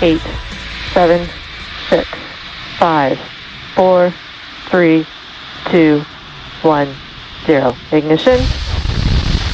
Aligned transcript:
10, 0.00 0.16
9, 0.16 0.20
8, 0.20 0.20
7, 0.92 1.28
6, 1.88 2.08
5, 2.78 3.18
4, 3.74 4.14
3, 4.70 5.06
2, 5.70 6.00
1, 6.62 6.94
0. 7.46 7.76
Ignition 7.92 8.40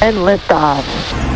and 0.01 0.23
lift 0.23 0.51
off. 0.51 1.26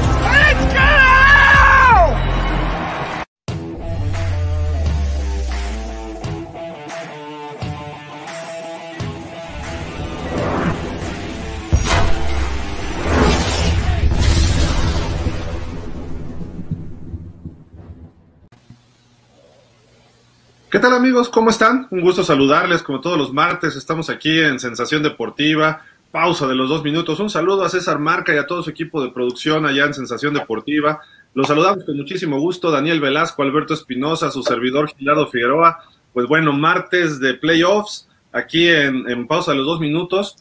¿Qué 20.71 20.79
tal 20.79 20.93
amigos? 20.93 21.27
¿Cómo 21.27 21.49
están? 21.49 21.85
Un 21.91 21.99
gusto 21.99 22.23
saludarles 22.23 22.81
como 22.81 23.01
todos 23.01 23.17
los 23.17 23.33
martes. 23.33 23.75
Estamos 23.75 24.09
aquí 24.09 24.39
en 24.39 24.57
Sensación 24.57 25.03
Deportiva. 25.03 25.83
Pausa 26.11 26.47
de 26.47 26.55
los 26.55 26.69
dos 26.69 26.81
minutos. 26.81 27.19
Un 27.19 27.29
saludo 27.29 27.65
a 27.65 27.69
César 27.69 27.99
Marca 27.99 28.33
y 28.33 28.37
a 28.37 28.47
todo 28.47 28.63
su 28.63 28.69
equipo 28.69 29.03
de 29.03 29.11
producción 29.11 29.65
allá 29.65 29.83
en 29.83 29.93
Sensación 29.93 30.33
Deportiva. 30.33 31.01
Los 31.33 31.47
saludamos 31.49 31.83
con 31.83 31.97
muchísimo 31.97 32.39
gusto. 32.39 32.71
Daniel 32.71 33.01
Velasco, 33.01 33.43
Alberto 33.43 33.73
Espinosa, 33.73 34.31
su 34.31 34.43
servidor 34.43 34.89
Gilado 34.95 35.27
Figueroa. 35.27 35.83
Pues 36.13 36.25
bueno, 36.27 36.53
martes 36.53 37.19
de 37.19 37.33
playoffs 37.33 38.07
aquí 38.31 38.69
en, 38.69 39.09
en 39.09 39.27
pausa 39.27 39.51
de 39.51 39.57
los 39.57 39.65
dos 39.65 39.81
minutos. 39.81 40.37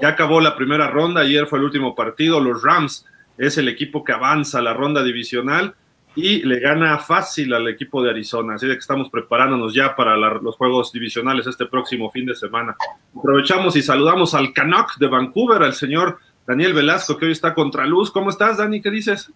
Ya 0.00 0.08
acabó 0.08 0.40
la 0.40 0.56
primera 0.56 0.88
ronda. 0.88 1.20
Ayer 1.20 1.46
fue 1.46 1.58
el 1.58 1.66
último 1.66 1.94
partido. 1.94 2.40
Los 2.40 2.62
Rams 2.62 3.04
es 3.36 3.58
el 3.58 3.68
equipo 3.68 4.04
que 4.04 4.12
avanza 4.12 4.60
a 4.60 4.62
la 4.62 4.72
ronda 4.72 5.02
divisional 5.02 5.74
y 6.14 6.42
le 6.42 6.60
gana 6.60 6.98
fácil 6.98 7.52
al 7.54 7.68
equipo 7.68 8.02
de 8.02 8.10
Arizona. 8.10 8.54
Así 8.54 8.66
de 8.66 8.74
que 8.74 8.80
estamos 8.80 9.10
preparándonos 9.10 9.74
ya 9.74 9.94
para 9.94 10.16
la, 10.16 10.34
los 10.34 10.56
juegos 10.56 10.92
divisionales 10.92 11.46
este 11.46 11.66
próximo 11.66 12.10
fin 12.10 12.26
de 12.26 12.34
semana. 12.34 12.76
Aprovechamos 13.16 13.76
y 13.76 13.82
saludamos 13.82 14.34
al 14.34 14.52
Canuck 14.52 14.96
de 14.98 15.08
Vancouver, 15.08 15.62
al 15.62 15.74
señor 15.74 16.18
Daniel 16.46 16.74
Velasco, 16.74 17.16
que 17.16 17.26
hoy 17.26 17.32
está 17.32 17.54
contra 17.54 17.86
luz. 17.86 18.10
¿Cómo 18.10 18.30
estás, 18.30 18.58
Dani? 18.58 18.80
¿Qué 18.80 18.90
dices? 18.90 19.30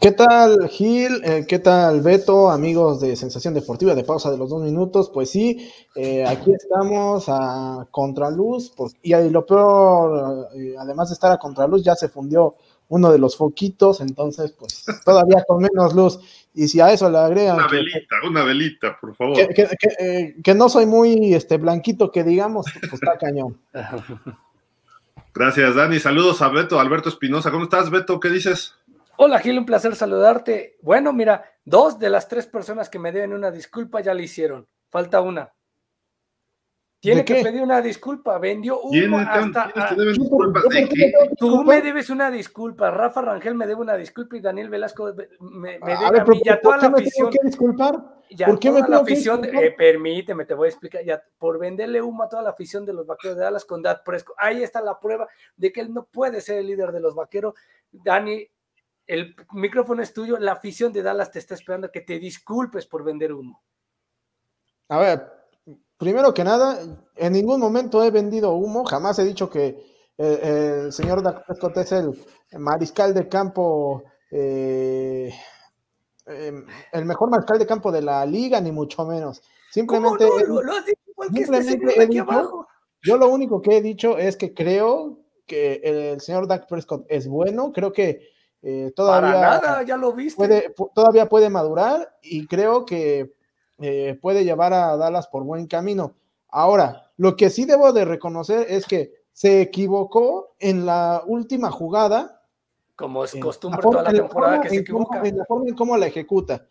¿Qué 0.00 0.10
tal, 0.10 0.68
Gil? 0.68 1.20
Eh, 1.24 1.46
¿Qué 1.48 1.60
tal, 1.60 2.00
Beto? 2.00 2.50
Amigos 2.50 3.00
de 3.00 3.14
Sensación 3.14 3.54
Deportiva 3.54 3.94
de 3.94 4.02
Pausa 4.02 4.30
de 4.30 4.36
los 4.36 4.50
Dos 4.50 4.62
Minutos. 4.62 5.10
Pues 5.12 5.30
sí, 5.30 5.70
eh, 5.94 6.24
aquí 6.26 6.52
estamos 6.52 7.26
a 7.28 7.86
contraluz. 7.90 8.70
Por, 8.70 8.90
y 9.02 9.12
lo 9.30 9.46
peor, 9.46 10.48
eh, 10.56 10.74
además 10.78 11.10
de 11.10 11.14
estar 11.14 11.30
a 11.30 11.38
contraluz, 11.38 11.84
ya 11.84 11.94
se 11.94 12.08
fundió 12.08 12.56
uno 12.92 13.10
de 13.10 13.18
los 13.18 13.38
foquitos, 13.38 14.02
entonces, 14.02 14.52
pues 14.52 14.84
todavía 15.02 15.42
con 15.48 15.62
menos 15.62 15.94
luz. 15.94 16.20
Y 16.52 16.68
si 16.68 16.78
a 16.78 16.92
eso 16.92 17.08
le 17.08 17.16
agregan. 17.16 17.56
Una 17.56 17.66
velita, 17.66 18.16
que, 18.20 18.28
una 18.28 18.44
velita, 18.44 18.98
por 19.00 19.16
favor. 19.16 19.34
Que, 19.34 19.48
que, 19.48 19.68
eh, 19.98 20.36
que, 20.44 20.54
no 20.54 20.68
soy 20.68 20.84
muy 20.84 21.32
este, 21.32 21.56
blanquito, 21.56 22.12
que 22.12 22.22
digamos, 22.22 22.66
pues 22.78 22.92
está 22.92 23.16
cañón. 23.16 23.58
Gracias, 25.34 25.74
Dani. 25.74 25.98
Saludos 26.00 26.42
a 26.42 26.48
Beto, 26.48 26.78
Alberto 26.78 27.08
Espinosa. 27.08 27.50
¿Cómo 27.50 27.64
estás, 27.64 27.88
Beto? 27.88 28.20
¿Qué 28.20 28.28
dices? 28.28 28.74
Hola, 29.16 29.38
Gil, 29.38 29.58
un 29.58 29.64
placer 29.64 29.96
saludarte. 29.96 30.76
Bueno, 30.82 31.14
mira, 31.14 31.44
dos 31.64 31.98
de 31.98 32.10
las 32.10 32.28
tres 32.28 32.46
personas 32.46 32.90
que 32.90 32.98
me 32.98 33.10
deben 33.10 33.32
una 33.32 33.50
disculpa 33.50 34.02
ya 34.02 34.12
la 34.12 34.20
hicieron. 34.20 34.66
Falta 34.90 35.22
una. 35.22 35.50
Tiene 37.02 37.24
que 37.24 37.42
pedir 37.42 37.60
una 37.60 37.82
disculpa, 37.82 38.38
vendió 38.38 38.80
humo 38.80 39.18
hasta. 39.18 39.72
A... 39.74 39.92
De 39.92 40.88
qué? 40.88 41.12
Tú 41.36 41.64
me 41.64 41.82
debes 41.82 42.10
una 42.10 42.30
disculpa, 42.30 42.92
Rafa 42.92 43.22
Rangel 43.22 43.56
me 43.56 43.66
debe 43.66 43.80
una 43.80 43.96
disculpa 43.96 44.36
y 44.36 44.40
Daniel 44.40 44.68
Velasco 44.68 45.12
me, 45.40 45.80
me 45.80 45.80
debe 45.80 45.94
a, 45.94 46.22
a 46.22 46.24
mí 46.24 46.40
ya 46.44 46.60
toda 46.60 46.76
la 46.76 46.86
afición. 46.86 47.26
¿Por 47.26 47.32
qué 47.32 47.46
disculpar? 47.46 48.22
Ya 48.30 48.46
¿Por 48.46 48.60
qué 48.60 48.68
toda 48.68 48.82
me 48.82 48.88
la 48.88 48.96
afición, 48.98 49.44
eh, 49.44 49.74
permíteme, 49.76 50.44
te 50.44 50.54
voy 50.54 50.66
a 50.66 50.70
explicar, 50.70 51.04
ya 51.04 51.20
por 51.38 51.58
venderle 51.58 52.00
humo 52.00 52.22
a 52.22 52.28
toda 52.28 52.42
la 52.42 52.50
afición 52.50 52.86
de 52.86 52.92
los 52.92 53.04
vaqueros 53.04 53.36
de 53.36 53.42
Dallas 53.42 53.64
con 53.64 53.82
Dak 53.82 54.04
Prescott. 54.04 54.36
Ahí 54.38 54.62
está 54.62 54.80
la 54.80 55.00
prueba 55.00 55.26
de 55.56 55.72
que 55.72 55.80
él 55.80 55.92
no 55.92 56.04
puede 56.04 56.40
ser 56.40 56.58
el 56.58 56.68
líder 56.68 56.92
de 56.92 57.00
los 57.00 57.16
vaqueros. 57.16 57.54
Dani, 57.90 58.48
el 59.08 59.34
micrófono 59.54 60.02
es 60.02 60.14
tuyo, 60.14 60.38
la 60.38 60.52
afición 60.52 60.92
de 60.92 61.02
Dallas 61.02 61.32
te 61.32 61.40
está 61.40 61.54
esperando 61.54 61.90
que 61.90 62.02
te 62.02 62.20
disculpes 62.20 62.86
por 62.86 63.02
vender 63.02 63.32
humo. 63.32 63.60
A 64.88 64.98
ver, 65.00 65.41
primero 66.02 66.34
que 66.34 66.42
nada, 66.42 66.80
en 67.14 67.32
ningún 67.32 67.60
momento 67.60 68.02
he 68.02 68.10
vendido 68.10 68.54
humo, 68.54 68.84
jamás 68.84 69.20
he 69.20 69.24
dicho 69.24 69.48
que 69.48 69.80
eh, 70.18 70.82
el 70.86 70.92
señor 70.92 71.22
Dak 71.22 71.46
Prescott 71.46 71.76
es 71.76 71.92
el 71.92 72.10
mariscal 72.58 73.14
de 73.14 73.28
campo, 73.28 74.02
eh, 74.32 75.32
eh, 76.26 76.52
el 76.92 77.04
mejor 77.04 77.30
mariscal 77.30 77.56
de 77.60 77.66
campo 77.66 77.92
de 77.92 78.02
la 78.02 78.26
liga, 78.26 78.60
ni 78.60 78.72
mucho 78.72 79.06
menos. 79.06 79.44
Simplemente, 79.70 80.24
no? 80.24 80.38
lo, 80.44 80.62
lo 80.62 80.72
has 80.72 80.84
dicho 80.84 81.00
simplemente 81.32 81.86
este 81.86 82.02
he 82.02 82.06
dicho, 82.08 82.66
yo 83.00 83.16
lo 83.16 83.28
único 83.28 83.62
que 83.62 83.76
he 83.76 83.80
dicho 83.80 84.18
es 84.18 84.36
que 84.36 84.52
creo 84.52 85.20
que 85.46 85.82
el 85.84 86.20
señor 86.20 86.48
Dak 86.48 86.66
Prescott 86.66 87.06
es 87.08 87.28
bueno, 87.28 87.70
creo 87.72 87.92
que 87.92 88.28
todavía, 88.96 89.34
Para 89.34 89.60
nada, 89.60 89.82
ya 89.84 89.96
lo 89.96 90.12
viste. 90.12 90.36
Puede, 90.36 90.74
todavía 90.96 91.28
puede 91.28 91.48
madurar 91.48 92.12
y 92.22 92.48
creo 92.48 92.84
que 92.84 93.36
eh, 93.82 94.18
puede 94.20 94.44
llevar 94.44 94.72
a 94.72 94.96
Dallas 94.96 95.26
por 95.26 95.44
buen 95.44 95.66
camino. 95.66 96.14
Ahora, 96.48 97.10
lo 97.16 97.36
que 97.36 97.50
sí 97.50 97.64
debo 97.64 97.92
de 97.92 98.04
reconocer 98.04 98.66
es 98.68 98.86
que 98.86 99.12
se 99.32 99.60
equivocó 99.60 100.54
en 100.58 100.86
la 100.86 101.22
última 101.26 101.70
jugada. 101.70 102.42
Como 102.94 103.24
es 103.24 103.34
costumbre 103.36 103.80
toda 103.82 104.02
la 104.02 104.12
temporada 104.12 104.60
que 104.60 104.68
se 104.68 104.76
equivoca. 104.76 105.18
Cómo, 105.18 105.26
en 105.26 105.38
la 105.38 105.44
forma 105.44 105.68
en 105.68 105.74
cómo 105.74 105.96
la 105.96 106.06
ejecuta. 106.06 106.66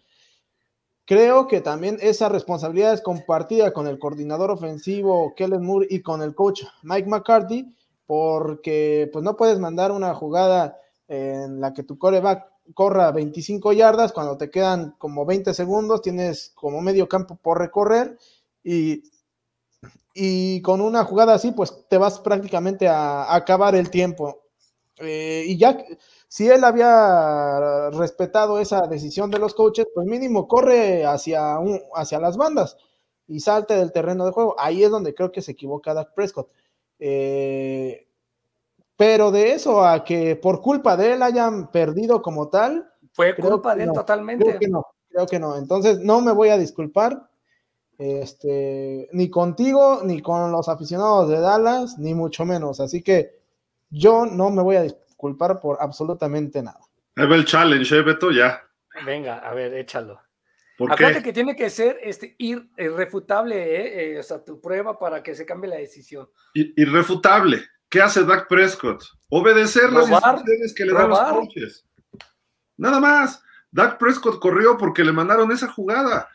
Creo 1.06 1.48
que 1.48 1.62
también 1.62 1.98
esa 2.00 2.30
responsabilidad 2.30 2.94
es 2.94 3.02
compartida 3.02 3.74
con 3.74 3.88
el 3.88 4.00
coordinador 4.00 4.52
ofensivo 4.52 5.34
Kellen 5.36 5.66
Moore 5.66 5.88
y 5.90 6.02
con 6.02 6.22
el 6.22 6.34
coach 6.36 6.64
Mike 6.84 7.10
McCarthy, 7.10 7.76
porque 8.06 9.10
pues 9.12 9.24
no 9.24 9.36
puedes 9.36 9.60
mandar 9.60 9.92
una 9.92 10.14
jugada 10.14 10.80
en 11.08 11.60
la 11.60 11.74
que 11.74 11.84
tu 11.84 11.98
coreback 11.98 12.51
corra 12.74 13.12
25 13.12 13.74
yardas, 13.74 14.14
cuando 14.14 14.38
te 14.38 14.50
quedan 14.50 14.96
como 14.98 15.26
20 15.26 15.54
segundos, 15.54 16.02
tienes 16.02 16.52
como 16.56 16.82
medio 16.82 17.08
campo 17.08 17.36
por 17.36 17.60
recorrer 17.60 18.18
y, 18.64 19.04
y 20.14 20.62
con 20.62 20.82
una 20.82 21.06
jugada 21.06 21.34
así, 21.34 21.52
pues 21.52 21.88
te 21.90 21.98
vas 21.98 22.20
prácticamente 22.20 22.88
a, 22.88 23.34
acabar 23.34 23.76
el 23.76 23.90
tiempo. 23.90 24.42
Eh, 24.98 25.46
y 25.48 25.58
ya, 25.58 25.78
si 26.28 26.48
él 26.48 26.64
había 26.64 27.90
respetado 27.92 28.60
esa 28.60 28.82
decisión 28.88 29.32
de 29.32 29.40
los 29.40 29.54
coaches, 29.56 29.88
pues 29.94 30.06
mínimo 30.08 30.48
corre 30.48 31.06
hacia, 31.06 31.58
un, 31.60 31.82
hacia 31.96 32.20
las 32.20 32.38
bandas 32.38 32.78
y 33.28 33.40
salte 33.40 33.76
del 33.76 33.92
terreno 33.92 34.26
de 34.26 34.32
juego. 34.32 34.56
Ahí 34.60 34.84
es 34.84 34.92
donde 34.92 35.16
creo 35.16 35.32
que 35.32 35.42
se 35.42 35.54
equivoca 35.54 35.94
Dak 35.94 36.14
Prescott. 36.14 36.52
Eh, 37.00 38.08
pero 39.02 39.32
de 39.32 39.54
eso 39.54 39.84
a 39.84 40.04
que 40.04 40.36
por 40.36 40.62
culpa 40.62 40.96
de 40.96 41.14
él 41.14 41.24
hayan 41.24 41.72
perdido 41.72 42.22
como 42.22 42.50
tal. 42.50 42.88
Fue 43.14 43.36
culpa 43.36 43.74
de 43.74 43.82
él 43.82 43.88
no, 43.88 43.94
totalmente. 43.96 44.46
Creo 44.46 44.60
que 44.60 44.68
no, 44.68 44.86
creo 45.10 45.26
que 45.26 45.40
no. 45.40 45.58
Entonces 45.58 45.98
no 46.02 46.22
me 46.22 46.32
voy 46.32 46.50
a 46.50 46.58
disculpar. 46.60 47.28
Este, 47.98 49.10
ni 49.12 49.28
contigo, 49.32 50.02
ni 50.04 50.22
con 50.22 50.52
los 50.52 50.70
aficionados 50.70 51.30
de 51.30 51.40
Dallas, 51.40 51.98
ni 51.98 52.14
mucho 52.14 52.46
menos. 52.46 52.80
Así 52.80 53.02
que 53.02 53.40
yo 53.90 54.28
no 54.28 54.52
me 54.52 54.62
voy 54.62 54.76
a 54.76 54.84
disculpar 54.84 55.60
por 55.60 55.80
absolutamente 55.82 56.62
nada. 56.62 56.82
Ahí 57.16 57.26
el 57.26 57.46
challenge, 57.46 57.98
¿eh, 57.98 58.04
Beto? 58.04 58.30
Ya. 58.30 58.62
Venga, 59.04 59.40
a 59.40 59.52
ver, 59.56 59.74
échalo. 59.74 60.22
¿Por 60.78 60.92
Acuérdate 60.92 61.22
qué? 61.22 61.24
que 61.24 61.34
tiene 61.34 61.56
que 61.56 61.72
ser 61.72 61.98
este, 62.04 62.36
ir, 62.38 62.70
irrefutable, 62.78 63.56
¿eh? 63.56 64.12
Eh, 64.12 64.20
o 64.20 64.24
sea, 64.24 64.46
tu 64.46 64.62
prueba 64.62 65.00
para 65.00 65.24
que 65.24 65.34
se 65.34 65.44
cambie 65.44 65.72
la 65.72 65.78
decisión. 65.78 66.30
Irrefutable. 66.54 67.64
¿Qué 67.92 68.02
hace 68.02 68.24
Dak 68.24 68.48
Prescott? 68.48 69.04
Obedecer 69.28 69.92
las 69.92 70.10
instrucciones 70.10 70.74
que 70.74 70.86
le 70.86 70.94
dan 70.94 71.10
los 71.10 71.20
coaches. 71.20 71.86
Nada 72.78 73.02
más. 73.02 73.44
Dak 73.70 74.00
Prescott 74.00 74.40
corrió 74.40 74.78
porque 74.78 75.04
le 75.04 75.12
mandaron 75.12 75.52
esa 75.52 75.68
jugada. 75.68 76.30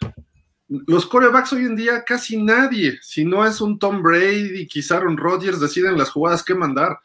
Los 0.68 1.06
corebacks 1.06 1.54
hoy 1.54 1.64
en 1.64 1.74
día 1.74 2.04
casi 2.04 2.42
nadie, 2.42 2.98
si 3.00 3.24
no 3.24 3.46
es 3.46 3.62
un 3.62 3.78
Tom 3.78 4.02
Brady, 4.02 4.66
quizá 4.66 4.98
Aaron 4.98 5.16
Rodgers, 5.16 5.58
deciden 5.58 5.96
las 5.96 6.10
jugadas 6.10 6.44
que 6.44 6.54
mandar. 6.54 6.98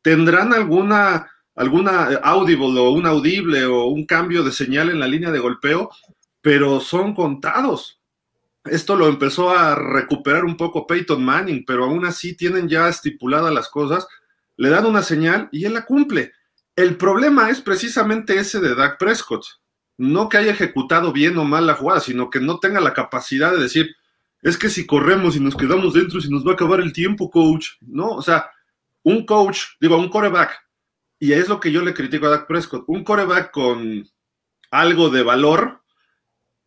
Tendrán 0.00 0.54
alguna, 0.54 1.30
alguna 1.54 2.04
audible 2.22 2.80
o 2.80 2.90
un 2.90 3.04
audible 3.04 3.66
o 3.66 3.88
un 3.88 4.06
cambio 4.06 4.42
de 4.42 4.52
señal 4.52 4.88
en 4.88 5.00
la 5.00 5.06
línea 5.06 5.30
de 5.30 5.38
golpeo, 5.38 5.90
pero 6.40 6.80
son 6.80 7.14
contados. 7.14 7.97
Esto 8.70 8.96
lo 8.96 9.08
empezó 9.08 9.50
a 9.50 9.74
recuperar 9.74 10.44
un 10.44 10.56
poco 10.56 10.86
Peyton 10.86 11.24
Manning, 11.24 11.64
pero 11.66 11.84
aún 11.84 12.04
así 12.04 12.36
tienen 12.36 12.68
ya 12.68 12.88
estipuladas 12.88 13.52
las 13.52 13.68
cosas, 13.68 14.06
le 14.56 14.70
dan 14.70 14.86
una 14.86 15.02
señal 15.02 15.48
y 15.52 15.64
él 15.64 15.74
la 15.74 15.84
cumple. 15.84 16.32
El 16.76 16.96
problema 16.96 17.50
es 17.50 17.60
precisamente 17.60 18.38
ese 18.38 18.60
de 18.60 18.74
Dak 18.74 18.98
Prescott. 18.98 19.44
No 19.96 20.28
que 20.28 20.36
haya 20.36 20.52
ejecutado 20.52 21.12
bien 21.12 21.36
o 21.38 21.44
mal 21.44 21.66
la 21.66 21.74
jugada, 21.74 22.00
sino 22.00 22.30
que 22.30 22.40
no 22.40 22.60
tenga 22.60 22.80
la 22.80 22.94
capacidad 22.94 23.50
de 23.52 23.62
decir, 23.62 23.96
es 24.42 24.56
que 24.56 24.68
si 24.68 24.86
corremos 24.86 25.34
y 25.34 25.40
nos 25.40 25.56
quedamos 25.56 25.94
dentro, 25.94 26.20
si 26.20 26.30
nos 26.30 26.46
va 26.46 26.52
a 26.52 26.54
acabar 26.54 26.80
el 26.80 26.92
tiempo, 26.92 27.30
coach. 27.30 27.70
No, 27.80 28.10
o 28.10 28.22
sea, 28.22 28.50
un 29.02 29.26
coach, 29.26 29.62
digo, 29.80 29.96
un 29.96 30.08
coreback, 30.08 30.56
y 31.18 31.32
es 31.32 31.48
lo 31.48 31.58
que 31.58 31.72
yo 31.72 31.82
le 31.82 31.94
critico 31.94 32.26
a 32.26 32.30
Dak 32.30 32.46
Prescott, 32.46 32.84
un 32.86 33.02
coreback 33.02 33.50
con 33.50 34.04
algo 34.70 35.10
de 35.10 35.22
valor, 35.22 35.82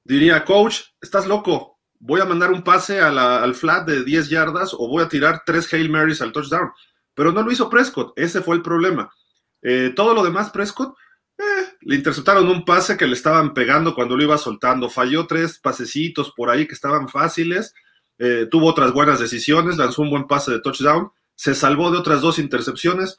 diría, 0.04 0.44
coach, 0.44 0.82
estás 1.00 1.28
loco, 1.28 1.71
voy 2.02 2.20
a 2.20 2.26
mandar 2.26 2.52
un 2.52 2.64
pase 2.64 3.00
al 3.00 3.54
flat 3.56 3.88
de 3.88 4.04
10 4.04 4.30
yardas 4.30 4.74
o 4.74 4.88
voy 4.88 5.04
a 5.04 5.08
tirar 5.08 5.44
tres 5.46 5.72
Hail 5.72 5.90
Marys 5.90 6.22
al 6.22 6.32
touchdown. 6.32 6.72
Pero 7.14 7.32
no 7.32 7.44
lo 7.44 7.52
hizo 7.52 7.70
Prescott, 7.70 8.14
ese 8.16 8.42
fue 8.42 8.56
el 8.56 8.62
problema. 8.62 9.12
Eh, 9.62 9.94
todo 9.96 10.14
lo 10.16 10.24
demás, 10.24 10.50
Prescott, 10.50 10.96
eh, 11.38 11.74
le 11.82 11.96
interceptaron 11.96 12.48
un 12.48 12.66
pase 12.66 12.98
que 12.98 13.06
le 13.06 13.14
estaban 13.14 13.54
pegando 13.54 13.94
cuando 13.94 14.18
lo 14.18 14.24
iba 14.24 14.38
soltando, 14.38 14.90
falló 14.90 15.28
tres 15.28 15.60
pasecitos 15.60 16.34
por 16.36 16.50
ahí 16.50 16.68
que 16.68 16.74
estaban 16.74 17.08
fáciles, 17.08 17.74
eh, 18.18 18.48
tuvo 18.50 18.68
otras 18.68 18.94
buenas 18.94 19.20
decisiones, 19.20 19.78
lanzó 19.78 20.02
un 20.02 20.10
buen 20.10 20.26
pase 20.26 20.52
de 20.52 20.60
touchdown, 20.60 21.12
se 21.36 21.54
salvó 21.54 21.92
de 21.92 22.00
otras 22.00 22.22
dos 22.22 22.40
intercepciones. 22.40 23.18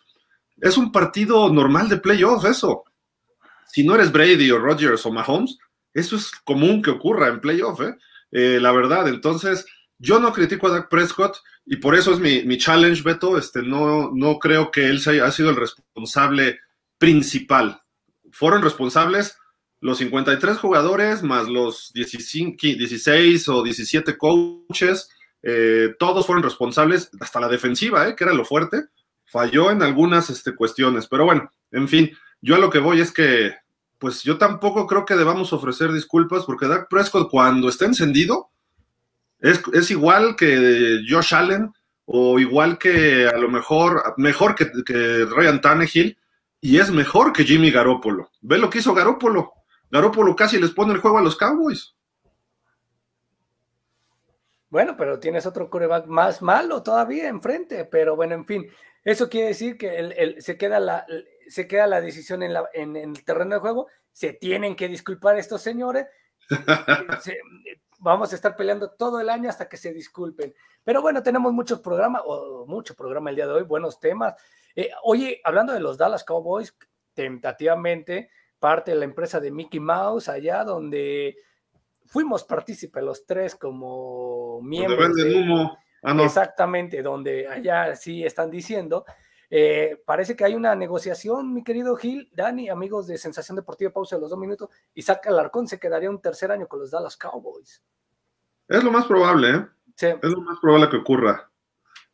Es 0.61 0.77
un 0.77 0.91
partido 0.91 1.53
normal 1.53 1.89
de 1.89 1.99
playoff, 1.99 2.45
eso. 2.45 2.85
Si 3.67 3.85
no 3.85 3.95
eres 3.95 4.11
Brady 4.11 4.51
o 4.51 4.59
Rodgers 4.59 5.07
o 5.07 5.13
Mahomes, 5.13 5.59
eso 5.95 6.17
es 6.17 6.31
común 6.45 6.83
que 6.83 6.91
ocurra 6.91 7.29
en 7.29 7.41
playoff, 7.41 7.81
¿eh? 7.81 7.97
La 8.33 8.73
verdad. 8.73 9.09
Entonces, 9.09 9.67
yo 9.99 10.19
no 10.19 10.33
critico 10.33 10.67
a 10.67 10.71
Dak 10.71 10.89
Prescott 10.89 11.37
y 11.65 11.77
por 11.77 11.95
eso 11.95 12.13
es 12.13 12.19
mi, 12.19 12.59
challenge, 12.59 13.03
Beto. 13.03 13.39
Este, 13.39 13.63
no, 13.63 14.11
no 14.13 14.39
creo 14.39 14.71
que 14.71 14.87
él 14.87 15.01
haya, 15.07 15.31
sido 15.31 15.51
el 15.51 15.57
responsable 15.57 16.61
principal. 16.99 17.81
Fueron 18.33 18.63
responsables 18.63 19.37
los 19.81 19.99
53 19.99 20.59
jugadores 20.59 21.23
más 21.23 21.49
los 21.49 21.93
16 21.93 23.49
o 23.49 23.63
17 23.63 24.17
coaches. 24.17 25.09
Eh, 25.43 25.95
todos 25.99 26.27
fueron 26.27 26.45
responsables, 26.45 27.11
hasta 27.21 27.41
la 27.41 27.49
defensiva, 27.49 28.09
eh, 28.09 28.17
que 28.17 28.25
era 28.25 28.33
lo 28.33 28.45
fuerte. 28.45 28.85
Falló 29.27 29.71
en 29.71 29.83
algunas 29.83 30.31
este, 30.31 30.55
cuestiones, 30.55 31.07
pero 31.09 31.25
bueno, 31.25 31.51
en 31.71 31.89
fin, 31.89 32.17
yo 32.41 32.55
a 32.55 32.59
lo 32.59 32.71
que 32.71 32.79
voy 32.79 33.01
es 33.01 33.13
que, 33.13 33.55
pues 34.03 34.25
yo 34.25 34.37
tampoco 34.37 34.89
creo 34.89 35.05
que 35.05 35.15
debamos 35.15 35.53
ofrecer 35.53 35.93
disculpas 35.93 36.45
porque 36.45 36.67
Dak 36.67 36.89
Prescott 36.89 37.31
cuando 37.31 37.69
está 37.69 37.85
encendido, 37.85 38.51
es, 39.39 39.63
igual 39.93 40.35
que 40.35 41.03
Josh 41.09 41.33
Allen 41.33 41.73
o 42.05 42.41
igual 42.41 42.79
que 42.79 43.29
a 43.29 43.39
lo 43.39 43.49
mejor, 43.49 44.15
mejor 44.17 44.57
que, 44.57 45.25
Ryan 45.25 45.61
Tannehill 45.61 46.19
y 46.61 46.81
es 46.81 46.91
mejor 46.91 47.33
que 47.33 47.45
Jimmy 47.45 47.71
Garoppolo. 47.71 48.33
Ve 48.41 48.59
lo 48.59 48.69
que 48.69 48.81
hizo 48.81 48.93
Garoppolo. 48.93 49.53
Garoppolo 49.89 50.35
casi 50.35 50.61
les 50.61 50.73
pone 50.73 50.95
el 50.95 50.99
juego 50.99 51.19
a 51.19 51.23
los 51.23 51.37
Cowboys. 51.37 51.95
Bueno, 54.69 54.97
pero 54.97 55.21
tienes 55.21 55.47
otro 55.47 55.71
coreback 55.71 56.07
más 56.07 56.43
malo 56.43 56.83
todavía 56.83 57.29
enfrente, 57.29 57.85
pero 57.85 58.17
bueno, 58.17 58.35
en 58.35 58.47
fin, 58.47 58.69
eso 59.05 59.29
quiere 59.29 59.49
decir 59.49 59.79
que 59.79 60.39
se, 60.41 60.59
queda 60.59 60.81
la, 60.81 61.07
se 61.49 61.67
queda 61.67 61.87
la 61.87 62.01
decisión 62.01 62.43
en, 62.43 62.53
la, 62.53 62.69
en, 62.73 62.97
el 62.97 63.25
terreno 63.25 63.55
de 63.55 63.61
juego, 63.61 63.89
se 64.13 64.33
tienen 64.33 64.77
que 64.77 64.89
disculpar 64.89 65.39
estos 65.39 65.63
señores, 65.63 66.07
vamos 67.99 68.33
a 68.33 68.35
estar 68.35 68.57
peleando 68.57 68.91
todo 68.91 69.21
el 69.21 69.29
año 69.31 69.49
hasta 69.49 69.69
que 69.69 69.77
se 69.77 69.93
disculpen. 69.93 70.55
Pero 70.83 71.03
bueno, 71.03 71.23
tenemos 71.23 71.53
muchos 71.53 71.81
programas, 71.81 72.23
o 72.25 72.67
mucho 72.67 72.95
programa 72.95 73.31
el 73.31 73.37
día 73.37 73.47
de 73.47 73.53
hoy, 73.53 73.63
buenos 73.63 74.01
temas. 74.01 74.35
Eh, 74.75 74.91
oye, 75.05 75.41
hablando 75.45 75.73
de 75.73 75.81
los 75.81 75.97
Dallas 75.97 76.25
Cowboys, 76.25 76.77
tentativamente 77.15 78.31
parte 78.59 78.93
de 78.93 78.99
la 78.99 79.05
empresa 79.05 79.41
de 79.41 79.51
Mickey 79.51 79.81
Mouse, 79.81 80.29
allá 80.29 80.65
donde 80.65 81.37
fuimos 82.07 82.45
partícipes 82.45 83.03
los 83.03 83.27
tres 83.27 83.57
como 83.57 84.61
miembros. 84.63 85.11
Ah, 86.05 86.17
Exactamente, 86.21 87.01
donde 87.01 87.47
allá 87.47 87.95
sí 87.95 88.25
están 88.25 88.51
diciendo 88.51 89.05
eh, 89.55 90.01
parece 90.07 90.35
que 90.35 90.47
hay 90.47 90.55
una 90.55 90.75
negociación, 90.75 91.53
mi 91.53 91.63
querido 91.63 91.95
Gil, 91.95 92.31
Dani, 92.33 92.71
amigos 92.71 93.07
de 93.07 93.19
Sensación 93.19 93.55
Deportiva, 93.55 93.91
pausa 93.91 94.17
de 94.17 94.23
los 94.23 94.31
dos 94.31 94.39
minutos. 94.39 94.71
Isaac 94.95 95.27
Alarcón 95.27 95.69
se 95.69 95.79
quedaría 95.79 96.09
un 96.09 96.23
tercer 96.23 96.51
año 96.51 96.67
con 96.67 96.81
los 96.81 96.91
Dallas 96.91 97.19
Cowboys. 97.19 97.83
Es 98.67 98.83
lo 98.83 98.91
más 98.91 99.05
probable, 99.05 99.51
¿eh? 99.51 99.67
Sí. 99.95 100.07
Es 100.07 100.31
lo 100.31 100.41
más 100.41 100.59
probable 100.59 100.89
que 100.89 100.97
ocurra. 100.97 101.51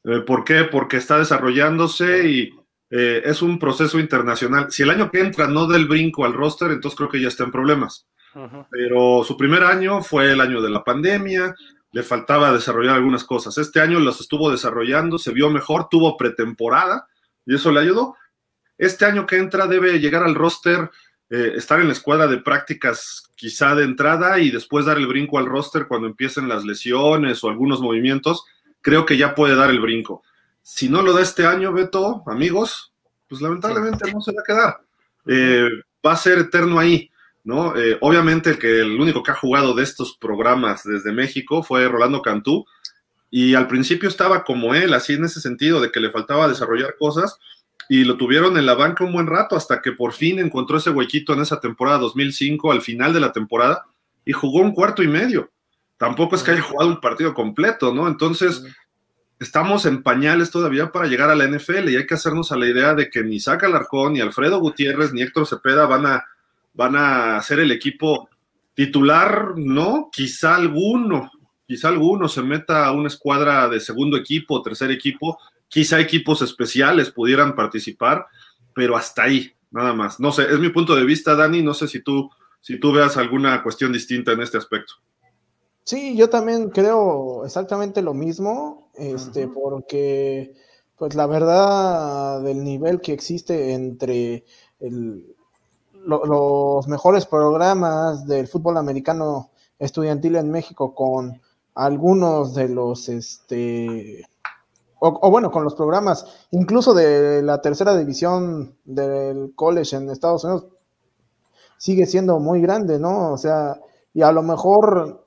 Eh, 0.02 0.22
¿Por 0.26 0.42
qué? 0.42 0.64
Porque 0.64 0.96
está 0.96 1.16
desarrollándose 1.16 2.28
y 2.28 2.50
eh, 2.90 3.22
es 3.24 3.40
un 3.40 3.60
proceso 3.60 4.00
internacional. 4.00 4.72
Si 4.72 4.82
el 4.82 4.90
año 4.90 5.08
que 5.08 5.20
entra 5.20 5.46
no 5.46 5.68
da 5.68 5.76
el 5.76 5.86
brinco 5.86 6.24
al 6.24 6.34
roster, 6.34 6.72
entonces 6.72 6.98
creo 6.98 7.08
que 7.08 7.22
ya 7.22 7.28
está 7.28 7.44
en 7.44 7.52
problemas. 7.52 8.08
Pero 8.68 9.22
su 9.22 9.36
primer 9.36 9.62
año 9.62 10.02
fue 10.02 10.32
el 10.32 10.40
año 10.40 10.60
de 10.60 10.70
la 10.70 10.82
pandemia, 10.82 11.54
le 11.92 12.02
faltaba 12.02 12.52
desarrollar 12.52 12.96
algunas 12.96 13.22
cosas. 13.22 13.56
Este 13.58 13.80
año 13.80 14.00
las 14.00 14.20
estuvo 14.20 14.50
desarrollando, 14.50 15.18
se 15.18 15.32
vio 15.32 15.50
mejor, 15.50 15.88
tuvo 15.88 16.16
pretemporada 16.16 17.06
y 17.48 17.54
eso 17.54 17.72
le 17.72 17.80
ayudó. 17.80 18.14
Este 18.76 19.06
año 19.06 19.26
que 19.26 19.38
entra 19.38 19.66
debe 19.66 19.98
llegar 19.98 20.22
al 20.22 20.34
roster, 20.34 20.90
eh, 21.30 21.54
estar 21.56 21.80
en 21.80 21.86
la 21.86 21.94
escuadra 21.94 22.26
de 22.26 22.36
prácticas 22.36 23.30
quizá 23.34 23.74
de 23.74 23.84
entrada 23.84 24.38
y 24.38 24.50
después 24.50 24.84
dar 24.84 24.98
el 24.98 25.06
brinco 25.06 25.38
al 25.38 25.46
roster 25.46 25.86
cuando 25.86 26.06
empiecen 26.06 26.46
las 26.46 26.64
lesiones 26.64 27.42
o 27.42 27.48
algunos 27.48 27.80
movimientos. 27.80 28.44
Creo 28.82 29.06
que 29.06 29.16
ya 29.16 29.34
puede 29.34 29.56
dar 29.56 29.70
el 29.70 29.80
brinco. 29.80 30.22
Si 30.60 30.90
no 30.90 31.00
lo 31.00 31.14
da 31.14 31.22
este 31.22 31.46
año, 31.46 31.72
Beto, 31.72 32.22
amigos, 32.26 32.92
pues 33.26 33.40
lamentablemente 33.40 34.12
no 34.12 34.20
se 34.20 34.32
va 34.32 34.42
a 34.42 34.46
quedar. 34.46 34.80
Eh, 35.26 35.70
va 36.06 36.12
a 36.12 36.16
ser 36.16 36.38
eterno 36.38 36.78
ahí. 36.78 37.10
¿no? 37.44 37.74
Eh, 37.76 37.96
obviamente 38.02 38.58
que 38.58 38.80
el 38.80 39.00
único 39.00 39.22
que 39.22 39.30
ha 39.30 39.34
jugado 39.34 39.72
de 39.72 39.82
estos 39.82 40.18
programas 40.18 40.82
desde 40.84 41.12
México 41.12 41.62
fue 41.62 41.88
Rolando 41.88 42.20
Cantú, 42.20 42.66
y 43.30 43.54
al 43.54 43.66
principio 43.66 44.08
estaba 44.08 44.44
como 44.44 44.74
él, 44.74 44.94
así 44.94 45.14
en 45.14 45.24
ese 45.24 45.40
sentido, 45.40 45.80
de 45.80 45.90
que 45.90 46.00
le 46.00 46.10
faltaba 46.10 46.48
desarrollar 46.48 46.96
cosas, 46.98 47.38
y 47.88 48.04
lo 48.04 48.16
tuvieron 48.16 48.58
en 48.58 48.66
la 48.66 48.74
banca 48.74 49.04
un 49.04 49.12
buen 49.12 49.26
rato 49.26 49.56
hasta 49.56 49.80
que 49.80 49.92
por 49.92 50.12
fin 50.12 50.38
encontró 50.38 50.76
ese 50.76 50.90
huequito 50.90 51.32
en 51.32 51.40
esa 51.40 51.60
temporada 51.60 51.98
2005, 51.98 52.72
al 52.72 52.82
final 52.82 53.12
de 53.12 53.20
la 53.20 53.32
temporada, 53.32 53.86
y 54.24 54.32
jugó 54.32 54.60
un 54.60 54.72
cuarto 54.72 55.02
y 55.02 55.08
medio. 55.08 55.50
Tampoco 55.96 56.36
es 56.36 56.42
que 56.42 56.52
haya 56.52 56.62
jugado 56.62 56.90
un 56.90 57.00
partido 57.00 57.34
completo, 57.34 57.94
¿no? 57.94 58.06
Entonces, 58.06 58.62
estamos 59.40 59.86
en 59.86 60.02
pañales 60.02 60.50
todavía 60.50 60.92
para 60.92 61.06
llegar 61.06 61.30
a 61.30 61.34
la 61.34 61.46
NFL 61.46 61.88
y 61.88 61.96
hay 61.96 62.06
que 62.06 62.14
hacernos 62.14 62.52
a 62.52 62.56
la 62.56 62.66
idea 62.66 62.94
de 62.94 63.10
que 63.10 63.24
ni 63.24 63.40
Saca 63.40 63.66
Alarcón, 63.66 64.12
ni 64.12 64.20
Alfredo 64.20 64.60
Gutiérrez, 64.60 65.12
ni 65.12 65.22
Héctor 65.22 65.46
Cepeda 65.46 65.86
van 65.86 66.06
a, 66.06 66.24
van 66.74 66.94
a 66.96 67.40
ser 67.42 67.60
el 67.60 67.72
equipo 67.72 68.28
titular, 68.74 69.54
¿no? 69.56 70.08
Quizá 70.12 70.56
alguno, 70.56 71.30
quizá 71.68 71.88
alguno 71.88 72.28
se 72.28 72.40
meta 72.40 72.86
a 72.86 72.92
una 72.92 73.08
escuadra 73.08 73.68
de 73.68 73.78
segundo 73.78 74.16
equipo, 74.16 74.62
tercer 74.62 74.90
equipo, 74.90 75.38
quizá 75.68 76.00
equipos 76.00 76.40
especiales 76.40 77.10
pudieran 77.10 77.54
participar, 77.54 78.26
pero 78.74 78.96
hasta 78.96 79.24
ahí, 79.24 79.52
nada 79.70 79.92
más. 79.92 80.18
No 80.18 80.32
sé, 80.32 80.44
es 80.44 80.58
mi 80.58 80.70
punto 80.70 80.96
de 80.96 81.04
vista, 81.04 81.36
Dani, 81.36 81.62
no 81.62 81.74
sé 81.74 81.86
si 81.86 82.02
tú, 82.02 82.30
si 82.62 82.80
tú 82.80 82.90
veas 82.90 83.18
alguna 83.18 83.62
cuestión 83.62 83.92
distinta 83.92 84.32
en 84.32 84.40
este 84.40 84.56
aspecto. 84.56 84.94
Sí, 85.84 86.16
yo 86.16 86.30
también 86.30 86.70
creo 86.70 87.44
exactamente 87.44 88.00
lo 88.00 88.14
mismo, 88.14 88.90
este, 88.94 89.46
porque 89.46 90.54
pues 90.96 91.14
la 91.14 91.26
verdad 91.26 92.40
del 92.40 92.64
nivel 92.64 93.02
que 93.02 93.12
existe 93.12 93.74
entre 93.74 94.44
los 96.06 96.88
mejores 96.88 97.26
programas 97.26 98.26
del 98.26 98.48
fútbol 98.48 98.78
americano 98.78 99.50
estudiantil 99.78 100.36
en 100.36 100.50
México 100.50 100.94
con 100.94 101.42
algunos 101.78 102.54
de 102.54 102.68
los, 102.68 103.08
este, 103.08 104.26
o, 104.98 105.30
bueno, 105.30 105.52
con 105.52 105.62
los 105.62 105.76
programas, 105.76 106.26
incluso 106.50 106.92
de 106.92 107.40
la 107.40 107.62
tercera 107.62 107.96
división 107.96 108.76
del 108.84 109.52
college 109.54 109.94
en 109.94 110.10
Estados 110.10 110.42
Unidos, 110.42 110.66
sigue 111.76 112.06
siendo 112.06 112.40
muy 112.40 112.60
grande, 112.60 112.98
¿no? 112.98 113.32
O 113.32 113.38
sea, 113.38 113.80
y 114.12 114.22
a 114.22 114.32
lo 114.32 114.42
mejor 114.42 115.24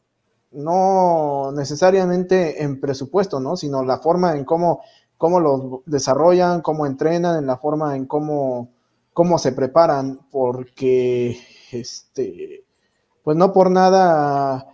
no 0.51 1.53
necesariamente 1.53 2.62
en 2.62 2.81
presupuesto, 2.81 3.39
¿no? 3.39 3.55
Sino 3.55 3.81
la 3.86 4.00
forma 4.00 4.36
en 4.36 4.43
cómo, 4.43 4.81
cómo 5.17 5.39
los 5.39 5.86
desarrollan, 5.86 6.62
cómo 6.62 6.86
entrenan, 6.86 7.38
en 7.38 7.48
la 7.48 7.55
forma 7.55 7.96
en 7.96 8.08
cómo, 8.08 8.74
cómo 9.13 9.38
se 9.38 9.53
preparan, 9.53 10.20
porque, 10.29 11.38
este, 11.72 12.65
pues 13.24 13.38
no 13.38 13.53
por 13.53 13.72
nada 13.72 14.71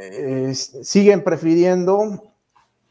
eh, 0.00 0.54
siguen 0.54 1.24
prefiriendo, 1.24 2.22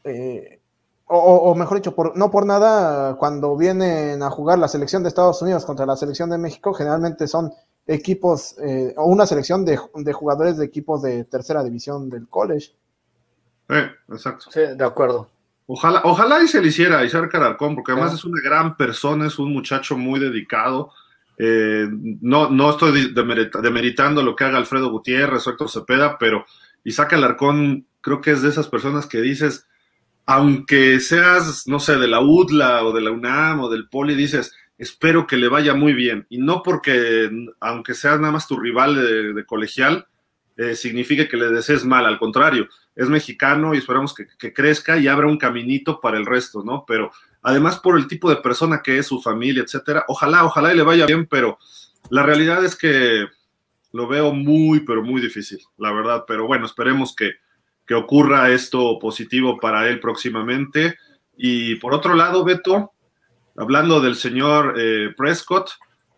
eh, 0.04 0.60
o, 1.08 1.54
mejor 1.54 1.78
dicho, 1.78 1.94
por, 1.94 2.16
no 2.16 2.30
por 2.30 2.44
nada, 2.44 3.14
cuando 3.14 3.56
vienen 3.56 4.22
a 4.22 4.30
jugar 4.30 4.58
la 4.58 4.68
selección 4.68 5.02
de 5.02 5.08
Estados 5.08 5.40
Unidos 5.40 5.64
contra 5.64 5.86
la 5.86 5.96
selección 5.96 6.30
de 6.30 6.38
México, 6.38 6.74
generalmente 6.74 7.28
son 7.28 7.52
equipos 7.86 8.56
eh, 8.58 8.92
o 8.96 9.06
una 9.06 9.24
selección 9.24 9.64
de, 9.64 9.76
jugadores 10.12 10.56
de 10.56 10.64
equipos 10.64 11.02
de 11.02 11.24
tercera 11.24 11.62
división 11.62 12.10
del 12.10 12.28
college. 12.28 12.72
exacto. 14.08 14.50
Sí, 14.50 14.60
de 14.76 14.84
acuerdo. 14.84 15.28
Ojalá, 15.68 16.02
ojalá 16.04 16.42
y 16.42 16.48
se 16.48 16.60
le 16.60 16.68
hiciera 16.68 16.98
a 16.98 17.04
Isaac 17.04 17.34
Alarcón, 17.36 17.76
porque 17.76 17.92
además 17.92 18.12
es 18.12 18.24
una 18.24 18.40
gran 18.42 18.76
persona, 18.76 19.26
es 19.28 19.38
un 19.38 19.52
muchacho 19.52 19.96
muy 19.96 20.18
dedicado. 20.18 20.90
no, 21.38 22.50
no 22.50 22.70
estoy 22.70 23.14
demeritando 23.14 24.22
lo 24.22 24.34
que 24.34 24.44
haga 24.44 24.58
Alfredo 24.58 24.90
Gutiérrez 24.90 25.46
o 25.46 25.50
Héctor 25.50 25.70
Cepeda, 25.70 26.18
pero 26.18 26.44
Isaac 26.86 27.14
Alarcón 27.14 27.88
creo 28.00 28.20
que 28.20 28.30
es 28.30 28.42
de 28.42 28.48
esas 28.48 28.68
personas 28.68 29.06
que 29.06 29.20
dices, 29.20 29.66
aunque 30.24 31.00
seas, 31.00 31.66
no 31.66 31.80
sé, 31.80 31.96
de 31.96 32.06
la 32.06 32.20
UDLA 32.20 32.84
o 32.84 32.92
de 32.92 33.00
la 33.00 33.10
UNAM 33.10 33.60
o 33.60 33.68
del 33.68 33.88
Poli, 33.88 34.14
dices, 34.14 34.54
espero 34.78 35.26
que 35.26 35.36
le 35.36 35.48
vaya 35.48 35.74
muy 35.74 35.94
bien. 35.94 36.26
Y 36.28 36.38
no 36.38 36.62
porque, 36.62 37.28
aunque 37.58 37.94
sea 37.94 38.16
nada 38.18 38.30
más 38.30 38.46
tu 38.46 38.56
rival 38.56 39.34
de, 39.34 39.44
colegial, 39.46 40.06
eh, 40.56 40.76
signifique 40.76 41.28
que 41.28 41.36
le 41.36 41.48
desees 41.48 41.84
mal, 41.84 42.06
al 42.06 42.20
contrario, 42.20 42.68
es 42.94 43.08
mexicano 43.08 43.74
y 43.74 43.78
esperamos 43.78 44.14
que, 44.14 44.28
que, 44.38 44.52
crezca 44.54 44.96
y 44.96 45.08
abra 45.08 45.26
un 45.26 45.38
caminito 45.38 46.00
para 46.00 46.18
el 46.18 46.24
resto, 46.24 46.62
¿no? 46.62 46.84
Pero 46.86 47.10
además 47.42 47.80
por 47.80 47.98
el 47.98 48.06
tipo 48.06 48.30
de 48.30 48.36
persona 48.36 48.80
que 48.80 48.98
es, 48.98 49.06
su 49.08 49.20
familia, 49.20 49.64
etcétera, 49.64 50.04
ojalá, 50.06 50.44
ojalá 50.44 50.72
y 50.72 50.76
le 50.76 50.84
vaya 50.84 51.04
bien, 51.04 51.26
pero 51.26 51.58
la 52.10 52.22
realidad 52.22 52.64
es 52.64 52.76
que 52.76 53.26
lo 53.96 54.06
veo 54.06 54.32
muy, 54.32 54.80
pero 54.80 55.02
muy 55.02 55.20
difícil, 55.20 55.58
la 55.78 55.92
verdad. 55.92 56.24
Pero 56.26 56.46
bueno, 56.46 56.66
esperemos 56.66 57.14
que, 57.16 57.32
que 57.86 57.94
ocurra 57.94 58.50
esto 58.50 58.98
positivo 58.98 59.58
para 59.58 59.88
él 59.88 60.00
próximamente. 60.00 60.96
Y 61.36 61.76
por 61.76 61.94
otro 61.94 62.14
lado, 62.14 62.44
Beto, 62.44 62.92
hablando 63.56 64.00
del 64.00 64.16
señor 64.16 64.74
eh, 64.78 65.14
Prescott, 65.16 65.70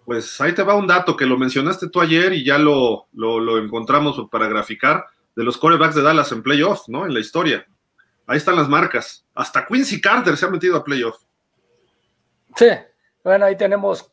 pues 0.04 0.40
ahí 0.40 0.54
te 0.54 0.62
va 0.62 0.74
un 0.74 0.86
dato 0.86 1.16
que 1.16 1.26
lo 1.26 1.36
mencionaste 1.36 1.90
tú 1.90 2.00
ayer 2.00 2.32
y 2.32 2.44
ya 2.44 2.58
lo, 2.58 3.08
lo, 3.12 3.58
encontramos 3.58 4.20
para 4.30 4.48
graficar 4.48 5.04
de 5.36 5.44
los 5.44 5.58
corebacks 5.58 5.94
de 5.94 6.02
Dallas 6.02 6.32
en 6.32 6.42
playoff, 6.42 6.88
¿no? 6.88 7.06
En 7.06 7.14
la 7.14 7.20
historia. 7.20 7.66
Ahí 8.26 8.38
están 8.38 8.56
las 8.56 8.68
marcas. 8.68 9.26
Hasta 9.34 9.66
Quincy 9.66 10.00
Carter 10.00 10.36
se 10.36 10.46
ha 10.46 10.50
metido 10.50 10.76
a 10.76 10.84
playoff. 10.84 11.16
Sí, 12.56 12.68
bueno, 13.22 13.44
ahí 13.44 13.56
tenemos 13.56 14.10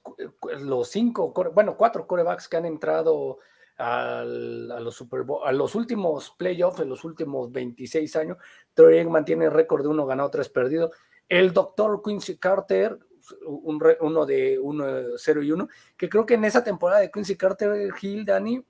los 0.59 0.89
cinco, 0.89 1.33
bueno, 1.53 1.75
cuatro 1.77 2.05
corebacks 2.05 2.49
que 2.49 2.57
han 2.57 2.65
entrado 2.65 3.39
a, 3.77 4.23
los 4.25 4.95
Super 4.95 5.23
Bowl, 5.23 5.45
a 5.45 5.51
los 5.51 5.75
últimos 5.75 6.31
playoffs 6.31 6.79
en 6.79 6.89
los 6.89 7.03
últimos 7.03 7.51
26 7.51 8.15
años. 8.15 8.37
Troy 8.73 8.97
Eggman 8.97 9.25
tiene 9.25 9.49
récord 9.49 9.83
de 9.83 9.89
uno 9.89 10.05
ganado, 10.05 10.29
tres 10.29 10.49
perdido. 10.49 10.91
El 11.27 11.53
doctor 11.53 12.01
Quincy 12.03 12.37
Carter, 12.37 12.97
un, 13.45 13.83
uno 14.01 14.25
de 14.25 14.59
1, 14.59 14.85
0 15.17 15.43
y 15.43 15.51
1, 15.51 15.67
que 15.97 16.09
creo 16.09 16.25
que 16.25 16.35
en 16.35 16.45
esa 16.45 16.63
temporada 16.63 17.01
de 17.01 17.11
Quincy 17.11 17.35
Carter 17.35 17.91
Hill, 17.99 18.25
Dani, 18.25 18.63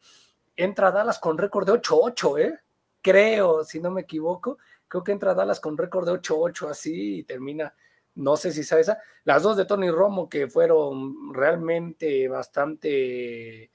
entra 0.55 0.87
a 0.87 0.91
Dallas 0.91 1.19
con 1.19 1.37
récord 1.37 1.65
de 1.65 1.73
8-8, 1.73 2.39
¿eh? 2.39 2.59
Creo, 3.01 3.63
si 3.63 3.79
no 3.79 3.91
me 3.91 4.01
equivoco, 4.01 4.57
creo 4.87 5.03
que 5.03 5.11
entra 5.11 5.31
a 5.31 5.35
Dallas 5.35 5.59
con 5.59 5.77
récord 5.77 6.07
de 6.07 6.13
8-8 6.13 6.69
así 6.69 7.19
y 7.19 7.23
termina, 7.23 7.75
no 8.15 8.37
sé 8.37 8.51
si 8.51 8.63
sabe 8.63 8.81
esa. 8.81 8.97
Las 9.25 9.43
dos 9.43 9.57
de 9.57 9.65
Tony 9.65 9.91
Romo 9.91 10.29
que 10.29 10.47
fueron 10.47 11.33
realmente 11.33 12.27
bastante 12.27 13.69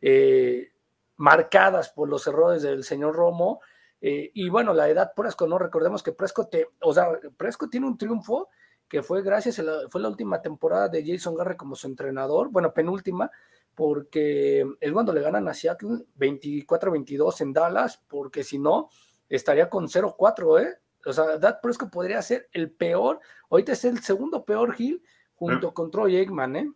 eh, 0.00 0.72
marcadas 1.16 1.90
por 1.90 2.08
los 2.08 2.26
errores 2.26 2.62
del 2.62 2.84
señor 2.84 3.14
Romo. 3.14 3.60
Eh, 4.00 4.30
y 4.34 4.48
bueno, 4.48 4.72
la 4.72 4.88
edad 4.88 5.12
Presco, 5.14 5.46
no 5.46 5.58
recordemos 5.58 6.02
que 6.02 6.12
Presco, 6.12 6.48
te, 6.48 6.68
o 6.80 6.94
sea, 6.94 7.10
Presco 7.36 7.68
tiene 7.68 7.86
un 7.86 7.98
triunfo 7.98 8.48
que 8.88 9.02
fue 9.02 9.22
gracias 9.22 9.58
a 9.60 9.62
la, 9.62 9.88
fue 9.88 10.00
la 10.00 10.08
última 10.08 10.42
temporada 10.42 10.88
de 10.88 11.04
Jason 11.06 11.36
Garre 11.36 11.56
como 11.56 11.76
su 11.76 11.86
entrenador, 11.86 12.50
bueno, 12.50 12.74
penúltima, 12.74 13.30
porque 13.74 14.66
es 14.80 14.92
cuando 14.92 15.12
le 15.12 15.20
ganan 15.20 15.46
a 15.46 15.54
Seattle 15.54 16.06
24-22 16.18 17.40
en 17.42 17.52
Dallas, 17.52 18.02
porque 18.08 18.42
si 18.42 18.58
no, 18.58 18.88
estaría 19.28 19.70
con 19.70 19.86
0-4, 19.86 20.62
¿eh? 20.62 20.78
O 21.06 21.12
sea, 21.12 21.38
Dad 21.38 21.60
Presco 21.62 21.88
podría 21.88 22.20
ser 22.20 22.48
el 22.52 22.70
peor, 22.72 23.20
ahorita 23.48 23.72
es 23.72 23.84
el 23.84 24.00
segundo 24.00 24.44
peor 24.44 24.74
Hill 24.76 25.02
junto 25.34 25.72
con 25.72 25.90
Troy 25.90 26.16
Eggman, 26.16 26.56
¿eh? 26.56 26.72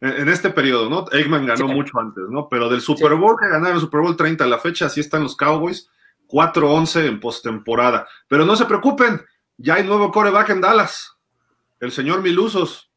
En 0.00 0.28
este 0.28 0.50
periodo, 0.50 0.88
¿no? 0.88 1.06
Eggman 1.10 1.46
ganó 1.46 1.66
mucho 1.68 1.98
antes, 1.98 2.24
¿no? 2.28 2.48
Pero 2.48 2.68
del 2.68 2.80
Super 2.80 3.14
Bowl 3.14 3.36
que 3.38 3.48
ganaron 3.48 3.76
el 3.76 3.80
Super 3.80 4.00
Bowl 4.00 4.16
30 4.16 4.44
a 4.44 4.48
la 4.48 4.58
fecha, 4.58 4.86
así 4.86 5.00
están 5.00 5.24
los 5.24 5.36
Cowboys, 5.36 5.90
4-11 6.28 7.06
en 7.06 7.20
postemporada. 7.20 8.06
Pero 8.28 8.44
no 8.44 8.54
se 8.54 8.66
preocupen, 8.66 9.20
ya 9.56 9.74
hay 9.74 9.84
nuevo 9.84 10.12
coreback 10.12 10.50
en 10.50 10.60
Dallas, 10.60 11.16
el 11.80 11.90
señor 11.90 12.22
Milusos. 12.22 12.88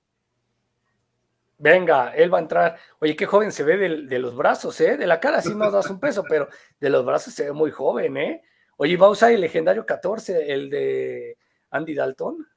Venga, 1.58 2.10
él 2.16 2.34
va 2.34 2.40
a 2.40 2.42
entrar. 2.42 2.78
Oye, 3.00 3.16
qué 3.16 3.28
joven 3.28 3.52
se 3.52 3.64
ve 3.64 3.78
de, 3.78 4.20
los 4.20 4.36
brazos, 4.36 4.80
¿eh? 4.82 4.98
De 4.98 5.06
la 5.06 5.20
cara 5.20 5.42
sí 5.42 5.54
no 5.54 5.70
das 5.70 5.90
un 5.92 6.00
peso, 6.00 6.24
pero 6.28 6.48
de 6.80 6.90
los 6.90 7.06
brazos 7.06 7.34
se 7.36 7.46
ve 7.46 7.52
muy 7.52 7.70
joven, 7.70 8.18
¿eh? 8.18 8.42
Oye, 8.78 8.98
va 8.98 9.08
a 9.08 9.12
usar 9.12 9.32
el 9.32 9.42
legendario 9.42 9.86
14, 9.86 10.52
el 10.52 10.72
de 10.72 11.38
Andy 11.70 11.94
Dalton. 11.94 12.48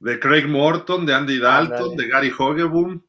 De 0.00 0.18
Craig 0.18 0.48
Morton, 0.48 1.06
de 1.06 1.14
Andy 1.14 1.38
Dalton, 1.38 1.96
de 1.96 2.08
Gary 2.08 2.32
Hogeboom. 2.36 3.00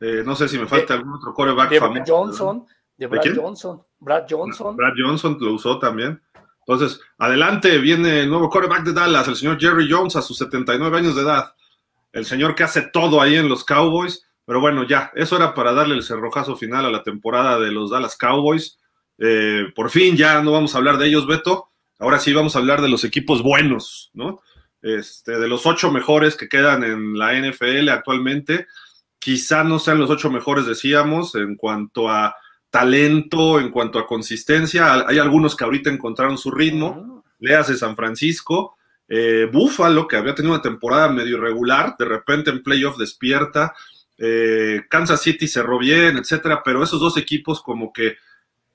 Eh, 0.00 0.22
no 0.24 0.34
sé 0.34 0.48
si 0.48 0.58
me 0.58 0.66
falta 0.66 0.94
algún 0.94 1.14
otro 1.14 1.34
coreback 1.34 1.70
de 1.70 1.80
famoso. 1.80 2.04
Johnson, 2.06 2.66
de 2.96 3.06
Brad 3.06 3.22
Johnson. 3.34 3.82
Brad 3.98 4.24
Johnson. 4.28 4.76
Brad 4.76 4.94
Johnson 4.96 5.36
lo 5.40 5.54
usó 5.54 5.78
también. 5.78 6.20
Entonces, 6.66 7.00
adelante 7.16 7.78
viene 7.78 8.20
el 8.20 8.28
nuevo 8.28 8.50
coreback 8.50 8.84
de 8.84 8.92
Dallas, 8.92 9.26
el 9.26 9.36
señor 9.36 9.58
Jerry 9.58 9.90
Jones 9.90 10.16
a 10.16 10.22
sus 10.22 10.36
79 10.38 10.98
años 10.98 11.16
de 11.16 11.22
edad. 11.22 11.54
El 12.12 12.26
señor 12.26 12.54
que 12.54 12.62
hace 12.62 12.82
todo 12.92 13.20
ahí 13.20 13.36
en 13.36 13.48
los 13.48 13.64
Cowboys. 13.64 14.24
Pero 14.44 14.60
bueno, 14.60 14.84
ya, 14.84 15.10
eso 15.14 15.36
era 15.36 15.54
para 15.54 15.72
darle 15.72 15.94
el 15.94 16.02
cerrojazo 16.02 16.56
final 16.56 16.84
a 16.86 16.90
la 16.90 17.02
temporada 17.02 17.58
de 17.58 17.70
los 17.70 17.90
Dallas 17.90 18.16
Cowboys. 18.16 18.78
Eh, 19.18 19.64
por 19.74 19.90
fin 19.90 20.16
ya 20.16 20.42
no 20.42 20.52
vamos 20.52 20.74
a 20.74 20.78
hablar 20.78 20.98
de 20.98 21.06
ellos, 21.06 21.26
Beto. 21.26 21.70
Ahora 21.98 22.18
sí 22.18 22.32
vamos 22.32 22.54
a 22.54 22.60
hablar 22.60 22.80
de 22.80 22.88
los 22.88 23.02
equipos 23.04 23.42
buenos, 23.42 24.10
¿no? 24.14 24.40
Este, 24.80 25.38
de 25.38 25.48
los 25.48 25.66
ocho 25.66 25.90
mejores 25.90 26.36
que 26.36 26.48
quedan 26.48 26.84
en 26.84 27.18
la 27.18 27.32
NFL 27.32 27.88
actualmente 27.88 28.66
quizá 29.18 29.64
no 29.64 29.78
sean 29.78 29.98
los 29.98 30.10
ocho 30.10 30.30
mejores, 30.30 30.66
decíamos, 30.66 31.34
en 31.34 31.56
cuanto 31.56 32.08
a 32.08 32.34
talento, 32.70 33.60
en 33.60 33.70
cuanto 33.70 33.98
a 33.98 34.06
consistencia. 34.06 35.06
Hay 35.06 35.18
algunos 35.18 35.56
que 35.56 35.64
ahorita 35.64 35.90
encontraron 35.90 36.38
su 36.38 36.50
ritmo. 36.50 37.24
Leas 37.38 37.68
de 37.68 37.76
San 37.76 37.96
Francisco. 37.96 38.76
Eh, 39.08 39.48
Buffalo, 39.50 40.06
que 40.06 40.16
había 40.16 40.34
tenido 40.34 40.54
una 40.54 40.62
temporada 40.62 41.08
medio 41.08 41.38
irregular, 41.38 41.96
de 41.98 42.04
repente 42.04 42.50
en 42.50 42.62
playoff 42.62 42.98
despierta. 42.98 43.74
Eh, 44.18 44.82
Kansas 44.90 45.22
City 45.22 45.48
cerró 45.48 45.78
bien, 45.78 46.18
etcétera, 46.18 46.62
pero 46.62 46.82
esos 46.82 47.00
dos 47.00 47.16
equipos, 47.16 47.62
como 47.62 47.92
que 47.92 48.16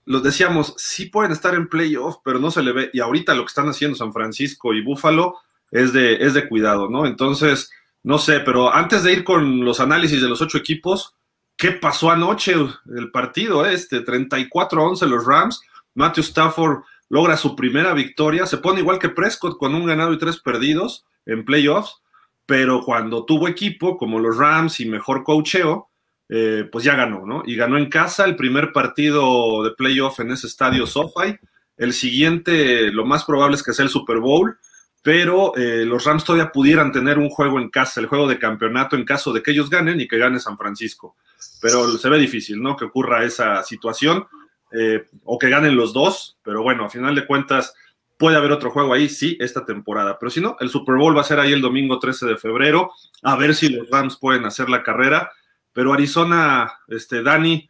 los 0.05 0.23
decíamos, 0.23 0.73
sí 0.77 1.05
pueden 1.05 1.31
estar 1.31 1.53
en 1.53 1.67
playoff, 1.67 2.17
pero 2.23 2.39
no 2.39 2.50
se 2.50 2.63
le 2.63 2.71
ve. 2.71 2.89
Y 2.93 3.00
ahorita 3.00 3.35
lo 3.35 3.43
que 3.43 3.50
están 3.50 3.69
haciendo 3.69 3.95
San 3.95 4.12
Francisco 4.12 4.73
y 4.73 4.81
Buffalo 4.81 5.38
es 5.71 5.93
de, 5.93 6.15
es 6.15 6.33
de 6.33 6.47
cuidado, 6.47 6.89
¿no? 6.89 7.05
Entonces, 7.05 7.71
no 8.03 8.17
sé, 8.17 8.41
pero 8.41 8.74
antes 8.74 9.03
de 9.03 9.13
ir 9.13 9.24
con 9.24 9.63
los 9.63 9.79
análisis 9.79 10.22
de 10.22 10.27
los 10.27 10.41
ocho 10.41 10.57
equipos, 10.57 11.15
¿qué 11.55 11.72
pasó 11.72 12.12
anoche 12.12 12.53
el 12.53 13.12
partido? 13.12 13.65
Este 13.65 14.03
34-11 14.03 15.07
los 15.07 15.25
Rams. 15.25 15.62
Matthew 15.95 16.24
Stafford 16.24 16.83
logra 17.07 17.38
su 17.38 17.55
primera 17.55 17.93
victoria. 17.93 18.45
Se 18.45 18.57
pone 18.57 18.81
igual 18.81 19.00
que 19.00 19.10
Prescott 19.10 19.57
con 19.57 19.74
un 19.74 19.86
ganado 19.86 20.12
y 20.12 20.17
tres 20.17 20.38
perdidos 20.38 21.05
en 21.25 21.45
playoffs. 21.45 22.01
Pero 22.45 22.81
cuando 22.81 23.24
tuvo 23.24 23.48
equipo 23.48 23.98
como 23.98 24.19
los 24.19 24.38
Rams 24.38 24.81
y 24.81 24.86
mejor 24.86 25.24
coacheo, 25.24 25.88
eh, 26.27 26.67
pues 26.69 26.83
ya 26.83 26.95
ganó, 26.95 27.25
¿no? 27.25 27.43
Y 27.45 27.55
ganó 27.55 27.77
en 27.77 27.89
casa 27.89 28.25
el 28.25 28.36
primer 28.36 28.74
partido 28.74 29.63
de 29.63 29.72
playoff 29.72 30.19
en 30.19 30.31
ese 30.31 30.48
estadio 30.48 30.86
SoFi. 30.86 31.38
El 31.77 31.93
siguiente, 31.93 32.91
lo 32.91 33.05
más 33.05 33.24
probable 33.24 33.55
es 33.55 33.63
que 33.63 33.72
sea 33.72 33.86
el 33.86 33.89
Super 33.89 34.19
Bowl 34.19 34.57
pero 35.03 35.55
eh, 35.57 35.86
los 35.86 36.05
Rams 36.05 36.24
todavía 36.24 36.51
pudieran 36.51 36.91
tener 36.93 37.19
un 37.19 37.29
juego 37.29 37.60
en 37.60 37.69
casa, 37.69 38.00
el 38.00 38.07
juego 38.07 38.25
de 38.25 38.39
campeonato 38.39 38.95
en 38.95 39.03
caso 39.03 39.33
de 39.33 39.43
que 39.43 39.51
ellos 39.51 39.69
ganen 39.69 40.00
y 40.00 40.07
que 40.07 40.17
gane 40.17 40.39
San 40.39 40.57
Francisco. 40.57 41.17
Pero 41.62 41.98
se 41.98 42.10
ve 42.10 42.17
difícil, 42.17 42.62
¿no? 42.62 42.77
Que 42.77 42.86
ocurra 42.86 43.25
esa 43.25 43.63
situación 43.63 44.25
eh, 44.72 45.05
o 45.25 45.38
que 45.38 45.50
ganen 45.50 45.75
los 45.75 45.91
dos, 45.91 46.38
pero 46.41 46.63
bueno, 46.63 46.86
a 46.86 46.89
final 46.89 47.13
de 47.15 47.27
cuentas 47.27 47.74
puede 48.17 48.38
haber 48.38 48.53
otro 48.53 48.72
juego 48.72 48.93
ahí, 48.93 49.10
sí, 49.10 49.38
esta 49.41 49.65
temporada. 49.65 50.17
Pero 50.17 50.29
si 50.29 50.39
no, 50.39 50.55
el 50.62 50.69
Super 50.69 50.95
Bowl 50.95 51.15
va 51.15 51.22
a 51.22 51.25
ser 51.25 51.41
ahí 51.41 51.51
el 51.51 51.62
domingo 51.62 52.00
13 52.00 52.25
de 52.25 52.38
febrero, 52.38 52.91
a 53.24 53.36
ver 53.36 53.53
si 53.55 53.67
los 53.67 53.89
Rams 53.89 54.17
pueden 54.17 54.45
hacer 54.45 54.69
la 54.69 54.83
carrera. 54.83 55.31
Pero 55.74 55.91
Arizona, 55.91 56.79
este, 56.88 57.22
Dani, 57.22 57.69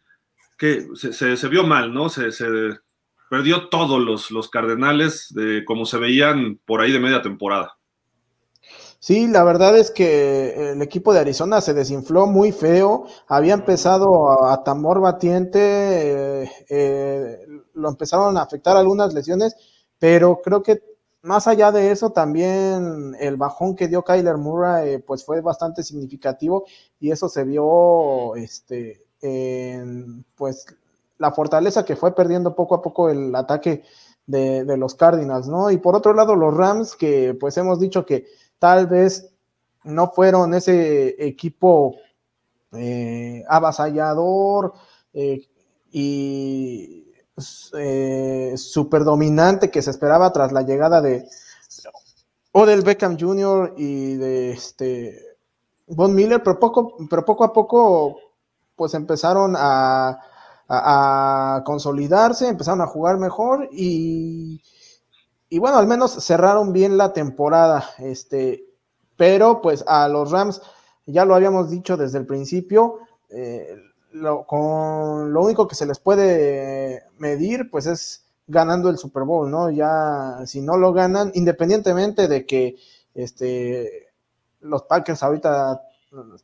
que 0.56 0.86
se, 0.94 1.36
se, 1.36 1.48
vio 1.48 1.64
mal, 1.64 1.92
¿no? 1.92 2.08
Se, 2.08 2.30
se, 2.30 2.46
perdió 3.34 3.68
todos 3.68 4.00
los, 4.00 4.30
los 4.30 4.48
Cardenales 4.48 5.26
de 5.34 5.64
como 5.64 5.86
se 5.86 5.98
veían 5.98 6.60
por 6.64 6.80
ahí 6.80 6.92
de 6.92 7.00
media 7.00 7.20
temporada. 7.20 7.76
Sí, 9.00 9.26
la 9.26 9.42
verdad 9.42 9.76
es 9.76 9.90
que 9.90 10.70
el 10.70 10.80
equipo 10.82 11.12
de 11.12 11.18
Arizona 11.18 11.60
se 11.60 11.74
desinfló 11.74 12.28
muy 12.28 12.52
feo, 12.52 13.06
había 13.26 13.54
empezado 13.54 14.46
a, 14.46 14.62
tambor 14.62 15.00
batiente, 15.00 15.58
eh, 16.44 16.50
eh, 16.70 17.46
lo 17.74 17.88
empezaron 17.88 18.38
a 18.38 18.42
afectar 18.42 18.76
algunas 18.76 19.12
lesiones, 19.12 19.56
pero 19.98 20.40
creo 20.40 20.62
que 20.62 20.80
más 21.22 21.48
allá 21.48 21.72
de 21.72 21.90
eso 21.90 22.10
también 22.10 23.16
el 23.18 23.36
bajón 23.36 23.74
que 23.74 23.88
dio 23.88 24.04
Kyler 24.04 24.36
Murray 24.36 24.98
pues 24.98 25.24
fue 25.24 25.40
bastante 25.40 25.82
significativo 25.82 26.66
y 27.00 27.10
eso 27.10 27.28
se 27.28 27.42
vio 27.42 28.36
este 28.36 29.04
en 29.20 30.24
pues 30.36 30.66
la 31.24 31.32
fortaleza 31.32 31.86
que 31.86 31.96
fue 31.96 32.14
perdiendo 32.14 32.54
poco 32.54 32.74
a 32.74 32.82
poco 32.82 33.08
el 33.08 33.34
ataque 33.34 33.82
de, 34.26 34.76
los 34.76 34.94
Cardinals, 34.94 35.48
¿no? 35.48 35.70
Y 35.70 35.78
por 35.78 35.96
otro 35.96 36.12
lado, 36.12 36.36
los 36.36 36.54
Rams, 36.54 36.94
que 36.96 37.32
pues 37.32 37.56
hemos 37.56 37.80
dicho 37.80 38.04
que 38.04 38.26
tal 38.58 38.86
vez 38.86 39.30
no 39.84 40.10
fueron 40.10 40.52
ese 40.52 41.16
equipo 41.26 41.96
eh, 42.72 43.42
avasallador 43.48 44.74
eh, 45.14 45.40
y 45.90 47.06
pues, 47.34 47.70
eh, 47.78 48.52
super 48.56 49.02
dominante 49.04 49.70
que 49.70 49.80
se 49.80 49.92
esperaba 49.92 50.30
tras 50.30 50.52
la 50.52 50.60
llegada 50.60 51.00
de 51.00 51.26
Odell 52.52 52.82
Beckham 52.82 53.16
Jr. 53.18 53.72
y 53.78 54.16
de 54.16 54.52
este 54.52 55.38
Von 55.86 56.14
Miller, 56.14 56.42
pero 56.42 56.58
poco, 56.58 56.96
pero 57.08 57.24
poco 57.24 57.44
a 57.44 57.52
poco, 57.52 58.18
pues 58.76 58.92
empezaron 58.92 59.54
a, 59.56 60.18
a, 60.68 61.62
consolidarse, 61.64 62.48
empezaron 62.48 62.80
a 62.80 62.86
jugar 62.86 63.18
mejor 63.18 63.68
y, 63.72 64.62
y 65.48 65.58
bueno, 65.58 65.78
al 65.78 65.86
menos 65.86 66.12
cerraron 66.24 66.72
bien 66.72 66.96
la 66.96 67.12
temporada. 67.12 67.84
Este, 67.98 68.64
pero 69.16 69.60
pues 69.60 69.84
a 69.86 70.08
los 70.08 70.30
Rams, 70.30 70.62
ya 71.06 71.24
lo 71.24 71.34
habíamos 71.34 71.70
dicho 71.70 71.96
desde 71.96 72.18
el 72.18 72.26
principio, 72.26 72.98
eh, 73.30 73.76
lo, 74.12 74.46
con 74.46 75.32
lo 75.32 75.42
único 75.42 75.66
que 75.66 75.74
se 75.74 75.86
les 75.86 75.98
puede 75.98 77.04
medir, 77.18 77.70
pues 77.70 77.86
es 77.86 78.24
ganando 78.46 78.88
el 78.90 78.98
Super 78.98 79.24
Bowl, 79.24 79.50
¿no? 79.50 79.70
Ya 79.70 80.40
si 80.46 80.60
no 80.60 80.76
lo 80.76 80.92
ganan, 80.92 81.30
independientemente 81.34 82.28
de 82.28 82.46
que 82.46 82.76
este, 83.14 84.12
los 84.60 84.82
Packers 84.84 85.22
ahorita 85.22 85.82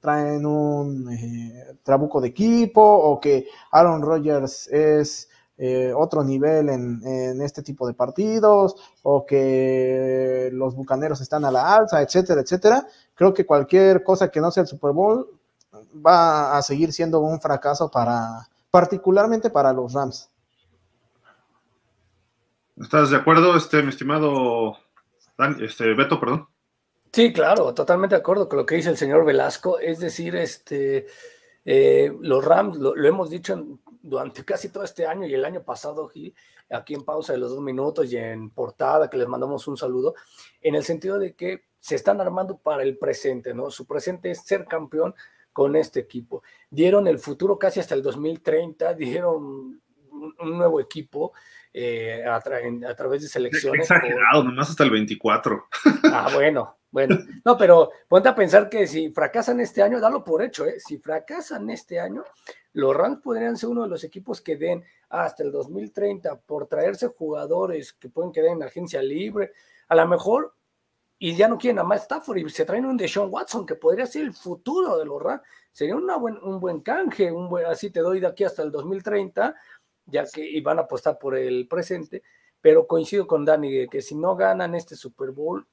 traen 0.00 0.46
un 0.46 1.12
eh, 1.12 1.78
trabuco 1.82 2.20
de 2.20 2.28
equipo 2.28 2.82
o 2.82 3.20
que 3.20 3.46
Aaron 3.70 4.02
Rodgers 4.02 4.68
es 4.68 5.28
eh, 5.58 5.92
otro 5.94 6.24
nivel 6.24 6.70
en, 6.70 7.42
este 7.42 7.62
tipo 7.62 7.86
de 7.86 7.92
partidos 7.92 8.76
o 9.02 9.26
que 9.26 10.48
los 10.52 10.74
bucaneros 10.74 11.20
están 11.20 11.44
a 11.44 11.50
la 11.50 11.74
alza, 11.74 12.00
etcétera, 12.00 12.40
etcétera. 12.40 12.86
Creo 13.14 13.34
que 13.34 13.44
cualquier 13.44 14.02
cosa 14.02 14.30
que 14.30 14.40
no 14.40 14.50
sea 14.50 14.62
el 14.62 14.68
Super 14.68 14.92
Bowl 14.92 15.28
va 15.94 16.56
a 16.56 16.62
seguir 16.62 16.92
siendo 16.92 17.20
un 17.20 17.40
fracaso 17.40 17.90
para, 17.90 18.48
particularmente 18.70 19.50
para 19.50 19.72
los 19.72 19.92
Rams. 19.92 20.30
¿Estás 22.76 23.10
de 23.10 23.16
acuerdo, 23.16 23.54
este, 23.56 23.82
mi 23.82 23.90
estimado 23.90 24.78
este, 25.60 25.92
Beto, 25.94 26.18
perdón? 26.18 26.48
Sí, 27.12 27.32
claro, 27.32 27.74
totalmente 27.74 28.14
de 28.14 28.20
acuerdo 28.20 28.48
con 28.48 28.58
lo 28.58 28.66
que 28.66 28.76
dice 28.76 28.90
el 28.90 28.96
señor 28.96 29.24
Velasco. 29.24 29.78
Es 29.78 29.98
decir, 29.98 30.36
este, 30.36 31.06
eh, 31.64 32.12
los 32.20 32.44
Rams, 32.44 32.76
lo, 32.76 32.94
lo, 32.94 33.08
hemos 33.08 33.30
dicho 33.30 33.78
durante 34.02 34.44
casi 34.44 34.68
todo 34.68 34.84
este 34.84 35.06
año 35.06 35.26
y 35.26 35.34
el 35.34 35.44
año 35.44 35.62
pasado, 35.62 36.08
Gil, 36.08 36.34
aquí 36.70 36.94
en 36.94 37.04
pausa 37.04 37.32
de 37.32 37.38
los 37.38 37.50
dos 37.50 37.60
minutos 37.60 38.12
y 38.12 38.16
en 38.16 38.50
portada, 38.50 39.10
que 39.10 39.16
les 39.16 39.26
mandamos 39.26 39.66
un 39.66 39.76
saludo, 39.76 40.14
en 40.60 40.74
el 40.74 40.84
sentido 40.84 41.18
de 41.18 41.34
que 41.34 41.64
se 41.80 41.96
están 41.96 42.20
armando 42.20 42.58
para 42.58 42.82
el 42.82 42.96
presente, 42.96 43.54
¿no? 43.54 43.70
Su 43.70 43.86
presente 43.86 44.30
es 44.30 44.42
ser 44.42 44.66
campeón 44.66 45.14
con 45.52 45.74
este 45.74 46.00
equipo. 46.00 46.42
Dieron 46.70 47.06
el 47.08 47.18
futuro 47.18 47.58
casi 47.58 47.80
hasta 47.80 47.94
el 47.94 48.02
2030, 48.02 48.94
dieron 48.94 49.80
un, 50.10 50.34
un 50.38 50.58
nuevo 50.58 50.80
equipo 50.80 51.32
eh, 51.72 52.24
a, 52.26 52.40
tra 52.40 52.58
a, 52.88 52.94
través 52.94 53.22
de 53.22 53.28
selecciones. 53.28 53.82
Exagerado, 53.82 54.42
por... 54.42 54.44
nomás 54.44 54.70
hasta 54.70 54.84
el 54.84 54.90
24. 54.90 55.68
Ah, 56.12 56.28
bueno, 56.34 56.79
bueno. 56.90 57.18
No, 57.44 57.56
pero 57.56 57.90
ponte 58.08 58.28
a 58.28 58.34
pensar 58.34 58.68
que 58.68 58.86
si 58.86 59.10
fracasan 59.10 59.60
este 59.60 59.82
año, 59.82 60.00
dalo 60.00 60.22
por 60.22 60.42
hecho, 60.42 60.66
¿eh? 60.66 60.78
Si 60.78 60.98
fracasan 60.98 61.70
este 61.70 61.98
año, 61.98 62.24
los 62.72 62.94
Rams 62.94 63.20
podrían 63.22 63.56
ser 63.56 63.70
uno 63.70 63.82
de 63.82 63.88
los 63.88 64.04
equipos 64.04 64.40
que 64.40 64.56
den 64.56 64.84
hasta 65.08 65.42
el 65.42 65.50
2030 65.52 66.36
por 66.40 66.66
traerse 66.66 67.08
jugadores 67.08 67.92
que 67.92 68.08
pueden 68.08 68.32
quedar 68.32 68.52
en 68.52 68.62
agencia 68.62 69.02
libre. 69.02 69.52
A 69.88 69.94
lo 69.94 70.06
mejor 70.06 70.54
y 71.18 71.36
ya 71.36 71.48
no 71.48 71.58
quieren 71.58 71.78
a 71.78 71.84
Matt 71.84 72.02
Stafford 72.02 72.38
y 72.38 72.48
se 72.48 72.64
traen 72.64 72.86
un 72.86 72.96
Deshaun 72.96 73.28
Watson 73.30 73.66
que 73.66 73.74
podría 73.74 74.06
ser 74.06 74.22
el 74.22 74.32
futuro 74.32 74.96
de 74.96 75.04
los 75.04 75.20
Rams. 75.20 75.42
Sería 75.70 75.94
una 75.94 76.16
buen, 76.16 76.38
un 76.42 76.58
buen 76.58 76.80
canje, 76.80 77.30
un 77.30 77.48
buen, 77.48 77.66
así 77.66 77.90
te 77.90 78.00
doy 78.00 78.20
de 78.20 78.26
aquí 78.26 78.44
hasta 78.44 78.62
el 78.62 78.72
2030 78.72 79.54
ya 80.06 80.26
que 80.26 80.44
iban 80.48 80.78
a 80.78 80.82
apostar 80.82 81.18
por 81.18 81.36
el 81.36 81.68
presente, 81.68 82.22
pero 82.60 82.86
coincido 82.86 83.26
con 83.26 83.44
Dani 83.44 83.88
que 83.88 84.02
si 84.02 84.14
no 84.14 84.36
ganan 84.36 84.74
este 84.74 84.96
Super 84.96 85.30
Bowl 85.30 85.66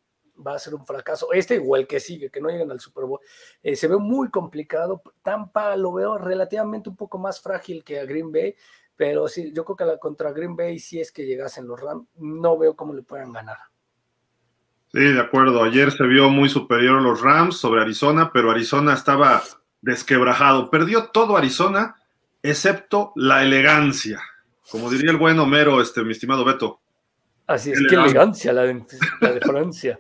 va 0.45 0.55
a 0.55 0.59
ser 0.59 0.75
un 0.75 0.85
fracaso, 0.85 1.31
este 1.33 1.61
o 1.63 1.75
el 1.75 1.87
que 1.87 1.99
sigue, 1.99 2.29
que 2.29 2.41
no 2.41 2.49
lleguen 2.49 2.71
al 2.71 2.79
Super 2.79 3.05
Bowl, 3.05 3.19
eh, 3.63 3.75
se 3.75 3.87
ve 3.87 3.97
muy 3.97 4.29
complicado, 4.29 5.01
Tampa 5.21 5.75
lo 5.75 5.93
veo 5.93 6.17
relativamente 6.17 6.89
un 6.89 6.95
poco 6.95 7.17
más 7.17 7.41
frágil 7.41 7.83
que 7.83 7.99
a 7.99 8.05
Green 8.05 8.31
Bay, 8.31 8.55
pero 8.95 9.27
sí, 9.27 9.51
yo 9.53 9.63
creo 9.63 9.75
que 9.75 9.85
la, 9.85 9.97
contra 9.97 10.31
Green 10.31 10.55
Bay, 10.55 10.79
si 10.79 10.99
es 10.99 11.11
que 11.11 11.25
llegasen 11.25 11.67
los 11.67 11.79
Rams, 11.79 12.07
no 12.15 12.57
veo 12.57 12.75
cómo 12.75 12.93
le 12.93 13.03
puedan 13.03 13.31
ganar. 13.31 13.57
Sí, 14.91 14.99
de 14.99 15.19
acuerdo. 15.19 15.63
Ayer 15.63 15.91
se 15.91 16.03
vio 16.05 16.29
muy 16.29 16.49
superior 16.49 17.01
los 17.01 17.21
Rams 17.21 17.57
sobre 17.57 17.81
Arizona, 17.81 18.31
pero 18.33 18.49
Arizona 18.49 18.93
estaba 18.93 19.43
desquebrajado. 19.81 20.71
Perdió 20.71 21.09
todo 21.09 21.37
Arizona 21.37 21.95
excepto 22.41 23.11
la 23.15 23.43
elegancia. 23.43 24.19
Como 24.71 24.89
diría 24.89 25.11
el 25.11 25.17
buen 25.17 25.37
Homero, 25.39 25.81
este, 25.81 26.03
mi 26.03 26.13
estimado 26.13 26.43
Beto. 26.43 26.79
Así 27.45 27.71
es, 27.71 27.81
qué 27.87 27.95
elegancia 27.95 28.51
la 28.51 28.63
de, 28.63 28.83
la 29.21 29.31
de 29.31 29.39
Francia. 29.41 29.99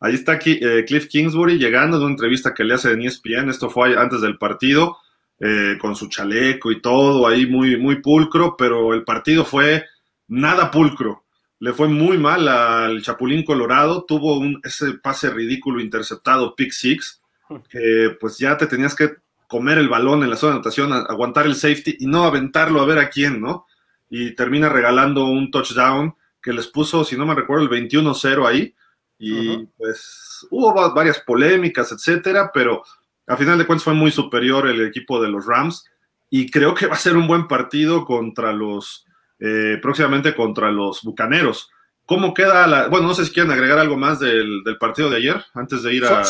Ahí 0.00 0.14
está 0.14 0.32
aquí, 0.32 0.58
eh, 0.60 0.84
Cliff 0.86 1.06
Kingsbury 1.08 1.58
llegando 1.58 1.98
de 1.98 2.04
una 2.04 2.12
entrevista 2.12 2.54
que 2.54 2.64
le 2.64 2.74
hace 2.74 2.92
en 2.92 3.02
ESPN, 3.02 3.50
esto 3.50 3.70
fue 3.70 3.96
antes 3.96 4.20
del 4.20 4.38
partido, 4.38 4.98
eh, 5.40 5.76
con 5.80 5.94
su 5.94 6.08
chaleco 6.08 6.72
y 6.72 6.80
todo, 6.80 7.26
ahí 7.26 7.46
muy, 7.46 7.76
muy 7.76 8.02
pulcro, 8.02 8.56
pero 8.56 8.94
el 8.94 9.04
partido 9.04 9.44
fue 9.44 9.84
nada 10.26 10.70
pulcro. 10.70 11.24
Le 11.60 11.72
fue 11.72 11.88
muy 11.88 12.18
mal 12.18 12.46
al 12.48 13.02
Chapulín 13.02 13.44
Colorado, 13.44 14.04
tuvo 14.04 14.38
un, 14.38 14.60
ese 14.62 14.94
pase 14.94 15.30
ridículo 15.30 15.80
interceptado, 15.80 16.54
pick 16.54 16.70
six, 16.72 17.20
que 17.68 18.16
pues 18.20 18.38
ya 18.38 18.56
te 18.56 18.66
tenías 18.66 18.94
que 18.94 19.10
comer 19.48 19.78
el 19.78 19.88
balón 19.88 20.22
en 20.22 20.30
la 20.30 20.36
zona 20.36 20.52
de 20.52 20.56
anotación, 20.56 20.92
aguantar 20.92 21.46
el 21.46 21.54
safety 21.54 21.96
y 22.00 22.06
no 22.06 22.24
aventarlo 22.24 22.80
a 22.80 22.86
ver 22.86 22.98
a 22.98 23.08
quién, 23.08 23.40
¿no? 23.40 23.66
Y 24.10 24.34
termina 24.34 24.68
regalando 24.68 25.24
un 25.24 25.50
touchdown 25.50 26.14
que 26.42 26.52
les 26.52 26.66
puso, 26.68 27.04
si 27.04 27.16
no 27.16 27.26
me 27.26 27.34
recuerdo, 27.34 27.64
el 27.64 27.90
21-0 27.90 28.46
ahí. 28.46 28.74
Y 29.18 29.32
uh 29.32 29.60
-huh. 29.60 29.70
pues 29.76 30.46
hubo 30.50 30.94
varias 30.94 31.18
polémicas, 31.20 31.90
etcétera, 31.92 32.50
pero 32.52 32.82
a 33.26 33.36
final 33.36 33.58
de 33.58 33.66
cuentas 33.66 33.84
fue 33.84 33.94
muy 33.94 34.10
superior 34.10 34.68
el 34.68 34.80
equipo 34.86 35.20
de 35.20 35.28
los 35.28 35.46
Rams. 35.46 35.84
Y 36.30 36.50
creo 36.50 36.74
que 36.74 36.86
va 36.86 36.94
a 36.94 36.98
ser 36.98 37.16
un 37.16 37.26
buen 37.26 37.48
partido 37.48 38.04
contra 38.04 38.52
los, 38.52 39.06
eh, 39.38 39.78
próximamente 39.80 40.34
contra 40.34 40.70
los 40.70 41.02
Bucaneros. 41.02 41.70
¿Cómo 42.04 42.32
queda 42.32 42.66
la.? 42.66 42.88
Bueno, 42.88 43.08
no 43.08 43.14
sé 43.14 43.24
si 43.24 43.32
quieren 43.32 43.52
agregar 43.52 43.78
algo 43.78 43.96
más 43.96 44.18
del, 44.18 44.62
del 44.64 44.78
partido 44.78 45.10
de 45.10 45.16
ayer 45.16 45.44
antes 45.54 45.82
de 45.82 45.94
ir 45.94 46.04
a. 46.04 46.24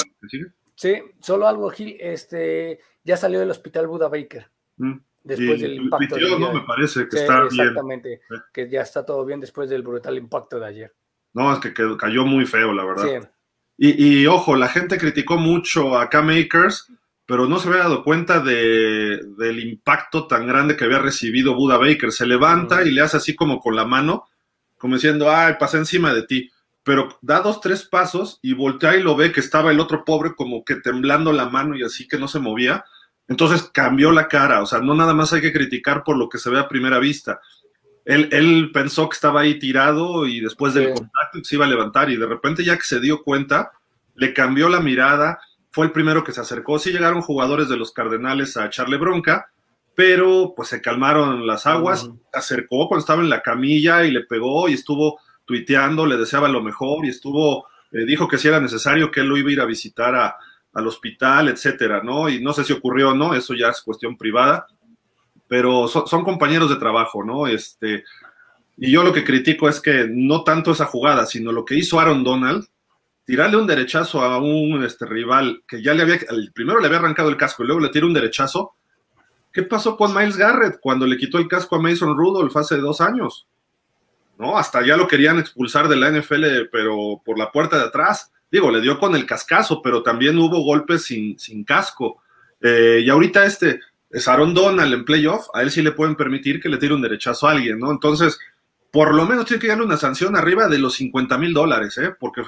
Sí, 0.75 1.03
solo 1.21 1.47
algo, 1.47 1.71
Gil. 1.71 1.97
Este, 2.01 2.81
ya 3.05 3.17
salió 3.17 3.41
del 3.41 3.51
hospital 3.51 3.87
Buda 3.87 4.09
Baker. 4.09 4.49
Mm. 4.77 4.99
Después 5.23 5.59
y 5.59 5.63
del 5.63 5.75
impacto. 5.75 6.17
No, 6.39 6.53
me 6.53 6.63
parece 6.63 7.05
que 7.09 7.17
sí, 7.17 7.23
está 7.23 7.45
exactamente, 7.45 8.09
bien. 8.09 8.21
Exactamente, 8.21 8.21
que 8.53 8.71
ya 8.71 8.83
está 8.83 9.05
todo 9.05 9.25
bien 9.25 9.41
después 9.41 9.69
del 9.69 9.83
brutal 9.83 10.17
impacto 10.17 10.59
de 10.59 10.67
ayer. 10.67 10.95
No, 11.39 11.53
es 11.53 11.61
que 11.61 11.73
cayó 11.97 12.25
muy 12.25 12.47
feo, 12.47 12.73
la 12.73 12.85
verdad. 12.85 13.05
Sí. 13.05 13.29
Y, 13.79 14.21
y, 14.23 14.27
ojo, 14.27 14.57
la 14.57 14.69
gente 14.69 14.99
criticó 14.99 15.37
mucho 15.37 15.99
a 15.99 16.11
Cam 16.11 16.31
Akers, 16.31 16.93
pero 17.27 17.47
no 17.47 17.59
se 17.59 17.69
había 17.69 17.83
dado 17.83 18.03
cuenta 18.03 18.41
de, 18.41 19.21
del 19.39 19.61
impacto 19.61 20.27
tan 20.27 20.47
grande 20.47 20.77
que 20.77 20.85
había 20.85 20.99
recibido 20.99 21.55
Buda 21.55 21.79
Baker. 21.79 22.11
Se 22.11 22.27
levanta 22.27 22.83
y 22.83 22.91
le 22.91 23.03
hace 23.03 23.19
así 23.19 23.37
como 23.37 23.61
con 23.61 23.77
la 23.77 23.85
mano, 23.85 24.27
como 24.79 24.95
diciendo, 24.95 25.31
ay, 25.31 25.55
pasé 25.59 25.79
encima 25.79 26.13
de 26.13 26.25
ti 26.25 26.51
pero 26.89 27.19
da 27.21 27.41
dos, 27.41 27.61
tres 27.61 27.85
pasos 27.87 28.39
y 28.41 28.55
voltea 28.55 28.97
y 28.97 29.03
lo 29.03 29.15
ve 29.15 29.31
que 29.31 29.41
estaba 29.41 29.71
el 29.71 29.79
otro 29.79 30.07
pobre 30.07 30.35
como 30.35 30.65
que 30.65 30.77
temblando 30.77 31.35
la 31.35 31.47
mano 31.47 31.77
y 31.77 31.83
así 31.83 32.09
que 32.09 32.17
no 32.17 32.29
se 32.29 32.39
movía. 32.39 32.83
Entonces 33.29 33.69
cambió 33.75 34.11
la 34.11 34.27
cara, 34.27 34.63
o 34.63 34.67
sea, 34.67 34.79
no 34.81 34.95
nada 34.95 35.13
más 35.13 35.35
hay 35.35 35.43
que 35.43 35.53
criticar 35.53 36.03
por 36.03 36.17
lo 36.17 36.31
que 36.31 36.39
se 36.39 36.49
ve 36.49 36.59
a 36.59 36.67
primera 36.67 36.99
vista. 36.99 37.41
Él, 38.09 38.31
él 38.33 38.71
pensó 38.73 39.07
que 39.07 39.17
estaba 39.17 39.43
ahí 39.43 39.59
tirado 39.59 40.27
y 40.27 40.41
después 40.41 40.73
del 40.73 40.87
sí. 40.87 40.93
contacto 40.95 41.45
se 41.45 41.57
iba 41.57 41.67
a 41.67 41.69
levantar 41.69 42.09
y 42.09 42.17
de 42.17 42.25
repente 42.25 42.65
ya 42.65 42.75
que 42.75 42.85
se 42.85 43.01
dio 43.01 43.23
cuenta, 43.23 43.71
le 44.15 44.33
cambió 44.33 44.71
la 44.71 44.81
mirada, 44.81 45.39
fue 45.71 45.85
el 45.85 45.93
primero 45.93 46.25
que 46.25 46.33
se 46.33 46.41
acercó. 46.41 46.79
Sí 46.79 46.91
llegaron 46.91 47.21
jugadores 47.21 47.69
de 47.69 47.77
los 47.77 47.93
Cardenales 47.93 48.57
a 48.57 48.65
echarle 48.65 48.97
bronca, 48.97 49.51
pero 49.95 50.55
pues 50.57 50.71
se 50.71 50.81
calmaron 50.81 51.47
las 51.47 51.67
aguas, 51.67 52.05
uh 52.05 52.13
-huh. 52.13 52.19
se 52.33 52.39
acercó 52.39 52.89
cuando 52.89 53.01
estaba 53.01 53.21
en 53.21 53.29
la 53.29 53.43
camilla 53.43 54.03
y 54.05 54.11
le 54.11 54.23
pegó 54.23 54.71
y 54.71 54.73
estuvo 54.73 55.21
tuiteando, 55.45 56.07
le 56.07 56.17
deseaba 56.17 56.49
lo 56.49 56.63
mejor 56.63 57.05
y 57.05 57.11
estuvo, 57.11 57.67
eh, 57.93 58.07
dijo 58.07 58.27
que 58.27 58.39
si 58.39 58.49
era 58.49 58.59
necesario 58.59 59.11
que 59.11 59.21
él 59.21 59.27
lo 59.29 59.37
iba 59.37 59.51
a 59.51 59.53
ir 59.53 59.61
a 59.61 59.67
visitar 59.67 60.15
a, 60.15 60.35
al 60.73 60.87
hospital, 60.87 61.49
etcétera, 61.49 62.01
¿no? 62.03 62.31
Y 62.31 62.41
no 62.41 62.55
sé 62.55 62.65
si 62.65 62.73
ocurrió 62.73 63.11
o 63.11 63.15
no, 63.15 63.35
eso 63.35 63.53
ya 63.53 63.69
es 63.69 63.83
cuestión 63.83 64.17
privada, 64.17 64.67
pero 65.49 65.89
son, 65.89 66.25
compañeros 66.25 66.71
de 66.71 66.77
trabajo, 66.77 67.25
¿no? 67.25 67.47
Este, 67.47 68.05
y 68.77 68.93
yo 68.93 69.03
lo 69.03 69.13
que 69.13 69.25
critico 69.25 69.69
es 69.69 69.81
que 69.81 70.07
no 70.09 70.45
tanto 70.45 70.73
esa 70.73 70.85
jugada, 70.85 71.27
sino 71.27 71.51
lo 71.51 71.65
que 71.65 71.75
hizo 71.75 71.99
Aaron 71.99 72.23
Donald, 72.23 72.67
tirarle 73.25 73.57
un 73.57 73.67
derechazo 73.67 74.23
a 74.23 74.39
un 74.39 74.85
este, 74.85 75.07
rival 75.07 75.63
que 75.67 75.83
ya 75.83 75.95
le 75.95 76.03
había, 76.03 76.19
primero 76.55 76.79
le 76.79 76.87
había 76.87 76.99
arrancado 76.99 77.29
el 77.31 77.37
casco 77.37 77.63
y 77.63 77.67
luego 77.67 77.81
le 77.81 77.89
tira 77.89 78.07
un 78.07 78.15
derechazo. 78.15 78.75
¿Qué 79.53 79.63
pasó 79.63 79.97
con 79.97 80.15
Miles 80.15 80.37
Garrett 80.37 80.79
cuando 80.81 81.07
le 81.07 81.17
quitó 81.17 81.39
el 81.39 81.49
casco 81.49 81.77
a 81.77 81.81
Mason 81.81 82.17
Rudolph 82.17 82.57
hace 82.57 82.77
dos 82.77 83.01
años? 83.01 83.49
¿no? 84.39 84.57
Hasta 84.57 84.87
ya 84.87 84.97
lo 84.97 85.09
querían 85.09 85.39
expulsar 85.39 85.89
de 85.89 85.97
la 85.97 86.11
NFL, 86.11 86.69
pero 86.71 87.21
por 87.25 87.39
la 87.39 87.51
puerta 87.51 87.77
de 87.77 87.85
atrás. 87.85 88.33
Digo, 88.51 88.71
le 88.71 88.81
dio 88.81 88.99
con 88.99 89.15
el 89.15 89.27
cascazo, 89.27 89.83
pero 89.83 90.03
también 90.03 90.39
hubo 90.39 90.61
golpes 90.61 91.05
sin, 91.05 91.39
sin 91.39 91.65
casco. 91.65 92.23
Eh, 92.61 93.03
y 93.05 93.11
ahorita 93.11 93.45
este, 93.45 93.81
es 94.11 94.27
Aaron 94.29 94.55
Donald 94.55 94.93
en 94.93 95.05
playoff, 95.05 95.49
a 95.55 95.63
él 95.63 95.71
sí 95.71 95.83
le 95.83 95.93
pueden 95.93 96.17
permitir 96.17 96.61
que 96.61 96.69
le 96.69 96.79
tire 96.79 96.95
un 96.95 97.03
derechazo 97.03 97.47
a 97.47 97.53
alguien, 97.53 97.79
¿no? 97.79 97.91
Entonces, 97.91 98.39
por 98.91 99.15
lo 99.15 99.27
menos 99.27 99.45
tiene 99.45 99.61
que 99.61 99.69
darle 99.69 99.85
una 99.85 99.97
sanción 99.97 100.37
arriba 100.37 100.69
de 100.69 100.79
los 100.79 100.95
50 100.95 101.37
mil 101.39 101.53
dólares, 101.53 101.99
¿eh? 101.99 102.15
Porque 102.19 102.43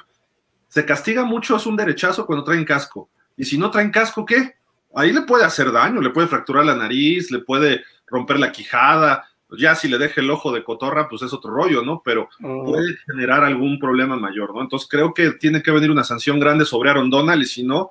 se 0.69 0.87
castiga 0.87 1.25
mucho 1.25 1.57
es 1.57 1.67
un 1.67 1.77
derechazo 1.77 2.25
cuando 2.27 2.45
traen 2.45 2.65
casco. 2.65 3.11
Y 3.37 3.45
si 3.45 3.59
no 3.59 3.71
traen 3.71 3.91
casco, 3.91 4.25
¿qué? 4.25 4.55
Ahí 4.95 5.13
le 5.13 5.23
puede 5.23 5.45
hacer 5.45 5.71
daño, 5.71 6.01
le 6.01 6.11
puede 6.11 6.29
fracturar 6.29 6.65
la 6.65 6.75
nariz, 6.75 7.31
le 7.31 7.41
puede 7.41 7.85
romper 8.07 8.39
la 8.39 8.53
quijada. 8.53 9.27
Ya 9.59 9.75
si 9.75 9.89
le 9.89 9.99
deja 9.99 10.21
el 10.21 10.31
ojo 10.31 10.53
de 10.53 10.63
cotorra, 10.63 11.09
pues 11.09 11.23
es 11.23 11.33
otro 11.33 11.53
rollo, 11.53 11.83
¿no? 11.83 12.03
Pero 12.05 12.29
puede 12.41 12.97
generar 13.07 13.45
algún 13.45 13.79
problema 13.79 14.17
mayor, 14.17 14.55
¿no? 14.55 14.63
Entonces 14.63 14.89
creo 14.89 15.13
que 15.13 15.33
tiene 15.33 15.63
que 15.63 15.73
venir 15.73 15.91
una 15.91 16.05
sanción 16.05 16.39
grande 16.39 16.65
sobre 16.65 16.91
Aaron 16.91 17.11
Donald 17.11 17.43
y 17.43 17.47
si 17.47 17.65
no, 17.65 17.91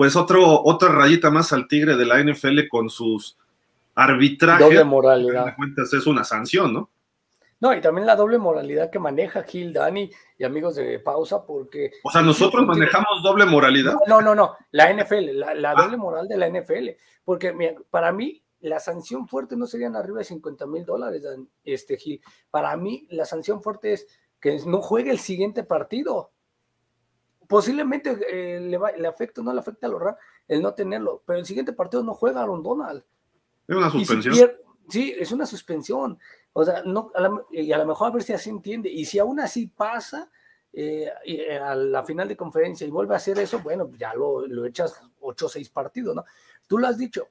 pues 0.00 0.16
otro, 0.16 0.62
otra 0.62 0.88
rayita 0.88 1.30
más 1.30 1.52
al 1.52 1.68
tigre 1.68 1.94
de 1.94 2.06
la 2.06 2.24
NFL 2.24 2.68
con 2.70 2.88
sus 2.88 3.36
arbitrajes. 3.94 4.66
Doble 4.66 4.82
moralidad. 4.82 5.54
cuentas 5.54 5.92
es 5.92 6.06
una 6.06 6.24
sanción, 6.24 6.72
¿no? 6.72 6.90
No, 7.60 7.74
y 7.74 7.82
también 7.82 8.06
la 8.06 8.16
doble 8.16 8.38
moralidad 8.38 8.88
que 8.88 8.98
maneja 8.98 9.42
Gil, 9.42 9.74
Dani 9.74 10.10
y 10.38 10.44
amigos 10.44 10.76
de 10.76 11.00
pausa, 11.00 11.44
porque. 11.44 11.90
O 12.02 12.10
sea, 12.10 12.22
nosotros 12.22 12.66
manejamos 12.66 13.22
doble 13.22 13.44
moralidad. 13.44 13.94
No, 14.06 14.22
no, 14.22 14.34
no, 14.34 14.56
la 14.70 14.90
NFL, 14.90 15.38
la, 15.38 15.70
ah. 15.70 15.82
doble 15.82 15.98
moral 15.98 16.26
de 16.28 16.38
la 16.38 16.48
NFL. 16.48 16.96
Porque 17.22 17.76
para 17.90 18.10
mí, 18.10 18.42
la 18.60 18.80
sanción 18.80 19.28
fuerte 19.28 19.54
no 19.54 19.66
serían 19.66 19.96
arriba 19.96 20.20
de 20.20 20.24
50 20.24 20.66
mil 20.66 20.86
dólares, 20.86 21.22
este 21.62 21.98
Gil. 21.98 22.22
Para 22.50 22.74
mí, 22.78 23.06
la 23.10 23.26
sanción 23.26 23.62
fuerte 23.62 23.92
es 23.92 24.06
que 24.40 24.60
no 24.64 24.80
juegue 24.80 25.10
el 25.10 25.18
siguiente 25.18 25.62
partido. 25.62 26.30
Posiblemente 27.50 28.16
eh, 28.30 28.60
le, 28.60 28.78
va, 28.78 28.92
le 28.92 29.08
afecta, 29.08 29.42
no 29.42 29.52
le 29.52 29.58
afecta 29.58 29.88
a 29.88 29.90
los 29.90 30.00
el 30.46 30.62
no 30.62 30.72
tenerlo, 30.72 31.24
pero 31.26 31.40
el 31.40 31.44
siguiente 31.44 31.72
partido 31.72 32.00
no 32.04 32.14
juega 32.14 32.42
Aaron 32.42 32.62
Donald. 32.62 33.02
Es 33.66 33.76
una 33.76 33.90
suspensión. 33.90 34.52
sí, 34.88 35.16
es 35.18 35.32
una 35.32 35.44
suspensión. 35.46 36.16
O 36.52 36.64
sea, 36.64 36.84
no, 36.84 37.10
y 37.50 37.72
a 37.72 37.78
lo 37.78 37.86
mejor 37.86 38.06
a 38.06 38.10
ver 38.12 38.22
si 38.22 38.32
así 38.32 38.50
entiende. 38.50 38.88
Y 38.88 39.04
si 39.04 39.18
aún 39.18 39.40
así 39.40 39.66
pasa 39.66 40.30
eh, 40.72 41.10
eh, 41.24 41.58
a 41.58 41.74
la 41.74 42.04
final 42.04 42.28
de 42.28 42.36
conferencia 42.36 42.86
y 42.86 42.90
vuelve 42.90 43.14
a 43.14 43.16
hacer 43.16 43.36
eso, 43.40 43.58
bueno, 43.58 43.90
ya 43.98 44.14
lo, 44.14 44.46
lo 44.46 44.64
echas 44.64 45.02
8 45.18 45.46
o 45.46 45.48
6 45.48 45.70
partidos, 45.70 46.14
¿no? 46.14 46.24
Tú 46.68 46.78
lo 46.78 46.86
has 46.86 46.98
dicho, 46.98 47.26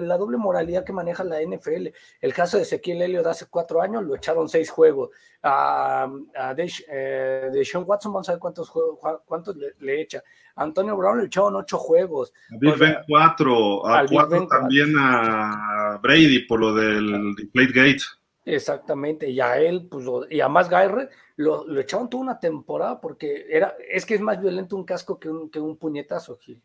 la 0.00 0.16
doble 0.16 0.36
moralidad 0.36 0.84
que 0.84 0.92
maneja 0.92 1.24
la 1.24 1.40
NFL. 1.40 1.88
El 2.20 2.34
caso 2.34 2.56
de 2.56 2.64
Ezequiel 2.64 3.02
Elliott 3.02 3.26
hace 3.26 3.46
cuatro 3.46 3.80
años 3.80 4.04
lo 4.04 4.16
echaron 4.16 4.48
seis 4.48 4.70
juegos. 4.70 5.10
A, 5.42 6.08
de, 6.56 6.72
eh, 6.88 7.64
Sean 7.64 7.84
Watson, 7.86 8.12
vamos 8.12 8.28
a 8.28 8.32
ver 8.32 8.40
cuántos, 8.40 8.68
juegos, 8.68 8.98
cuántos 9.24 9.56
le, 9.56 10.00
echa. 10.00 10.22
Antonio 10.56 10.96
Brown 10.96 11.18
le 11.18 11.26
echaron 11.26 11.56
ocho 11.56 11.78
juegos. 11.78 12.32
A 12.50 12.56
Big 12.58 12.76
Ben 12.76 12.96
cuatro, 13.08 13.86
a 13.86 14.06
cuatro 14.06 14.46
también 14.48 14.94
a 14.98 15.98
Brady 16.02 16.46
por 16.46 16.60
lo 16.60 16.74
del 16.74 17.34
Plate 17.52 17.72
Gate. 17.72 18.02
Exactamente, 18.46 19.28
y 19.28 19.40
a 19.40 19.58
él, 19.58 19.88
pues, 19.90 20.06
y 20.30 20.40
a 20.40 20.48
más 20.48 20.70
Garrett, 20.70 21.10
lo, 21.34 21.66
lo, 21.66 21.80
echaron 21.80 22.08
toda 22.08 22.22
una 22.22 22.38
temporada 22.38 23.00
porque 23.00 23.44
era, 23.50 23.74
es 23.90 24.06
que 24.06 24.14
es 24.14 24.20
más 24.20 24.40
violento 24.40 24.76
un 24.76 24.84
casco 24.84 25.18
que 25.18 25.28
un, 25.28 25.50
que 25.50 25.58
un 25.58 25.76
puñetazo, 25.76 26.38
Gil. 26.38 26.62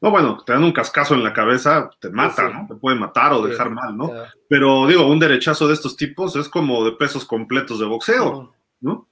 No, 0.00 0.10
bueno, 0.10 0.38
te 0.44 0.52
dan 0.52 0.64
un 0.64 0.72
cascazo 0.72 1.14
en 1.14 1.22
la 1.22 1.34
cabeza, 1.34 1.90
te 2.00 2.08
mata, 2.08 2.48
¿no? 2.48 2.66
Te 2.66 2.74
puede 2.74 2.98
matar 2.98 3.34
o 3.34 3.46
dejar 3.46 3.70
mal, 3.70 3.96
¿no? 3.96 4.10
Pero 4.48 4.86
digo, 4.86 5.06
un 5.06 5.18
derechazo 5.18 5.68
de 5.68 5.74
estos 5.74 5.94
tipos 5.96 6.34
es 6.36 6.48
como 6.48 6.84
de 6.84 6.92
pesos 6.92 7.26
completos 7.26 7.78
de 7.78 7.86
boxeo, 7.86 8.54
¿no? 8.80 9.08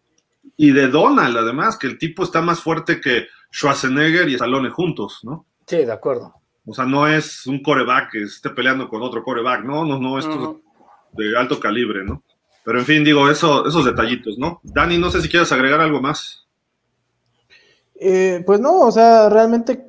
Y 0.57 0.71
de 0.73 0.89
Donald, 0.89 1.37
además, 1.37 1.77
que 1.77 1.87
el 1.87 1.99
tipo 1.99 2.23
está 2.23 2.41
más 2.41 2.61
fuerte 2.61 3.01
que 3.03 3.27
Schwarzenegger 3.53 4.29
y 4.31 4.35
Stallone 4.35 4.71
juntos, 4.71 5.21
¿no? 5.25 5.45
Sí, 5.67 5.85
de 5.85 5.93
acuerdo. 5.93 6.35
O 6.65 6.73
sea, 6.73 6.87
no 6.87 7.07
es 7.07 7.47
un 7.47 7.63
coreback 7.63 8.13
que 8.13 8.23
esté 8.23 8.51
peleando 8.51 8.89
con 8.89 9.03
otro 9.03 9.23
coreback, 9.23 9.65
no, 9.65 9.85
no, 9.85 9.99
no, 9.99 10.19
esto 10.19 10.63
es 11.13 11.29
de 11.31 11.37
alto 11.37 11.61
calibre, 11.61 12.05
¿no? 12.05 12.23
Pero 12.65 12.79
en 12.79 12.85
fin, 12.85 13.05
digo, 13.05 13.31
eso, 13.31 13.67
esos 13.67 13.85
detallitos, 13.85 14.39
¿no? 14.39 14.61
Dani, 14.63 14.99
no 14.99 15.11
sé 15.11 15.21
si 15.21 15.29
quieres 15.29 15.51
agregar 15.53 15.81
algo 15.81 16.01
más. 16.01 16.47
Eh, 18.01 18.43
pues 18.47 18.61
no, 18.61 18.81
o 18.81 18.93
sea, 18.93 19.29
realmente 19.29 19.88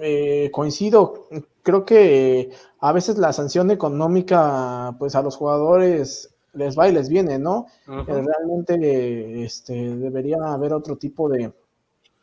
eh, 0.00 0.50
coincido, 0.52 1.28
creo 1.62 1.84
que 1.84 2.50
a 2.80 2.92
veces 2.92 3.18
la 3.18 3.32
sanción 3.32 3.70
económica, 3.70 4.94
pues 4.98 5.14
a 5.14 5.22
los 5.22 5.36
jugadores 5.36 6.34
les 6.54 6.78
va 6.78 6.88
y 6.88 6.92
les 6.92 7.08
viene, 7.08 7.38
¿no? 7.38 7.66
Eh, 7.86 8.04
realmente 8.06 9.44
este, 9.44 9.74
debería 9.96 10.38
haber 10.46 10.72
otro 10.72 10.96
tipo 10.96 11.28
de, 11.28 11.52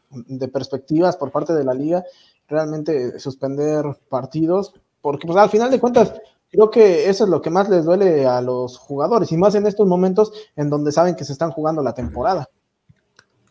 de, 0.09 0.47
perspectivas 0.47 1.17
por 1.17 1.31
parte 1.31 1.53
de 1.53 1.63
la 1.63 1.73
liga, 1.73 2.03
realmente 2.47 3.19
suspender 3.19 3.85
partidos, 4.09 4.73
porque 5.01 5.27
pues 5.27 5.37
al 5.37 5.49
final 5.49 5.69
de 5.69 5.79
cuentas 5.79 6.13
creo 6.49 6.69
que 6.69 7.09
eso 7.09 7.25
es 7.25 7.29
lo 7.29 7.41
que 7.41 7.49
más 7.49 7.69
les 7.69 7.85
duele 7.85 8.25
a 8.25 8.41
los 8.41 8.77
jugadores, 8.77 9.31
y 9.31 9.37
más 9.37 9.55
en 9.55 9.67
estos 9.67 9.87
momentos 9.87 10.31
en 10.55 10.69
donde 10.69 10.91
saben 10.91 11.15
que 11.15 11.25
se 11.25 11.33
están 11.33 11.51
jugando 11.51 11.83
la 11.83 11.93
temporada. 11.93 12.49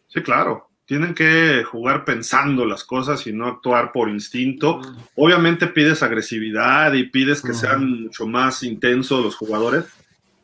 Sí, 0.09 0.23
claro 0.23 0.74
tienen 0.87 1.15
que 1.15 1.65
jugar 1.65 2.05
pensando 2.05 2.67
las 2.67 2.85
cosas 2.85 3.27
y 3.27 3.33
no 3.33 3.47
actuar 3.47 3.93
por 3.93 4.09
instinto. 4.09 4.81
Obviamente 5.17 5.67
pides 5.67 6.03
agresividad 6.03 6.93
y 6.93 7.05
pides 7.05 7.41
que 7.41 7.55
sean 7.55 8.03
mucho 8.03 8.27
más 8.27 8.63
intensos 8.63 9.25
los 9.25 9.37
jugadores, 9.37 9.87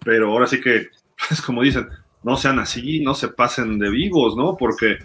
pero 0.03 0.31
ahora 0.31 0.47
sí 0.47 0.61
que, 0.61 0.89
es 1.31 1.43
como 1.43 1.63
dicen, 1.63 1.89
no 2.23 2.37
sean 2.37 2.59
así, 2.59 3.01
no 3.01 3.15
se 3.15 3.29
pasen 3.29 3.79
de 3.79 3.91
vivos, 3.91 4.37
¿no? 4.37 4.57
Porque, 4.57 4.99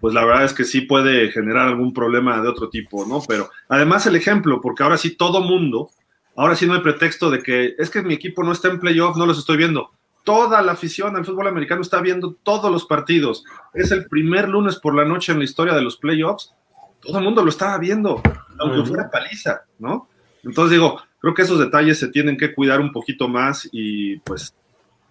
pues 0.00 0.14
la 0.14 0.24
verdad 0.24 0.44
es 0.44 0.52
que 0.52 0.64
sí 0.64 0.82
puede 0.82 1.30
generar 1.30 1.68
algún 1.68 1.92
problema 1.92 2.40
de 2.40 2.48
otro 2.48 2.68
tipo, 2.68 3.06
¿no? 3.06 3.22
Pero 3.26 3.50
además 3.68 4.06
el 4.06 4.16
ejemplo, 4.16 4.60
porque 4.60 4.82
ahora 4.82 4.98
sí 4.98 5.16
todo 5.16 5.40
mundo, 5.40 5.90
ahora 6.36 6.54
sí 6.54 6.66
no 6.66 6.74
hay 6.74 6.80
pretexto 6.80 7.30
de 7.30 7.42
que 7.42 7.74
es 7.78 7.88
que 7.88 8.02
mi 8.02 8.14
equipo 8.14 8.42
no 8.42 8.52
está 8.52 8.68
en 8.68 8.80
playoff, 8.80 9.16
no 9.16 9.26
los 9.26 9.38
estoy 9.38 9.56
viendo 9.56 9.90
toda 10.24 10.62
la 10.62 10.72
afición 10.72 11.16
al 11.16 11.24
fútbol 11.24 11.48
americano 11.48 11.82
está 11.82 12.00
viendo 12.00 12.36
todos 12.42 12.70
los 12.70 12.86
partidos. 12.86 13.44
Es 13.74 13.90
el 13.90 14.06
primer 14.06 14.48
lunes 14.48 14.76
por 14.76 14.94
la 14.94 15.04
noche 15.04 15.32
en 15.32 15.38
la 15.38 15.44
historia 15.44 15.74
de 15.74 15.82
los 15.82 15.96
playoffs. 15.96 16.52
Todo 17.00 17.18
el 17.18 17.24
mundo 17.24 17.42
lo 17.42 17.50
estaba 17.50 17.78
viendo, 17.78 18.22
aunque 18.58 18.88
fuera 18.88 19.10
paliza, 19.10 19.62
¿no? 19.78 20.08
Entonces 20.44 20.72
digo, 20.72 21.00
creo 21.20 21.34
que 21.34 21.42
esos 21.42 21.58
detalles 21.58 21.98
se 21.98 22.08
tienen 22.08 22.36
que 22.36 22.54
cuidar 22.54 22.80
un 22.80 22.92
poquito 22.92 23.28
más 23.28 23.68
y 23.72 24.18
pues 24.18 24.54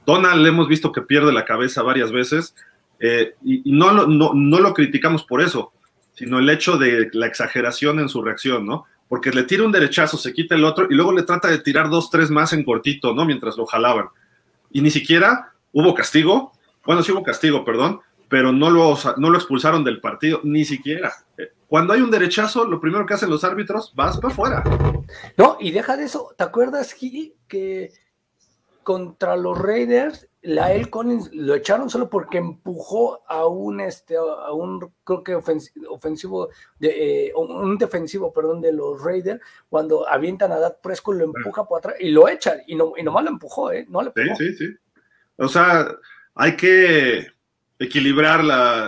Donald 0.06 0.46
hemos 0.46 0.68
visto 0.68 0.92
que 0.92 1.02
pierde 1.02 1.34
la 1.34 1.46
cabeza 1.46 1.84
varias 1.84 2.12
veces 2.12 2.56
eh, 3.00 3.36
y, 3.44 3.72
no, 3.72 3.92
lo, 3.92 4.08
no, 4.08 4.32
no 4.34 4.60
lo 4.60 4.74
criticamos 4.74 5.24
por 5.24 5.42
eso, 5.42 5.74
sino 6.14 6.40
el 6.40 6.50
hecho 6.50 6.78
de 6.78 7.10
la 7.14 7.28
exageración 7.28 8.00
en 8.00 8.10
su 8.10 8.22
reacción, 8.22 8.66
¿no? 8.66 8.86
Porque 9.10 9.32
le 9.32 9.44
tira 9.44 9.64
un 9.64 9.72
derechazo, 9.74 10.18
se 10.18 10.34
quita 10.34 10.56
el 10.56 10.64
otro 10.64 10.88
y 10.90 10.96
luego 10.96 11.12
le 11.12 11.24
trata 11.24 11.50
de 11.50 11.60
tirar 11.60 11.90
dos, 11.90 12.10
tres 12.10 12.30
más 12.30 12.54
en 12.54 12.64
cortito, 12.64 13.14
¿no? 13.14 13.26
Mientras 13.26 13.58
lo 13.58 13.66
jalaban 13.66 14.08
y 14.72 14.82
ni 14.82 14.92
siquiera 14.92 15.54
hubo 15.72 15.94
castigo. 15.94 16.54
Bueno, 16.86 17.04
sí 17.04 17.12
hubo 17.12 17.24
castigo, 17.24 17.64
perdón, 17.64 18.02
pero 18.30 18.52
no 18.52 18.70
lo, 18.70 18.98
no 19.18 19.30
lo 19.30 19.38
expulsaron 19.38 19.84
del 19.84 20.02
partido, 20.02 20.40
ni 20.44 20.66
siquiera. 20.66 21.14
Eh, 21.38 21.52
cuando 21.68 21.94
hay 21.94 22.02
un 22.02 22.12
derechazo, 22.12 22.66
lo 22.66 22.80
primero 22.80 23.06
que 23.06 23.14
hacen 23.14 23.30
los 23.30 23.44
árbitros, 23.44 23.94
vas 23.96 24.18
para 24.18 24.34
afuera. 24.34 24.64
No, 25.38 25.58
y 25.60 25.72
deja 25.72 25.96
de 25.98 26.06
eso, 26.06 26.34
¿te 26.38 26.44
acuerdas, 26.44 26.94
Gil, 26.94 27.36
que 27.48 27.92
contra 28.84 29.36
los 29.36 29.58
Raiders, 29.58 30.28
la 30.44 30.74
El 30.74 30.90
Collins 30.90 31.30
lo 31.34 31.54
echaron 31.54 31.90
solo 31.90 32.10
porque 32.10 32.40
empujó 32.40 33.24
a 33.28 33.46
un, 33.46 33.80
este, 33.80 34.16
a 34.18 34.52
un 34.52 34.92
creo 35.04 35.24
que 35.24 35.36
ofensivo, 35.36 36.50
de, 36.80 37.28
eh, 37.28 37.34
un 37.36 37.78
defensivo, 37.78 38.34
perdón, 38.34 38.62
de 38.62 38.74
los 38.74 39.04
Raiders, 39.04 39.40
cuando 39.70 40.08
avientan 40.10 40.52
a 40.52 40.60
Dak 40.60 40.82
Prescott, 40.82 41.16
lo 41.16 41.26
empuja 41.26 41.66
por 41.66 41.78
atrás 41.78 41.96
y 42.00 42.10
lo 42.10 42.28
echan, 42.28 42.58
y, 42.66 42.76
no, 42.76 42.94
y 42.98 43.04
nomás 43.04 43.24
lo 43.24 43.30
empujó, 43.30 43.72
¿eh? 43.72 43.86
No 43.88 44.02
le 44.02 44.12
Sí, 44.16 44.36
sí, 44.38 44.56
sí. 44.56 44.76
O 45.38 45.48
sea, 45.48 45.88
hay 46.36 46.56
que 46.56 47.28
equilibrar 47.78 48.44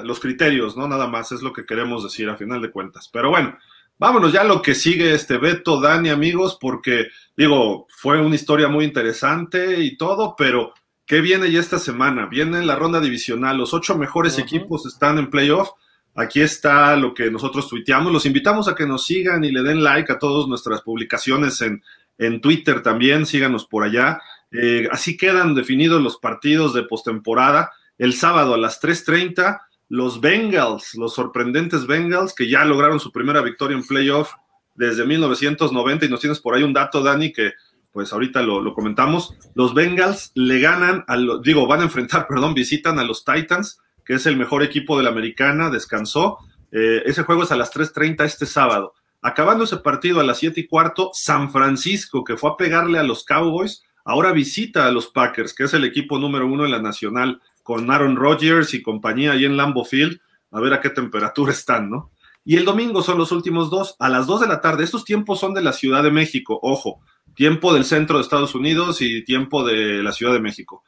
los 0.05 0.19
criterios, 0.19 0.77
¿no? 0.77 0.87
Nada 0.87 1.07
más 1.07 1.31
es 1.31 1.41
lo 1.41 1.53
que 1.53 1.65
queremos 1.65 2.03
decir 2.03 2.29
a 2.29 2.37
final 2.37 2.61
de 2.61 2.71
cuentas. 2.71 3.09
Pero 3.11 3.29
bueno, 3.31 3.57
vámonos 3.97 4.31
ya 4.33 4.41
a 4.41 4.45
lo 4.45 4.61
que 4.61 4.75
sigue 4.75 5.13
este 5.13 5.37
Beto, 5.37 5.81
Dani, 5.81 6.09
amigos, 6.09 6.57
porque 6.59 7.07
digo, 7.35 7.87
fue 7.89 8.21
una 8.21 8.35
historia 8.35 8.67
muy 8.67 8.85
interesante 8.85 9.79
y 9.79 9.97
todo, 9.97 10.35
pero 10.35 10.73
¿qué 11.05 11.21
viene 11.21 11.51
ya 11.51 11.59
esta 11.59 11.79
semana? 11.79 12.25
Viene 12.27 12.63
la 12.65 12.75
ronda 12.75 12.99
divisional, 12.99 13.57
los 13.57 13.73
ocho 13.73 13.97
mejores 13.97 14.37
equipos 14.39 14.85
están 14.85 15.17
en 15.17 15.29
playoff. 15.29 15.69
Aquí 16.15 16.41
está 16.41 16.95
lo 16.95 17.13
que 17.13 17.31
nosotros 17.31 17.67
tuiteamos. 17.67 18.13
Los 18.13 18.25
invitamos 18.25 18.67
a 18.67 18.75
que 18.75 18.85
nos 18.85 19.05
sigan 19.05 19.43
y 19.43 19.51
le 19.51 19.63
den 19.63 19.83
like 19.83 20.11
a 20.11 20.19
todas 20.19 20.47
nuestras 20.47 20.81
publicaciones 20.81 21.61
en, 21.61 21.83
en 22.17 22.39
Twitter 22.39 22.83
también, 22.83 23.25
síganos 23.25 23.65
por 23.65 23.83
allá. 23.83 24.21
Eh, 24.51 24.87
así 24.91 25.17
quedan 25.17 25.55
definidos 25.55 26.01
los 26.01 26.17
partidos 26.17 26.73
de 26.73 26.83
postemporada. 26.83 27.71
El 27.97 28.13
sábado 28.13 28.53
a 28.53 28.57
las 28.57 28.79
3:30 28.79 29.59
los 29.89 30.21
Bengals, 30.21 30.95
los 30.95 31.13
sorprendentes 31.13 31.85
Bengals, 31.85 32.33
que 32.33 32.49
ya 32.49 32.65
lograron 32.65 32.99
su 32.99 33.11
primera 33.11 33.41
victoria 33.41 33.77
en 33.77 33.85
playoff 33.85 34.31
desde 34.73 35.05
1990, 35.05 36.05
y 36.05 36.09
nos 36.09 36.19
tienes 36.19 36.39
por 36.39 36.55
ahí 36.55 36.63
un 36.63 36.73
dato, 36.73 37.03
Dani, 37.03 37.31
que 37.31 37.51
pues 37.93 38.11
ahorita 38.11 38.41
lo, 38.41 38.73
comentamos. 38.73 39.35
Los 39.53 39.73
Bengals 39.73 40.31
le 40.33 40.59
ganan, 40.59 41.05
a 41.07 41.15
digo, 41.41 41.67
van 41.67 41.81
a 41.81 41.83
enfrentar, 41.83 42.27
perdón, 42.29 42.53
visitan 42.55 42.99
a 42.99 43.03
los 43.03 43.23
Titans, 43.23 43.79
que 44.03 44.15
es 44.15 44.25
el 44.25 44.35
mejor 44.35 44.63
equipo 44.63 44.97
de 44.97 45.03
la 45.03 45.11
americana, 45.11 45.69
descansó. 45.69 46.39
Eh, 46.71 47.03
ese 47.05 47.23
juego 47.23 47.43
es 47.43 47.51
a 47.51 47.55
las 47.55 47.71
3.30 47.71 48.25
este 48.25 48.47
sábado. 48.47 48.95
Acabando 49.21 49.63
ese 49.63 49.77
partido 49.77 50.19
a 50.19 50.23
las 50.23 50.39
7 50.39 50.59
y 50.59 50.67
cuarto, 50.67 51.11
San 51.13 51.51
Francisco, 51.51 52.23
que 52.23 52.35
fue 52.35 52.49
a 52.49 52.57
pegarle 52.57 52.99
a 52.99 53.03
los 53.03 53.23
Cowboys, 53.23 53.83
ahora 54.03 54.33
visita 54.33 54.87
a 54.87 54.91
los 54.91 55.07
Packers, 55.07 55.53
que 55.53 55.63
es 55.63 55.73
el 55.73 55.85
equipo 55.85 56.17
número 56.17 56.47
uno 56.47 56.65
en 56.65 56.71
la 56.71 56.81
nacional 56.81 57.39
con 57.61 57.89
Aaron 57.89 58.17
Rodgers 58.17 58.73
y 58.73 58.81
compañía 58.81 59.31
ahí 59.31 59.45
en 59.45 59.55
Lambeau 59.55 59.85
Field, 59.85 60.19
a 60.51 60.59
ver 60.59 60.73
a 60.73 60.81
qué 60.81 60.89
temperatura 60.89 61.51
están, 61.53 61.89
¿no? 61.89 62.11
Y 62.43 62.57
el 62.57 62.65
domingo 62.65 63.01
son 63.01 63.17
los 63.17 63.31
últimos 63.31 63.69
dos, 63.69 63.95
a 63.99 64.09
las 64.09 64.27
2 64.27 64.41
de 64.41 64.47
la 64.47 64.59
tarde. 64.59 64.83
Estos 64.83 65.05
tiempos 65.05 65.39
son 65.39 65.53
de 65.53 65.61
la 65.61 65.71
Ciudad 65.71 66.03
de 66.03 66.11
México, 66.11 66.59
ojo, 66.61 66.99
tiempo 67.35 67.73
del 67.73 67.85
centro 67.85 68.17
de 68.17 68.23
Estados 68.23 68.55
Unidos 68.55 69.01
y 69.01 69.23
tiempo 69.23 69.65
de 69.65 70.03
la 70.03 70.11
Ciudad 70.11 70.33
de 70.33 70.39
México. 70.39 70.83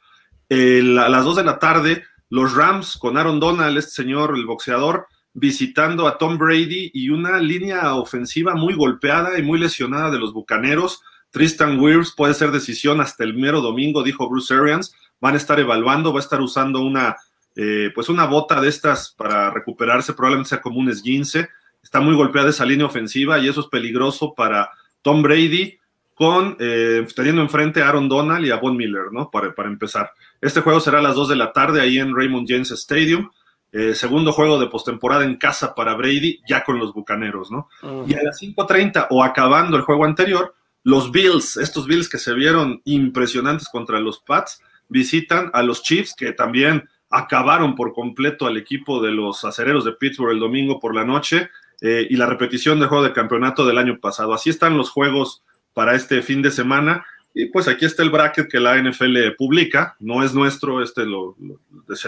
a 0.50 1.08
las 1.08 1.24
2 1.24 1.36
de 1.36 1.44
la 1.44 1.58
tarde, 1.58 2.04
los 2.28 2.54
Rams 2.54 2.96
con 2.96 3.16
Aaron 3.16 3.40
Donald, 3.40 3.76
este 3.78 3.92
señor, 3.92 4.34
el 4.36 4.46
boxeador, 4.46 5.06
visitando 5.32 6.08
a 6.08 6.18
Tom 6.18 6.38
Brady 6.38 6.90
y 6.94 7.10
una 7.10 7.38
línea 7.38 7.94
ofensiva 7.94 8.54
muy 8.54 8.74
golpeada 8.74 9.38
y 9.38 9.42
muy 9.42 9.58
lesionada 9.58 10.10
de 10.10 10.18
los 10.18 10.32
Bucaneros. 10.32 11.02
Tristan 11.30 11.78
Wirfs 11.78 12.14
puede 12.16 12.34
ser 12.34 12.50
decisión 12.50 13.00
hasta 13.00 13.24
el 13.24 13.34
mero 13.34 13.60
domingo, 13.60 14.02
dijo 14.02 14.28
Bruce 14.28 14.54
Arians. 14.54 14.94
Van 15.20 15.34
a 15.34 15.36
estar 15.36 15.60
evaluando, 15.60 16.12
va 16.12 16.20
a 16.20 16.22
estar 16.22 16.40
usando 16.40 16.80
una 16.80 17.16
eh, 17.58 17.90
pues 17.94 18.10
una 18.10 18.26
bota 18.26 18.60
de 18.60 18.68
estas 18.68 19.14
para 19.16 19.50
recuperarse, 19.50 20.12
probablemente 20.12 20.50
sea 20.50 20.60
como 20.60 20.78
un 20.78 20.90
esguince. 20.90 21.48
Está 21.82 22.00
muy 22.00 22.14
golpeada 22.14 22.50
esa 22.50 22.66
línea 22.66 22.86
ofensiva 22.86 23.38
y 23.38 23.48
eso 23.48 23.62
es 23.62 23.66
peligroso 23.68 24.34
para 24.34 24.70
Tom 25.00 25.22
Brady 25.22 25.78
con 26.16 26.56
eh, 26.58 27.06
teniendo 27.14 27.42
enfrente 27.42 27.82
a 27.82 27.90
Aaron 27.90 28.08
Donald 28.08 28.44
y 28.46 28.50
a 28.50 28.56
Von 28.56 28.74
Miller, 28.74 29.12
¿no? 29.12 29.30
Para, 29.30 29.54
para, 29.54 29.68
empezar. 29.68 30.12
Este 30.40 30.62
juego 30.62 30.80
será 30.80 30.98
a 30.98 31.02
las 31.02 31.14
2 31.14 31.28
de 31.28 31.36
la 31.36 31.52
tarde 31.52 31.82
ahí 31.82 31.98
en 31.98 32.16
Raymond 32.16 32.48
James 32.48 32.70
Stadium. 32.70 33.30
Eh, 33.70 33.94
segundo 33.94 34.32
juego 34.32 34.58
de 34.58 34.68
postemporada 34.68 35.26
en 35.26 35.36
casa 35.36 35.74
para 35.74 35.94
Brady, 35.94 36.40
ya 36.48 36.64
con 36.64 36.78
los 36.78 36.94
Bucaneros, 36.94 37.50
¿no? 37.50 37.68
Y 38.06 38.14
a 38.14 38.22
las 38.22 38.40
5.30 38.40 39.08
o 39.10 39.22
acabando 39.22 39.76
el 39.76 39.82
juego 39.82 40.06
anterior, 40.06 40.54
los 40.82 41.12
Bills, 41.12 41.58
estos 41.58 41.86
Bills 41.86 42.08
que 42.08 42.16
se 42.16 42.32
vieron 42.32 42.80
impresionantes 42.86 43.68
contra 43.68 44.00
los 44.00 44.20
Pats, 44.20 44.62
visitan 44.88 45.50
a 45.52 45.62
los 45.62 45.82
Chiefs, 45.82 46.14
que 46.16 46.32
también 46.32 46.88
acabaron 47.10 47.74
por 47.74 47.92
completo 47.92 48.46
al 48.46 48.56
equipo 48.56 49.02
de 49.02 49.10
los 49.10 49.44
acereros 49.44 49.84
de 49.84 49.92
Pittsburgh 49.92 50.32
el 50.32 50.40
domingo 50.40 50.80
por 50.80 50.94
la 50.94 51.04
noche 51.04 51.50
eh, 51.82 52.06
y 52.08 52.16
la 52.16 52.24
repetición 52.24 52.80
del 52.80 52.88
juego 52.88 53.04
de 53.04 53.12
campeonato 53.12 53.66
del 53.66 53.76
año 53.76 53.98
pasado. 54.00 54.32
Así 54.32 54.48
están 54.48 54.78
los 54.78 54.88
juegos 54.88 55.42
para 55.76 55.94
este 55.94 56.22
fin 56.22 56.40
de 56.40 56.50
semana. 56.50 57.04
Y 57.34 57.50
pues 57.50 57.68
aquí 57.68 57.84
está 57.84 58.02
el 58.02 58.08
bracket 58.08 58.48
que 58.48 58.58
la 58.58 58.82
NFL 58.82 59.34
publica, 59.36 59.94
no 60.00 60.24
es 60.24 60.32
nuestro, 60.32 60.82
este 60.82 61.04
lo, 61.04 61.36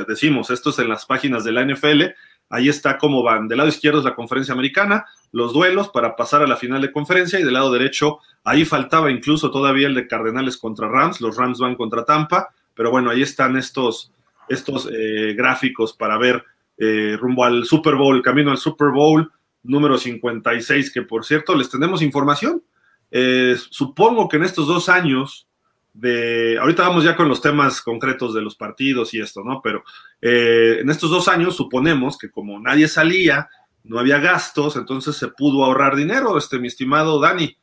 decimos, 0.09 0.48
esto 0.48 0.70
es 0.70 0.78
en 0.78 0.88
las 0.88 1.04
páginas 1.04 1.44
de 1.44 1.52
la 1.52 1.62
NFL, 1.66 2.04
ahí 2.48 2.70
está 2.70 2.96
cómo 2.96 3.22
van. 3.22 3.46
Del 3.46 3.59
lado 3.59 3.68
izquierdo 3.68 3.98
es 3.98 4.07
la 4.07 4.14
conferencia 4.14 4.54
americana, 4.54 5.04
los 5.33 5.52
duelos 5.52 5.90
para 5.90 6.16
pasar 6.16 6.40
a 6.40 6.46
la 6.46 6.57
final 6.57 6.81
de 6.81 6.90
conferencia 6.90 7.38
y 7.38 7.44
del 7.44 7.52
lado 7.52 7.70
derecho 7.70 8.20
ahí 8.42 8.64
faltaba 8.64 9.11
incluso 9.11 9.50
todavía 9.50 9.88
el 9.88 9.94
de 9.94 10.07
Cardenales 10.07 10.57
contra 10.57 10.88
Rams, 10.88 11.20
los 11.20 11.37
Rams 11.37 11.59
van 11.59 11.74
contra 11.74 12.07
Tampa, 12.07 12.48
pero 12.74 12.90
bueno, 12.90 13.11
ahí 13.11 13.20
están 13.20 13.59
estos, 13.59 14.11
estos 14.48 14.88
eh, 14.90 15.35
gráficos 15.37 15.92
para 15.92 16.16
ver 16.16 16.42
eh, 16.78 17.18
rumbo 17.20 17.44
al 17.44 17.66
Super 17.66 17.96
Bowl, 17.96 18.22
camino 18.22 18.50
al 18.50 18.57
Super 18.57 18.88
Bowl 18.92 19.31
número 19.62 19.98
56, 19.98 20.90
que 20.90 21.02
por 21.02 21.26
cierto 21.26 21.54
les 21.54 21.68
tenemos 21.68 22.00
información. 22.00 22.62
Eh, 23.11 23.57
supongo 23.71 24.29
que 24.29 24.37
en 24.37 24.44
estos 24.44 24.66
dos 24.66 24.88
años 24.88 25.49
de, 25.92 26.59
ahorita 26.59 26.87
vamos 26.87 27.05
ya 27.05 27.16
con 27.16 27.29
los 27.29 27.40
temas 27.40 27.81
concretos 27.81 28.35
de 28.35 28.42
los 28.42 28.55
partidos 28.55 29.14
y 29.14 29.21
esto, 29.21 29.42
¿no? 29.42 29.61
Pero 29.62 29.83
en 30.21 30.88
estos 30.90 31.11
dos 31.11 31.27
años 31.27 31.57
suponemos 31.57 32.16
que 32.18 32.31
como 32.31 32.61
nadie 32.61 32.87
salía, 32.87 33.49
no 33.83 33.99
había 33.99 34.18
gastos, 34.18 34.77
entonces 34.77 35.16
se 35.16 35.29
pudo 35.29 35.64
ahorrar 35.64 35.97
dinero, 35.97 36.38
este, 36.38 36.59
mi 36.59 36.68
estimado 36.68 37.18
Dani. 37.21 37.57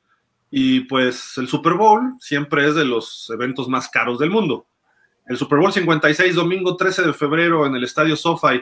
Y 0.51 0.81
pues 0.81 1.37
el 1.37 1.47
Super 1.47 1.73
Bowl 1.73 2.15
siempre 2.19 2.67
es 2.67 2.75
de 2.75 2.85
los 2.85 3.29
eventos 3.33 3.69
más 3.69 3.89
caros 3.89 4.19
del 4.19 4.31
mundo 4.31 4.67
el 5.27 5.37
Super 5.37 5.59
Bowl 5.59 5.73
56, 5.73 6.35
domingo 6.35 6.75
13 6.75 7.03
de 7.03 7.13
febrero 7.13 7.65
en 7.65 7.75
el 7.75 7.83
Estadio 7.83 8.15
SoFi. 8.15 8.61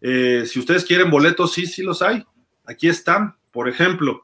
Eh, 0.00 0.44
si 0.46 0.60
ustedes 0.60 0.84
quieren 0.84 1.10
boletos, 1.10 1.52
sí, 1.52 1.66
sí 1.66 1.82
los 1.82 2.02
hay. 2.02 2.24
Aquí 2.64 2.88
están, 2.88 3.36
por 3.50 3.68
ejemplo, 3.68 4.22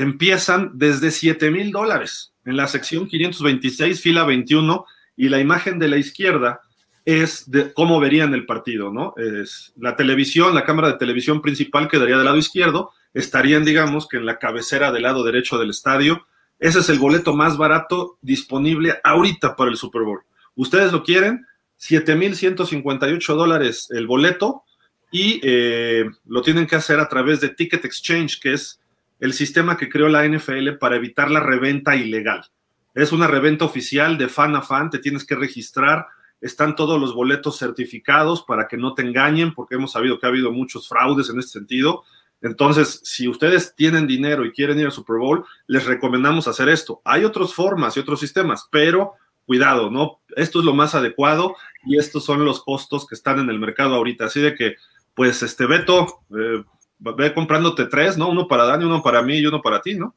empiezan 0.00 0.70
desde 0.74 1.10
7 1.10 1.50
mil 1.50 1.72
dólares 1.72 2.32
en 2.44 2.56
la 2.56 2.66
sección 2.66 3.06
526, 3.06 4.00
fila 4.00 4.24
21, 4.24 4.86
y 5.16 5.28
la 5.28 5.40
imagen 5.40 5.78
de 5.78 5.88
la 5.88 5.98
izquierda 5.98 6.60
es 7.04 7.50
de 7.50 7.72
cómo 7.72 8.00
verían 8.00 8.34
el 8.34 8.46
partido, 8.46 8.92
¿no? 8.92 9.14
Es 9.16 9.72
la 9.76 9.96
televisión, 9.96 10.54
la 10.54 10.64
cámara 10.64 10.88
de 10.88 10.98
televisión 10.98 11.42
principal 11.42 11.88
quedaría 11.88 12.16
del 12.16 12.24
lado 12.24 12.38
izquierdo, 12.38 12.92
estarían, 13.12 13.64
digamos, 13.64 14.08
que 14.08 14.16
en 14.16 14.26
la 14.26 14.38
cabecera 14.38 14.92
del 14.92 15.02
lado 15.02 15.22
derecho 15.24 15.58
del 15.58 15.70
estadio. 15.70 16.26
Ese 16.58 16.80
es 16.80 16.88
el 16.88 16.98
boleto 16.98 17.34
más 17.34 17.56
barato 17.56 18.18
disponible 18.22 18.98
ahorita 19.02 19.56
para 19.56 19.70
el 19.70 19.76
Super 19.76 20.02
Bowl. 20.02 20.20
Ustedes 20.54 20.92
lo 20.92 21.02
quieren, 21.02 21.46
7.158 21.78 23.34
dólares 23.34 23.88
el 23.90 24.06
boleto 24.06 24.64
y 25.10 25.40
eh, 25.42 26.04
lo 26.26 26.42
tienen 26.42 26.66
que 26.66 26.76
hacer 26.76 27.00
a 27.00 27.08
través 27.08 27.40
de 27.40 27.48
Ticket 27.48 27.84
Exchange, 27.84 28.40
que 28.40 28.52
es 28.52 28.80
el 29.20 29.34
sistema 29.34 29.76
que 29.76 29.88
creó 29.88 30.08
la 30.08 30.26
NFL 30.26 30.72
para 30.80 30.96
evitar 30.96 31.30
la 31.30 31.40
reventa 31.40 31.94
ilegal. 31.94 32.50
Es 32.94 33.12
una 33.12 33.26
reventa 33.26 33.64
oficial 33.64 34.18
de 34.18 34.28
fan 34.28 34.56
a 34.56 34.62
fan, 34.62 34.90
te 34.90 34.98
tienes 34.98 35.24
que 35.24 35.36
registrar, 35.36 36.06
están 36.40 36.74
todos 36.74 36.98
los 37.00 37.14
boletos 37.14 37.58
certificados 37.58 38.42
para 38.42 38.66
que 38.66 38.76
no 38.76 38.94
te 38.94 39.02
engañen, 39.02 39.54
porque 39.54 39.74
hemos 39.74 39.92
sabido 39.92 40.18
que 40.18 40.26
ha 40.26 40.30
habido 40.30 40.50
muchos 40.50 40.88
fraudes 40.88 41.28
en 41.28 41.38
este 41.38 41.52
sentido. 41.52 42.02
Entonces, 42.40 43.00
si 43.04 43.28
ustedes 43.28 43.74
tienen 43.76 44.06
dinero 44.06 44.44
y 44.46 44.52
quieren 44.52 44.78
ir 44.78 44.86
al 44.86 44.92
Super 44.92 45.16
Bowl, 45.16 45.44
les 45.66 45.84
recomendamos 45.84 46.48
hacer 46.48 46.70
esto. 46.70 47.02
Hay 47.04 47.24
otras 47.24 47.52
formas 47.52 47.96
y 47.96 48.00
otros 48.00 48.18
sistemas, 48.18 48.66
pero 48.70 49.12
cuidado, 49.44 49.90
¿no? 49.90 50.20
Esto 50.36 50.60
es 50.60 50.64
lo 50.64 50.72
más 50.72 50.94
adecuado 50.94 51.54
y 51.84 51.98
estos 51.98 52.24
son 52.24 52.44
los 52.44 52.64
costos 52.64 53.06
que 53.06 53.14
están 53.14 53.38
en 53.38 53.50
el 53.50 53.58
mercado 53.58 53.94
ahorita. 53.94 54.26
Así 54.26 54.40
de 54.40 54.54
que, 54.54 54.76
pues, 55.14 55.42
este 55.42 55.66
Beto, 55.66 56.22
eh, 56.30 56.64
ve 57.00 57.34
comprándote 57.34 57.86
tres, 57.86 58.16
¿no? 58.16 58.28
Uno 58.28 58.46
para 58.46 58.64
Dani, 58.64 58.84
uno 58.84 59.02
para 59.02 59.22
mí 59.22 59.38
y 59.38 59.46
uno 59.46 59.60
para 59.60 59.80
ti, 59.80 59.94
¿no? 59.94 60.14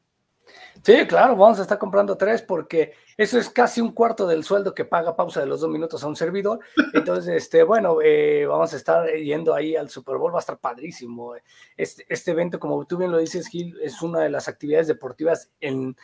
Sí, 0.82 1.06
claro, 1.06 1.34
vamos 1.34 1.58
a 1.58 1.62
estar 1.62 1.78
comprando 1.78 2.14
tres 2.16 2.42
porque 2.42 2.92
eso 3.16 3.38
es 3.38 3.48
casi 3.48 3.80
un 3.80 3.92
cuarto 3.92 4.26
del 4.26 4.44
sueldo 4.44 4.74
que 4.74 4.84
paga 4.84 5.16
pausa 5.16 5.40
de 5.40 5.46
los 5.46 5.60
dos 5.60 5.70
minutos 5.70 6.04
a 6.04 6.08
un 6.08 6.14
servidor. 6.14 6.60
Entonces, 6.92 7.34
este, 7.34 7.62
bueno, 7.62 8.02
eh, 8.02 8.44
vamos 8.46 8.74
a 8.74 8.76
estar 8.76 9.08
yendo 9.14 9.54
ahí 9.54 9.76
al 9.76 9.88
Super 9.88 10.18
Bowl, 10.18 10.34
va 10.34 10.38
a 10.38 10.40
estar 10.40 10.58
padrísimo. 10.58 11.34
Este, 11.76 12.04
este 12.08 12.32
evento, 12.32 12.60
como 12.60 12.84
tú 12.84 12.98
bien 12.98 13.10
lo 13.10 13.18
dices, 13.18 13.48
Gil, 13.48 13.78
es 13.80 14.02
una 14.02 14.20
de 14.20 14.30
las 14.30 14.46
actividades 14.46 14.86
deportivas 14.86 15.50
en, 15.58 15.96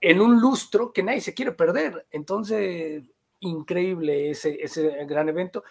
en 0.00 0.20
un 0.20 0.40
lustro 0.40 0.92
que 0.92 1.02
nadie 1.02 1.20
se 1.20 1.34
quiere 1.34 1.50
perder. 1.50 2.06
Entonces, 2.12 3.02
increíble 3.40 4.30
ese, 4.30 4.58
ese 4.62 5.04
gran 5.06 5.28
evento. 5.28 5.64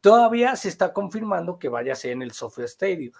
Todavía 0.00 0.56
se 0.56 0.68
está 0.68 0.92
confirmando 0.92 1.58
que 1.58 1.68
vaya 1.68 1.94
a 1.94 1.96
ser 1.96 2.12
en 2.12 2.22
el 2.22 2.32
Software 2.32 2.66
Stadium. 2.66 3.12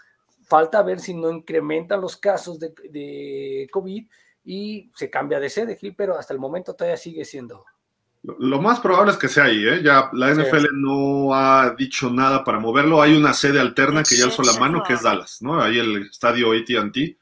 Falta 0.42 0.83
ver 0.83 1.00
si 1.00 1.14
no 1.14 1.31
incrementan 1.31 2.00
los 2.00 2.16
casos 2.16 2.59
de, 2.59 2.74
de 2.90 3.68
COVID 3.70 4.07
y 4.44 4.90
se 4.94 5.09
cambia 5.09 5.40
de 5.40 5.50
sede, 5.50 5.76
Gil, 5.76 5.94
pero 5.96 6.18
hasta 6.18 6.35
el 6.35 6.40
momento 6.40 6.74
todavía 6.74 6.96
sigue 6.96 7.24
siendo. 7.24 7.64
Lo 8.22 8.61
más 8.61 8.78
probable 8.78 9.12
es 9.12 9.18
que 9.18 9.28
sea 9.28 9.44
ahí, 9.44 9.66
¿eh? 9.66 9.83
Ya 9.83 10.09
la 10.12 10.33
NFL 10.33 10.68
no 10.74 11.35
ha 11.35 11.74
dicho 11.76 12.09
nada 12.09 12.44
para 12.44 12.61
moverlo. 12.61 13.02
Hay 13.02 13.16
una 13.16 13.33
sede 13.33 13.59
alterna 13.59 14.05
que 14.05 14.16
ya 14.16 14.26
alzó 14.26 14.42
la 14.42 14.52
mano, 14.61 14.85
que 14.87 14.92
es 14.92 15.02
Dallas, 15.02 15.42
¿no? 15.42 15.61
Ahí 15.61 15.78
el 15.78 16.02
estadio 16.09 16.52
ATT 16.52 17.16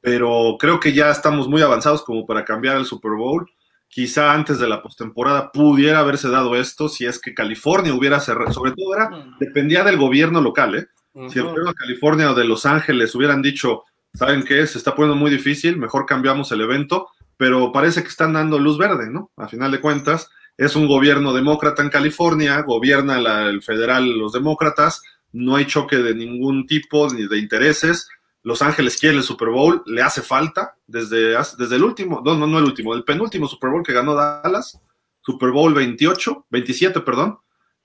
pero 0.00 0.56
creo 0.58 0.80
que 0.80 0.92
ya 0.92 1.10
estamos 1.10 1.48
muy 1.48 1.62
avanzados 1.62 2.02
como 2.02 2.26
para 2.26 2.44
cambiar 2.44 2.76
el 2.76 2.86
Super 2.86 3.12
Bowl. 3.12 3.50
Quizá 3.88 4.32
antes 4.32 4.58
de 4.58 4.68
la 4.68 4.82
postemporada 4.82 5.50
pudiera 5.52 5.98
haberse 5.98 6.28
dado 6.28 6.54
esto 6.56 6.88
si 6.88 7.06
es 7.06 7.18
que 7.18 7.34
California 7.34 7.92
hubiera 7.92 8.20
cerrado, 8.20 8.52
sobre 8.52 8.72
todo 8.72 8.94
era, 8.94 9.10
dependía 9.40 9.82
del 9.84 9.98
gobierno 9.98 10.40
local, 10.40 10.76
¿eh? 10.76 10.86
Si 11.12 11.38
el 11.38 11.44
gobierno 11.44 11.70
de 11.70 11.74
California 11.74 12.30
o 12.30 12.34
de 12.34 12.44
Los 12.44 12.66
Ángeles 12.66 13.14
hubieran 13.14 13.42
dicho, 13.42 13.84
¿saben 14.14 14.44
qué? 14.44 14.66
Se 14.66 14.78
está 14.78 14.94
poniendo 14.94 15.16
muy 15.16 15.30
difícil, 15.30 15.76
mejor 15.76 16.06
cambiamos 16.06 16.52
el 16.52 16.60
evento, 16.60 17.08
pero 17.36 17.72
parece 17.72 18.02
que 18.02 18.08
están 18.08 18.32
dando 18.32 18.58
luz 18.58 18.78
verde, 18.78 19.10
¿no? 19.10 19.30
A 19.36 19.48
final 19.48 19.72
de 19.72 19.80
cuentas, 19.80 20.30
es 20.56 20.76
un 20.76 20.86
gobierno 20.86 21.32
demócrata 21.32 21.82
en 21.82 21.90
California, 21.90 22.60
gobierna 22.62 23.18
el 23.48 23.62
federal 23.62 24.18
los 24.18 24.32
demócratas, 24.32 25.02
no 25.32 25.56
hay 25.56 25.66
choque 25.66 25.96
de 25.96 26.14
ningún 26.14 26.66
tipo 26.66 27.08
ni 27.12 27.26
de 27.26 27.38
intereses, 27.38 28.08
los 28.42 28.62
Ángeles 28.62 28.96
quiere 28.96 29.18
el 29.18 29.22
Super 29.22 29.48
Bowl, 29.48 29.82
le 29.86 30.02
hace 30.02 30.22
falta 30.22 30.76
desde, 30.86 31.36
desde 31.58 31.76
el 31.76 31.82
último, 31.82 32.22
no, 32.24 32.36
no, 32.36 32.46
no 32.46 32.58
el 32.58 32.64
último, 32.64 32.94
el 32.94 33.04
penúltimo 33.04 33.46
Super 33.46 33.70
Bowl 33.70 33.82
que 33.82 33.92
ganó 33.92 34.14
Dallas, 34.14 34.80
Super 35.20 35.50
Bowl 35.50 35.74
28, 35.74 36.46
27, 36.50 37.00
perdón, 37.00 37.38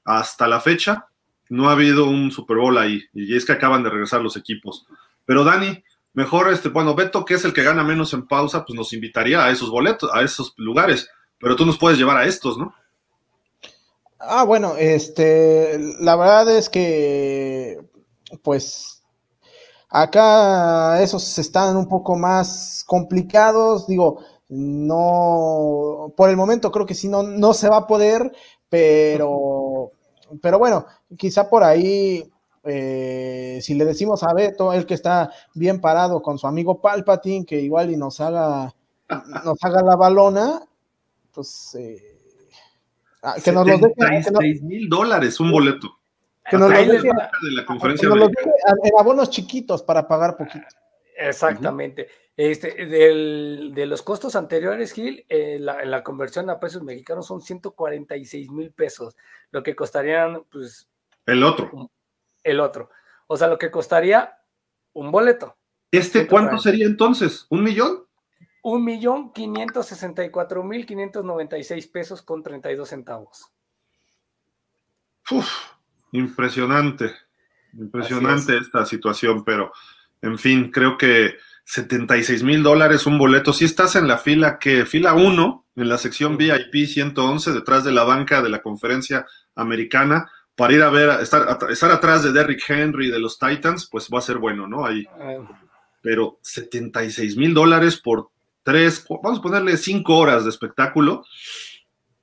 hasta 0.03 0.47
la 0.47 0.59
fecha, 0.61 1.07
no 1.49 1.69
ha 1.69 1.73
habido 1.73 2.05
un 2.05 2.31
Super 2.31 2.57
Bowl 2.57 2.77
ahí, 2.77 3.01
y 3.13 3.35
es 3.35 3.45
que 3.45 3.53
acaban 3.53 3.83
de 3.83 3.89
regresar 3.89 4.21
los 4.21 4.37
equipos. 4.37 4.85
Pero 5.25 5.43
Dani, 5.43 5.83
mejor 6.13 6.51
este, 6.51 6.69
bueno, 6.69 6.95
Beto, 6.95 7.25
que 7.25 7.35
es 7.35 7.45
el 7.45 7.53
que 7.53 7.63
gana 7.63 7.83
menos 7.83 8.13
en 8.13 8.27
pausa, 8.27 8.65
pues 8.65 8.77
nos 8.77 8.93
invitaría 8.93 9.43
a 9.43 9.51
esos 9.51 9.69
boletos, 9.69 10.09
a 10.13 10.21
esos 10.21 10.53
lugares, 10.57 11.09
pero 11.39 11.55
tú 11.55 11.65
nos 11.65 11.77
puedes 11.77 11.97
llevar 11.97 12.17
a 12.17 12.25
estos, 12.25 12.57
¿no? 12.57 12.73
Ah, 14.19 14.43
bueno, 14.43 14.75
este, 14.77 15.77
la 15.99 16.15
verdad 16.15 16.57
es 16.57 16.69
que, 16.69 17.79
pues, 18.41 18.95
Acá 19.97 21.01
esos 21.01 21.37
están 21.39 21.77
un 21.77 21.87
poco 21.87 22.17
más 22.17 22.83
complicados, 22.85 23.87
digo, 23.87 24.19
no, 24.49 26.11
por 26.17 26.29
el 26.29 26.35
momento 26.35 26.69
creo 26.69 26.85
que 26.85 26.93
sí, 26.93 27.07
no, 27.07 27.23
no 27.23 27.53
se 27.53 27.69
va 27.69 27.77
a 27.77 27.87
poder, 27.87 28.29
pero, 28.67 29.91
pero 30.41 30.59
bueno, 30.59 30.85
quizá 31.17 31.49
por 31.49 31.63
ahí 31.63 32.31
eh, 32.67 33.59
si 33.61 33.75
le 33.75 33.85
decimos 33.85 34.23
a 34.23 34.33
Beto, 34.33 34.73
el 34.73 34.87
que 34.87 34.95
está 34.95 35.31
bien 35.53 35.79
parado 35.79 36.21
con 36.23 36.39
su 36.39 36.47
amigo 36.47 36.81
Palpatine, 36.81 37.45
que 37.45 37.61
igual 37.61 37.91
y 37.91 37.95
nos 37.95 38.19
haga, 38.19 38.73
nos 39.43 39.63
haga 39.63 39.83
la 39.83 39.95
balona, 39.95 40.61
pues 41.31 41.75
eh, 41.75 42.17
que 43.43 43.51
nos 43.51 43.67
lo 43.67 43.77
deje. 43.77 44.61
mil 44.63 44.89
dólares 44.89 45.39
un 45.39 45.51
boleto. 45.51 45.99
Que 46.49 46.57
nos 46.57 46.71
lo 46.71 46.77
deje, 46.77 47.07
de 47.07 47.51
la 47.51 47.65
conferencia 47.65 48.07
que 48.07 48.09
nos 48.09 48.19
lo 48.19 48.27
deje 48.27 48.49
en 48.83 48.99
abonos 48.99 49.29
chiquitos 49.29 49.83
para 49.83 50.07
pagar 50.07 50.35
poquito. 50.35 50.65
Exactamente. 51.17 52.07
Este, 52.35 52.85
de 52.85 53.85
los 53.85 54.01
costos 54.01 54.35
anteriores, 54.35 54.91
Gil, 54.91 55.23
eh, 55.29 55.57
la, 55.59 55.85
la, 55.85 56.03
conversión 56.03 56.49
a 56.49 56.59
pesos 56.59 56.83
mexicanos 56.83 57.27
son 57.27 57.41
146 57.41 58.49
mil 58.51 58.71
pesos, 58.71 59.15
lo 59.51 59.61
que 59.61 59.75
costarían, 59.75 60.43
pues... 60.51 60.89
El 61.25 61.43
otro. 61.43 61.91
El 62.43 62.59
otro. 62.59 62.89
O 63.27 63.37
sea, 63.37 63.47
lo 63.47 63.57
que 63.57 63.71
costaría 63.71 64.37
un 64.93 65.11
boleto. 65.11 65.57
¿Este 65.91 66.27
cuánto 66.27 66.57
sería 66.57 66.85
entonces? 66.85 67.45
¿Un 67.49 67.63
millón? 67.63 68.05
Un 68.63 68.83
millón 68.83 69.31
quinientos 69.31 69.87
sesenta 69.87 70.23
y 70.23 70.31
cuatro 70.31 70.63
mil 70.63 70.85
quinientos 70.85 71.23
noventa 71.23 71.57
y 71.57 71.63
seis 71.63 71.87
pesos 71.87 72.21
con 72.21 72.43
treinta 72.43 72.71
y 72.71 72.75
dos 72.75 72.89
centavos. 72.89 73.51
Uf, 75.29 75.47
impresionante, 76.11 77.13
impresionante 77.73 78.57
esta 78.57 78.85
situación, 78.85 79.43
pero 79.43 79.71
en 80.21 80.37
fin, 80.37 80.71
creo 80.71 80.97
que 80.97 81.35
76 81.65 82.43
mil 82.43 82.63
dólares 82.63 83.05
un 83.05 83.17
boleto. 83.17 83.51
Si 83.53 83.65
estás 83.65 83.95
en 83.95 84.07
la 84.07 84.17
fila 84.17 84.59
que, 84.59 84.85
fila 84.85 85.13
1, 85.13 85.65
en 85.75 85.89
la 85.89 85.97
sección 85.97 86.37
VIP 86.37 86.87
111, 86.87 87.51
detrás 87.51 87.83
de 87.83 87.91
la 87.91 88.03
banca 88.03 88.41
de 88.41 88.49
la 88.49 88.61
conferencia 88.61 89.25
americana, 89.55 90.29
para 90.55 90.73
ir 90.73 90.81
a 90.81 90.89
ver, 90.89 91.21
estar, 91.21 91.57
estar 91.69 91.91
atrás 91.91 92.23
de 92.23 92.31
Derrick 92.31 92.63
Henry 92.67 93.11
de 93.11 93.19
los 93.19 93.37
Titans, 93.37 93.87
pues 93.91 94.09
va 94.13 94.19
a 94.19 94.21
ser 94.21 94.37
bueno, 94.37 94.67
¿no? 94.67 94.85
Ahí. 94.85 95.05
Pero 96.01 96.39
76 96.41 97.35
mil 97.35 97.53
dólares 97.53 97.97
por 97.97 98.29
tres, 98.63 99.05
vamos 99.21 99.39
a 99.39 99.41
ponerle 99.41 99.77
cinco 99.77 100.17
horas 100.17 100.43
de 100.43 100.49
espectáculo. 100.49 101.23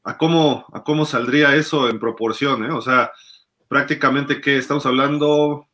¿A 0.04 0.16
cómo, 0.16 0.66
¿A 0.72 0.82
cómo 0.82 1.04
saldría 1.04 1.54
eso 1.54 1.88
en 1.88 2.00
proporción? 2.00 2.64
Eh? 2.64 2.72
O 2.72 2.80
sea, 2.80 3.12
prácticamente 3.68 4.40
que 4.40 4.58
estamos 4.58 4.84
hablando 4.86 5.68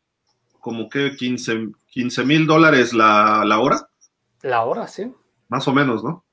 como 0.60 0.88
que 0.88 1.16
15 1.16 2.24
mil 2.24 2.46
dólares 2.46 2.92
la, 2.92 3.42
hora. 3.58 3.88
La 4.42 4.64
hora, 4.64 4.86
sí. 4.86 5.12
Más 5.48 5.66
o 5.66 5.72
menos, 5.72 6.04
¿no? 6.04 6.24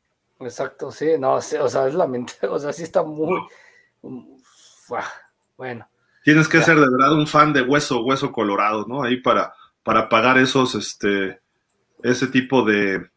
Exacto, 0.42 0.92
sí, 0.92 1.12
no, 1.18 1.36
o 1.36 1.42
sea, 1.42 1.88
es 1.88 1.94
lamentable, 1.94 2.50
o 2.50 2.60
sea, 2.60 2.74
sí 2.74 2.84
está 2.84 3.04
muy, 3.04 3.40
bueno. 5.56 5.88
Tienes 6.26 6.48
que 6.48 6.60
ser 6.64 6.80
de 6.80 6.90
verdad 6.90 7.14
un 7.14 7.28
fan 7.28 7.54
de 7.54 7.62
hueso, 7.62 8.02
hueso 8.02 8.32
colorado, 8.32 8.88
¿no? 8.88 9.04
Ahí 9.04 9.18
para, 9.18 9.54
para 9.84 10.10
pagar 10.10 10.40
esos, 10.40 10.74
este, 10.74 11.40
ese 12.02 12.26
tipo 12.26 12.64
de, 12.64 13.12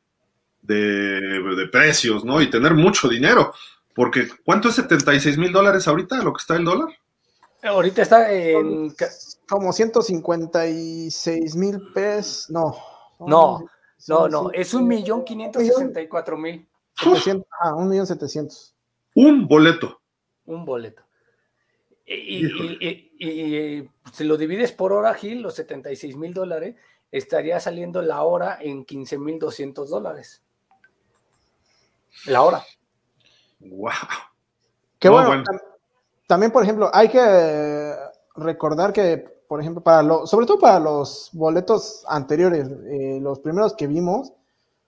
de, 0.61 1.69
precios, 1.73 2.23
¿no? 2.23 2.43
Y 2.43 2.51
tener 2.51 2.75
mucho 2.75 3.09
dinero, 3.09 3.55
porque 3.95 4.29
¿cuánto 4.45 4.69
es 4.69 4.75
76 4.75 5.39
mil 5.39 5.51
dólares 5.51 5.89
ahorita 5.89 6.23
lo 6.23 6.35
que 6.35 6.41
está 6.43 6.57
el 6.57 6.67
dólar? 6.67 6.89
Ahorita 7.63 8.03
está 8.03 8.31
en 8.31 8.95
como 9.49 9.73
156 9.73 11.57
mil 11.57 11.81
pesos, 11.95 12.51
no. 12.51 12.77
No, 13.21 13.65
no, 14.07 14.29
no, 14.29 14.51
es 14.53 14.75
un 14.75 14.87
millón 14.87 15.25
quinientos 15.25 15.63
sesenta 15.63 16.03
y 16.03 16.09
cuatro 16.09 16.37
mil. 16.37 16.69
Ah, 17.63 17.75
un 17.75 17.89
millón 17.89 18.07
setecientos. 18.07 18.75
Un 19.15 19.49
boleto. 19.49 19.99
Un 20.45 20.67
boleto. 20.67 21.08
Y, 22.11 22.47
y, 23.19 23.91
si 24.13 24.25
lo 24.25 24.39
divides 24.39 24.73
por 24.73 24.93
hora, 24.93 25.13
Gil, 25.15 25.43
los 25.43 25.55
76 25.57 26.17
mil 26.17 26.33
dólares, 26.33 26.77
estaría 27.13 27.61
saliendo 27.61 28.01
la 28.01 28.23
hora 28.23 28.59
en 28.61 28.85
15 28.85 29.19
mil 29.19 29.39
200 29.39 29.91
dólares. 29.91 30.43
La 32.27 32.43
hora. 32.43 32.65
Wow. 33.61 33.93
Qué 34.99 35.09
bueno. 35.09 35.45
También, 36.27 36.51
por 36.51 36.63
ejemplo, 36.63 36.91
hay 36.93 37.09
que 37.09 37.95
recordar 38.37 38.93
que 38.93 39.39
por 39.49 39.63
ejemplo, 39.63 39.83
para 39.83 40.03
lo, 40.03 40.27
sobre 40.27 40.47
todo 40.47 40.59
para 40.59 40.79
los 40.79 41.31
boletos 41.33 42.05
anteriores, 42.07 42.69
eh, 42.69 43.19
los 43.21 43.41
primeros 43.41 43.75
que 43.75 43.87
vimos, 43.87 44.35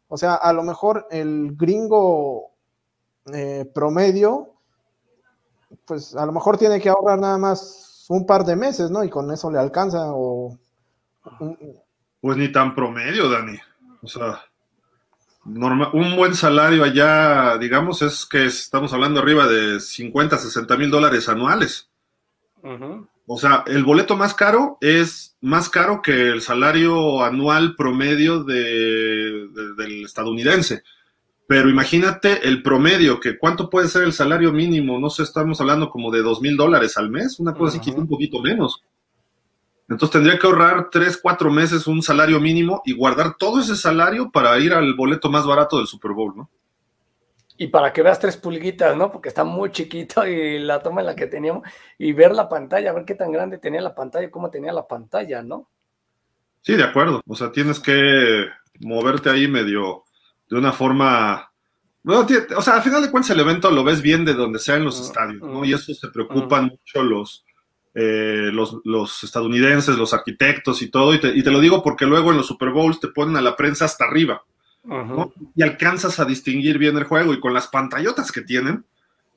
o 0.07 0.19
sea, 0.19 0.35
a 0.35 0.53
lo 0.53 0.63
mejor 0.63 1.07
el 1.11 1.57
gringo 1.57 2.51
eh, 3.33 3.65
promedio, 3.75 4.53
pues 5.87 6.15
a 6.15 6.27
lo 6.27 6.33
mejor 6.33 6.59
tiene 6.59 6.81
que 6.81 6.89
ahorrar 6.89 7.19
nada 7.19 7.39
más 7.39 8.07
un 8.09 8.27
par 8.27 8.45
de 8.45 8.57
meses, 8.57 8.91
¿no? 8.91 9.05
Y 9.05 9.11
con 9.11 9.31
eso 9.31 9.51
le 9.51 9.59
alcanza 9.59 10.13
o... 10.13 10.59
Pues 12.21 12.37
ni 12.37 12.51
tan 12.51 12.75
promedio, 12.75 13.29
Dani. 13.31 13.59
O 14.03 14.09
sea, 14.09 14.41
un 15.45 16.17
buen 16.17 16.35
salario 16.35 16.85
allá, 16.85 17.57
digamos, 17.59 18.03
es 18.03 18.27
que 18.27 18.47
estamos 18.47 18.93
hablando 18.93 19.21
arriba 19.21 19.47
de 19.47 19.81
50, 19.81 20.39
60 20.39 20.77
mil 20.77 20.91
dólares 20.91 21.29
anuales. 21.29 21.89
O 23.27 23.39
sea, 23.39 23.65
el 23.67 23.85
boleto 23.85 24.17
más 24.17 24.35
caro 24.35 24.77
es 24.81 25.37
más 25.41 25.69
caro 25.71 26.03
que 26.03 26.31
el 26.31 26.43
salario 26.43 27.23
anual 27.23 27.75
promedio 27.77 28.45
de, 28.45 29.49
del 29.77 30.05
estadounidense. 30.05 30.83
Pero 31.51 31.69
imagínate 31.69 32.47
el 32.47 32.63
promedio, 32.63 33.19
que 33.19 33.37
cuánto 33.37 33.69
puede 33.69 33.89
ser 33.89 34.05
el 34.05 34.13
salario 34.13 34.53
mínimo, 34.53 35.01
no 35.01 35.11
sé, 35.11 35.25
estamos 35.25 35.61
hablando 35.61 35.91
como 35.91 36.13
de 36.13 36.23
dos 36.23 36.41
mil 36.41 36.57
dólares 36.57 36.97
al 36.97 37.11
mes, 37.11 37.41
una 37.41 37.55
cosa 37.55 37.81
así 37.81 37.91
un 37.91 38.07
poquito 38.07 38.41
menos. 38.41 38.85
Entonces 39.89 40.13
tendría 40.13 40.39
que 40.39 40.47
ahorrar 40.47 40.91
tres, 40.93 41.19
cuatro 41.21 41.51
meses 41.51 41.89
un 41.89 42.03
salario 42.03 42.39
mínimo 42.39 42.83
y 42.85 42.95
guardar 42.95 43.35
todo 43.37 43.59
ese 43.59 43.75
salario 43.75 44.31
para 44.31 44.57
ir 44.61 44.73
al 44.73 44.95
boleto 44.95 45.29
más 45.29 45.45
barato 45.45 45.79
del 45.79 45.89
Super 45.89 46.13
Bowl, 46.13 46.37
¿no? 46.37 46.49
y 47.59 47.67
para 47.67 47.93
que 47.93 48.03
veas 48.03 48.21
tres 48.21 48.37
pulguitas, 48.37 48.97
¿no? 48.97 49.11
Porque 49.11 49.29
está 49.29 49.43
muy 49.43 49.73
chiquito 49.73 50.25
y 50.25 50.61
la 50.61 50.79
toma 50.79 51.01
en 51.01 51.09
la 51.09 51.17
que 51.17 51.27
teníamos 51.27 51.65
y 51.99 52.13
ver 52.13 52.31
la 52.31 52.49
pantalla, 52.49 52.93
ver 52.93 53.05
qué 53.05 53.17
tan 53.17 53.33
grande 53.33 53.59
tenía 53.59 53.81
la 53.81 53.97
pantalla, 53.97 54.31
cómo 54.31 54.51
tenía 54.51 54.73
la 54.73 54.87
pantalla, 54.87 55.43
¿no? 55.43 55.69
Sí, 56.61 56.77
de 56.77 56.85
acuerdo. 56.85 57.21
O 57.27 57.35
sea, 57.35 57.51
tienes 57.51 57.81
que 57.81 58.47
moverte 58.79 59.31
ahí 59.31 59.49
medio 59.49 60.05
de 60.51 60.59
una 60.59 60.73
forma. 60.73 61.51
o 62.05 62.63
sea, 62.63 62.75
al 62.75 62.83
final 62.83 63.03
de 63.03 63.11
cuentas 63.11 63.31
el 63.31 63.41
evento 63.41 63.71
lo 63.71 63.85
ves 63.85 64.03
bien 64.03 64.25
de 64.25 64.35
donde 64.35 64.59
sea 64.59 64.77
en 64.77 64.85
los 64.85 65.01
mm, 65.01 65.03
estadios, 65.03 65.41
¿no? 65.41 65.61
Mm, 65.61 65.65
y 65.65 65.73
eso 65.73 65.95
se 65.95 66.09
preocupan 66.09 66.67
mm. 66.67 66.69
mucho 66.71 67.03
los, 67.05 67.45
eh, 67.95 68.51
los, 68.53 68.81
los, 68.85 69.23
estadounidenses, 69.23 69.97
los 69.97 70.13
arquitectos 70.13 70.83
y 70.83 70.91
todo. 70.91 71.15
Y 71.15 71.21
te, 71.21 71.29
y 71.29 71.43
te 71.43 71.51
lo 71.51 71.61
digo 71.61 71.83
porque 71.83 72.07
luego 72.07 72.33
en 72.33 72.39
los 72.39 72.47
Super 72.47 72.71
Bowls 72.71 73.01
te 73.01 73.09
ponen 73.09 73.37
a 73.37 73.41
la 73.41 73.57
prensa 73.57 73.85
hasta 73.85 74.05
arriba 74.05 74.43
y 75.55 75.63
alcanzas 75.63 76.21
a 76.21 76.25
distinguir 76.25 76.79
bien 76.79 76.97
el 76.97 77.05
juego 77.05 77.35
y 77.35 77.41
con 77.41 77.53
las 77.53 77.69
pantallotas 77.69 78.33
que 78.33 78.41
tienen, 78.41 78.85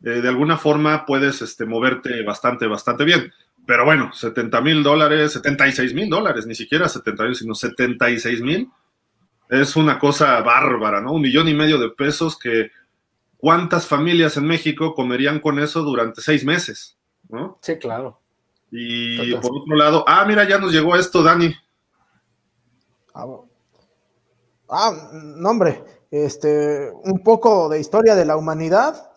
eh, 0.03 0.21
de 0.21 0.29
alguna 0.29 0.57
forma 0.57 1.05
puedes 1.05 1.41
este, 1.41 1.65
moverte 1.65 2.23
bastante, 2.23 2.65
bastante 2.67 3.03
bien. 3.03 3.31
Pero 3.65 3.85
bueno, 3.85 4.11
70 4.13 4.61
mil 4.61 4.83
dólares, 4.83 5.33
76 5.33 5.93
mil 5.93 6.09
dólares, 6.09 6.45
ni 6.45 6.55
siquiera 6.55 6.89
70 6.89 7.23
mil, 7.23 7.35
sino 7.35 7.55
76 7.55 8.41
mil, 8.41 8.69
es 9.61 9.75
una 9.75 9.99
cosa 9.99 10.41
bárbara, 10.41 11.01
¿no? 11.01 11.13
Un 11.13 11.21
millón 11.21 11.47
y 11.47 11.53
medio 11.53 11.77
de 11.77 11.89
pesos 11.89 12.37
que 12.37 12.71
cuántas 13.37 13.87
familias 13.87 14.37
en 14.37 14.45
México 14.45 14.93
comerían 14.95 15.39
con 15.39 15.59
eso 15.59 15.81
durante 15.81 16.21
seis 16.21 16.45
meses, 16.45 16.97
¿no? 17.29 17.57
Sí, 17.61 17.77
claro. 17.77 18.19
Y 18.71 19.33
por 19.35 19.51
otro 19.61 19.75
lado, 19.75 20.03
ah, 20.07 20.25
mira, 20.25 20.47
ya 20.47 20.57
nos 20.57 20.71
llegó 20.71 20.95
esto, 20.95 21.21
Dani. 21.21 21.53
Ah, 23.13 23.25
Ah, 24.75 24.91
no, 25.13 25.49
hombre, 25.51 25.83
este, 26.09 26.89
un 27.03 27.21
poco 27.23 27.69
de 27.69 27.79
historia 27.79 28.15
de 28.15 28.25
la 28.25 28.37
humanidad. 28.37 29.11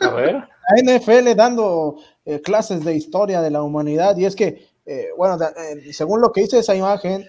A 0.00 0.10
ver. 0.10 0.34
La 0.34 0.94
NFL 0.96 1.36
dando 1.36 1.98
eh, 2.24 2.40
clases 2.40 2.84
de 2.84 2.96
historia 2.96 3.40
de 3.40 3.50
la 3.50 3.62
humanidad, 3.62 4.16
y 4.16 4.24
es 4.24 4.34
que, 4.34 4.66
eh, 4.84 5.10
bueno, 5.16 5.38
eh, 5.44 5.92
según 5.92 6.20
lo 6.20 6.32
que 6.32 6.40
dice 6.40 6.58
esa 6.58 6.74
imagen, 6.74 7.24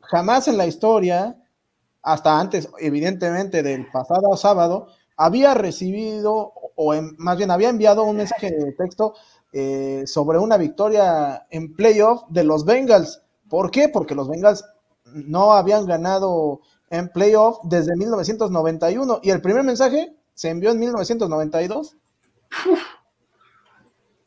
jamás 0.00 0.48
en 0.48 0.56
la 0.56 0.66
historia, 0.66 1.36
hasta 2.02 2.38
antes, 2.38 2.68
evidentemente, 2.78 3.62
del 3.62 3.86
pasado 3.90 4.36
sábado, 4.36 4.88
había 5.16 5.54
recibido, 5.54 6.52
o 6.76 6.94
más 7.18 7.36
bien 7.36 7.50
había 7.50 7.68
enviado 7.68 8.04
un 8.04 8.16
mensaje 8.16 8.50
de 8.50 8.72
texto 8.72 9.14
sobre 10.06 10.38
una 10.38 10.56
victoria 10.56 11.46
en 11.50 11.74
playoff 11.74 12.22
de 12.28 12.44
los 12.44 12.64
Bengals. 12.64 13.22
¿Por 13.48 13.70
qué? 13.70 13.88
Porque 13.88 14.14
los 14.14 14.28
Bengals 14.28 14.64
no 15.06 15.52
habían 15.52 15.86
ganado 15.86 16.60
en 16.90 17.08
playoff 17.08 17.58
desde 17.64 17.96
1991 17.96 19.20
y 19.22 19.30
el 19.30 19.40
primer 19.40 19.64
mensaje 19.64 20.14
se 20.34 20.50
envió 20.50 20.70
en 20.70 20.78
1992. 20.78 21.96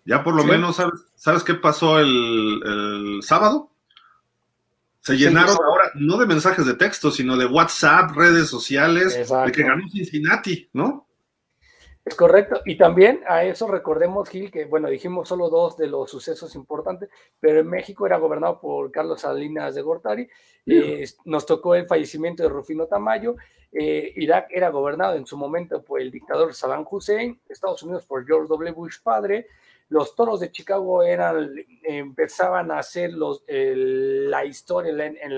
Ya 0.05 0.24
por 0.24 0.36
lo 0.36 0.43
menos, 0.43 0.82
¿sabes, 1.15 1.43
qué 1.43 1.53
pasó 1.53 1.99
el, 1.99 3.19
sábado? 3.22 3.69
Se 5.01 5.15
llenaron 5.15 5.55
ahora 5.55 5.81
no 5.96 6.18
de 6.18 6.26
mensajes 6.26 6.66
de 6.66 6.74
texto, 6.74 7.12
sino 7.12 7.38
de 7.38 7.46
WhatsApp, 7.46 8.12
redes 8.16 8.48
sociales, 8.48 9.16
de 9.16 9.52
que 9.52 9.64
ganó 9.64 9.88
Cincinnati, 9.89 10.70
¿no? 10.74 11.08
Es 12.04 12.16
correcto. 12.16 12.62
Y 12.66 12.78
también 12.78 13.22
a 13.28 13.44
eso 13.44 13.68
recordemos, 13.68 14.28
Gil, 14.28 14.50
que 14.50 14.66
bueno, 14.66 14.89
dijimos 14.89 15.30
solo 15.30 15.50
dos 15.50 15.78
de 15.78 15.88
los 15.88 16.10
sucesos 16.10 16.56
importantes, 16.56 17.10
pero 17.39 17.60
en 17.60 17.68
México 17.68 18.08
era 18.08 18.18
gobernado 18.18 18.60
por 18.60 18.92
Carlos 18.92 19.22
Salinas 19.22 19.76
de 19.76 19.82
Gortari. 19.84 20.28
Eh, 20.66 21.06
nos 21.26 21.46
tocó 21.46 21.76
el 21.76 21.86
fallecimiento 21.86 22.42
de 22.42 22.50
Rufino 22.50 22.88
Tamayo. 22.88 23.36
Eh, 23.72 24.14
Irak 24.16 24.48
era 24.50 24.70
gobernado 24.70 25.16
en 25.16 25.28
su 25.28 25.38
momento 25.38 25.84
por 25.84 26.02
el 26.02 26.10
dictador 26.10 26.56
Saddam 26.56 26.86
Hussein, 26.89 27.39
Estados 27.48 27.84
Unidos 27.84 28.06
por 28.06 28.26
George 28.26 28.48
W. 28.48 28.72
Bush 28.72 28.98
padre. 29.04 29.48
Los 29.89 30.16
toros 30.16 30.39
de 30.39 30.52
Chicago 30.52 31.04
eran, 31.04 31.54
empezaban 31.84 32.72
a 32.72 32.80
hacer 32.80 33.14
los, 33.14 33.44
la 33.48 34.44
historia 34.46 34.89
en, 34.89 34.98
la, 34.98 35.06
en 35.06 35.36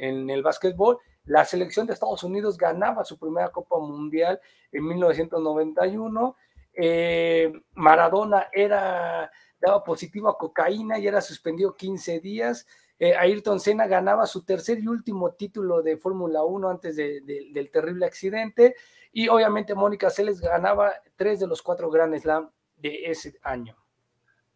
el 0.00 0.42
básquetbol 0.42 0.98
la 1.30 1.44
selección 1.44 1.86
de 1.86 1.92
Estados 1.92 2.24
Unidos 2.24 2.56
ganaba 2.56 3.04
su 3.04 3.18
primera 3.18 3.50
Copa 3.50 3.78
Mundial 3.78 4.40
en 4.72 4.86
1991. 4.86 6.36
Eh, 6.74 7.52
Maradona 7.74 8.48
era, 8.52 9.30
daba 9.60 9.84
positivo 9.84 10.28
a 10.28 10.38
cocaína 10.38 10.98
y 10.98 11.06
era 11.06 11.20
suspendido 11.20 11.76
15 11.76 12.20
días. 12.20 12.66
Eh, 12.98 13.14
Ayrton 13.16 13.60
Senna 13.60 13.86
ganaba 13.86 14.26
su 14.26 14.44
tercer 14.44 14.78
y 14.80 14.88
último 14.88 15.32
título 15.32 15.82
de 15.82 15.96
Fórmula 15.98 16.42
1 16.42 16.68
antes 16.68 16.96
del 16.96 17.70
terrible 17.70 18.06
accidente. 18.06 18.74
Y 19.12 19.28
obviamente 19.28 19.74
Mónica 19.74 20.10
Seles 20.10 20.40
ganaba 20.40 20.92
tres 21.16 21.40
de 21.40 21.46
los 21.46 21.62
cuatro 21.62 21.90
Grand 21.90 22.16
Slam 22.18 22.50
de 22.76 23.04
ese 23.04 23.38
año. 23.42 23.76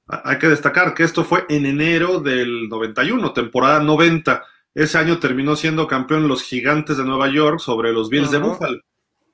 Hay 0.07 0.38
que 0.38 0.49
destacar 0.49 0.92
que 0.92 1.03
esto 1.03 1.24
fue 1.24 1.47
en 1.49 1.66
enero 1.66 2.20
del 2.20 2.68
91, 2.68 3.32
temporada 3.32 3.80
90. 3.80 4.45
Ese 4.75 4.99
año 4.99 5.18
terminó 5.18 5.55
siendo 5.55 5.87
campeón 5.87 6.27
los 6.27 6.43
Gigantes 6.43 6.97
de 6.97 7.05
Nueva 7.05 7.29
York 7.29 7.61
sobre 7.61 7.93
los 7.93 8.11
Bills 8.11 8.33
de 8.33 8.39
Buffalo. 8.39 8.81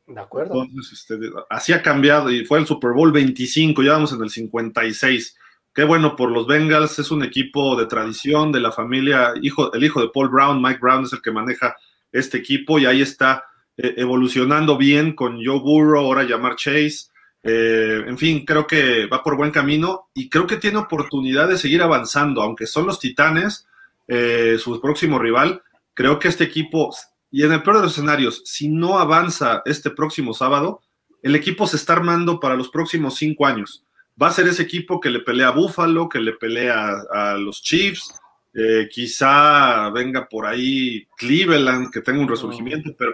De 0.07 0.21
acuerdo. 0.21 0.65
Entonces, 0.65 1.01
este, 1.01 1.19
así 1.49 1.73
ha 1.73 1.83
cambiado 1.83 2.31
y 2.31 2.45
fue 2.45 2.59
el 2.59 2.67
Super 2.67 2.93
Bowl 2.93 3.11
25, 3.11 3.83
ya 3.83 3.93
vamos 3.93 4.13
en 4.13 4.23
el 4.23 4.29
56. 4.29 5.37
Qué 5.73 5.85
bueno 5.85 6.17
por 6.17 6.31
los 6.31 6.47
Bengals, 6.47 6.99
es 6.99 7.11
un 7.11 7.23
equipo 7.23 7.77
de 7.77 7.87
tradición 7.87 8.51
de 8.53 8.61
la 8.61 8.73
familia, 8.73 9.33
hijo, 9.41 9.73
el 9.73 9.85
hijo 9.85 10.01
de 10.01 10.09
Paul 10.13 10.29
Brown, 10.29 10.61
Mike 10.61 10.81
Brown 10.83 11.05
es 11.05 11.13
el 11.13 11.23
que 11.23 11.31
maneja 11.31 11.77
este 12.11 12.39
equipo 12.39 12.79
y 12.79 12.87
ahí 12.87 13.01
está 13.01 13.45
eh, 13.77 13.95
evolucionando 13.97 14.77
bien 14.77 15.15
con 15.15 15.43
Joe 15.43 15.61
Burrow, 15.61 16.05
ahora 16.05 16.25
llamar 16.25 16.57
Chase. 16.57 17.07
Eh, 17.43 18.05
en 18.07 18.19
fin, 18.19 18.45
creo 18.45 18.67
que 18.67 19.07
va 19.07 19.23
por 19.23 19.37
buen 19.37 19.53
camino 19.53 20.11
y 20.13 20.29
creo 20.29 20.47
que 20.47 20.57
tiene 20.57 20.79
oportunidad 20.79 21.49
de 21.49 21.57
seguir 21.57 21.81
avanzando, 21.83 22.43
aunque 22.43 22.67
son 22.67 22.87
los 22.87 22.99
Titanes 22.99 23.67
eh, 24.13 24.59
su 24.59 24.81
próximo 24.81 25.21
rival. 25.21 25.63
Creo 25.95 26.19
que 26.19 26.27
este 26.27 26.43
equipo, 26.43 26.93
y 27.31 27.45
en 27.45 27.53
el 27.53 27.63
peor 27.63 27.77
de 27.77 27.83
los 27.83 27.93
escenarios, 27.93 28.43
si 28.45 28.69
no 28.69 28.99
avanza 28.99 29.63
este 29.65 29.91
próximo 29.91 30.35
sábado, 30.35 30.81
el 31.23 31.37
equipo 31.37 31.65
se 31.69 31.77
está 31.77 31.93
armando 31.93 32.41
para 32.41 32.57
los 32.57 32.71
próximos 32.71 33.15
cinco 33.15 33.47
años. 33.47 33.85
Va 34.21 34.27
a 34.27 34.33
ser 34.33 34.49
ese 34.49 34.63
equipo 34.63 34.99
que 34.99 35.11
le 35.11 35.21
pelea 35.21 35.49
a 35.49 35.53
Buffalo, 35.53 36.09
que 36.09 36.19
le 36.19 36.33
pelea 36.33 36.91
a, 37.13 37.35
los 37.35 37.63
Chiefs, 37.63 38.13
eh, 38.53 38.89
quizá 38.91 39.91
venga 39.91 40.29
por 40.29 40.45
ahí 40.45 41.07
Cleveland, 41.17 41.93
que 41.93 42.01
tenga 42.01 42.21
un 42.21 42.29
resurgimiento, 42.29 42.91
pero 42.99 43.13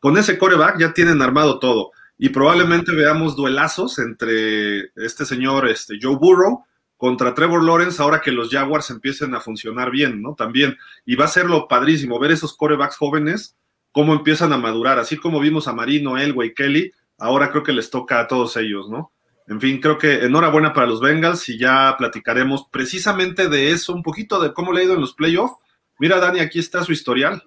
con 0.00 0.18
ese 0.18 0.36
coreback 0.36 0.78
ya 0.78 0.92
tienen 0.92 1.22
armado 1.22 1.58
todo. 1.58 1.92
Y 2.18 2.28
probablemente 2.28 2.92
veamos 2.92 3.36
duelazos 3.36 3.98
entre 3.98 4.90
este 4.96 5.24
señor 5.24 5.66
este, 5.66 5.98
Joe 6.00 6.16
Burrow 6.16 6.62
contra 6.96 7.34
Trevor 7.34 7.62
Lawrence 7.62 8.02
ahora 8.02 8.20
que 8.20 8.32
los 8.32 8.50
Jaguars 8.50 8.90
empiecen 8.90 9.34
a 9.34 9.40
funcionar 9.40 9.90
bien, 9.90 10.22
¿no? 10.22 10.34
También. 10.34 10.76
Y 11.04 11.16
va 11.16 11.26
a 11.26 11.28
ser 11.28 11.46
lo 11.46 11.68
padrísimo 11.68 12.18
ver 12.18 12.30
esos 12.30 12.56
corebacks 12.56 12.96
jóvenes 12.96 13.56
cómo 13.96 14.12
empiezan 14.12 14.52
a 14.52 14.58
madurar, 14.58 14.98
así 14.98 15.16
como 15.16 15.40
vimos 15.40 15.68
a 15.68 15.72
Marino, 15.72 16.18
Elway, 16.18 16.52
Kelly, 16.52 16.92
ahora 17.16 17.50
creo 17.50 17.62
que 17.62 17.72
les 17.72 17.88
toca 17.88 18.20
a 18.20 18.28
todos 18.28 18.54
ellos, 18.58 18.90
¿no? 18.90 19.10
En 19.48 19.58
fin, 19.58 19.80
creo 19.80 19.96
que 19.96 20.26
enhorabuena 20.26 20.74
para 20.74 20.86
los 20.86 21.00
Bengals 21.00 21.48
y 21.48 21.58
ya 21.58 21.94
platicaremos 21.96 22.66
precisamente 22.70 23.48
de 23.48 23.70
eso, 23.70 23.94
un 23.94 24.02
poquito 24.02 24.38
de 24.38 24.52
cómo 24.52 24.70
le 24.70 24.82
ha 24.82 24.84
ido 24.84 24.92
en 24.92 25.00
los 25.00 25.14
playoffs. 25.14 25.56
Mira, 25.98 26.20
Dani, 26.20 26.40
aquí 26.40 26.58
está 26.58 26.84
su 26.84 26.92
historial. 26.92 27.42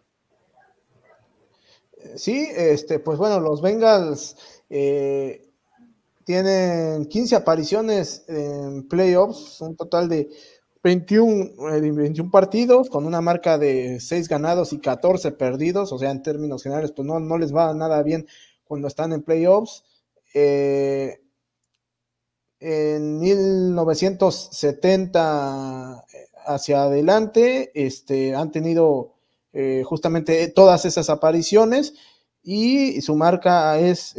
Sí, 2.16 2.48
este, 2.56 2.98
pues 2.98 3.20
bueno, 3.20 3.40
los 3.40 3.62
Bengals 3.62 4.36
eh, 4.72 5.49
tienen 6.30 7.08
15 7.08 7.36
apariciones 7.38 8.24
en 8.28 8.88
playoffs, 8.88 9.60
un 9.62 9.76
total 9.76 10.08
de 10.08 10.30
21, 10.84 11.56
21 11.58 12.28
eh, 12.28 12.32
partidos 12.32 12.88
con 12.92 13.08
una 13.08 13.20
marca 13.20 13.58
de 13.58 14.00
6 14.00 14.28
ganados 14.28 14.72
y 14.72 14.78
14 14.78 15.32
perdidos, 15.32 15.92
o 15.92 15.98
sea, 15.98 16.12
en 16.12 16.22
términos 16.22 16.62
generales, 16.62 16.92
pues 16.92 17.08
no, 17.08 17.20
no 17.20 17.40
les 17.40 17.52
va 17.52 17.74
nada 17.74 18.04
bien 18.04 18.28
cuando 18.64 18.88
están 18.88 19.12
en 19.12 19.24
playoffs. 19.24 19.84
Eh, 20.36 21.20
en 22.60 23.20
1970 23.20 26.06
eh, 26.14 26.28
hacia 26.46 26.84
adelante, 26.84 27.72
este, 27.74 28.36
han 28.36 28.52
tenido 28.52 29.16
justamente 29.84 30.48
todas 30.50 30.86
esas 30.86 31.10
apariciones 31.10 31.96
y 32.44 33.02
su 33.02 33.16
marca 33.16 33.80
es 33.80 34.14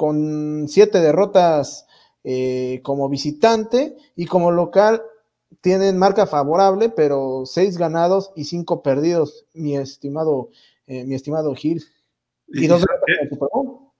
con 0.00 0.66
siete 0.66 0.98
derrotas 0.98 1.86
eh, 2.24 2.80
como 2.82 3.10
visitante 3.10 3.98
y 4.16 4.24
como 4.24 4.50
local 4.50 5.02
tienen 5.60 5.98
marca 5.98 6.26
favorable, 6.26 6.88
pero 6.88 7.42
seis 7.44 7.76
ganados 7.76 8.32
y 8.34 8.44
cinco 8.44 8.82
perdidos, 8.82 9.44
mi 9.52 9.76
estimado, 9.76 10.48
eh, 10.86 11.04
mi 11.04 11.14
estimado 11.14 11.54
Gil. 11.54 11.84
Y, 12.48 12.66
dos 12.66 12.82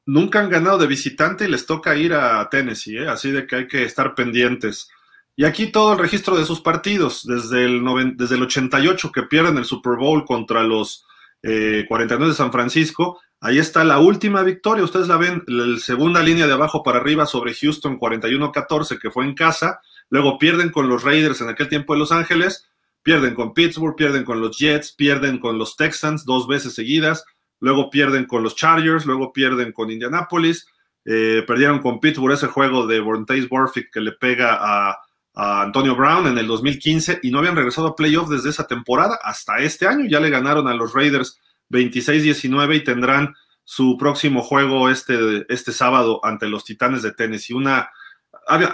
Nunca 0.07 0.41
han 0.41 0.49
ganado 0.49 0.79
de 0.79 0.87
visitante 0.87 1.45
y 1.45 1.49
les 1.49 1.67
toca 1.67 1.95
ir 1.95 2.15
a 2.15 2.49
Tennessee, 2.49 2.97
¿eh? 2.97 3.07
así 3.07 3.31
de 3.31 3.47
que 3.47 3.57
hay 3.57 3.69
que 3.69 3.85
estar 3.85 4.15
pendientes. 4.15 4.89
Y 5.37 5.45
aquí 5.45 5.71
todo 5.71 5.93
el 5.93 5.99
registro 5.99 6.35
de 6.39 6.47
sus 6.47 6.63
partidos, 6.63 7.27
desde 7.27 7.67
el, 7.67 7.85
desde 8.17 8.37
el 8.37 8.43
88 8.45 9.13
que 9.13 9.25
pierden 9.25 9.59
el 9.59 9.67
Super 9.67 9.99
Bowl 9.99 10.25
contra 10.25 10.63
los 10.63 11.05
49 11.43 12.29
de 12.29 12.35
San 12.35 12.53
Francisco, 12.53 13.19
Ahí 13.43 13.59
está 13.59 13.85
la 13.85 13.99
última 14.01 14.43
victoria, 14.43 14.85
ustedes 14.85 15.09
la 15.09 15.17
ven, 15.17 15.43
la 15.47 15.79
segunda 15.79 16.23
línea 16.23 16.47
de 16.47 16.53
abajo 16.53 16.83
para 16.83 16.99
arriba 16.99 17.25
sobre 17.25 17.55
Houston 17.55 17.99
41-14, 17.99 18.99
que 19.01 19.11
fue 19.11 19.25
en 19.25 19.35
casa. 19.35 19.81
Luego 20.11 20.39
pierden 20.39 20.71
con 20.71 20.91
los 20.91 21.03
Raiders 21.05 21.41
en 21.41 21.49
aquel 21.49 21.71
tiempo 21.71 21.95
de 21.95 22.01
Los 22.01 22.13
Ángeles, 22.13 22.69
pierden 23.03 23.35
con 23.35 23.55
Pittsburgh, 23.55 23.97
pierden 23.97 24.25
con 24.25 24.43
los 24.43 24.59
Jets, 24.59 24.93
pierden 24.93 25.39
con 25.39 25.57
los 25.57 25.77
Texans 25.77 26.27
dos 26.27 26.47
veces 26.49 26.75
seguidas, 26.75 27.25
luego 27.61 27.89
pierden 27.89 28.27
con 28.27 28.43
los 28.43 28.57
Chargers, 28.57 29.07
luego 29.07 29.33
pierden 29.33 29.73
con 29.73 29.91
Indianapolis, 29.91 30.67
eh, 31.07 31.43
perdieron 31.47 31.79
con 31.79 31.99
Pittsburgh 31.99 32.35
ese 32.35 32.49
juego 32.49 32.87
de 32.87 33.01
Borntaze 33.01 33.47
Burfict 33.47 33.91
que 33.91 34.03
le 34.03 34.13
pega 34.13 34.59
a, 34.61 34.99
a, 35.33 35.63
Antonio 35.63 35.97
Brown 35.97 36.27
en 36.27 36.37
el 36.37 36.47
2015 36.47 37.21
y 37.23 37.31
no 37.31 37.39
habían 37.39 37.57
regresado 37.57 37.87
a 37.87 37.97
playoff 37.97 38.29
desde 38.29 38.51
esa 38.51 38.67
temporada 38.67 39.19
hasta 39.23 39.61
este 39.61 39.87
año, 39.87 40.05
ya 40.07 40.21
le 40.21 40.29
ganaron 40.29 40.69
a 40.69 40.75
los 40.75 40.93
Raiders 40.93 41.41
26-19 41.71 42.77
y 42.77 42.85
tendrán 42.85 43.35
su 43.65 43.97
próximo 43.99 44.43
juego 44.43 44.91
este, 44.91 45.47
este 45.49 45.73
sábado 45.73 46.21
ante 46.25 46.49
los 46.49 46.65
Titanes 46.65 47.03
de 47.03 47.13
Tennessee. 47.13 47.55
Una, 47.55 47.91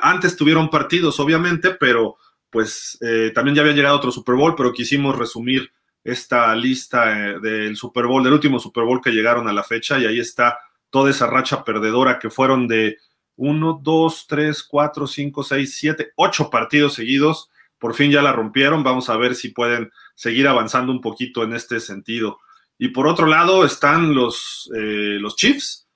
antes 0.02 0.36
tuvieron 0.36 0.70
partidos, 0.70 1.20
obviamente, 1.20 1.72
pero 1.78 2.16
pues 2.50 2.96
eh, 3.02 3.32
también 3.34 3.54
ya 3.54 3.62
había 3.62 3.74
llegado 3.74 3.96
otro 3.96 4.10
Super 4.10 4.34
Bowl, 4.34 4.54
pero 4.56 4.72
quisimos 4.72 5.16
resumir 5.16 5.70
esta 6.02 6.54
lista 6.54 7.30
eh, 7.30 7.40
del 7.40 7.76
Super 7.76 8.06
Bowl, 8.06 8.24
del 8.24 8.32
último 8.32 8.58
Super 8.58 8.84
Bowl 8.84 9.02
que 9.02 9.10
llegaron 9.10 9.48
a 9.48 9.52
la 9.52 9.62
fecha, 9.62 9.98
y 9.98 10.06
ahí 10.06 10.18
está 10.18 10.58
toda 10.90 11.10
esa 11.10 11.26
racha 11.26 11.64
perdedora 11.64 12.18
que 12.18 12.30
fueron 12.30 12.66
de 12.66 12.96
1, 13.36 13.80
2, 13.82 14.26
3, 14.28 14.62
4, 14.62 15.06
5, 15.06 15.42
6, 15.42 15.76
7, 15.76 16.12
8 16.16 16.50
partidos 16.50 16.94
seguidos. 16.94 17.50
Por 17.78 17.94
fin 17.94 18.10
ya 18.10 18.22
la 18.22 18.32
rompieron. 18.32 18.82
Vamos 18.82 19.10
a 19.10 19.16
ver 19.16 19.34
si 19.34 19.50
pueden 19.50 19.90
seguir 20.14 20.48
avanzando 20.48 20.92
un 20.92 21.02
poquito 21.02 21.42
en 21.42 21.52
este 21.52 21.80
sentido. 21.80 22.38
Y 22.78 22.88
por 22.88 23.06
otro 23.06 23.26
lado 23.26 23.64
están 23.64 24.14
los, 24.14 24.70
eh, 24.76 25.18
los 25.20 25.36
Chiefs, 25.36 25.88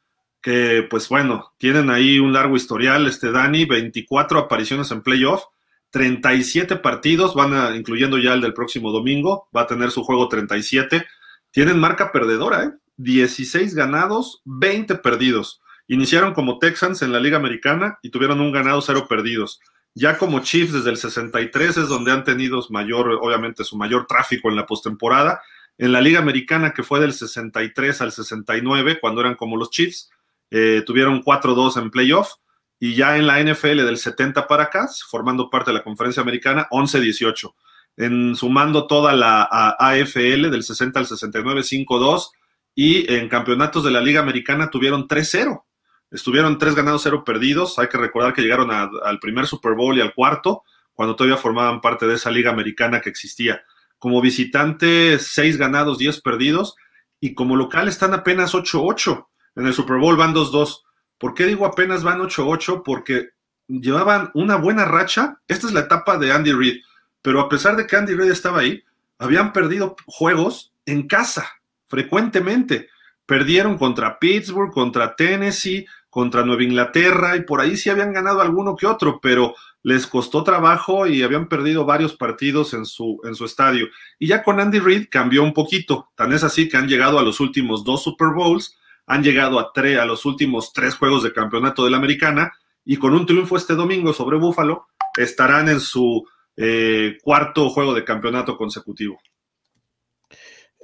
que 0.43 0.87
pues 0.89 1.09
bueno, 1.09 1.53
tienen 1.59 1.91
ahí 1.91 2.18
un 2.18 2.33
largo 2.33 2.57
historial, 2.57 3.07
este 3.07 3.31
Dani, 3.31 3.66
24 3.66 4.39
apariciones 4.39 4.91
en 4.91 5.03
playoff, 5.03 5.45
37 5.91 6.76
partidos, 6.76 7.35
van 7.35 7.53
a, 7.53 7.76
incluyendo 7.76 8.16
ya 8.18 8.33
el 8.33 8.41
del 8.41 8.55
próximo 8.55 8.93
domingo, 8.93 9.49
va 9.55 9.62
a 9.62 9.66
tener 9.66 9.91
su 9.91 10.05
juego 10.05 10.28
37. 10.28 11.05
Tienen 11.51 11.78
marca 11.78 12.12
perdedora, 12.12 12.64
¿eh? 12.64 12.70
16 12.97 13.74
ganados, 13.74 14.41
20 14.45 14.97
perdidos. 14.97 15.61
Iniciaron 15.89 16.35
como 16.35 16.59
Texans 16.59 17.03
en 17.03 17.12
la 17.12 17.18
Liga 17.18 17.39
Americana 17.39 17.99
y 18.03 18.11
tuvieron 18.11 18.41
un 18.41 18.53
ganado, 18.53 18.81
cero 18.81 19.07
perdidos. 19.09 19.59
Ya 19.95 20.18
como 20.18 20.41
Chiefs 20.41 20.72
desde 20.72 20.91
el 20.91 20.97
63 20.97 21.76
es 21.78 21.89
donde 21.89 22.12
han 22.12 22.22
tenido 22.22 22.64
mayor, 22.70 23.18
obviamente, 23.20 23.64
su 23.64 23.76
mayor 23.76 24.07
tráfico 24.07 24.49
en 24.49 24.57
la 24.57 24.66
postemporada 24.66 25.43
en 25.81 25.93
la 25.93 26.03
Liga 26.03 26.18
Americana, 26.18 26.74
que 26.74 26.83
fue 26.83 27.01
del 27.01 27.14
63 27.14 28.03
al 28.03 28.12
69, 28.12 28.99
cuando 29.01 29.22
eran 29.22 29.35
como 29.35 29.57
los 29.57 29.70
Chiefs, 29.70 30.11
eh, 30.51 30.83
tuvieron 30.85 31.22
4-2 31.22 31.78
en 31.78 31.91
playoff. 31.91 32.35
Y 32.78 32.95
ya 32.95 33.16
en 33.16 33.26
la 33.26 33.41
NFL 33.41 33.87
del 33.87 33.97
70 33.97 34.47
para 34.47 34.64
acá, 34.64 34.89
formando 35.09 35.49
parte 35.49 35.70
de 35.70 35.78
la 35.78 35.83
conferencia 35.83 36.20
americana, 36.20 36.68
11-18. 36.70 37.55
En 37.97 38.37
sumando 38.37 38.87
toda 38.87 39.14
la 39.14 39.49
AFL 39.78 40.51
del 40.51 40.62
60 40.62 41.01
al 41.01 41.07
69, 41.07 41.62
5-2. 41.62 42.28
Y 42.74 43.11
en 43.11 43.31
campeonatos 43.31 43.83
de 43.83 43.91
la 43.91 44.03
Liga 44.03 44.20
Americana 44.20 44.68
tuvieron 44.68 45.09
3-0. 45.09 45.64
Estuvieron 46.11 46.59
tres 46.59 46.74
ganados, 46.74 47.05
cero 47.05 47.24
perdidos. 47.24 47.78
Hay 47.78 47.89
que 47.89 47.97
recordar 47.97 48.35
que 48.35 48.43
llegaron 48.43 48.70
al 48.70 49.18
primer 49.18 49.47
Super 49.47 49.72
Bowl 49.72 49.97
y 49.97 50.03
al 50.03 50.12
cuarto, 50.12 50.62
cuando 50.93 51.16
todavía 51.16 51.39
formaban 51.39 51.81
parte 51.81 52.07
de 52.07 52.16
esa 52.16 52.31
liga 52.31 52.51
americana 52.51 53.01
que 53.01 53.09
existía. 53.09 53.62
Como 54.01 54.20
visitante, 54.20 55.20
seis 55.20 55.57
ganados, 55.57 55.98
diez 55.98 56.20
perdidos. 56.20 56.74
Y 57.20 57.34
como 57.34 57.55
local 57.55 57.86
están 57.86 58.12
apenas 58.12 58.55
8-8. 58.55 59.28
En 59.55 59.66
el 59.66 59.74
Super 59.74 59.98
Bowl 59.98 60.16
van 60.16 60.34
2-2. 60.34 60.80
¿Por 61.18 61.34
qué 61.34 61.46
digo 61.46 61.64
apenas 61.64 62.03
van 62.03 62.18
8-8? 62.20 62.82
Porque 62.84 63.28
llevaban 63.68 64.32
una 64.34 64.57
buena 64.57 64.84
racha. 64.84 65.40
Esta 65.46 65.68
es 65.68 65.72
la 65.72 65.80
etapa 65.80 66.18
de 66.18 66.32
Andy 66.32 66.53
Reid. 66.53 66.80
Pero 67.22 67.40
a 67.40 67.48
pesar 67.48 67.76
de 67.76 67.86
que 67.86 67.94
Andy 67.94 68.14
Reid 68.14 68.32
estaba 68.32 68.61
ahí, 68.61 68.82
habían 69.18 69.53
perdido 69.53 69.94
juegos 70.07 70.72
en 70.86 71.07
casa 71.07 71.48
frecuentemente. 71.86 72.88
Perdieron 73.26 73.78
contra 73.78 74.18
Pittsburgh, 74.18 74.72
contra 74.72 75.14
Tennessee, 75.14 75.86
contra 76.11 76.44
Nueva 76.44 76.64
Inglaterra 76.64 77.36
y 77.36 77.42
por 77.42 77.61
ahí 77.61 77.76
sí 77.76 77.88
habían 77.88 78.12
ganado 78.12 78.40
alguno 78.40 78.74
que 78.74 78.86
otro, 78.86 79.20
pero 79.20 79.55
les 79.83 80.07
costó 80.07 80.45
trabajo 80.45 81.07
y 81.07 81.22
habían 81.22 81.49
perdido 81.49 81.85
varios 81.85 82.16
partidos 82.16 82.74
en 82.74 82.85
su, 82.85 83.20
en 83.24 83.35
su 83.35 83.45
estadio. 83.45 83.87
Y 84.18 84.28
ya 84.28 84.43
con 84.43 84.61
Andy 84.61 84.78
Reid 84.78 85.07
cambió 85.11 85.43
un 85.43 85.55
poquito. 85.55 86.11
Tan 86.14 86.33
es 86.33 86.45
así 86.45 86.68
que 86.68 86.76
han 86.76 86.89
llegado 86.89 87.18
a 87.18 87.22
los 87.22 87.41
últimos 87.41 87.85
dos 87.85 88.03
Super 88.03 88.28
Bowls, 88.35 88.76
han 89.07 89.22
llegado 89.22 89.59
a, 89.59 89.72
a 89.74 90.05
los 90.05 90.24
últimos 90.26 90.72
tres 90.72 90.95
juegos 90.95 91.22
de 91.22 91.33
campeonato 91.33 91.85
de 91.85 91.91
la 91.91 91.97
americana 91.97 92.53
y 92.85 92.97
con 92.97 93.14
un 93.14 93.26
triunfo 93.26 93.57
este 93.57 93.74
domingo 93.74 94.12
sobre 94.12 94.39
Buffalo 94.39 94.87
estarán 95.16 95.68
en 95.68 95.81
su 95.81 96.24
eh, 96.57 97.16
cuarto 97.22 97.70
juego 97.70 97.95
de 97.95 98.05
campeonato 98.05 98.57
consecutivo. 98.57 99.18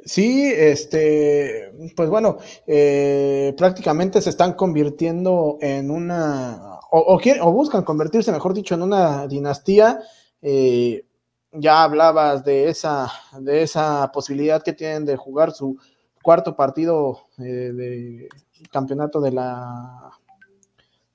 Sí, 0.04 0.52
este, 0.54 1.72
pues 1.96 2.08
bueno, 2.08 2.38
eh, 2.66 3.52
prácticamente 3.58 4.22
se 4.22 4.30
están 4.30 4.52
convirtiendo 4.52 5.58
en 5.60 5.90
una, 5.90 6.75
o, 6.90 7.52
buscan 7.52 7.84
convertirse, 7.84 8.32
mejor 8.32 8.54
dicho, 8.54 8.74
en 8.74 8.82
una 8.82 9.26
dinastía. 9.26 10.00
Eh, 10.42 11.04
ya 11.52 11.82
hablabas 11.82 12.44
de 12.44 12.68
esa, 12.68 13.10
de 13.40 13.62
esa 13.62 14.10
posibilidad 14.12 14.62
que 14.62 14.72
tienen 14.72 15.04
de 15.04 15.16
jugar 15.16 15.52
su 15.52 15.78
cuarto 16.22 16.56
partido 16.56 17.20
de 17.38 18.28
campeonato 18.70 19.20
de 19.20 19.30
la, 19.30 20.10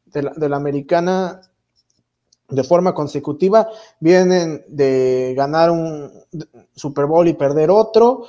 de 0.05 0.23
la, 0.23 0.33
de 0.35 0.49
la 0.49 0.55
americana 0.55 1.41
de 2.51 2.63
forma 2.63 2.93
consecutiva, 2.93 3.69
vienen 3.99 4.63
de 4.67 5.33
ganar 5.35 5.71
un 5.71 6.11
Super 6.75 7.05
Bowl 7.05 7.27
y 7.27 7.33
perder 7.33 7.71
otro. 7.71 8.27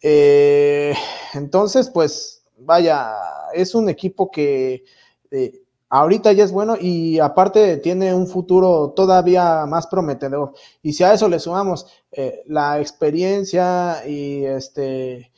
Eh, 0.00 0.92
entonces, 1.34 1.88
pues, 1.88 2.42
vaya, 2.58 3.14
es 3.54 3.74
un 3.74 3.88
equipo 3.88 4.30
que 4.30 4.84
eh, 5.30 5.61
ahorita 5.92 6.32
ya 6.32 6.44
es 6.44 6.52
bueno 6.52 6.76
y 6.80 7.18
aparte 7.18 7.76
tiene 7.76 8.14
un 8.14 8.26
futuro 8.26 8.94
todavía 8.96 9.66
más 9.66 9.86
prometedor. 9.86 10.54
Y 10.82 10.94
si 10.94 11.04
a 11.04 11.12
eso 11.12 11.28
le 11.28 11.38
sumamos 11.38 11.86
eh, 12.10 12.42
la 12.46 12.80
experiencia 12.80 14.06
y 14.08 14.44
este 14.44 15.30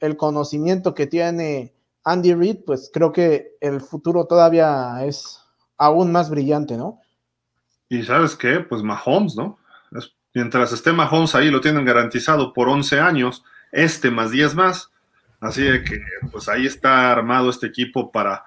el 0.00 0.18
conocimiento 0.18 0.94
que 0.94 1.06
tiene 1.06 1.72
Andy 2.04 2.34
Reid, 2.34 2.58
pues 2.66 2.90
creo 2.92 3.10
que 3.10 3.56
el 3.60 3.80
futuro 3.80 4.26
todavía 4.26 5.02
es 5.06 5.40
aún 5.78 6.12
más 6.12 6.28
brillante, 6.28 6.76
¿no? 6.76 7.00
Y 7.88 8.02
sabes 8.02 8.36
qué, 8.36 8.60
pues 8.60 8.82
Mahomes, 8.82 9.34
¿no? 9.34 9.58
mientras 10.34 10.72
esté 10.72 10.92
Mahomes 10.92 11.36
ahí 11.36 11.48
lo 11.48 11.60
tienen 11.60 11.84
garantizado 11.84 12.52
por 12.52 12.68
11 12.68 12.98
años, 12.98 13.44
este 13.70 14.10
más 14.10 14.30
10 14.30 14.56
más. 14.56 14.90
Así 15.40 15.62
de 15.62 15.84
que, 15.84 16.00
pues 16.32 16.48
ahí 16.48 16.66
está 16.66 17.12
armado 17.12 17.50
este 17.50 17.68
equipo 17.68 18.10
para 18.10 18.44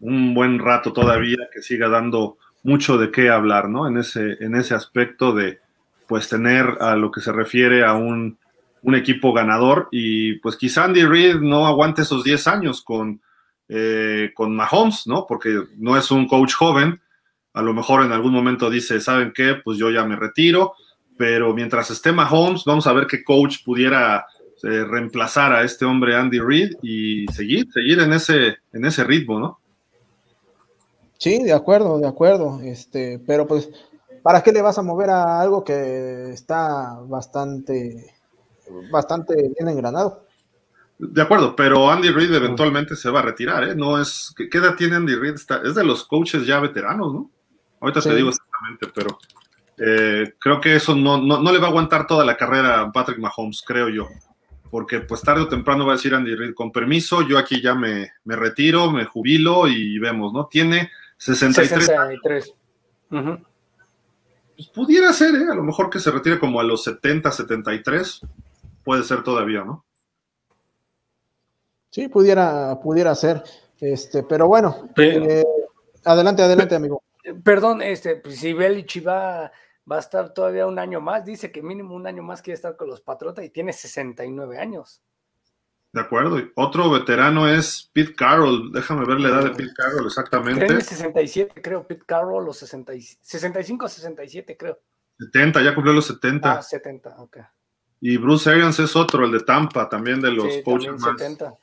un 0.00 0.34
buen 0.34 0.58
rato 0.58 0.92
todavía 0.92 1.48
que 1.52 1.62
siga 1.62 1.88
dando 1.88 2.38
mucho 2.62 2.98
de 2.98 3.10
qué 3.10 3.30
hablar, 3.30 3.68
¿no? 3.68 3.86
En 3.86 3.98
ese, 3.98 4.36
en 4.40 4.54
ese 4.54 4.74
aspecto 4.74 5.32
de, 5.32 5.60
pues, 6.06 6.28
tener 6.28 6.76
a 6.80 6.96
lo 6.96 7.10
que 7.10 7.20
se 7.20 7.32
refiere 7.32 7.84
a 7.84 7.94
un, 7.94 8.38
un 8.82 8.94
equipo 8.94 9.32
ganador 9.32 9.88
y, 9.90 10.34
pues, 10.40 10.56
quizá 10.56 10.84
Andy 10.84 11.04
Reid 11.04 11.36
no 11.36 11.66
aguante 11.66 12.02
esos 12.02 12.24
10 12.24 12.46
años 12.48 12.82
con, 12.82 13.20
eh, 13.68 14.32
con 14.34 14.54
Mahomes, 14.54 15.06
¿no? 15.06 15.26
Porque 15.28 15.62
no 15.76 15.96
es 15.96 16.10
un 16.10 16.26
coach 16.26 16.54
joven, 16.54 17.00
a 17.52 17.62
lo 17.62 17.74
mejor 17.74 18.04
en 18.04 18.12
algún 18.12 18.32
momento 18.32 18.70
dice, 18.70 19.00
¿saben 19.00 19.32
qué? 19.34 19.56
Pues 19.62 19.78
yo 19.78 19.90
ya 19.90 20.04
me 20.04 20.16
retiro, 20.16 20.74
pero 21.16 21.52
mientras 21.52 21.90
esté 21.90 22.12
Mahomes, 22.12 22.64
vamos 22.64 22.86
a 22.86 22.92
ver 22.92 23.06
qué 23.06 23.24
coach 23.24 23.58
pudiera 23.64 24.26
eh, 24.62 24.84
reemplazar 24.84 25.52
a 25.52 25.62
este 25.62 25.84
hombre 25.84 26.16
Andy 26.16 26.38
Reid 26.38 26.72
y 26.82 27.26
seguir, 27.28 27.66
seguir 27.72 28.00
en 28.00 28.12
ese, 28.12 28.58
en 28.72 28.84
ese 28.84 29.04
ritmo, 29.04 29.40
¿no? 29.40 29.60
Sí, 31.20 31.42
de 31.42 31.52
acuerdo, 31.52 31.98
de 31.98 32.08
acuerdo. 32.08 32.60
Este, 32.62 33.20
pero 33.26 33.46
pues, 33.46 33.68
¿para 34.22 34.42
qué 34.42 34.52
le 34.52 34.62
vas 34.62 34.78
a 34.78 34.82
mover 34.82 35.10
a 35.10 35.38
algo 35.38 35.62
que 35.62 36.30
está 36.30 36.98
bastante, 37.06 38.14
bastante 38.90 39.34
bien 39.36 39.68
engranado? 39.68 40.24
De 40.98 41.20
acuerdo, 41.20 41.54
pero 41.54 41.90
Andy 41.90 42.10
Reid 42.10 42.32
eventualmente 42.32 42.96
se 42.96 43.10
va 43.10 43.20
a 43.20 43.24
retirar, 43.24 43.64
¿eh? 43.64 43.74
No 43.74 44.00
es. 44.00 44.34
¿Qué 44.34 44.58
edad 44.58 44.76
tiene 44.76 44.96
Andy 44.96 45.14
Reid? 45.14 45.34
es 45.64 45.74
de 45.74 45.84
los 45.84 46.04
coaches 46.04 46.46
ya 46.46 46.58
veteranos, 46.58 47.12
¿no? 47.12 47.30
Ahorita 47.80 48.00
te 48.00 48.14
digo 48.14 48.30
exactamente, 48.30 48.88
pero 48.94 49.18
eh, 49.76 50.34
creo 50.38 50.58
que 50.58 50.76
eso 50.76 50.94
no, 50.94 51.18
no, 51.18 51.52
le 51.52 51.58
va 51.58 51.66
a 51.66 51.70
aguantar 51.70 52.06
toda 52.06 52.24
la 52.24 52.36
carrera 52.36 52.80
a 52.80 52.92
Patrick 52.92 53.18
Mahomes, 53.18 53.62
creo 53.66 53.90
yo. 53.90 54.08
Porque 54.70 55.00
pues 55.00 55.20
tarde 55.20 55.42
o 55.42 55.48
temprano 55.48 55.84
va 55.84 55.92
a 55.92 55.96
decir 55.96 56.14
Andy 56.14 56.34
Reid, 56.34 56.54
con 56.54 56.72
permiso, 56.72 57.26
yo 57.26 57.38
aquí 57.38 57.60
ya 57.60 57.74
me, 57.74 58.12
me 58.24 58.36
retiro, 58.36 58.90
me 58.90 59.04
jubilo 59.04 59.68
y 59.68 59.98
vemos, 59.98 60.32
¿no? 60.32 60.46
Tiene 60.46 60.90
63. 61.20 61.84
63. 61.84 62.54
Pues 64.56 64.68
pudiera 64.68 65.12
ser, 65.12 65.34
¿eh? 65.34 65.46
A 65.50 65.54
lo 65.54 65.62
mejor 65.62 65.90
que 65.90 65.98
se 65.98 66.10
retire 66.10 66.38
como 66.38 66.60
a 66.60 66.64
los 66.64 66.82
70, 66.84 67.30
73. 67.30 68.20
Puede 68.82 69.04
ser 69.04 69.22
todavía, 69.22 69.62
¿no? 69.62 69.84
Sí, 71.90 72.08
pudiera, 72.08 72.80
pudiera 72.80 73.14
ser. 73.14 73.42
Este, 73.80 74.22
pero 74.22 74.48
bueno, 74.48 74.88
eh, 74.96 75.44
adelante, 76.04 76.42
adelante, 76.42 76.74
amigo. 76.74 77.02
Perdón, 77.44 77.82
este, 77.82 78.16
pues, 78.16 78.38
si 78.38 78.54
Belichi 78.54 79.00
va, 79.00 79.52
va 79.90 79.96
a 79.96 80.00
estar 80.00 80.32
todavía 80.32 80.66
un 80.66 80.78
año 80.78 81.02
más, 81.02 81.24
dice 81.24 81.52
que 81.52 81.62
mínimo 81.62 81.94
un 81.94 82.06
año 82.06 82.22
más 82.22 82.40
quiere 82.40 82.54
estar 82.54 82.76
con 82.76 82.88
los 82.88 83.02
Patriotas 83.02 83.44
y 83.44 83.50
tiene 83.50 83.74
69 83.74 84.58
años. 84.58 85.02
De 85.92 86.00
acuerdo. 86.00 86.40
Otro 86.54 86.88
veterano 86.90 87.48
es 87.48 87.90
Pete 87.92 88.14
Carroll. 88.14 88.70
Déjame 88.72 89.04
ver 89.04 89.20
la 89.20 89.28
edad 89.28 89.44
de 89.44 89.50
Pete 89.50 89.72
Carroll 89.74 90.06
exactamente. 90.06 90.66
Tiene 90.66 90.82
67, 90.82 91.60
creo, 91.60 91.86
Pete 91.86 92.04
Carroll, 92.06 92.44
los 92.44 92.58
65, 92.58 93.88
67, 93.88 94.56
creo. 94.56 94.78
70, 95.18 95.62
ya 95.62 95.74
cumplió 95.74 95.92
los 95.92 96.06
70. 96.06 96.52
Ah, 96.52 96.62
70, 96.62 97.16
ok. 97.18 97.38
Y 98.00 98.16
Bruce 98.16 98.48
Arians 98.48 98.78
es 98.78 98.96
otro, 98.96 99.24
el 99.24 99.32
de 99.32 99.40
Tampa, 99.40 99.88
también 99.88 100.20
de 100.20 100.30
los 100.30 100.46
coaches 100.64 100.92
más. 100.92 101.18
70. 101.18 101.54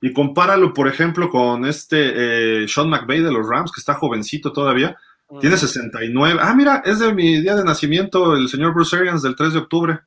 Y 0.00 0.12
compáralo, 0.12 0.72
por 0.72 0.88
ejemplo, 0.88 1.28
con 1.28 1.66
este 1.66 2.62
eh, 2.62 2.68
Sean 2.68 2.88
McVay 2.88 3.20
de 3.20 3.32
los 3.32 3.48
Rams, 3.48 3.72
que 3.72 3.80
está 3.80 3.94
jovencito 3.94 4.52
todavía. 4.52 4.96
Tiene 5.40 5.56
69. 5.56 6.38
Ah, 6.40 6.54
mira, 6.54 6.82
es 6.84 7.00
de 7.00 7.12
mi 7.12 7.40
día 7.40 7.56
de 7.56 7.64
nacimiento, 7.64 8.36
el 8.36 8.48
señor 8.48 8.72
Bruce 8.72 8.96
Arians, 8.96 9.22
del 9.22 9.34
3 9.34 9.54
de 9.54 9.58
octubre. 9.58 10.00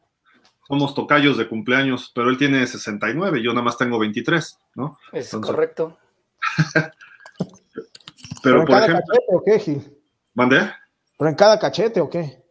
Somos 0.70 0.94
tocayos 0.94 1.36
de 1.36 1.50
cumpleaños, 1.50 2.12
pero 2.14 2.30
él 2.30 2.38
tiene 2.38 2.66
69, 2.66 3.42
yo 3.44 3.52
nada 3.52 3.64
más 3.64 3.78
tengo 3.78 3.98
23, 3.98 4.60
¿no? 4.76 5.00
Es 5.12 5.32
correcto. 5.32 5.98
pero, 8.44 8.66
por 8.66 8.78
ejemplo. 8.78 9.04
Cachete, 9.08 9.26
¿o 9.30 9.44
qué, 9.44 9.60
Gil? 9.60 9.98
¿Mandé? 10.36 10.72
¿Pero 11.18 11.30
en 11.30 11.36
cada 11.36 11.60
cachete 11.60 12.00
o 12.00 12.10
qué? 12.10 12.44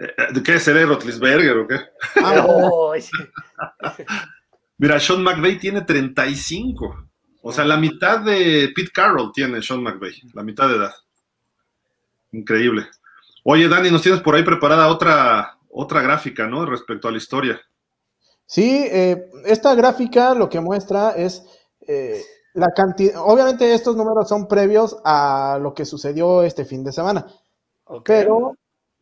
Eh, 0.00 0.32
¿De 0.32 0.42
qué 0.42 0.58
seré, 0.58 0.86
Rotlisberger 0.86 1.58
o 1.58 1.68
qué? 1.68 1.76
Ah, 2.24 2.34
no. 2.36 2.92
Mira, 4.78 4.98
Sean 4.98 5.22
McVay 5.22 5.58
tiene 5.58 5.82
35. 5.82 7.10
O 7.42 7.52
sea, 7.52 7.64
la 7.64 7.76
mitad 7.76 8.20
de 8.20 8.72
Pete 8.74 8.92
Carroll 8.92 9.30
tiene 9.30 9.60
Sean 9.60 9.82
McVay, 9.82 10.22
la 10.32 10.42
mitad 10.42 10.68
de 10.68 10.76
edad. 10.76 10.94
Increíble. 12.32 12.86
Oye, 13.44 13.68
Dani, 13.68 13.90
nos 13.90 14.02
tienes 14.02 14.22
por 14.22 14.34
ahí 14.34 14.42
preparada 14.42 14.88
otra, 14.88 15.58
otra 15.72 16.02
gráfica, 16.02 16.46
¿no? 16.46 16.64
Respecto 16.66 17.08
a 17.08 17.10
la 17.10 17.16
historia. 17.16 17.60
Sí, 18.46 18.86
eh, 18.90 19.30
esta 19.46 19.74
gráfica 19.74 20.34
lo 20.34 20.48
que 20.48 20.60
muestra 20.60 21.12
es 21.12 21.42
eh, 21.86 22.22
la 22.52 22.68
cantidad. 22.72 23.20
Obviamente, 23.24 23.72
estos 23.72 23.96
números 23.96 24.28
son 24.28 24.46
previos 24.46 24.98
a 25.04 25.58
lo 25.60 25.74
que 25.74 25.86
sucedió 25.86 26.42
este 26.42 26.64
fin 26.64 26.84
de 26.84 26.92
semana. 26.92 27.26
Pero 28.04 28.54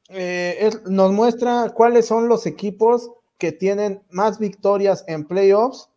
eh, 0.09 0.71
nos 0.87 1.13
muestra 1.13 1.71
cuáles 1.75 2.07
son 2.07 2.29
los 2.29 2.47
equipos 2.47 3.11
que 3.39 3.53
tienen 3.53 4.03
más 4.11 4.39
victorias 4.39 5.05
en 5.09 5.27
playoffs 5.27 5.89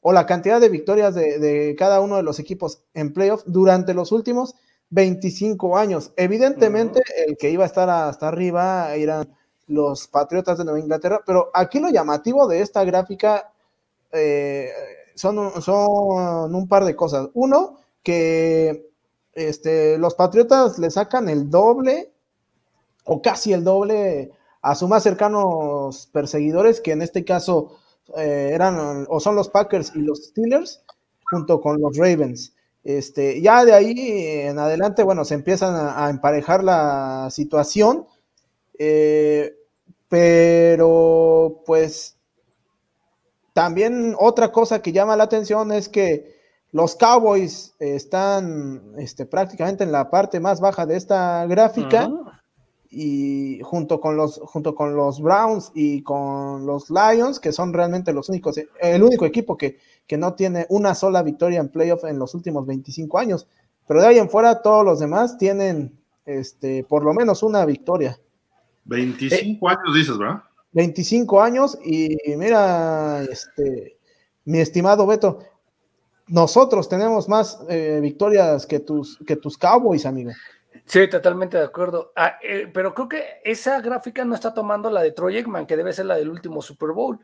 o 0.00 0.12
la 0.12 0.26
cantidad 0.26 0.60
de 0.60 0.68
victorias 0.68 1.14
de, 1.14 1.74
cada 1.78 2.00
uno 2.00 2.16
de 2.16 2.22
los 2.22 2.38
equipos 2.38 2.82
en 2.94 3.12
playoffs 3.12 3.44
durante 3.46 3.94
los 3.94 4.10
últimos 4.10 4.54
25 4.90 5.76
años. 5.76 6.12
Evidentemente, 6.16 7.02
el 7.26 7.36
que 7.36 7.50
iba 7.50 7.64
a 7.64 7.66
estar 7.66 7.88
hasta 7.88 8.28
arriba 8.28 8.94
eran 8.94 9.28
los 9.72 10.06
Patriotas 10.08 10.58
de 10.58 10.64
Nueva 10.64 10.80
Inglaterra, 10.80 11.20
pero 11.26 11.50
aquí 11.54 11.80
lo 11.80 11.90
llamativo 11.90 12.46
de 12.46 12.60
esta 12.60 12.84
gráfica 12.84 13.52
eh, 14.12 14.70
son, 15.14 15.60
son 15.62 16.54
un 16.54 16.68
par 16.68 16.84
de 16.84 16.94
cosas. 16.94 17.28
Uno, 17.34 17.78
que 18.02 18.90
este, 19.32 19.98
los 19.98 20.14
Patriotas 20.14 20.78
le 20.78 20.90
sacan 20.90 21.28
el 21.28 21.50
doble 21.50 22.12
o 23.04 23.22
casi 23.22 23.52
el 23.52 23.64
doble 23.64 24.32
a 24.60 24.74
sus 24.74 24.88
más 24.88 25.02
cercanos 25.02 26.08
perseguidores, 26.12 26.80
que 26.80 26.92
en 26.92 27.02
este 27.02 27.24
caso 27.24 27.78
eh, 28.16 28.50
eran 28.52 29.06
o 29.08 29.20
son 29.20 29.34
los 29.34 29.48
Packers 29.48 29.92
y 29.94 30.00
los 30.00 30.26
Steelers, 30.26 30.82
junto 31.24 31.60
con 31.60 31.80
los 31.80 31.96
Ravens. 31.96 32.54
Este, 32.84 33.40
ya 33.40 33.64
de 33.64 33.72
ahí 33.72 33.94
en 33.96 34.58
adelante, 34.58 35.02
bueno, 35.02 35.24
se 35.24 35.34
empiezan 35.34 35.74
a, 35.74 36.10
emparejar 36.10 36.64
la 36.64 37.28
situación, 37.30 38.06
eh, 38.78 39.54
pero 40.12 41.62
pues 41.64 42.18
también 43.54 44.14
otra 44.18 44.52
cosa 44.52 44.82
que 44.82 44.92
llama 44.92 45.16
la 45.16 45.24
atención 45.24 45.72
es 45.72 45.88
que 45.88 46.36
los 46.70 46.96
Cowboys 46.96 47.74
están 47.78 48.92
este, 48.98 49.24
prácticamente 49.24 49.84
en 49.84 49.90
la 49.90 50.10
parte 50.10 50.38
más 50.38 50.60
baja 50.60 50.84
de 50.84 50.98
esta 50.98 51.46
gráfica 51.46 52.10
y 52.90 53.60
junto 53.62 54.02
con 54.02 54.18
los 54.18 54.38
junto 54.40 54.74
con 54.74 54.94
los 54.94 55.18
Browns 55.18 55.72
y 55.74 56.02
con 56.02 56.66
los 56.66 56.90
Lions, 56.90 57.40
que 57.40 57.50
son 57.50 57.72
realmente 57.72 58.12
los 58.12 58.28
únicos, 58.28 58.60
el 58.82 59.02
único 59.02 59.24
equipo 59.24 59.56
que, 59.56 59.78
que 60.06 60.18
no 60.18 60.34
tiene 60.34 60.66
una 60.68 60.94
sola 60.94 61.22
victoria 61.22 61.58
en 61.58 61.70
playoff 61.70 62.04
en 62.04 62.18
los 62.18 62.34
últimos 62.34 62.66
25 62.66 63.18
años. 63.18 63.48
Pero 63.88 64.02
de 64.02 64.08
ahí 64.08 64.18
en 64.18 64.28
fuera, 64.28 64.60
todos 64.60 64.84
los 64.84 65.00
demás 65.00 65.38
tienen 65.38 65.98
este, 66.26 66.84
por 66.84 67.02
lo 67.02 67.14
menos 67.14 67.42
una 67.42 67.64
victoria. 67.64 68.18
25 68.84 69.68
años 69.68 69.94
dices, 69.94 70.18
¿verdad? 70.18 70.42
25 70.72 71.42
años 71.42 71.78
y 71.84 72.16
mira, 72.36 73.22
este, 73.22 73.98
mi 74.44 74.58
estimado 74.58 75.06
Beto, 75.06 75.40
nosotros 76.28 76.88
tenemos 76.88 77.28
más 77.28 77.60
eh, 77.68 77.98
victorias 78.00 78.66
que 78.66 78.80
tus, 78.80 79.18
que 79.26 79.36
tus 79.36 79.58
Cowboys, 79.58 80.06
amigo. 80.06 80.32
Sí, 80.86 81.08
totalmente 81.08 81.58
de 81.58 81.64
acuerdo. 81.64 82.12
Ah, 82.16 82.38
eh, 82.42 82.70
pero 82.72 82.94
creo 82.94 83.08
que 83.08 83.24
esa 83.44 83.80
gráfica 83.80 84.24
no 84.24 84.34
está 84.34 84.52
tomando 84.54 84.90
la 84.90 85.02
de 85.02 85.12
Troy 85.12 85.36
Aikman, 85.36 85.66
que 85.66 85.76
debe 85.76 85.92
ser 85.92 86.06
la 86.06 86.16
del 86.16 86.30
último 86.30 86.62
Super 86.62 86.90
Bowl, 86.90 87.18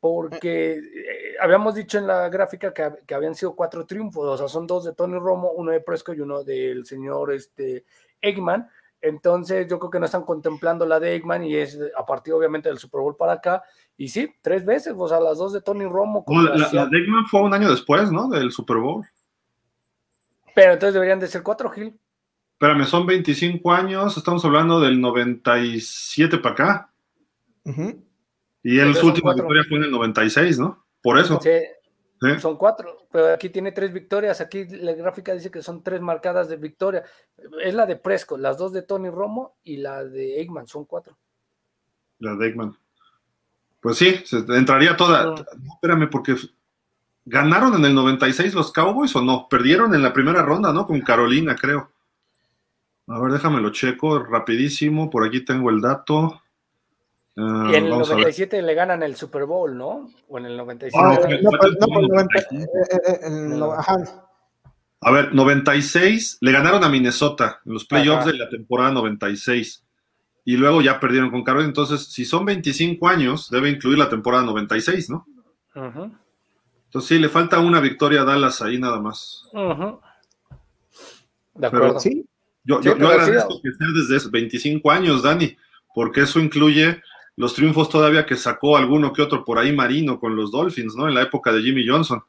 porque 0.00 0.72
eh, 0.74 1.34
habíamos 1.40 1.74
dicho 1.74 1.98
en 1.98 2.06
la 2.06 2.28
gráfica 2.28 2.72
que, 2.74 3.14
habían 3.14 3.34
sido 3.34 3.56
cuatro 3.56 3.86
triunfos, 3.86 4.26
o 4.26 4.36
sea, 4.36 4.48
son 4.48 4.66
dos 4.66 4.84
de 4.84 4.92
Tony 4.92 5.18
Romo, 5.18 5.50
uno 5.52 5.72
de 5.72 5.80
Prescott 5.80 6.16
y 6.18 6.20
uno 6.20 6.44
del 6.44 6.84
señor 6.86 7.32
este, 7.32 7.84
Eggman. 8.20 8.68
Entonces, 9.04 9.68
yo 9.68 9.78
creo 9.78 9.90
que 9.90 10.00
no 10.00 10.06
están 10.06 10.22
contemplando 10.22 10.86
la 10.86 10.98
de 10.98 11.14
Eggman 11.14 11.44
y 11.44 11.56
es 11.56 11.78
a 11.94 12.06
partir, 12.06 12.32
obviamente, 12.32 12.70
del 12.70 12.78
Super 12.78 13.02
Bowl 13.02 13.14
para 13.14 13.34
acá. 13.34 13.62
Y 13.98 14.08
sí, 14.08 14.34
tres 14.40 14.64
veces, 14.64 14.94
o 14.96 15.06
sea, 15.06 15.20
las 15.20 15.36
dos 15.36 15.52
de 15.52 15.60
Tony 15.60 15.84
Romo. 15.84 16.24
la, 16.26 16.70
la, 16.72 16.86
de 16.86 16.98
Eggman 16.98 17.26
fue 17.26 17.42
un 17.42 17.52
año 17.52 17.70
después, 17.70 18.10
¿no? 18.10 18.28
Del 18.28 18.50
Super 18.50 18.78
Bowl. 18.78 19.04
Pero 20.54 20.72
entonces 20.72 20.94
deberían 20.94 21.20
de 21.20 21.26
ser 21.26 21.42
cuatro, 21.42 21.68
Gil. 21.68 22.00
Espérame, 22.52 22.86
son 22.86 23.04
25 23.04 23.72
años, 23.72 24.16
estamos 24.16 24.42
hablando 24.46 24.80
del 24.80 24.98
97 24.98 26.38
para 26.38 26.52
acá. 26.54 26.92
Y 28.62 28.78
el 28.78 28.88
último 28.88 29.34
victoria 29.34 29.64
fue 29.68 29.78
en 29.78 29.84
el 29.84 29.90
96, 29.90 30.58
¿no? 30.60 30.86
Por 31.02 31.18
eso. 31.18 31.38
Sí, 31.42 31.50
Son 32.40 32.56
cuatro, 32.56 33.06
pero 33.10 33.32
aquí 33.32 33.48
tiene 33.48 33.72
tres 33.72 33.92
victorias. 33.92 34.40
Aquí 34.40 34.64
la 34.66 34.92
gráfica 34.92 35.32
dice 35.32 35.50
que 35.50 35.62
son 35.62 35.82
tres 35.82 36.00
marcadas 36.00 36.48
de 36.48 36.56
victoria. 36.56 37.04
Es 37.62 37.74
la 37.74 37.86
de 37.86 37.96
Presco, 37.96 38.36
las 38.36 38.58
dos 38.58 38.72
de 38.72 38.82
Tony 38.82 39.10
Romo 39.10 39.56
y 39.64 39.78
la 39.78 40.04
de 40.04 40.40
Eggman, 40.40 40.66
son 40.66 40.84
cuatro. 40.84 41.16
La 42.18 42.34
de 42.34 42.48
Eggman. 42.48 42.76
Pues 43.80 43.98
sí, 43.98 44.22
se 44.24 44.38
entraría 44.38 44.96
toda. 44.96 45.34
espérame, 45.74 46.08
porque 46.08 46.36
¿ganaron 47.24 47.74
en 47.74 47.84
el 47.84 47.94
96 47.94 48.54
los 48.54 48.72
Cowboys 48.72 49.14
o 49.16 49.22
no? 49.22 49.48
Perdieron 49.48 49.94
en 49.94 50.02
la 50.02 50.12
primera 50.12 50.42
ronda, 50.42 50.72
¿no? 50.72 50.86
Con 50.86 51.00
Carolina, 51.00 51.54
creo. 51.54 51.90
A 53.06 53.18
ver, 53.20 53.32
déjame 53.32 53.60
lo 53.60 53.70
checo 53.70 54.20
rapidísimo. 54.20 55.10
Por 55.10 55.26
aquí 55.26 55.44
tengo 55.44 55.68
el 55.68 55.80
dato. 55.80 56.40
Uh, 57.36 57.70
y 57.72 57.74
en 57.74 57.86
el 57.86 57.90
97 57.90 58.62
le 58.62 58.74
ganan 58.74 59.02
el 59.02 59.16
Super 59.16 59.44
Bowl, 59.44 59.76
¿no? 59.76 60.08
O 60.28 60.38
en 60.38 60.46
el 60.46 60.56
97. 60.56 60.96
Ah, 60.96 61.18
no, 61.42 61.48
no, 63.48 63.56
no, 63.56 63.76
a 65.06 65.10
ver, 65.10 65.34
96 65.34 66.38
le 66.40 66.52
ganaron 66.52 66.82
a 66.82 66.88
Minnesota 66.88 67.60
en 67.66 67.74
los 67.74 67.84
playoffs 67.84 68.24
de 68.24 68.32
la 68.32 68.48
temporada 68.48 68.90
96. 68.90 69.84
Y 70.46 70.56
luego 70.56 70.80
ya 70.80 70.98
perdieron 70.98 71.30
con 71.30 71.44
Carolina. 71.44 71.68
Entonces, 71.68 72.06
si 72.06 72.24
son 72.24 72.46
25 72.46 73.06
años, 73.06 73.50
debe 73.50 73.68
incluir 73.68 73.98
la 73.98 74.08
temporada 74.08 74.44
96, 74.44 75.10
¿no? 75.10 75.26
Entonces, 75.74 77.08
sí, 77.08 77.18
le 77.18 77.28
falta 77.28 77.58
una 77.58 77.80
victoria 77.80 78.22
a 78.22 78.24
Dallas 78.24 78.62
ahí 78.62 78.78
nada 78.78 78.98
más. 78.98 79.46
De 81.54 81.66
acuerdo. 81.66 82.00
sí, 82.00 82.24
yo, 82.64 82.80
yo, 82.80 82.92
agradezco 82.92 83.60
que 83.62 83.72
sea 83.72 83.88
desde 83.94 84.16
esos 84.16 84.30
25 84.30 84.90
años, 84.90 85.22
Dani, 85.22 85.54
porque 85.94 86.22
eso 86.22 86.40
incluye 86.40 87.02
los 87.36 87.54
triunfos 87.54 87.88
todavía 87.88 88.26
que 88.26 88.36
sacó 88.36 88.76
alguno 88.76 89.12
que 89.12 89.22
otro 89.22 89.44
por 89.44 89.58
ahí 89.58 89.72
Marino 89.72 90.20
con 90.20 90.36
los 90.36 90.52
Dolphins, 90.52 90.94
¿no? 90.94 91.08
En 91.08 91.14
la 91.14 91.22
época 91.22 91.52
de 91.52 91.62
Jimmy 91.62 91.86
Johnson. 91.86 92.22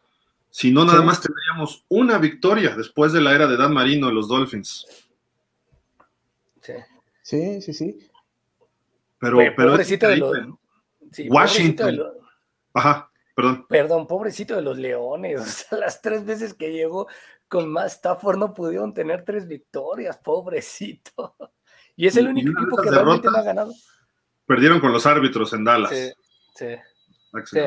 Si 0.49 0.71
no, 0.71 0.85
nada 0.85 1.01
más 1.01 1.21
tendríamos 1.21 1.83
una 1.89 2.17
victoria 2.17 2.75
después 2.75 3.11
de 3.11 3.21
la 3.21 3.35
era 3.35 3.45
de 3.45 3.57
Dan 3.57 3.73
Marino 3.73 4.09
en 4.09 4.15
los 4.15 4.27
Dolphins. 4.27 4.85
Sí, 6.61 6.73
sí, 7.21 7.61
sí. 7.61 7.73
sí. 7.73 8.09
Pero, 9.19 9.37
pero 9.55 9.71
pobrecito 9.71 10.07
de 10.07 10.17
los, 10.17 10.37
Washington. 11.27 11.99
Ajá, 12.73 13.09
perdón. 13.35 13.65
Perdón, 13.67 14.07
pobrecito 14.07 14.55
de 14.55 14.61
los 14.61 14.77
Leones. 14.77 15.41
O 15.41 15.45
sea, 15.45 15.77
las 15.77 16.01
tres 16.01 16.25
veces 16.25 16.53
que 16.53 16.71
llegó 16.71 17.07
con 17.47 17.69
más 17.69 17.93
Stafford 17.93 18.37
no 18.37 18.53
pudieron 18.53 18.93
tener 18.93 19.23
tres 19.23 19.47
victorias, 19.47 20.17
pobrecito. 20.17 21.35
Y 21.97 22.07
es 22.07 22.17
el 22.17 22.27
único 22.27 22.51
equipo 22.51 22.75
que 22.81 22.91
realmente 22.91 23.29
no 23.31 23.37
ha 23.37 23.41
ganado. 23.41 23.71
Perdieron 24.45 24.79
con 24.79 24.91
los 24.91 25.05
árbitros 25.05 25.53
en 25.53 25.63
Dallas. 25.63 25.91
Sí, 25.91 26.65
sí. 27.45 27.59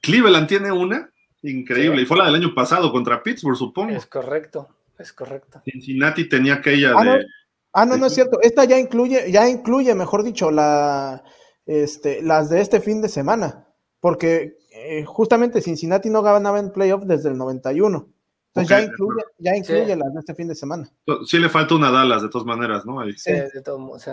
Cleveland 0.00 0.48
tiene 0.48 0.72
una 0.72 1.10
increíble, 1.42 2.02
y 2.02 2.06
fue 2.06 2.18
la 2.18 2.26
del 2.26 2.36
año 2.36 2.54
pasado 2.54 2.92
contra 2.92 3.22
Pittsburgh, 3.22 3.56
supongo. 3.56 3.90
Es 3.92 4.06
correcto, 4.06 4.68
es 4.98 5.12
correcto. 5.12 5.62
Cincinnati 5.64 6.28
tenía 6.28 6.54
aquella 6.54 6.92
ah, 6.96 7.04
de. 7.04 7.10
No. 7.10 7.24
Ah, 7.72 7.86
no, 7.86 7.96
no 7.96 8.06
es 8.06 8.14
cierto. 8.14 8.40
Esta 8.42 8.64
ya 8.64 8.78
incluye, 8.78 9.30
ya 9.30 9.48
incluye, 9.48 9.94
mejor 9.94 10.22
dicho, 10.22 10.50
la, 10.50 11.22
este, 11.66 12.22
las 12.22 12.50
de 12.50 12.60
este 12.60 12.80
fin 12.80 13.00
de 13.00 13.08
semana. 13.08 13.66
Porque 14.00 14.58
eh, 14.72 15.04
justamente 15.04 15.60
Cincinnati 15.60 16.10
no 16.10 16.22
ganaba 16.22 16.58
en 16.58 16.72
playoff 16.72 17.04
desde 17.04 17.28
el 17.28 17.38
91. 17.38 18.08
Entonces 18.48 18.68
ya 18.68 18.82
incluye, 18.82 19.22
ya 19.38 19.56
incluye 19.56 19.94
las 19.94 20.12
de 20.12 20.20
este 20.20 20.34
fin 20.34 20.48
de 20.48 20.54
semana. 20.54 20.90
Sí 21.26 21.38
le 21.38 21.48
falta 21.48 21.74
una 21.74 21.90
Dallas 21.90 22.22
de 22.22 22.28
todas 22.28 22.46
maneras, 22.46 22.84
¿no? 22.84 23.00
Sí, 23.16 23.32
de 23.32 23.62
todos 23.62 23.78
modos. 23.78 24.08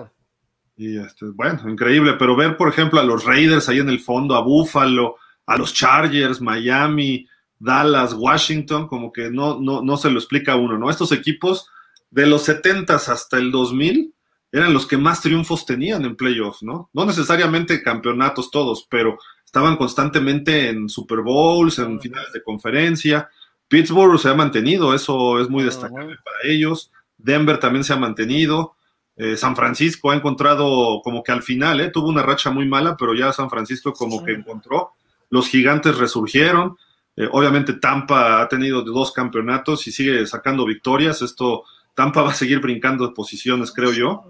Y 0.77 0.97
este, 0.99 1.25
bueno, 1.25 1.59
increíble, 1.67 2.13
pero 2.13 2.35
ver, 2.35 2.55
por 2.55 2.69
ejemplo, 2.69 2.99
a 2.99 3.03
los 3.03 3.25
Raiders 3.25 3.67
ahí 3.67 3.79
en 3.79 3.89
el 3.89 3.99
fondo, 3.99 4.35
a 4.35 4.41
Buffalo, 4.41 5.15
a 5.47 5.57
los 5.57 5.73
Chargers, 5.73 6.39
Miami, 6.39 7.27
Dallas, 7.57 8.13
Washington, 8.13 8.87
como 8.87 9.11
que 9.11 9.31
no, 9.31 9.59
no, 9.59 9.81
no 9.81 9.97
se 9.97 10.11
lo 10.11 10.19
explica 10.19 10.53
a 10.53 10.55
uno, 10.57 10.77
¿no? 10.77 10.89
Estos 10.89 11.11
equipos 11.11 11.67
de 12.11 12.27
los 12.27 12.43
70 12.43 12.95
hasta 12.95 13.37
el 13.37 13.51
2000 13.51 14.13
eran 14.51 14.73
los 14.73 14.85
que 14.85 14.97
más 14.97 15.21
triunfos 15.21 15.65
tenían 15.65 16.05
en 16.05 16.15
playoffs, 16.15 16.63
¿no? 16.63 16.89
No 16.93 17.05
necesariamente 17.05 17.81
campeonatos 17.81 18.51
todos, 18.51 18.87
pero 18.89 19.17
estaban 19.43 19.77
constantemente 19.77 20.69
en 20.69 20.87
Super 20.89 21.21
Bowls, 21.21 21.79
en 21.79 21.99
finales 21.99 22.31
de 22.33 22.43
conferencia. 22.43 23.29
Pittsburgh 23.67 24.19
se 24.19 24.29
ha 24.29 24.33
mantenido, 24.33 24.93
eso 24.93 25.39
es 25.39 25.49
muy 25.49 25.63
destacable 25.63 26.15
para 26.23 26.37
ellos. 26.51 26.91
Denver 27.17 27.59
también 27.59 27.83
se 27.83 27.93
ha 27.93 27.97
mantenido. 27.97 28.75
Eh, 29.17 29.35
San 29.35 29.55
Francisco 29.55 30.11
ha 30.11 30.15
encontrado 30.15 31.01
como 31.03 31.23
que 31.23 31.31
al 31.31 31.41
final, 31.41 31.81
eh, 31.81 31.89
tuvo 31.89 32.09
una 32.09 32.21
racha 32.21 32.51
muy 32.51 32.67
mala, 32.67 32.95
pero 32.95 33.15
ya 33.15 33.33
San 33.33 33.49
Francisco 33.49 33.91
como 33.93 34.23
que 34.23 34.33
encontró. 34.33 34.91
Los 35.31 35.49
gigantes 35.49 35.97
resurgieron. 35.97 36.77
Eh, 37.15 37.27
obviamente 37.31 37.73
Tampa 37.73 38.41
ha 38.41 38.47
tenido 38.47 38.83
dos 38.83 39.11
campeonatos 39.11 39.87
y 39.87 39.91
sigue 39.91 40.27
sacando 40.27 40.65
victorias. 40.65 41.23
Esto, 41.23 41.63
Tampa 41.95 42.21
va 42.21 42.29
a 42.29 42.35
seguir 42.35 42.59
brincando 42.59 43.07
de 43.07 43.13
posiciones, 43.13 43.71
creo 43.71 43.91
yo. 43.91 44.23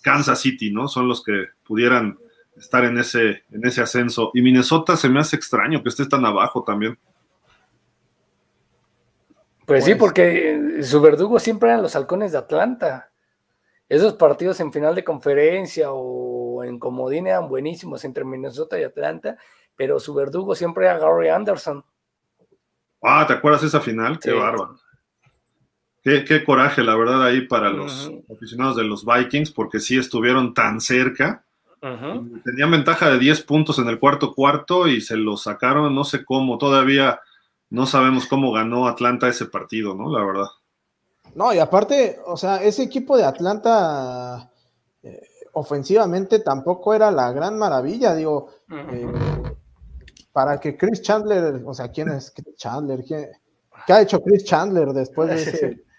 Kansas 0.00 0.40
City, 0.40 0.72
¿no? 0.72 0.88
Son 0.88 1.06
los 1.06 1.22
que 1.22 1.48
pudieran 1.62 2.18
estar 2.56 2.86
en 2.86 2.96
ese, 2.96 3.44
en 3.50 3.66
ese 3.66 3.82
ascenso. 3.82 4.30
Y 4.32 4.40
Minnesota 4.40 4.96
se 4.96 5.10
me 5.10 5.20
hace 5.20 5.36
extraño 5.36 5.82
que 5.82 5.90
esté 5.90 6.06
tan 6.06 6.24
abajo 6.24 6.64
también. 6.64 6.98
Pues, 9.66 9.84
sí, 9.84 9.94
porque 9.94 10.80
su 10.82 11.00
verdugo 11.00 11.38
siempre 11.38 11.68
eran 11.68 11.82
los 11.82 11.94
halcones 11.94 12.32
de 12.32 12.38
Atlanta. 12.38 13.11
Esos 13.92 14.14
partidos 14.14 14.58
en 14.60 14.72
final 14.72 14.94
de 14.94 15.04
conferencia 15.04 15.92
o 15.92 16.64
en 16.64 16.78
comodín 16.78 17.26
eran 17.26 17.46
buenísimos 17.46 18.06
entre 18.06 18.24
Minnesota 18.24 18.80
y 18.80 18.84
Atlanta, 18.84 19.36
pero 19.76 20.00
su 20.00 20.14
verdugo 20.14 20.54
siempre 20.54 20.86
era 20.86 20.96
Gary 20.96 21.28
Anderson. 21.28 21.84
Ah, 23.02 23.26
¿te 23.26 23.34
acuerdas 23.34 23.60
de 23.60 23.66
esa 23.66 23.82
final? 23.82 24.18
Qué 24.18 24.32
bárbaro. 24.32 24.78
Qué, 26.02 26.42
coraje, 26.42 26.82
la 26.82 26.96
verdad, 26.96 27.22
ahí 27.22 27.42
para 27.42 27.68
los 27.68 28.10
aficionados 28.34 28.76
de 28.76 28.84
los 28.84 29.04
Vikings, 29.04 29.50
porque 29.50 29.78
sí 29.78 29.98
estuvieron 29.98 30.54
tan 30.54 30.80
cerca. 30.80 31.44
Tenían 31.82 32.70
ventaja 32.70 33.10
de 33.10 33.18
10 33.18 33.42
puntos 33.42 33.78
en 33.78 33.88
el 33.88 33.98
cuarto 33.98 34.32
cuarto 34.32 34.88
y 34.88 35.02
se 35.02 35.18
lo 35.18 35.36
sacaron, 35.36 35.94
no 35.94 36.04
sé 36.04 36.24
cómo, 36.24 36.56
todavía 36.56 37.20
no 37.68 37.84
sabemos 37.84 38.24
cómo 38.24 38.52
ganó 38.52 38.88
Atlanta 38.88 39.28
ese 39.28 39.44
partido, 39.44 39.94
¿no? 39.94 40.10
La 40.10 40.24
verdad. 40.24 40.48
No, 41.34 41.52
y 41.54 41.58
aparte, 41.58 42.20
o 42.26 42.36
sea, 42.36 42.62
ese 42.62 42.82
equipo 42.82 43.16
de 43.16 43.24
Atlanta 43.24 44.50
eh, 45.02 45.22
ofensivamente 45.52 46.40
tampoco 46.40 46.94
era 46.94 47.10
la 47.10 47.32
gran 47.32 47.58
maravilla, 47.58 48.14
digo, 48.14 48.50
eh, 48.70 49.06
para 50.32 50.60
que 50.60 50.76
Chris 50.76 51.02
Chandler, 51.02 51.62
o 51.64 51.74
sea, 51.74 51.88
¿quién 51.88 52.10
es 52.10 52.30
Chris 52.30 52.56
Chandler? 52.56 53.02
¿Qué, 53.04 53.92
ha 53.92 54.02
hecho 54.02 54.20
Chris 54.22 54.44
Chandler 54.44 54.88
después 54.88 55.28
de 55.28 55.34
ese? 55.36 55.84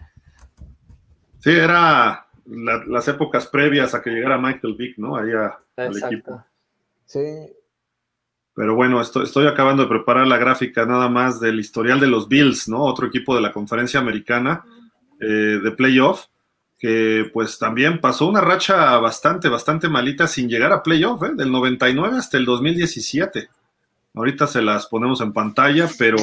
Sí, 1.40 1.50
era 1.50 2.26
las 2.46 3.06
épocas 3.06 3.46
previas 3.46 3.94
a 3.94 4.00
que 4.00 4.08
llegara 4.08 4.38
Michael 4.38 4.76
Vick, 4.78 4.96
¿no? 4.96 5.14
Ahí 5.14 5.28
al 5.76 5.96
equipo. 5.98 6.42
Sí. 7.04 7.52
Pero 8.54 8.74
bueno, 8.74 8.98
estoy, 9.02 9.24
estoy 9.24 9.46
acabando 9.46 9.82
de 9.82 9.90
preparar 9.90 10.26
la 10.26 10.38
gráfica 10.38 10.86
nada 10.86 11.10
más 11.10 11.40
del 11.40 11.60
historial 11.60 12.00
de 12.00 12.06
los 12.06 12.28
Bills, 12.28 12.66
¿no? 12.66 12.82
Otro 12.84 13.08
equipo 13.08 13.34
de 13.34 13.42
la 13.42 13.52
conferencia 13.52 14.00
americana 14.00 14.64
eh, 15.24 15.60
de 15.62 15.70
playoff, 15.70 16.26
que 16.78 17.30
pues 17.32 17.58
también 17.58 17.98
pasó 17.98 18.26
una 18.26 18.42
racha 18.42 18.98
bastante, 18.98 19.48
bastante 19.48 19.88
malita 19.88 20.26
sin 20.26 20.50
llegar 20.50 20.72
a 20.72 20.82
playoff, 20.82 21.22
¿eh? 21.22 21.32
Del 21.34 21.50
99 21.50 22.18
hasta 22.18 22.36
el 22.36 22.44
2017. 22.44 23.48
Ahorita 24.14 24.46
se 24.46 24.60
las 24.60 24.86
ponemos 24.86 25.22
en 25.22 25.32
pantalla, 25.32 25.88
pero 25.98 26.18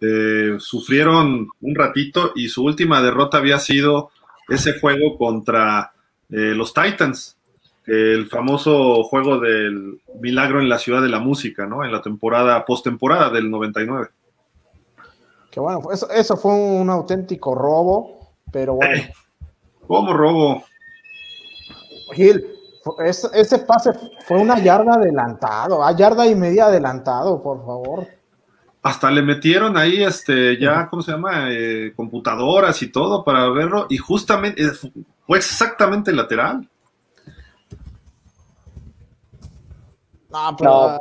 eh, 0.00 0.56
sufrieron 0.58 1.48
un 1.60 1.74
ratito 1.74 2.32
y 2.34 2.48
su 2.48 2.64
última 2.64 3.00
derrota 3.00 3.38
había 3.38 3.58
sido 3.60 4.10
ese 4.48 4.78
juego 4.80 5.16
contra 5.16 5.92
eh, 6.28 6.54
los 6.54 6.74
Titans, 6.74 7.36
el 7.86 8.26
famoso 8.26 9.04
juego 9.04 9.38
del 9.38 10.00
milagro 10.20 10.60
en 10.60 10.68
la 10.68 10.78
ciudad 10.78 11.02
de 11.02 11.08
la 11.08 11.20
música, 11.20 11.66
¿no? 11.66 11.84
En 11.84 11.92
la 11.92 12.02
temporada, 12.02 12.64
postemporada 12.64 13.30
del 13.30 13.50
99. 13.50 14.08
Que 15.58 15.62
bueno, 15.62 15.82
eso, 15.92 16.08
eso 16.10 16.36
fue 16.36 16.54
un 16.54 16.88
auténtico 16.88 17.52
robo, 17.52 18.30
pero 18.52 18.74
bueno. 18.74 18.94
Eh, 18.94 19.12
¿Cómo 19.88 20.12
robo? 20.12 20.62
Gil, 22.12 22.46
ese, 23.04 23.58
pase 23.66 23.90
fue 24.24 24.38
una 24.38 24.62
yarda 24.62 24.94
adelantado, 24.94 25.82
a 25.82 25.90
yarda 25.96 26.28
y 26.28 26.36
media 26.36 26.66
adelantado, 26.66 27.42
por 27.42 27.66
favor. 27.66 28.06
Hasta 28.84 29.10
le 29.10 29.20
metieron 29.20 29.76
ahí, 29.76 30.00
este, 30.00 30.60
ya, 30.60 30.88
¿cómo 30.88 31.02
se 31.02 31.10
llama? 31.10 31.48
Eh, 31.50 31.92
computadoras 31.96 32.80
y 32.82 32.92
todo 32.92 33.24
para 33.24 33.48
verlo, 33.48 33.86
y 33.90 33.96
justamente 33.96 34.62
eh, 34.62 34.70
fue 35.26 35.38
exactamente 35.38 36.12
lateral. 36.12 36.70
No, 40.30 40.56
pero 40.56 41.00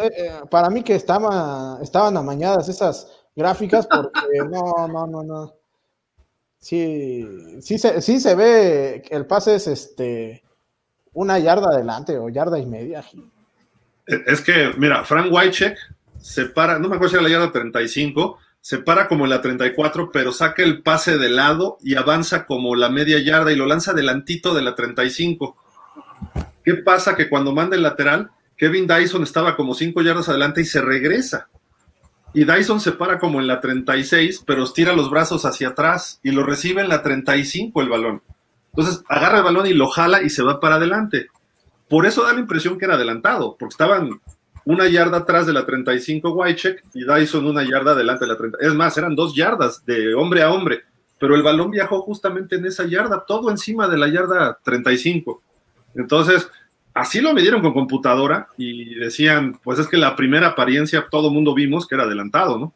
eh, 0.00 0.40
para 0.50 0.70
mí 0.70 0.82
que 0.82 0.94
estaba, 0.94 1.78
estaban 1.82 2.16
amañadas 2.16 2.70
esas 2.70 3.17
gráficas 3.38 3.86
porque 3.86 4.10
no, 4.50 4.88
no, 4.88 5.06
no, 5.06 5.22
no. 5.22 5.54
Sí, 6.58 7.24
sí 7.62 7.78
se, 7.78 8.02
sí 8.02 8.18
se 8.18 8.34
ve 8.34 9.02
que 9.06 9.14
el 9.14 9.26
pase 9.26 9.54
es 9.54 9.68
este 9.68 10.42
una 11.12 11.38
yarda 11.38 11.68
adelante 11.68 12.18
o 12.18 12.28
yarda 12.28 12.58
y 12.58 12.66
media. 12.66 13.04
Es 14.06 14.40
que, 14.40 14.72
mira, 14.76 15.04
Frank 15.04 15.32
Wycheck 15.32 15.78
se 16.20 16.46
para, 16.46 16.78
no 16.78 16.88
me 16.88 16.96
acuerdo 16.96 17.10
si 17.10 17.14
era 17.16 17.22
la 17.22 17.30
yarda 17.30 17.52
35, 17.52 18.38
se 18.60 18.78
para 18.78 19.06
como 19.06 19.24
en 19.24 19.30
la 19.30 19.40
34, 19.40 20.10
pero 20.12 20.32
saca 20.32 20.62
el 20.62 20.82
pase 20.82 21.16
de 21.16 21.28
lado 21.28 21.78
y 21.80 21.94
avanza 21.94 22.44
como 22.44 22.74
la 22.74 22.88
media 22.88 23.18
yarda 23.18 23.52
y 23.52 23.56
lo 23.56 23.66
lanza 23.66 23.92
delantito 23.92 24.54
de 24.54 24.62
la 24.62 24.74
35. 24.74 25.56
¿Qué 26.64 26.74
pasa? 26.74 27.14
Que 27.16 27.28
cuando 27.28 27.52
manda 27.52 27.76
el 27.76 27.82
lateral, 27.82 28.30
Kevin 28.56 28.86
Dyson 28.86 29.22
estaba 29.22 29.56
como 29.56 29.74
5 29.74 30.02
yardas 30.02 30.28
adelante 30.28 30.60
y 30.60 30.64
se 30.64 30.80
regresa. 30.80 31.48
Y 32.38 32.44
Dyson 32.44 32.78
se 32.78 32.92
para 32.92 33.18
como 33.18 33.40
en 33.40 33.48
la 33.48 33.60
36, 33.60 34.44
pero 34.46 34.62
estira 34.62 34.92
los 34.92 35.10
brazos 35.10 35.44
hacia 35.44 35.70
atrás 35.70 36.20
y 36.22 36.30
lo 36.30 36.44
recibe 36.44 36.80
en 36.80 36.88
la 36.88 37.02
35 37.02 37.82
el 37.82 37.88
balón. 37.88 38.22
Entonces 38.70 39.02
agarra 39.08 39.38
el 39.38 39.42
balón 39.42 39.66
y 39.66 39.72
lo 39.74 39.88
jala 39.88 40.22
y 40.22 40.30
se 40.30 40.44
va 40.44 40.60
para 40.60 40.76
adelante. 40.76 41.26
Por 41.88 42.06
eso 42.06 42.22
da 42.22 42.32
la 42.32 42.38
impresión 42.38 42.78
que 42.78 42.84
era 42.84 42.94
adelantado, 42.94 43.56
porque 43.58 43.72
estaban 43.72 44.20
una 44.64 44.86
yarda 44.86 45.16
atrás 45.16 45.48
de 45.48 45.52
la 45.52 45.66
35 45.66 46.30
Wycheck 46.30 46.84
y 46.94 47.04
Dyson 47.04 47.44
una 47.44 47.64
yarda 47.64 47.90
adelante 47.90 48.24
de 48.24 48.30
la 48.30 48.38
30. 48.38 48.58
Es 48.60 48.72
más, 48.72 48.96
eran 48.96 49.16
dos 49.16 49.34
yardas 49.34 49.84
de 49.84 50.14
hombre 50.14 50.42
a 50.42 50.52
hombre, 50.52 50.84
pero 51.18 51.34
el 51.34 51.42
balón 51.42 51.72
viajó 51.72 52.02
justamente 52.02 52.54
en 52.54 52.66
esa 52.66 52.86
yarda, 52.86 53.24
todo 53.26 53.50
encima 53.50 53.88
de 53.88 53.98
la 53.98 54.06
yarda 54.06 54.60
35. 54.62 55.42
Entonces, 55.96 56.48
así 56.98 57.20
lo 57.20 57.32
midieron 57.32 57.60
con 57.60 57.72
computadora 57.72 58.48
y 58.56 58.96
decían, 58.96 59.58
pues 59.62 59.78
es 59.78 59.86
que 59.86 59.96
la 59.96 60.16
primera 60.16 60.48
apariencia 60.48 61.06
todo 61.10 61.30
mundo 61.30 61.54
vimos 61.54 61.86
que 61.86 61.94
era 61.94 62.04
adelantado, 62.04 62.58
¿no? 62.58 62.74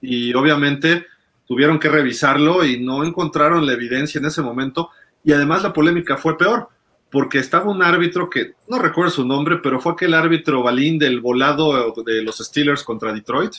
Y 0.00 0.34
obviamente 0.34 1.06
tuvieron 1.46 1.78
que 1.78 1.88
revisarlo 1.88 2.64
y 2.64 2.80
no 2.80 3.04
encontraron 3.04 3.64
la 3.64 3.74
evidencia 3.74 4.18
en 4.18 4.26
ese 4.26 4.42
momento. 4.42 4.90
Y 5.22 5.32
además 5.32 5.62
la 5.62 5.72
polémica 5.72 6.16
fue 6.16 6.36
peor, 6.36 6.68
porque 7.10 7.38
estaba 7.38 7.70
un 7.70 7.82
árbitro 7.82 8.28
que 8.28 8.54
no 8.68 8.78
recuerdo 8.78 9.12
su 9.12 9.24
nombre, 9.24 9.58
pero 9.62 9.80
fue 9.80 9.92
aquel 9.92 10.14
árbitro 10.14 10.62
balín 10.62 10.98
del 10.98 11.20
volado 11.20 11.94
de 12.04 12.22
los 12.22 12.38
Steelers 12.38 12.82
contra 12.82 13.12
Detroit. 13.12 13.52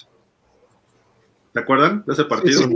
¿Se 1.54 1.60
acuerdan 1.60 2.04
de 2.06 2.14
ese 2.14 2.26
partido? 2.26 2.68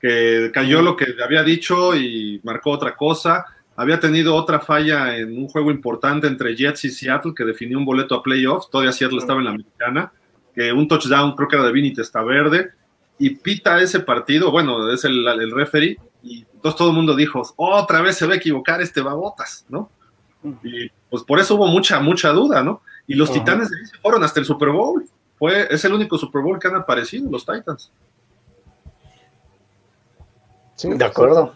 Que 0.00 0.50
cayó 0.52 0.80
lo 0.82 0.96
que 0.96 1.06
había 1.24 1.42
dicho 1.42 1.96
y 1.96 2.40
marcó 2.44 2.70
otra 2.70 2.94
cosa. 2.94 3.44
Había 3.76 3.98
tenido 3.98 4.34
otra 4.34 4.60
falla 4.60 5.16
en 5.16 5.36
un 5.38 5.48
juego 5.48 5.70
importante 5.70 6.26
entre 6.26 6.54
Jets 6.54 6.84
y 6.84 6.90
Seattle 6.90 7.32
que 7.34 7.44
definió 7.44 7.78
un 7.78 7.84
boleto 7.84 8.14
a 8.14 8.22
playoffs. 8.22 8.68
Todavía 8.70 8.92
Seattle 8.92 9.18
estaba 9.18 9.38
en 9.38 9.44
la 9.46 9.50
americana. 9.52 10.12
Que 10.54 10.72
un 10.72 10.88
touchdown, 10.88 11.34
creo 11.34 11.48
que 11.48 11.56
era 11.56 11.64
de 11.64 11.72
Vinny 11.72 11.94
Verde 12.26 12.72
Y 13.18 13.30
pita 13.30 13.80
ese 13.80 14.00
partido. 14.00 14.50
Bueno, 14.50 14.90
es 14.92 15.04
el, 15.04 15.26
el 15.26 15.50
referee. 15.52 15.96
Y 16.22 16.44
entonces 16.54 16.76
todo 16.76 16.90
el 16.90 16.96
mundo 16.96 17.16
dijo: 17.16 17.42
Otra 17.56 18.02
vez 18.02 18.16
se 18.16 18.26
va 18.26 18.34
a 18.34 18.36
equivocar 18.36 18.82
este 18.82 19.00
Babotas, 19.00 19.64
¿no? 19.68 19.90
Y 20.62 20.90
pues 21.08 21.22
por 21.22 21.38
eso 21.38 21.54
hubo 21.54 21.66
mucha, 21.66 22.00
mucha 22.00 22.30
duda, 22.30 22.62
¿no? 22.62 22.82
Y 23.06 23.14
los 23.14 23.32
Titanes 23.32 23.68
se 23.68 23.98
fueron 23.98 24.22
hasta 24.22 24.40
el 24.40 24.46
Super 24.46 24.70
Bowl. 24.70 25.04
Fue, 25.38 25.66
es 25.70 25.84
el 25.84 25.92
único 25.92 26.18
Super 26.18 26.42
Bowl 26.42 26.58
que 26.58 26.68
han 26.68 26.76
aparecido, 26.76 27.30
los 27.30 27.44
Titans. 27.44 27.90
Sí, 30.76 30.88
de 30.94 31.04
acuerdo. 31.04 31.54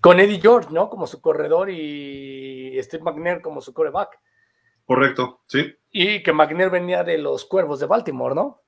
Con 0.00 0.20
Eddie 0.20 0.40
George, 0.40 0.68
¿no? 0.72 0.88
Como 0.88 1.06
su 1.06 1.20
corredor 1.20 1.70
y 1.70 2.78
Steve 2.82 3.02
McNair 3.02 3.40
como 3.40 3.60
su 3.60 3.72
coreback. 3.72 4.18
Correcto, 4.84 5.42
sí. 5.46 5.74
Y 5.90 6.22
que 6.22 6.32
McNair 6.32 6.70
venía 6.70 7.04
de 7.04 7.18
los 7.18 7.44
Cuervos 7.44 7.80
de 7.80 7.86
Baltimore, 7.86 8.34
¿no? 8.34 8.62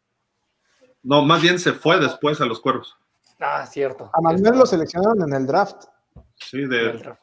No, 1.03 1.22
más 1.22 1.41
bien 1.41 1.59
se 1.59 1.72
fue 1.72 1.99
después 1.99 2.41
a 2.41 2.47
los 2.47 2.61
Cuervos. 2.61 2.97
Ah, 3.39 3.64
cierto. 3.66 4.11
A 4.12 4.20
McNair 4.20 4.57
lo 4.57 4.66
seleccionaron 4.66 5.22
en 5.22 5.35
el 5.35 5.47
draft. 5.47 5.85
Sí, 6.37 6.66
de. 6.66 7.16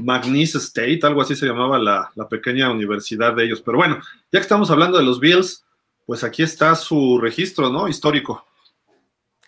McNeese 0.00 0.58
State, 0.58 1.00
algo 1.02 1.22
así 1.22 1.34
se 1.36 1.46
llamaba 1.46 1.78
la, 1.78 2.10
pequeña 2.28 2.70
universidad 2.70 3.34
de 3.34 3.44
ellos. 3.44 3.60
Pero 3.60 3.78
bueno, 3.78 3.96
ya 4.32 4.38
que 4.38 4.40
estamos 4.40 4.70
hablando 4.70 4.98
de 4.98 5.04
los 5.04 5.20
Bills, 5.20 5.64
pues 6.06 6.24
aquí 6.24 6.42
está 6.42 6.74
su 6.74 7.18
registro, 7.20 7.70
¿no? 7.70 7.88
Histórico. 7.88 8.44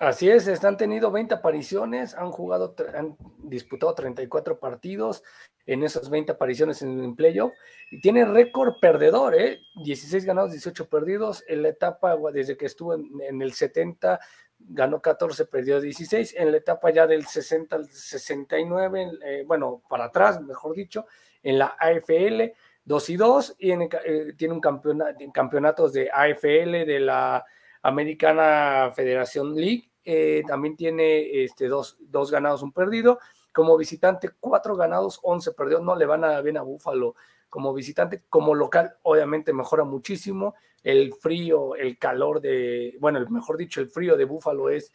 Así 0.03 0.29
es, 0.29 0.65
han 0.65 0.77
tenido 0.77 1.13
20 1.13 1.33
apariciones, 1.33 2.17
han 2.17 2.33
jugado, 2.33 2.75
han 2.93 3.17
disputado 3.45 3.95
34 3.95 4.59
partidos 4.59 5.23
en 5.65 5.85
esas 5.85 6.11
20 6.11 6.33
apariciones 6.33 6.83
en 6.83 6.99
el 6.99 7.15
playoff 7.15 7.53
y 7.89 8.01
tiene 8.01 8.25
récord 8.25 8.81
perdedor, 8.81 9.37
¿eh? 9.37 9.61
16 9.85 10.25
ganados, 10.25 10.51
18 10.51 10.89
perdidos 10.89 11.45
en 11.47 11.63
la 11.63 11.69
etapa 11.69 12.17
desde 12.33 12.57
que 12.57 12.67
estuvo 12.67 12.95
en, 12.95 13.13
en 13.21 13.43
el 13.43 13.53
70 13.53 14.19
ganó 14.59 15.01
14, 15.01 15.45
perdió 15.47 15.81
16. 15.81 16.35
En 16.37 16.51
la 16.51 16.57
etapa 16.57 16.91
ya 16.91 17.07
del 17.07 17.25
60 17.25 17.77
al 17.77 17.89
69, 17.89 19.13
eh, 19.25 19.45
bueno, 19.47 19.85
para 19.89 20.07
atrás, 20.07 20.43
mejor 20.43 20.75
dicho, 20.75 21.07
en 21.45 21.59
la 21.59 21.77
AFL, 21.79 22.53
2 22.85 23.11
y 23.11 23.17
2, 23.17 23.57
y 23.57 23.71
eh, 23.71 24.35
tiene 24.37 24.53
un 24.53 24.61
campeonato, 24.61 25.25
campeonatos 25.33 25.93
de 25.93 26.11
AFL, 26.11 26.87
de 26.87 26.99
la 26.99 27.45
Americana 27.83 28.91
Federación 28.93 29.55
League, 29.55 29.92
eh, 30.05 30.43
también 30.47 30.77
tiene 30.77 31.45
este, 31.45 31.69
dos, 31.69 31.97
dos, 32.01 32.31
ganados, 32.31 32.63
un 32.63 32.73
perdido. 32.73 33.19
Como 33.53 33.77
visitante, 33.77 34.31
cuatro 34.41 34.77
ganados, 34.77 35.21
11 35.23 35.53
perdidos. 35.53 35.83
No 35.83 35.97
le 35.97 36.07
van 36.07 36.25
a 36.25 36.41
bien 36.41 36.57
a 36.57 36.63
Búfalo 36.63 37.15
como 37.49 37.75
visitante. 37.75 38.23
Como 38.29 38.55
local, 38.55 38.97
obviamente 39.03 39.53
mejora 39.53 39.85
muchísimo 39.85 40.55
el 40.83 41.15
frío, 41.15 41.77
el 41.77 41.99
calor 41.99 42.41
de, 42.41 42.97
bueno, 43.01 43.25
mejor 43.31 43.57
dicho, 43.57 43.81
el 43.81 43.89
frío 43.89 44.17
de 44.17 44.25
Búfalo 44.25 44.69
es 44.69 44.93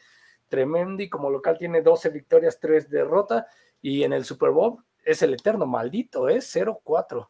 tremendo 0.49 1.03
y 1.03 1.09
como 1.09 1.29
local 1.29 1.57
tiene 1.57 1.81
12 1.81 2.09
victorias, 2.09 2.59
3 2.59 2.89
derrotas 2.89 3.45
y 3.81 4.03
en 4.03 4.13
el 4.13 4.25
Super 4.25 4.51
Bowl 4.51 4.77
es 5.05 5.21
el 5.21 5.33
eterno 5.33 5.65
maldito, 5.65 6.27
es 6.27 6.53
0-4. 6.53 7.29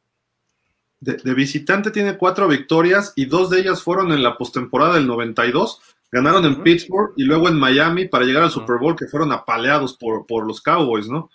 De, 1.00 1.34
visitante 1.36 1.92
tiene 1.92 2.18
cuatro 2.18 2.48
victorias 2.48 3.14
y 3.16 3.26
dos 3.26 3.52
de 3.52 3.60
ellas 3.60 3.84
fueron 3.84 4.12
en 4.12 4.24
la 4.24 4.36
postemporada 4.36 4.96
del 4.96 5.06
92. 5.06 5.80
Ganaron 6.12 6.46
en 6.46 6.64
Pittsburgh 6.64 7.14
y 7.18 7.24
luego 7.24 7.50
en 7.50 7.60
Miami 7.60 8.08
para 8.08 8.26
llegar 8.26 8.44
al 8.44 8.52
Super 8.52 8.78
Bowl, 8.78 8.96
que 8.96 9.08
fueron 9.08 9.32
apaleados 9.32 9.98
por, 9.98 10.26
por 10.26 10.48
los 10.48 10.62
Cowboys, 10.62 11.10
¿no? 11.10 11.30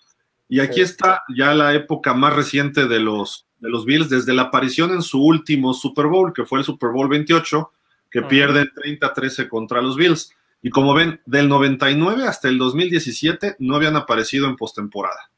Y 0.48 0.60
aquí 0.60 0.80
está 0.80 1.22
ya 1.34 1.54
la 1.54 1.74
época 1.74 2.12
más 2.14 2.34
reciente 2.34 2.86
de 2.86 3.00
los, 3.00 3.46
de 3.58 3.70
los 3.70 3.86
Bills 3.86 4.10
desde 4.10 4.34
la 4.34 4.42
aparición 4.42 4.92
en 4.92 5.00
su 5.00 5.22
último 5.22 5.72
Super 5.72 6.06
Bowl, 6.06 6.32
que 6.32 6.44
fue 6.44 6.58
el 6.58 6.64
Super 6.64 6.90
Bowl 6.90 7.08
28, 7.08 7.70
que 8.10 8.22
pierde 8.22 8.64
30-13 8.64 9.48
contra 9.48 9.80
los 9.80 9.96
Bills. 9.96 10.34
Y 10.60 10.70
como 10.70 10.94
ven, 10.94 11.20
del 11.24 11.48
99 11.48 12.26
hasta 12.26 12.48
el 12.48 12.58
2017 12.58 13.56
no 13.60 13.76
habían 13.76 13.96
aparecido 13.96 14.46
en 14.46 14.56
postemporada. 14.56 15.30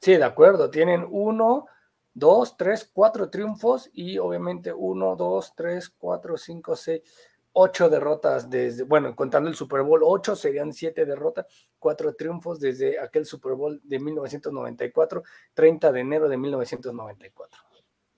Sí, 0.00 0.12
de 0.12 0.24
acuerdo. 0.24 0.68
Tienen 0.68 1.06
uno, 1.08 1.66
dos, 2.12 2.56
tres, 2.56 2.90
cuatro 2.92 3.30
triunfos 3.30 3.88
y 3.94 4.18
obviamente 4.18 4.72
uno, 4.72 5.16
dos, 5.16 5.54
tres, 5.56 5.88
cuatro, 5.96 6.36
cinco, 6.36 6.76
seis, 6.76 7.02
ocho 7.54 7.88
derrotas 7.88 8.50
desde, 8.50 8.82
bueno, 8.82 9.14
contando 9.14 9.48
el 9.48 9.56
Super 9.56 9.82
Bowl, 9.82 10.00
ocho 10.04 10.36
serían 10.36 10.72
siete 10.72 11.06
derrotas, 11.06 11.46
cuatro 11.78 12.14
triunfos 12.14 12.60
desde 12.60 12.98
aquel 12.98 13.24
Super 13.24 13.54
Bowl 13.54 13.80
de 13.82 13.98
1994, 13.98 15.22
30 15.54 15.92
de 15.92 16.00
enero 16.00 16.28
de 16.28 16.36
1994. 16.36 17.60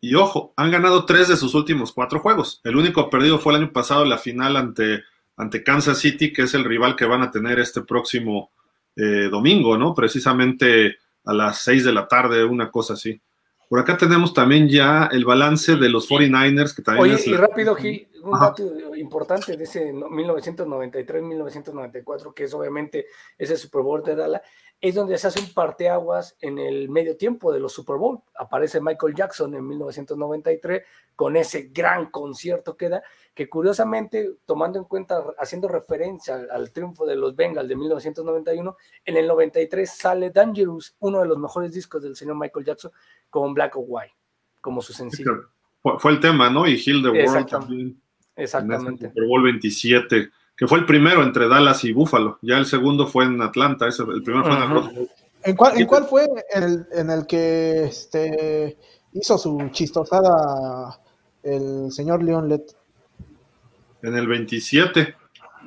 Y 0.01 0.14
ojo, 0.14 0.53
han 0.57 0.70
ganado 0.70 1.05
tres 1.05 1.28
de 1.28 1.37
sus 1.37 1.55
últimos 1.55 1.93
cuatro 1.93 2.20
juegos. 2.20 2.61
El 2.64 2.76
único 2.76 3.09
perdido 3.11 3.39
fue 3.39 3.55
el 3.55 3.62
año 3.62 3.72
pasado, 3.72 4.05
la 4.05 4.18
final 4.18 4.57
ante, 4.57 5.03
ante 5.37 5.62
Kansas 5.62 5.99
City, 5.99 6.32
que 6.32 6.43
es 6.43 6.55
el 6.55 6.64
rival 6.64 6.97
que 6.97 7.05
van 7.07 7.22
a 7.22 7.30
tener 7.30 7.59
este 7.59 7.82
próximo 7.82 8.51
eh, 8.95 9.28
domingo, 9.30 9.76
¿no? 9.76 9.95
Precisamente 9.95 10.97
a 11.24 11.34
las 11.34 11.59
seis 11.59 11.84
de 11.84 11.93
la 11.93 12.09
tarde, 12.09 12.45
una 12.45 12.70
cosa 12.70 12.95
así. 12.95 13.20
Por 13.69 13.81
acá 13.81 13.97
tenemos 13.97 14.33
también 14.33 14.69
ya 14.69 15.09
el 15.11 15.25
balance 15.25 15.75
de 15.77 15.89
los 15.89 16.09
49ers, 16.09 16.73
que 16.75 16.83
también 16.83 17.14
Oye, 17.14 17.21
y 17.25 17.35
rápido, 17.35 17.75
Gil, 17.75 18.07
un 18.23 18.39
dato 18.39 18.95
importante 18.97 19.57
de 19.57 19.64
ese 19.64 19.93
1993-1994, 19.93 22.33
que 22.33 22.45
es 22.45 22.55
obviamente 22.55 23.07
ese 23.37 23.57
Super 23.57 23.83
Bowl 23.83 24.05
de 24.05 24.14
Dallas, 24.14 24.43
es 24.89 24.95
donde 24.95 25.18
se 25.18 25.26
hace 25.26 25.41
un 25.41 25.53
parteaguas 25.53 26.37
en 26.41 26.59
el 26.59 26.89
medio 26.89 27.16
tiempo 27.16 27.53
de 27.53 27.61
los 27.61 27.72
Super 27.72 27.97
Bowl. 27.97 28.20
Aparece 28.39 28.80
Michael 28.80 29.14
Jackson 29.14 29.55
en 29.55 29.66
1993 29.66 30.82
con 31.14 31.37
ese 31.37 31.70
gran 31.72 32.11
concierto 32.11 32.76
que 32.76 32.91
da, 32.91 33.03
que 33.34 33.49
curiosamente, 33.49 34.32
tomando 34.45 34.78
en 34.78 34.84
cuenta, 34.84 35.24
haciendo 35.39 35.66
referencia 35.66 36.47
al, 36.51 36.72
triunfo 36.72 37.07
de 37.07 37.16
los 37.16 37.34
Bengals 37.34 37.68
de 37.68 37.76
1991, 37.76 38.76
en 39.05 39.16
el 39.16 39.26
93 39.26 39.91
sale 39.91 40.30
Dangerous, 40.30 40.95
uno 41.01 41.20
de 41.20 41.26
los 41.26 41.39
mejores 41.39 41.72
discos 41.72 42.03
del 42.03 42.14
señor 42.14 42.37
Michael 42.37 42.66
Jackson, 42.66 42.93
con 43.30 43.55
Black 43.55 43.76
or 43.76 43.84
White, 43.87 44.14
como 44.61 44.82
su 44.82 44.93
sencillo. 44.93 45.51
Fue, 45.99 46.12
el 46.12 46.20
tema, 46.20 46.51
¿no? 46.51 46.66
Y 46.66 46.74
Hill 46.74 47.03
the 47.03 47.11
World 47.11 47.49
también. 47.49 48.01
Exactamente. 48.34 49.09
Super 49.09 49.26
Bowl 49.26 49.43
27 49.43 50.30
que 50.57 50.67
fue 50.67 50.79
el 50.79 50.87
primero 50.87 51.23
entre 51.23 51.49
Dallas 51.49 51.85
y 51.85 51.93
Buffalo. 51.93 52.39
Ya 52.41 52.57
el 52.57 52.67
segundo 52.67 53.07
fue 53.07 53.25
en 53.25 53.43
Atlanta, 53.43 53.87
ese, 53.87 54.03
el 54.03 54.23
primero 54.23 54.45
fue 54.45 54.55
en 54.55 55.09
¿En 55.45 55.55
cuál, 55.55 55.79
¿En 55.79 55.87
cuál, 55.87 56.07
fue 56.07 56.27
el, 56.55 56.87
en 56.93 57.11
el 57.11 57.27
que 57.27 57.85
este, 57.85 58.77
hizo 59.13 59.39
su 59.39 59.69
chistosada 59.71 60.99
el 61.43 61.93
señor 61.93 62.23
Leon 62.23 62.49
Lett? 62.49 62.75
En 64.03 64.17
el 64.17 64.27
27. 64.27 65.15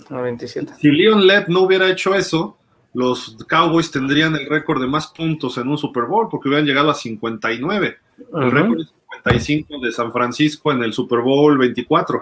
El 0.10 0.18
27. 0.18 0.74
Si 0.82 0.90
Leon 0.90 1.26
Lett 1.26 1.48
no 1.48 1.62
hubiera 1.62 1.90
hecho 1.90 2.14
eso, 2.14 2.58
los 2.94 3.38
Cowboys 3.48 3.90
tendrían 3.92 4.36
el 4.36 4.50
récord 4.50 4.82
de 4.82 4.88
más 4.88 5.08
puntos 5.08 5.58
en 5.58 5.70
un 5.70 5.78
Super 5.78 6.06
Bowl 6.06 6.28
porque 6.30 6.50
hubieran 6.50 6.66
llegado 6.66 6.90
a 6.90 6.96
59. 6.96 7.98
El 8.34 8.52
récord 8.52 8.82
es 8.82 8.92
55 9.24 9.80
de 9.80 9.92
San 9.94 10.12
Francisco 10.12 10.74
en 10.74 10.84
el 10.84 10.92
Super 10.92 11.20
Bowl 11.20 11.58
24 11.58 12.22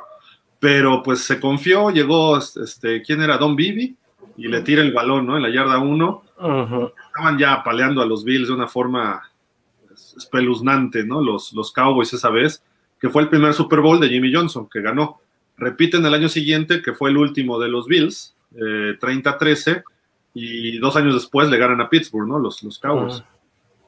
pero 0.59 1.03
pues 1.03 1.23
se 1.23 1.39
confió, 1.39 1.89
llegó, 1.89 2.37
este, 2.37 3.01
¿quién 3.01 3.21
era? 3.21 3.37
Don 3.37 3.55
Bibi, 3.55 3.95
y 4.37 4.47
le 4.47 4.61
tira 4.61 4.81
el 4.81 4.93
balón, 4.93 5.25
¿no? 5.25 5.35
En 5.35 5.43
la 5.43 5.49
yarda 5.49 5.79
1. 5.79 6.23
Estaban 7.07 7.37
ya 7.37 7.53
apaleando 7.53 8.01
a 8.01 8.05
los 8.05 8.23
Bills 8.23 8.47
de 8.47 8.53
una 8.53 8.67
forma 8.67 9.23
espeluznante, 10.15 11.03
¿no? 11.03 11.21
Los, 11.21 11.53
los 11.53 11.71
Cowboys 11.71 12.13
esa 12.13 12.29
vez, 12.29 12.63
que 12.99 13.09
fue 13.09 13.23
el 13.23 13.29
primer 13.29 13.53
Super 13.53 13.81
Bowl 13.81 13.99
de 13.99 14.09
Jimmy 14.09 14.33
Johnson, 14.33 14.67
que 14.71 14.81
ganó. 14.81 15.19
Repiten 15.57 16.05
el 16.05 16.13
año 16.13 16.29
siguiente, 16.29 16.81
que 16.81 16.93
fue 16.93 17.09
el 17.09 17.17
último 17.17 17.59
de 17.59 17.67
los 17.67 17.87
Bills, 17.87 18.35
eh, 18.55 18.97
30-13, 18.99 19.83
y 20.33 20.77
dos 20.77 20.95
años 20.95 21.15
después 21.15 21.49
le 21.49 21.57
ganan 21.57 21.81
a 21.81 21.89
Pittsburgh, 21.89 22.27
¿no? 22.27 22.37
Los, 22.37 22.61
los 22.61 22.77
Cowboys. 22.77 23.23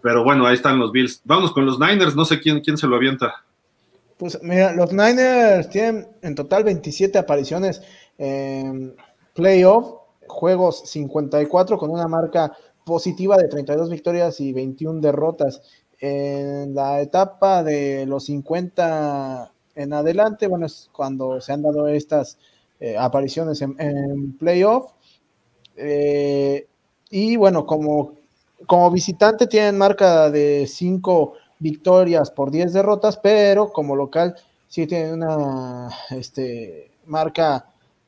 Pero 0.01 0.23
bueno, 0.23 0.47
ahí 0.47 0.55
están 0.55 0.79
los 0.79 0.91
Bills. 0.91 1.21
Vamos 1.25 1.51
con 1.51 1.65
los 1.65 1.79
Niners, 1.79 2.15
no 2.15 2.25
sé 2.25 2.39
quién, 2.39 2.61
quién 2.61 2.77
se 2.77 2.87
lo 2.87 2.95
avienta. 2.95 3.43
Pues 4.19 4.37
mira, 4.43 4.73
los 4.73 4.91
Niners 4.91 5.69
tienen 5.69 6.05
en 6.21 6.35
total 6.35 6.65
27 6.65 7.17
apariciones 7.17 7.81
en 8.17 8.93
playoff, 9.33 9.93
juegos 10.27 10.81
54 10.89 11.77
con 11.77 11.89
una 11.89 12.05
marca 12.09 12.51
positiva 12.83 13.37
de 13.37 13.47
32 13.47 13.89
victorias 13.89 14.41
y 14.41 14.51
21 14.51 14.99
derrotas. 14.99 15.61
En 16.01 16.75
la 16.75 16.99
etapa 16.99 17.63
de 17.63 18.05
los 18.07 18.25
50 18.25 19.53
en 19.75 19.93
adelante, 19.93 20.47
bueno, 20.47 20.65
es 20.65 20.89
cuando 20.91 21.39
se 21.39 21.53
han 21.53 21.61
dado 21.61 21.87
estas 21.87 22.37
eh, 22.81 22.97
apariciones 22.97 23.61
en, 23.61 24.37
playoff. 24.37 24.91
Eh, 25.77 26.67
y 27.09 27.37
bueno, 27.37 27.65
como, 27.65 28.15
como 28.67 28.91
visitante 28.91 29.47
tienen 29.47 29.77
marca 29.77 30.29
de 30.29 30.67
5 30.67 31.35
victorias 31.59 32.31
por 32.31 32.51
10 32.51 32.73
derrotas, 32.73 33.17
pero 33.17 33.71
como 33.71 33.95
local 33.95 34.35
sí 34.67 34.87
tiene 34.87 35.13
una 35.13 35.89
este, 36.11 36.91
marca 37.05 37.65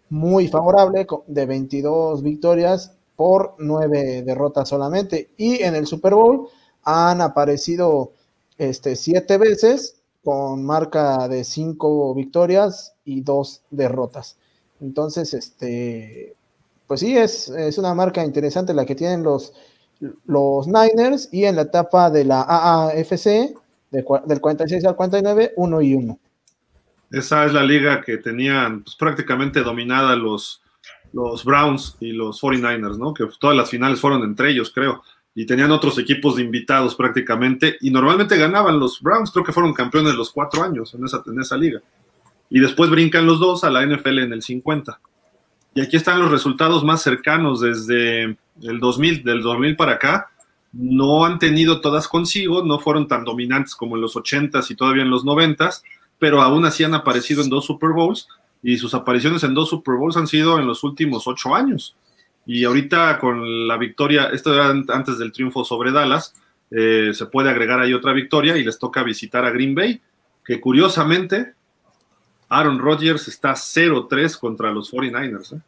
muy 0.09 0.47
favorable 0.47 1.07
de 1.27 1.45
22 1.45 2.21
victorias 2.21 2.93
por 3.15 3.55
9 3.59 4.23
derrotas 4.23 4.69
solamente. 4.69 5.29
Y 5.37 5.61
en 5.61 5.75
el 5.75 5.87
Super 5.87 6.15
Bowl 6.15 6.47
han 6.83 7.21
aparecido 7.21 8.11
este, 8.57 8.95
7 8.95 9.37
veces 9.37 10.01
con 10.23 10.63
marca 10.63 11.27
de 11.27 11.43
5 11.43 12.13
victorias 12.13 12.93
y 13.05 13.21
2 13.21 13.61
derrotas. 13.71 14.37
Entonces, 14.81 15.33
este, 15.33 16.35
pues 16.87 16.99
sí, 16.99 17.17
es, 17.17 17.49
es 17.49 17.77
una 17.77 17.93
marca 17.93 18.23
interesante 18.23 18.73
la 18.73 18.85
que 18.85 18.95
tienen 18.95 19.23
los, 19.23 19.53
los 20.25 20.67
Niners 20.67 21.29
y 21.31 21.45
en 21.45 21.55
la 21.55 21.63
etapa 21.63 22.09
de 22.09 22.25
la 22.25 22.41
AAFC 22.41 23.53
del 23.91 24.41
46 24.41 24.85
al 24.85 24.95
49, 24.95 25.53
1 25.55 25.81
y 25.81 25.93
1. 25.93 26.19
Esa 27.11 27.45
es 27.45 27.53
la 27.53 27.63
liga 27.63 28.01
que 28.01 28.17
tenían 28.17 28.83
pues, 28.83 28.95
prácticamente 28.95 29.61
dominada 29.61 30.15
los, 30.15 30.61
los 31.11 31.43
Browns 31.43 31.97
y 31.99 32.13
los 32.13 32.41
49ers, 32.41 32.97
¿no? 32.97 33.13
Que 33.13 33.27
todas 33.39 33.55
las 33.55 33.69
finales 33.69 33.99
fueron 33.99 34.23
entre 34.23 34.49
ellos, 34.49 34.71
creo. 34.73 35.03
Y 35.35 35.45
tenían 35.45 35.71
otros 35.71 35.97
equipos 35.99 36.37
de 36.37 36.43
invitados 36.43 36.95
prácticamente. 36.95 37.77
Y 37.81 37.91
normalmente 37.91 38.37
ganaban 38.37 38.79
los 38.79 39.01
Browns, 39.01 39.31
creo 39.31 39.43
que 39.43 39.51
fueron 39.51 39.73
campeones 39.73 40.15
los 40.15 40.31
cuatro 40.31 40.63
años 40.63 40.93
en 40.93 41.05
esa, 41.05 41.21
en 41.25 41.39
esa 41.39 41.57
liga. 41.57 41.81
Y 42.49 42.59
después 42.59 42.89
brincan 42.89 43.25
los 43.25 43.39
dos 43.39 43.63
a 43.63 43.69
la 43.69 43.85
NFL 43.85 44.19
en 44.19 44.33
el 44.33 44.41
50. 44.41 44.99
Y 45.73 45.81
aquí 45.81 45.95
están 45.95 46.19
los 46.19 46.31
resultados 46.31 46.83
más 46.83 47.01
cercanos 47.01 47.61
desde 47.61 48.37
el 48.61 48.79
2000, 48.79 49.23
del 49.23 49.41
2000 49.41 49.75
para 49.75 49.93
acá. 49.93 50.29
No 50.73 51.25
han 51.25 51.39
tenido 51.39 51.81
todas 51.81 52.07
consigo, 52.07 52.63
no 52.63 52.79
fueron 52.79 53.07
tan 53.07 53.23
dominantes 53.23 53.75
como 53.75 53.95
en 53.95 54.01
los 54.01 54.15
80s 54.15 54.69
y 54.69 54.75
todavía 54.75 55.03
en 55.03 55.09
los 55.09 55.25
90s, 55.25 55.83
pero 56.19 56.41
aún 56.41 56.65
así 56.65 56.83
han 56.83 56.93
aparecido 56.93 57.41
en 57.41 57.49
dos 57.49 57.65
Super 57.65 57.91
Bowls 57.91 58.27
y 58.63 58.77
sus 58.77 58.93
apariciones 58.93 59.43
en 59.43 59.53
dos 59.53 59.69
Super 59.69 59.95
Bowls 59.95 60.17
han 60.17 60.27
sido 60.27 60.59
en 60.59 60.67
los 60.67 60.83
últimos 60.83 61.27
ocho 61.27 61.55
años. 61.55 61.95
Y 62.45 62.63
ahorita 62.63 63.19
con 63.19 63.67
la 63.67 63.77
victoria, 63.77 64.25
esto 64.33 64.53
era 64.53 64.69
antes 64.69 65.17
del 65.17 65.31
triunfo 65.31 65.63
sobre 65.63 65.91
Dallas, 65.91 66.33
eh, 66.69 67.11
se 67.13 67.25
puede 67.25 67.49
agregar 67.49 67.79
ahí 67.79 67.93
otra 67.93 68.13
victoria 68.13 68.57
y 68.57 68.63
les 68.63 68.79
toca 68.79 69.03
visitar 69.03 69.45
a 69.45 69.51
Green 69.51 69.75
Bay, 69.75 70.01
que 70.45 70.59
curiosamente 70.59 71.53
Aaron 72.51 72.79
Rodgers 72.79 73.29
está 73.29 73.53
0-3 73.53 74.37
contra 74.37 74.71
los 74.71 74.91
49ers. 74.91 75.55
¿eh? 75.55 75.61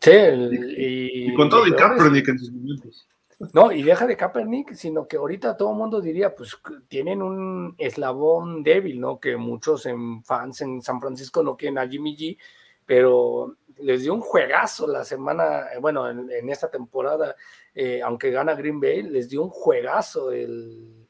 Sí, 0.00 1.28
y, 1.28 1.34
con 1.34 1.50
todo 1.50 1.66
y 1.66 1.74
Kaepernick 1.74 2.28
en 2.28 2.38
sus 2.38 2.50
momentos. 2.50 3.06
No, 3.52 3.70
y 3.70 3.82
deja 3.82 4.06
de 4.06 4.16
Kaepernick, 4.16 4.72
sino 4.72 5.06
que 5.06 5.18
ahorita 5.18 5.58
todo 5.58 5.72
el 5.72 5.76
mundo 5.76 6.00
diría, 6.00 6.34
pues 6.34 6.56
tienen 6.88 7.20
un 7.20 7.74
eslabón 7.76 8.62
débil, 8.62 8.98
¿no? 8.98 9.20
Que 9.20 9.36
muchos 9.36 9.84
en 9.84 10.24
fans 10.24 10.62
en 10.62 10.80
San 10.80 11.02
Francisco 11.02 11.42
no 11.42 11.54
quieren 11.54 11.76
a 11.76 11.86
Jimmy 11.86 12.16
G, 12.16 12.38
pero 12.86 13.56
les 13.76 14.00
dio 14.00 14.14
un 14.14 14.22
juegazo 14.22 14.86
la 14.86 15.04
semana, 15.04 15.66
eh, 15.74 15.78
bueno, 15.78 16.08
en, 16.08 16.48
esta 16.48 16.70
temporada, 16.70 17.36
eh, 17.74 18.00
aunque 18.00 18.30
gana 18.30 18.54
Green 18.54 18.80
Bay, 18.80 19.02
les 19.02 19.28
dio 19.28 19.42
un 19.42 19.50
juegazo 19.50 20.32
el 20.32 21.06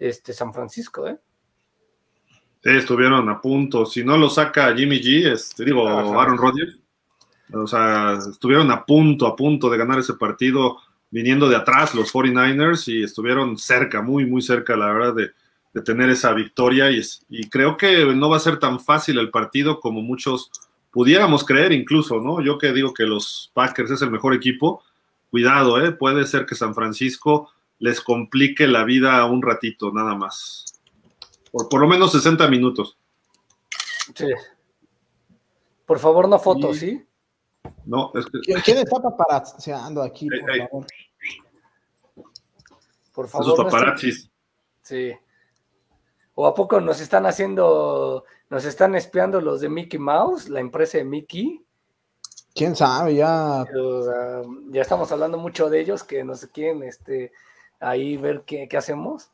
este 0.00 0.32
San 0.32 0.52
Francisco, 0.52 1.06
¿eh? 1.06 1.18
Estuvieron 2.62 3.28
a 3.28 3.40
punto. 3.40 3.86
Si 3.86 4.04
no 4.04 4.16
lo 4.16 4.28
saca 4.28 4.74
Jimmy 4.74 5.00
G, 5.00 5.32
este, 5.32 5.64
digo, 5.64 5.88
Aaron 5.88 6.38
Rodgers, 6.38 6.78
o 7.52 7.66
sea, 7.66 8.18
estuvieron 8.30 8.70
a 8.70 8.84
punto, 8.84 9.26
a 9.26 9.36
punto 9.36 9.70
de 9.70 9.78
ganar 9.78 9.98
ese 9.98 10.14
partido 10.14 10.78
viniendo 11.10 11.48
de 11.48 11.56
atrás 11.56 11.94
los 11.94 12.12
49ers 12.12 12.88
y 12.92 13.02
estuvieron 13.02 13.56
cerca, 13.56 14.02
muy, 14.02 14.26
muy 14.26 14.42
cerca, 14.42 14.76
la 14.76 14.92
verdad, 14.92 15.14
de, 15.14 15.32
tener 15.82 16.10
esa 16.10 16.32
victoria. 16.32 16.90
Y, 16.90 17.00
y, 17.28 17.48
creo 17.48 17.76
que 17.76 18.04
no 18.06 18.28
va 18.28 18.36
a 18.36 18.40
ser 18.40 18.58
tan 18.58 18.80
fácil 18.80 19.16
el 19.18 19.30
partido 19.30 19.78
como 19.78 20.02
muchos 20.02 20.50
pudiéramos 20.90 21.44
creer 21.44 21.70
incluso, 21.70 22.20
¿no? 22.20 22.40
Yo 22.40 22.58
que 22.58 22.72
digo 22.72 22.92
que 22.92 23.04
los 23.04 23.52
Packers 23.54 23.92
es 23.92 24.02
el 24.02 24.10
mejor 24.10 24.34
equipo, 24.34 24.82
cuidado, 25.30 25.80
¿eh? 25.84 25.92
Puede 25.92 26.26
ser 26.26 26.46
que 26.46 26.56
San 26.56 26.74
Francisco 26.74 27.52
les 27.78 28.00
complique 28.00 28.66
la 28.66 28.82
vida 28.82 29.24
un 29.26 29.40
ratito, 29.40 29.92
nada 29.92 30.16
más 30.16 30.67
por, 31.50 31.68
por 31.68 31.80
lo 31.80 31.88
menos 31.88 32.12
60 32.12 32.48
minutos. 32.48 32.96
Sí. 34.14 34.26
Por 35.86 35.98
favor, 35.98 36.28
no 36.28 36.38
fotos, 36.38 36.78
¿sí? 36.78 37.04
No, 37.84 38.12
es 38.14 38.26
que... 38.26 38.60
¿Quién, 38.62 38.78
está 38.78 39.00
paparazziando 39.00 40.02
aquí, 40.02 40.28
por 40.28 40.56
favor? 40.56 40.86
Por 43.14 43.24
Esos 43.26 43.32
favor. 43.32 43.46
no 43.46 43.54
estén- 43.54 43.70
paparazzis. 43.70 44.30
Sí. 44.82 45.12
¿O 46.34 46.46
a 46.46 46.54
poco 46.54 46.80
nos 46.80 47.00
están 47.00 47.26
haciendo, 47.26 48.24
nos 48.48 48.64
están 48.64 48.94
espiando 48.94 49.40
los 49.40 49.60
de 49.60 49.68
Mickey 49.68 49.98
Mouse, 49.98 50.48
la 50.48 50.60
empresa 50.60 50.98
de 50.98 51.04
Mickey? 51.04 51.64
¿Quién 52.54 52.76
sabe? 52.76 53.16
Ya 53.16 53.64
sea, 53.64 54.42
ya 54.70 54.82
estamos 54.82 55.10
hablando 55.10 55.36
mucho 55.38 55.68
de 55.68 55.80
ellos 55.80 56.04
que 56.04 56.22
nos 56.24 56.46
quieren 56.46 56.82
este, 56.82 57.32
ahí 57.80 58.16
ver 58.16 58.42
qué, 58.46 58.68
qué 58.68 58.76
hacemos. 58.76 59.30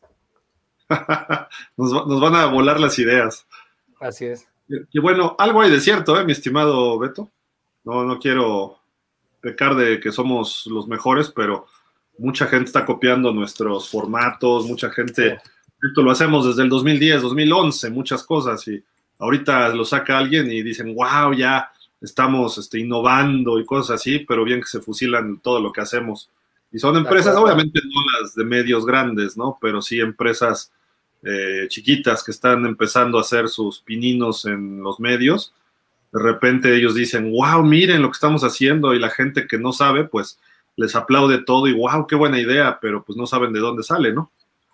nos, 1.76 1.94
va- 1.94 2.04
nos 2.06 2.20
van 2.20 2.34
a 2.36 2.46
volar 2.46 2.80
las 2.80 2.98
ideas. 2.98 3.46
Así 4.00 4.26
es. 4.26 4.46
Y 4.92 4.98
bueno, 4.98 5.36
algo 5.38 5.60
hay 5.60 5.70
de 5.70 5.80
cierto, 5.80 6.18
¿eh, 6.18 6.24
mi 6.24 6.32
estimado 6.32 6.98
Beto? 6.98 7.30
No, 7.84 8.04
no 8.04 8.18
quiero 8.18 8.78
pecar 9.40 9.74
de 9.76 10.00
que 10.00 10.10
somos 10.10 10.66
los 10.66 10.88
mejores, 10.88 11.30
pero 11.30 11.66
mucha 12.18 12.46
gente 12.46 12.66
está 12.66 12.86
copiando 12.86 13.32
nuestros 13.32 13.90
formatos, 13.90 14.64
mucha 14.64 14.90
gente, 14.90 15.38
esto 15.82 16.02
lo 16.02 16.10
hacemos 16.10 16.46
desde 16.46 16.62
el 16.62 16.70
2010, 16.70 17.20
2011, 17.22 17.90
muchas 17.90 18.22
cosas, 18.24 18.66
y 18.68 18.82
ahorita 19.18 19.68
lo 19.70 19.84
saca 19.84 20.16
alguien 20.16 20.50
y 20.50 20.62
dicen, 20.62 20.94
wow, 20.94 21.34
ya 21.34 21.70
estamos 22.00 22.56
este, 22.56 22.80
innovando 22.80 23.58
y 23.58 23.66
cosas 23.66 24.00
así, 24.00 24.20
pero 24.20 24.44
bien 24.44 24.60
que 24.60 24.66
se 24.66 24.80
fusilan 24.80 25.40
todo 25.40 25.60
lo 25.60 25.72
que 25.72 25.82
hacemos. 25.82 26.30
Y 26.72 26.78
son 26.78 26.96
empresas, 26.96 27.36
obviamente 27.36 27.80
no 27.84 28.20
las 28.20 28.34
de 28.34 28.44
medios 28.44 28.86
grandes, 28.86 29.36
¿no? 29.36 29.58
Pero 29.60 29.80
sí 29.82 30.00
empresas 30.00 30.72
eh, 31.24 31.66
chiquitas 31.68 32.22
que 32.22 32.30
están 32.30 32.64
empezando 32.66 33.18
a 33.18 33.22
hacer 33.22 33.48
sus 33.48 33.80
pininos 33.80 34.44
en 34.44 34.82
los 34.82 35.00
medios. 35.00 35.52
De 36.12 36.20
repente 36.20 36.74
ellos 36.76 36.94
dicen, 36.94 37.32
wow, 37.32 37.62
miren 37.64 38.02
lo 38.02 38.08
que 38.08 38.14
estamos 38.16 38.44
haciendo 38.44 38.94
y 38.94 38.98
la 39.00 39.10
gente 39.10 39.46
que 39.46 39.58
no 39.58 39.72
sabe, 39.72 40.04
pues 40.04 40.38
les 40.76 40.94
aplaude 40.94 41.38
todo 41.38 41.66
y 41.66 41.72
wow, 41.72 42.06
qué 42.06 42.14
buena 42.16 42.38
idea, 42.38 42.78
pero 42.80 43.02
pues 43.04 43.16
no 43.16 43.26
saben 43.26 43.52
de 43.52 43.60
dónde 43.60 43.82
sale, 43.82 44.12
¿no? 44.12 44.30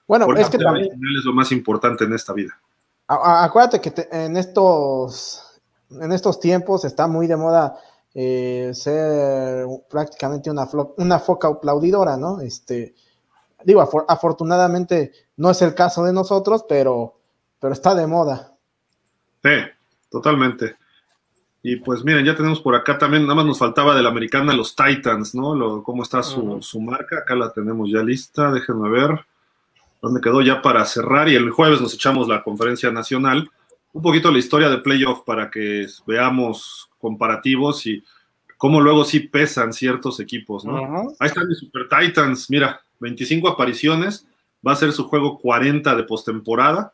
Bueno, 0.06 0.26
Porque 0.26 0.42
es 0.42 0.50
que 0.50 0.58
también, 0.58 0.86
es 0.86 1.24
lo 1.24 1.32
más 1.32 1.52
importante 1.52 2.04
en 2.04 2.12
esta 2.14 2.32
vida. 2.32 2.58
acuérdate 3.06 3.80
que 3.80 3.90
te- 3.92 4.08
en 4.24 4.36
estos 4.36 5.46
en 5.90 6.12
estos 6.12 6.38
tiempos 6.40 6.84
está 6.84 7.06
muy 7.06 7.26
de 7.26 7.36
moda 7.36 7.76
eh, 8.14 8.70
ser 8.74 9.66
prácticamente 9.88 10.50
una, 10.50 10.68
una 10.96 11.18
foca 11.18 11.48
aplaudidora, 11.48 12.16
¿no? 12.16 12.40
Este, 12.40 12.94
digo, 13.64 13.80
afor- 13.82 14.04
afortunadamente 14.08 15.12
no 15.36 15.50
es 15.50 15.62
el 15.62 15.74
caso 15.74 16.04
de 16.04 16.12
nosotros, 16.12 16.64
pero, 16.68 17.18
pero 17.58 17.72
está 17.72 17.94
de 17.94 18.06
moda. 18.06 18.54
Sí, 19.42 19.50
totalmente. 20.10 20.76
Y 21.62 21.76
pues 21.76 22.02
miren, 22.04 22.24
ya 22.24 22.34
tenemos 22.34 22.60
por 22.60 22.74
acá 22.74 22.96
también, 22.96 23.24
nada 23.24 23.34
más 23.34 23.44
nos 23.44 23.58
faltaba 23.58 23.94
de 23.94 24.02
la 24.02 24.08
americana 24.08 24.54
los 24.54 24.74
Titans, 24.74 25.34
¿no? 25.34 25.54
Lo- 25.54 25.82
¿Cómo 25.82 26.02
está 26.02 26.22
su, 26.22 26.58
su 26.62 26.80
marca? 26.80 27.18
Acá 27.18 27.34
la 27.34 27.52
tenemos 27.52 27.90
ya 27.90 28.02
lista, 28.02 28.50
déjenme 28.50 28.88
ver. 28.88 29.26
¿Dónde 30.00 30.20
quedó 30.22 30.40
ya 30.40 30.62
para 30.62 30.84
cerrar? 30.86 31.28
Y 31.28 31.34
el 31.34 31.50
jueves 31.50 31.80
nos 31.82 31.92
echamos 31.92 32.26
la 32.28 32.42
conferencia 32.42 32.90
nacional. 32.90 33.50
Un 33.92 34.00
poquito 34.02 34.30
la 34.30 34.38
historia 34.38 34.70
de 34.70 34.78
playoff 34.78 35.20
para 35.26 35.50
que 35.50 35.86
veamos 36.06 36.88
comparativos 36.98 37.86
y 37.86 38.02
cómo 38.56 38.80
luego 38.80 39.04
sí 39.04 39.20
pesan 39.20 39.72
ciertos 39.74 40.18
equipos, 40.20 40.64
¿no? 40.64 40.76
Ahí 41.18 41.26
están 41.28 41.46
mis 41.48 41.58
Super 41.58 41.86
Titans, 41.88 42.48
mira, 42.48 42.80
25 43.00 43.48
apariciones, 43.48 44.26
va 44.66 44.72
a 44.72 44.76
ser 44.76 44.92
su 44.92 45.04
juego 45.08 45.38
40 45.38 45.94
de 45.96 46.02
postemporada. 46.04 46.92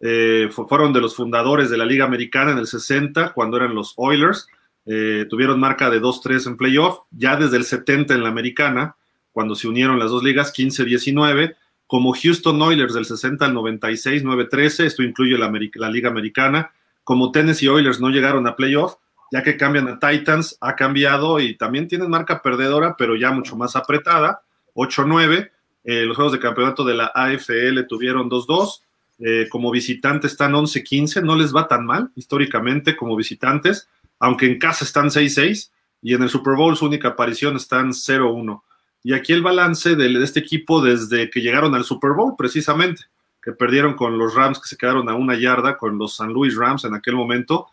Eh, 0.00 0.48
fu- 0.50 0.66
fueron 0.68 0.92
de 0.92 1.00
los 1.00 1.16
fundadores 1.16 1.70
de 1.70 1.78
la 1.78 1.86
Liga 1.86 2.04
Americana 2.04 2.52
en 2.52 2.58
el 2.58 2.66
60, 2.66 3.32
cuando 3.32 3.56
eran 3.56 3.74
los 3.74 3.94
Oilers. 3.96 4.46
Eh, 4.84 5.26
tuvieron 5.28 5.58
marca 5.58 5.90
de 5.90 6.00
2-3 6.00 6.46
en 6.46 6.56
playoff, 6.56 7.00
ya 7.10 7.36
desde 7.36 7.56
el 7.56 7.64
70 7.64 8.14
en 8.14 8.22
la 8.22 8.28
Americana, 8.28 8.94
cuando 9.32 9.54
se 9.54 9.66
unieron 9.68 9.98
las 9.98 10.10
dos 10.10 10.22
ligas, 10.22 10.52
15-19. 10.54 11.56
Como 11.88 12.12
Houston 12.14 12.60
Oilers 12.60 12.94
del 12.94 13.04
60 13.04 13.44
al 13.46 13.54
96, 13.54 14.24
9-13, 14.24 14.84
esto 14.84 15.02
incluye 15.02 15.38
la, 15.38 15.52
la 15.74 15.90
Liga 15.90 16.08
Americana. 16.10 16.70
Como 17.04 17.30
Tennessee 17.30 17.68
Oilers 17.68 18.00
no 18.00 18.08
llegaron 18.10 18.46
a 18.48 18.56
playoff, 18.56 18.94
ya 19.30 19.42
que 19.42 19.56
cambian 19.56 19.88
a 19.88 19.98
Titans, 19.98 20.56
ha 20.60 20.74
cambiado 20.74 21.38
y 21.40 21.56
también 21.56 21.86
tienen 21.86 22.10
marca 22.10 22.42
perdedora, 22.42 22.96
pero 22.96 23.14
ya 23.16 23.30
mucho 23.30 23.56
más 23.56 23.76
apretada, 23.76 24.42
8-9. 24.76 25.50
Eh, 25.84 26.04
los 26.04 26.16
juegos 26.16 26.32
de 26.32 26.38
campeonato 26.38 26.84
de 26.84 26.94
la 26.94 27.10
AFL 27.14 27.86
tuvieron 27.88 28.30
2-2. 28.30 28.82
Eh, 29.18 29.48
como 29.50 29.70
visitantes 29.70 30.32
están 30.32 30.52
11-15, 30.52 31.22
no 31.22 31.36
les 31.36 31.54
va 31.54 31.68
tan 31.68 31.86
mal 31.86 32.10
históricamente 32.16 32.94
como 32.96 33.16
visitantes, 33.16 33.88
aunque 34.18 34.46
en 34.46 34.58
casa 34.58 34.84
están 34.84 35.06
6-6 35.06 35.70
y 36.02 36.14
en 36.14 36.22
el 36.22 36.28
Super 36.28 36.54
Bowl 36.54 36.76
su 36.76 36.84
única 36.84 37.08
aparición 37.08 37.56
están 37.56 37.92
0-1. 37.92 38.62
Y 39.02 39.14
aquí 39.14 39.32
el 39.32 39.42
balance 39.42 39.96
de, 39.96 40.08
de 40.08 40.24
este 40.24 40.40
equipo 40.40 40.82
desde 40.82 41.30
que 41.30 41.40
llegaron 41.40 41.74
al 41.74 41.84
Super 41.84 42.10
Bowl, 42.12 42.34
precisamente, 42.36 43.04
que 43.42 43.52
perdieron 43.52 43.94
con 43.94 44.18
los 44.18 44.34
Rams, 44.34 44.60
que 44.60 44.68
se 44.68 44.76
quedaron 44.76 45.08
a 45.08 45.14
una 45.14 45.38
yarda, 45.38 45.78
con 45.78 45.96
los 45.96 46.16
San 46.16 46.32
Luis 46.32 46.56
Rams 46.56 46.84
en 46.84 46.94
aquel 46.94 47.14
momento, 47.14 47.68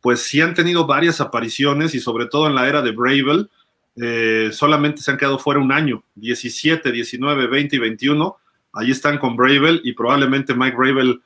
pues 0.00 0.20
sí 0.20 0.42
han 0.42 0.52
tenido 0.52 0.86
varias 0.86 1.20
apariciones 1.22 1.94
y 1.94 2.00
sobre 2.00 2.26
todo 2.26 2.46
en 2.46 2.54
la 2.54 2.68
era 2.68 2.82
de 2.82 2.92
Bravel, 2.92 3.48
eh, 3.96 4.50
solamente 4.52 5.02
se 5.02 5.10
han 5.10 5.16
quedado 5.16 5.38
fuera 5.38 5.60
un 5.60 5.72
año, 5.72 6.04
17, 6.16 6.90
19, 6.90 7.46
20 7.46 7.76
y 7.76 7.78
21. 7.78 8.36
Ahí 8.72 8.90
están 8.90 9.18
con 9.18 9.36
Bravel 9.36 9.80
y 9.84 9.92
probablemente 9.92 10.54
Mike 10.54 10.76
Bravel 10.76 11.22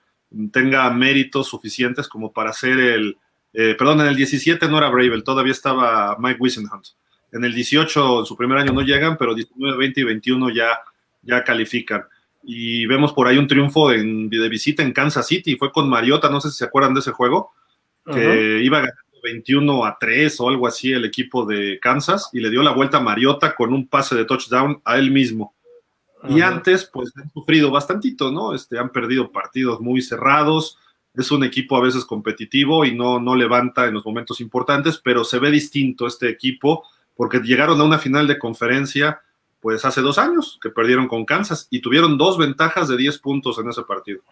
tenga 0.53 0.91
méritos 0.91 1.49
suficientes 1.49 2.09
como 2.09 2.33
para 2.33 2.53
ser 2.53 2.79
el, 2.79 3.17
eh, 3.55 3.75
perdón, 3.79 4.03
en 4.03 4.09
el 4.09 4.17
17 4.17 4.69
no 4.69 4.79
era 4.79 4.91
Bravel, 4.91 5.25
todavía 5.25 5.53
estaba 5.53 6.17
Mike 6.19 6.39
Wisenhunt. 6.41 6.87
En 7.33 7.45
el 7.45 7.55
18, 7.55 8.21
en 8.21 8.27
su 8.27 8.37
primer 8.37 8.59
año 8.59 8.73
no 8.73 8.83
llegan, 8.83 9.17
pero 9.17 9.35
19, 9.35 9.77
20 9.77 10.01
y 10.01 10.05
21 10.05 10.51
ya, 10.51 10.81
ya 11.23 11.45
califican. 11.45 12.05
Y 12.43 12.87
vemos 12.87 13.13
por 13.13 13.27
ahí 13.27 13.37
un 13.37 13.49
triunfo 13.49 13.93
en, 13.93 14.31
de 14.31 14.49
visita 14.49 14.83
en 14.83 14.93
Kansas 14.93 15.27
City, 15.27 15.57
fue 15.57 15.73
con 15.73 15.89
Mariota, 15.89 16.31
no 16.31 16.41
sé 16.41 16.51
si 16.51 16.59
se 16.59 16.65
acuerdan 16.65 16.95
de 16.95 17.01
ese 17.01 17.13
juego, 17.13 17.53
que 18.05 18.11
Ujú. 18.13 18.65
iba 18.65 18.79
ganando 18.79 19.08
21 19.33 19.85
a 19.85 19.97
3 19.99 20.41
o 20.41 20.49
algo 20.49 20.67
así 20.67 20.93
el 20.93 21.05
equipo 21.05 21.45
de 21.45 21.79
Kansas 21.81 22.31
y 22.33 22.41
le 22.41 22.51
dio 22.51 22.63
la 22.63 22.73
vuelta 22.73 22.99
a 22.99 23.03
Mariota 23.03 23.55
con 23.55 23.73
un 23.73 23.87
pase 23.87 24.15
de 24.15 24.25
touchdown 24.25 24.81
a 24.85 24.99
él 24.99 25.11
mismo. 25.11 25.55
Y 26.29 26.41
antes, 26.41 26.91
pues 26.93 27.13
han 27.17 27.31
sufrido 27.31 27.71
bastantito, 27.71 28.33
¿no? 28.33 28.55
Este, 28.55 28.79
han 28.79 28.91
perdido 28.91 29.31
partidos 29.31 29.81
muy 29.81 30.03
cerrados. 30.03 30.77
Es 31.15 31.31
un 31.31 31.45
equipo 31.45 31.77
a 31.77 31.81
veces 31.81 32.05
competitivo 32.05 32.85
y 32.85 32.95
no, 32.95 33.21
no 33.21 33.37
levanta 33.37 33.87
en 33.87 33.95
los 33.95 34.05
momentos 34.05 34.41
importantes, 34.41 35.01
pero 35.03 35.23
se 35.25 35.39
ve 35.39 35.51
distinto 35.51 36.07
este 36.07 36.29
equipo 36.29 36.85
porque 37.17 37.39
llegaron 37.39 37.81
a 37.81 37.85
una 37.85 37.99
final 37.99 38.27
de 38.27 38.39
conferencia, 38.39 39.21
pues 39.61 39.85
hace 39.85 40.01
dos 40.01 40.19
años 40.19 40.59
que 40.63 40.71
perdieron 40.71 41.09
con 41.09 41.25
Kansas 41.25 41.67
y 41.71 41.81
tuvieron 41.81 42.17
dos 42.17 42.39
ventajas 42.39 42.89
de 42.89 42.97
10 42.97 43.19
puntos 43.19 43.59
en 43.59 43.69
ese 43.69 43.83
partido. 43.83 44.23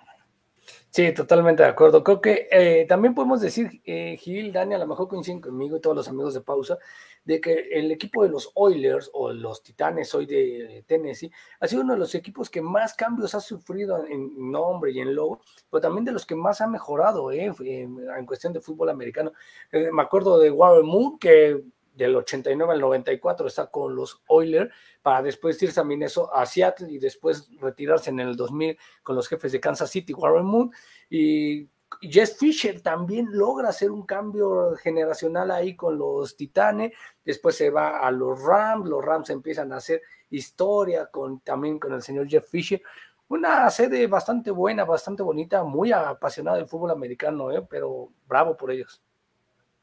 Sí, 0.97 1.13
totalmente 1.13 1.63
de 1.63 1.69
acuerdo. 1.69 2.03
Creo 2.03 2.23
que 2.23 2.49
eh, 2.51 2.87
también 2.89 3.15
podemos 3.15 3.43
decir, 3.43 3.83
eh, 3.85 4.17
Gil, 4.17 4.51
Dani, 4.51 4.77
a 4.77 4.79
lo 4.79 4.87
mejor 4.87 5.09
coinciden 5.09 5.43
conmigo 5.43 5.77
y 5.77 5.81
todos 5.83 5.95
los 5.95 6.09
amigos 6.09 6.33
de 6.33 6.41
pausa, 6.41 6.79
de 7.23 7.39
que 7.39 7.69
el 7.73 7.93
equipo 7.93 8.23
de 8.23 8.31
los 8.31 8.51
Oilers 8.55 9.11
o 9.13 9.31
los 9.31 9.63
Titanes 9.63 10.15
hoy 10.15 10.25
de 10.25 10.85
Tennessee 10.87 11.31
ha 11.61 11.69
sido 11.69 11.83
uno 11.83 11.93
de 11.93 11.99
los 11.99 12.15
equipos 12.15 12.49
que 12.49 12.63
más 12.63 12.95
cambios 12.95 13.35
ha 13.35 13.41
sufrido 13.41 14.07
en 14.07 14.51
nombre 14.51 14.91
y 14.91 15.01
en 15.01 15.15
logo, 15.15 15.43
pero 15.71 15.83
también 15.83 16.07
de 16.07 16.13
los 16.13 16.25
que 16.25 16.35
más 16.35 16.63
ha 16.63 16.67
mejorado 16.67 17.31
eh, 17.31 17.53
en, 17.59 18.25
cuestión 18.25 18.55
de 18.55 18.61
fútbol 18.61 18.89
americano. 18.89 19.33
Eh, 19.73 19.91
me 19.93 20.01
acuerdo 20.01 20.39
de 20.39 20.51
Warren 20.51 20.87
Moon, 20.87 21.19
que 21.19 21.63
del 21.97 22.15
89 22.15 22.75
al 22.75 22.81
94 22.81 23.47
está 23.47 23.67
con 23.71 23.97
los 23.97 24.23
Oilers, 24.29 24.73
para 25.03 25.23
después 25.23 25.61
irse 25.63 25.81
a 25.81 25.85
Minnesota, 25.85 26.33
a 26.35 26.47
Seattle 26.47 26.93
y 26.93 26.99
después 26.99 27.49
retirarse 27.61 28.11
en 28.11 28.21
el 28.21 28.37
2000 28.37 28.79
con 29.03 29.17
los 29.17 29.29
jefes 29.29 29.53
de 29.53 29.61
Kansas 29.61 29.91
City, 29.91 30.13
Warren 30.13 30.45
Moon. 30.45 30.71
Y 31.09 31.69
Jess 32.01 32.37
Fisher 32.37 32.81
también 32.83 33.29
logra 33.31 33.71
hacer 33.71 33.91
un 33.91 34.05
cambio 34.05 34.75
generacional 34.77 35.51
ahí 35.51 35.75
con 35.75 35.97
los 35.97 36.37
Titanes, 36.37 36.93
después 37.25 37.57
se 37.57 37.71
va 37.71 38.01
a 38.01 38.11
los 38.11 38.43
Rams, 38.43 38.89
los 38.89 39.05
Rams 39.05 39.31
empiezan 39.31 39.73
a 39.73 39.77
hacer 39.77 40.03
historia 40.31 41.07
con, 41.07 41.41
también 41.41 41.79
con 41.79 41.93
el 41.93 42.03
señor 42.03 42.29
Jeff 42.29 42.49
Fisher. 42.49 42.83
Una 43.29 43.69
sede 43.71 44.07
bastante 44.07 44.51
buena, 44.51 44.85
bastante 44.85 45.23
bonita, 45.23 45.65
muy 45.65 45.93
apasionada 45.93 46.59
del 46.59 46.67
fútbol 46.67 46.91
americano, 46.91 47.51
¿eh? 47.51 47.67
pero 47.69 48.13
bravo 48.27 48.57
por 48.57 48.71
ellos. 48.71 49.03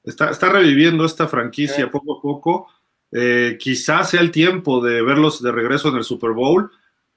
Está, 0.04 0.32
está 0.32 0.49
reviviendo 0.49 1.06
esta 1.06 1.28
franquicia 1.28 1.89
poco 1.89 2.18
a 2.18 2.22
poco. 2.22 2.68
Eh, 3.12 3.58
quizás 3.60 4.10
sea 4.10 4.22
el 4.22 4.32
tiempo 4.32 4.82
de 4.82 5.01
verlos 5.01 5.41
de 5.41 5.51
regreso 5.51 5.89
en 5.89 5.95
el 5.95 6.04
Super 6.04 6.32
Bowl. 6.32 6.72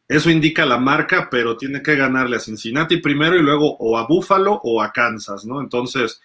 Eso 0.09 0.30
indica 0.30 0.64
la 0.64 0.78
marca, 0.78 1.28
pero 1.30 1.57
tiene 1.57 1.82
que 1.82 1.97
ganarle 1.97 2.37
a 2.37 2.41
Cincinnati 2.41 2.99
primero 2.99 3.37
y 3.37 3.43
luego 3.43 3.76
o 3.78 3.99
a 3.99 4.07
Buffalo 4.07 4.61
o 4.62 4.80
a 4.80 4.93
Kansas, 4.93 5.45
¿no? 5.45 5.61
Entonces, 5.61 6.20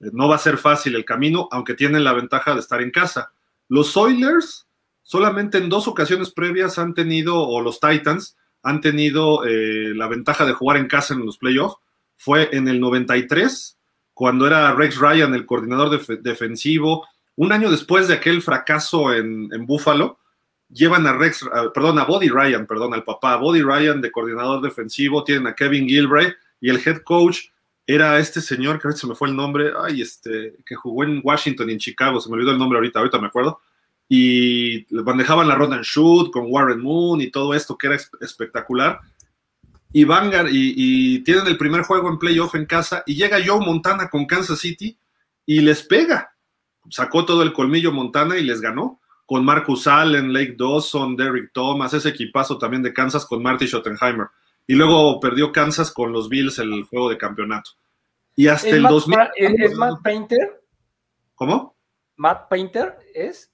eh, 0.00 0.10
no 0.12 0.28
va 0.28 0.36
a 0.36 0.38
ser 0.38 0.56
fácil 0.56 0.94
el 0.94 1.04
camino, 1.04 1.48
aunque 1.50 1.74
tienen 1.74 2.04
la 2.04 2.14
ventaja 2.14 2.54
de 2.54 2.60
estar 2.60 2.80
en 2.80 2.90
casa. 2.90 3.32
Los 3.68 3.96
Oilers 3.96 4.66
solamente 5.08 5.56
en 5.56 5.70
dos 5.70 5.88
ocasiones 5.88 6.30
previas 6.30 6.78
han 6.78 6.92
tenido, 6.92 7.40
o 7.40 7.62
los 7.62 7.80
Titans, 7.80 8.36
han 8.62 8.82
tenido 8.82 9.46
eh, 9.46 9.94
la 9.94 10.06
ventaja 10.06 10.44
de 10.44 10.52
jugar 10.52 10.76
en 10.76 10.86
casa 10.86 11.14
en 11.14 11.24
los 11.24 11.38
playoffs. 11.38 11.76
Fue 12.16 12.50
en 12.52 12.68
el 12.68 12.78
93, 12.78 13.77
cuando 14.18 14.48
era 14.48 14.74
Rex 14.74 14.98
Ryan 14.98 15.32
el 15.32 15.46
coordinador 15.46 15.90
def 15.90 16.08
defensivo, 16.08 17.06
un 17.36 17.52
año 17.52 17.70
después 17.70 18.08
de 18.08 18.14
aquel 18.14 18.42
fracaso 18.42 19.14
en, 19.14 19.48
en 19.52 19.64
Buffalo, 19.64 20.18
llevan 20.68 21.06
a 21.06 21.12
Rex, 21.12 21.48
perdón, 21.72 22.00
a 22.00 22.04
Body 22.04 22.28
Ryan, 22.28 22.66
perdón, 22.66 22.94
al 22.94 23.04
papá, 23.04 23.36
Body 23.36 23.62
Ryan 23.62 24.00
de 24.00 24.10
coordinador 24.10 24.60
defensivo, 24.60 25.22
tienen 25.22 25.46
a 25.46 25.54
Kevin 25.54 25.86
Gilbray 25.86 26.34
y 26.60 26.68
el 26.68 26.82
head 26.84 27.02
coach 27.02 27.42
era 27.86 28.18
este 28.18 28.40
señor, 28.40 28.80
que 28.80 28.88
ahorita 28.88 29.02
se 29.02 29.06
me 29.06 29.14
fue 29.14 29.28
el 29.28 29.36
nombre, 29.36 29.70
ay, 29.80 30.02
este, 30.02 30.56
que 30.66 30.74
jugó 30.74 31.04
en 31.04 31.20
Washington 31.22 31.70
y 31.70 31.74
en 31.74 31.78
Chicago, 31.78 32.20
se 32.20 32.28
me 32.28 32.34
olvidó 32.34 32.50
el 32.50 32.58
nombre 32.58 32.78
ahorita, 32.78 32.98
ahorita 32.98 33.20
me 33.20 33.28
acuerdo, 33.28 33.60
y 34.08 34.84
manejaban 34.90 35.46
la 35.46 35.54
run 35.54 35.74
and 35.74 35.84
shoot 35.84 36.32
con 36.32 36.46
Warren 36.48 36.80
Moon 36.80 37.20
y 37.20 37.30
todo 37.30 37.54
esto 37.54 37.78
que 37.78 37.86
era 37.86 37.96
espectacular. 38.20 38.98
Y 39.92 40.04
Vanguard, 40.04 40.48
y, 40.50 40.74
y 40.76 41.18
tienen 41.20 41.46
el 41.46 41.56
primer 41.56 41.82
juego 41.82 42.08
en 42.08 42.18
playoff 42.18 42.54
en 42.54 42.66
casa, 42.66 43.02
y 43.06 43.14
llega 43.14 43.38
Joe 43.44 43.64
Montana 43.64 44.08
con 44.10 44.26
Kansas 44.26 44.58
City 44.58 44.98
y 45.46 45.60
les 45.60 45.82
pega. 45.82 46.34
Sacó 46.90 47.24
todo 47.24 47.42
el 47.42 47.52
colmillo 47.52 47.92
Montana 47.92 48.36
y 48.36 48.44
les 48.44 48.60
ganó 48.60 49.00
con 49.28 49.44
Marcus 49.44 49.86
Allen, 49.86 50.32
Lake 50.32 50.56
Dawson, 50.58 51.14
Derrick 51.14 51.52
Thomas, 51.52 51.92
ese 51.92 52.08
equipazo 52.08 52.56
también 52.56 52.82
de 52.82 52.94
Kansas 52.94 53.26
con 53.26 53.42
Marty 53.42 53.66
Schottenheimer. 53.66 54.28
Y 54.66 54.74
luego 54.74 55.20
perdió 55.20 55.52
Kansas 55.52 55.90
con 55.90 56.12
los 56.12 56.30
Bills 56.30 56.58
el 56.58 56.84
juego 56.84 57.10
de 57.10 57.18
campeonato. 57.18 57.72
Y 58.36 58.48
hasta 58.48 58.70
el 58.70 58.80
Matt, 58.80 58.92
2000. 58.92 59.18
¿Es 59.36 59.74
Matt 59.74 60.02
Painter? 60.02 60.62
¿Cómo? 61.34 61.76
¿Matt 62.16 62.48
Painter 62.48 62.96
es 63.14 63.50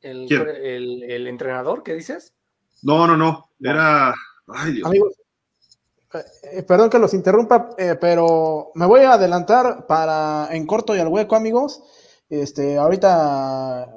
el, 0.00 0.26
¿Quién? 0.26 0.48
el, 0.48 1.02
el 1.04 1.26
entrenador 1.28 1.84
que 1.84 1.94
dices? 1.94 2.34
No, 2.82 3.06
no, 3.06 3.16
no. 3.16 3.50
Era. 3.60 4.12
Ay, 4.48 4.72
Dios. 4.72 4.86
Amigos, 4.86 5.14
eh, 6.14 6.62
perdón 6.62 6.90
que 6.90 6.98
los 6.98 7.12
interrumpa, 7.14 7.70
eh, 7.78 7.96
pero 8.00 8.70
me 8.74 8.86
voy 8.86 9.00
a 9.02 9.12
adelantar 9.14 9.86
para 9.86 10.48
en 10.52 10.66
corto 10.66 10.94
y 10.96 10.98
al 11.00 11.08
hueco, 11.08 11.36
amigos. 11.36 11.82
Este, 12.30 12.76
ahorita 12.78 13.88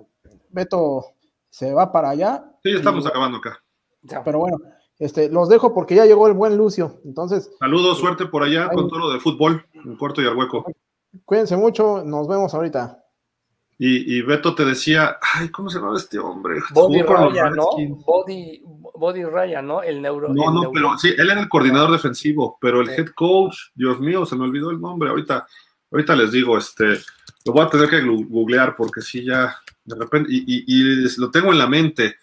Beto 0.49 1.05
se 1.49 1.73
va 1.73 1.91
para 1.91 2.09
allá. 2.09 2.45
Sí, 2.63 2.71
ya 2.71 2.77
estamos 2.77 3.05
Y- 3.05 3.07
acabando 3.07 3.37
acá. 3.37 3.59
Ya. 4.03 4.23
Pero 4.23 4.39
bueno, 4.39 4.57
este, 4.99 5.29
los 5.29 5.47
dejo 5.49 5.73
porque 5.73 5.95
ya 5.95 6.05
llegó 6.05 6.27
el 6.27 6.33
buen 6.33 6.57
Lucio. 6.57 6.99
Entonces, 7.05 7.51
Saludos, 7.59 7.99
suerte 7.99 8.25
por 8.25 8.43
allá 8.43 8.69
con 8.69 8.87
todo 8.89 8.99
lo 8.99 9.11
de 9.11 9.19
fútbol, 9.19 9.65
en 9.73 9.95
corto 9.95 10.21
y 10.21 10.25
al 10.27 10.35
hueco. 10.37 10.65
cuídense 11.25 11.55
mucho, 11.57 12.03
nos 12.03 12.27
vemos 12.27 12.53
ahorita. 12.53 13.00
Y, 13.83 14.17
y 14.17 14.21
Beto 14.21 14.53
te 14.53 14.63
decía, 14.63 15.17
ay, 15.33 15.49
¿cómo 15.49 15.67
se 15.67 15.79
llamaba 15.79 15.97
este 15.97 16.19
hombre? 16.19 16.59
Body 16.71 17.01
Ryan, 17.01 17.55
¿no? 17.55 17.65
Body, 18.05 18.61
Body 18.93 19.23
Ryan, 19.23 19.65
¿no? 19.65 19.81
El 19.81 20.03
neuro. 20.03 20.27
No, 20.29 20.49
el 20.49 20.53
no, 20.53 20.61
neuro- 20.61 20.71
pero 20.71 20.97
sí, 20.99 21.09
él 21.17 21.31
era 21.31 21.41
el 21.41 21.49
coordinador 21.49 21.91
defensivo, 21.91 22.59
pero 22.61 22.81
el 22.81 22.89
Sí. 22.89 22.93
head 23.01 23.07
coach, 23.15 23.55
Dios 23.73 23.99
mío, 23.99 24.23
se 24.27 24.35
me 24.35 24.43
olvidó 24.43 24.69
el 24.69 24.79
nombre. 24.79 25.09
Ahorita, 25.09 25.47
ahorita 25.91 26.15
les 26.15 26.31
digo, 26.31 26.59
este, 26.59 26.89
lo 27.43 27.53
voy 27.53 27.65
a 27.65 27.69
tener 27.69 27.89
que 27.89 28.01
googlear 28.01 28.75
porque 28.75 29.01
sí, 29.01 29.25
ya, 29.25 29.57
de 29.83 29.95
repente, 29.95 30.29
y, 30.31 30.43
y- 30.45 30.63
y 30.67 31.19
lo 31.19 31.31
tengo 31.31 31.51
en 31.51 31.57
la 31.57 31.65
mente, 31.65 32.17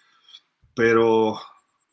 pero, 0.73 1.37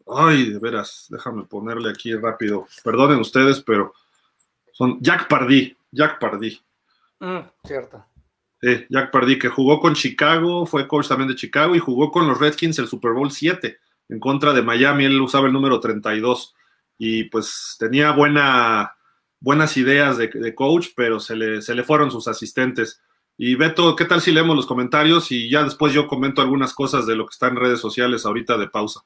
ay, 0.07 0.51
de 0.53 0.59
veras, 0.61 1.07
déjame 1.09 1.43
ponerle 1.43 1.91
aquí 1.91 2.15
rápido. 2.15 2.69
Perdonen 2.85 3.19
ustedes, 3.19 3.61
pero 3.63 3.93
son 4.71 5.01
Jack 5.01 5.27
Pardí, 5.27 5.77
Jack 5.91 6.21
Pardí. 6.21 6.57
Mm, 7.19 7.39
cierto. 7.65 8.05
Sí, 8.61 8.87
Jack 8.89 9.11
Pardí, 9.11 9.39
que 9.39 9.49
jugó 9.49 9.81
con 9.81 9.95
Chicago, 9.95 10.67
fue 10.67 10.89
coach 10.89 11.09
también 11.09 11.29
de 11.29 11.37
Chicago 11.37 11.75
y 11.75 11.79
jugó 11.79 12.11
con 12.11 12.27
los 12.27 12.39
Redskins 12.39 12.79
el 12.79 12.89
Super 12.89 13.13
Bowl 13.13 13.31
7 13.31 13.79
en 14.09 14.21
contra 14.21 14.53
de 14.53 14.63
Miami. 14.63 15.05
Él 15.05 15.21
usaba 15.21 15.47
el 15.47 15.53
número 15.53 15.79
32 15.79 16.55
y 16.99 17.25
pues 17.25 17.77
tenía 17.79 18.13
buena, 18.13 18.97
buenas 19.41 19.77
ideas 19.77 20.17
de, 20.17 20.29
de 20.29 20.55
coach, 20.55 20.89
pero 20.97 21.21
se 21.21 21.37
le, 21.37 21.61
se 21.61 21.75
le 21.75 21.85
fueron 21.85 22.11
sus 22.11 22.29
asistentes. 22.29 23.03
Y 23.37 23.55
Beto, 23.55 23.95
¿qué 23.95 24.07
tal 24.07 24.23
si 24.23 24.33
leemos 24.33 24.57
los 24.57 24.67
comentarios 24.67 25.31
y 25.31 25.51
ya 25.51 25.63
después 25.63 25.93
yo 25.93 26.07
comento 26.07 26.41
algunas 26.41 26.73
cosas 26.73 27.07
de 27.07 27.17
lo 27.17 27.27
que 27.27 27.33
está 27.33 27.49
en 27.49 27.57
redes 27.57 27.81
sociales 27.81 28.25
ahorita 28.25 28.57
de 28.57 28.69
pausa? 28.69 29.03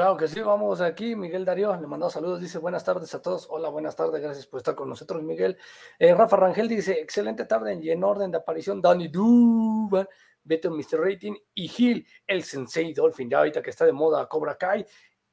Claro 0.00 0.16
que 0.16 0.28
sí, 0.28 0.40
vamos 0.40 0.80
aquí. 0.80 1.14
Miguel 1.14 1.44
Darío 1.44 1.76
le 1.78 1.86
mandó 1.86 2.08
saludos, 2.08 2.40
dice 2.40 2.56
buenas 2.56 2.82
tardes 2.82 3.14
a 3.14 3.20
todos. 3.20 3.46
Hola, 3.50 3.68
buenas 3.68 3.94
tardes, 3.94 4.22
gracias 4.22 4.46
por 4.46 4.56
estar 4.56 4.74
con 4.74 4.88
nosotros, 4.88 5.22
Miguel. 5.22 5.58
Eh, 5.98 6.14
Rafa 6.14 6.38
Rangel 6.38 6.68
dice, 6.68 6.92
excelente 6.92 7.44
tarde 7.44 7.78
y 7.82 7.90
en 7.90 8.02
orden 8.02 8.30
de 8.30 8.38
aparición, 8.38 8.80
Danny 8.80 9.08
Duban, 9.08 10.08
Beto 10.42 10.70
Mr. 10.70 11.00
Rating 11.00 11.34
y 11.52 11.68
Gil, 11.68 12.06
el 12.26 12.44
Sensei 12.44 12.94
Dolphin, 12.94 13.28
ya 13.28 13.40
ahorita 13.40 13.60
que 13.60 13.68
está 13.68 13.84
de 13.84 13.92
moda 13.92 14.26
Cobra 14.26 14.56
Kai, 14.56 14.86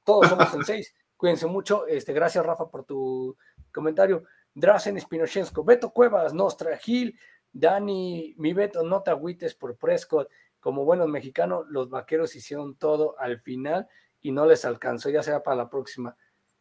todos 0.03 0.27
somos 0.27 0.49
senseis. 0.51 0.93
Cuídense 1.15 1.47
mucho. 1.47 1.87
Este, 1.87 2.11
gracias, 2.11 2.45
Rafa, 2.45 2.69
por 2.69 2.83
tu 2.83 3.37
comentario. 3.71 4.25
Drazen 4.53 4.99
Spinochenko, 4.99 5.63
Beto 5.63 5.93
Cuevas, 5.93 6.33
Nostra 6.33 6.75
Gil, 6.75 7.17
Dani, 7.53 8.35
mi 8.37 8.51
Beto, 8.51 8.83
no 8.83 9.01
te 9.01 9.11
agüites 9.11 9.55
por 9.55 9.77
Prescott. 9.77 10.27
Como 10.59 10.83
buenos 10.83 11.07
mexicanos, 11.07 11.65
los 11.69 11.89
vaqueros 11.89 12.35
hicieron 12.35 12.75
todo 12.75 13.17
al 13.17 13.39
final 13.39 13.87
y 14.27 14.31
no 14.31 14.45
les 14.45 14.65
alcanzó, 14.65 15.09
ya 15.09 15.23
será 15.23 15.41
para 15.41 15.55
la 15.57 15.69
próxima. 15.69 16.15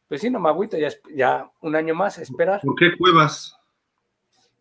Pues 0.08 0.20
sí, 0.20 0.30
no 0.30 0.38
me 0.38 0.48
agüito, 0.48 0.76
ya, 0.78 0.88
ya 1.14 1.50
un 1.62 1.74
año 1.74 1.94
más 1.94 2.18
a 2.18 2.22
esperar. 2.22 2.60
¿Por 2.62 2.76
qué 2.76 2.96
Cuevas? 2.96 3.58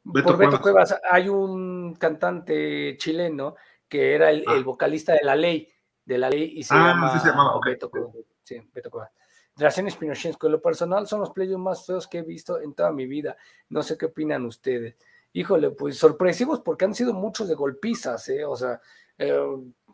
Beto 0.03 0.27
Por 0.29 0.37
Beto 0.37 0.61
Cuevas. 0.61 0.89
Cuevas 0.89 1.01
hay 1.11 1.29
un 1.29 1.95
cantante 1.95 2.95
chileno 2.97 3.55
que 3.87 4.15
era 4.15 4.29
el, 4.31 4.39
el 4.39 4.61
Ah. 4.61 4.63
vocalista 4.63 5.13
de 5.13 5.23
la 5.23 5.35
ley, 5.35 5.69
de 6.03 6.17
la 6.17 6.29
ley 6.29 6.53
y 6.55 6.63
se 6.63 6.73
Ah, 6.73 6.93
llama 6.93 7.13
sí 7.13 7.19
se 7.19 7.27
llamaba. 7.29 7.59
Beto 7.63 7.89
Cuevas. 7.91 8.15
Sí, 8.43 8.59
Beto 8.73 8.89
Cuevas. 8.89 9.11
Drazen 9.55 9.89
Spinochenko, 9.89 10.47
en 10.47 10.51
lo 10.53 10.61
personal 10.61 11.07
son 11.07 11.21
los 11.21 11.29
playoffs 11.31 11.63
más 11.63 11.85
feos 11.85 12.07
que 12.07 12.17
he 12.17 12.23
visto 12.23 12.59
en 12.59 12.73
toda 12.73 12.91
mi 12.91 13.05
vida. 13.05 13.37
No 13.69 13.83
sé 13.83 13.97
qué 13.97 14.07
opinan 14.07 14.45
ustedes. 14.45 14.95
Híjole, 15.33 15.69
pues 15.71 15.97
sorpresivos 15.97 16.59
porque 16.61 16.85
han 16.85 16.93
sido 16.95 17.13
muchos 17.13 17.47
de 17.47 17.55
golpizas, 17.55 18.27
¿eh? 18.29 18.43
O 18.45 18.55
sea, 18.55 18.81
eh, 19.17 19.39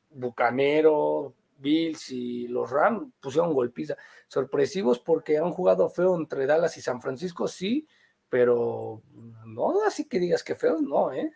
Bucanero, 0.09 1.33
Bills 1.61 2.11
y 2.11 2.47
los 2.47 2.69
Rams 2.69 3.07
pusieron 3.19 3.53
golpiza. 3.53 3.95
Sorpresivos 4.27 4.99
porque 4.99 5.37
han 5.37 5.51
jugado 5.51 5.89
feo 5.89 6.15
entre 6.15 6.45
Dallas 6.45 6.75
y 6.77 6.81
San 6.81 7.01
Francisco, 7.01 7.47
sí, 7.47 7.87
pero 8.29 9.01
no 9.45 9.85
así 9.85 10.07
que 10.07 10.19
digas 10.19 10.43
que 10.43 10.55
feo, 10.55 10.79
no, 10.81 11.11
¿eh? 11.11 11.31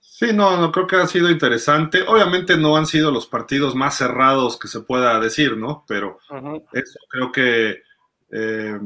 Sí, 0.00 0.32
no, 0.32 0.56
no 0.56 0.72
creo 0.72 0.86
que 0.86 0.96
ha 0.96 1.06
sido 1.06 1.30
interesante. 1.30 2.02
Obviamente 2.02 2.56
no 2.56 2.76
han 2.76 2.86
sido 2.86 3.12
los 3.12 3.26
partidos 3.26 3.74
más 3.74 3.96
cerrados 3.96 4.58
que 4.58 4.66
se 4.66 4.80
pueda 4.80 5.20
decir, 5.20 5.56
¿no? 5.56 5.84
Pero 5.86 6.18
eso 6.72 6.98
creo 7.08 7.30
que 7.30 7.82
eh, 8.30 8.80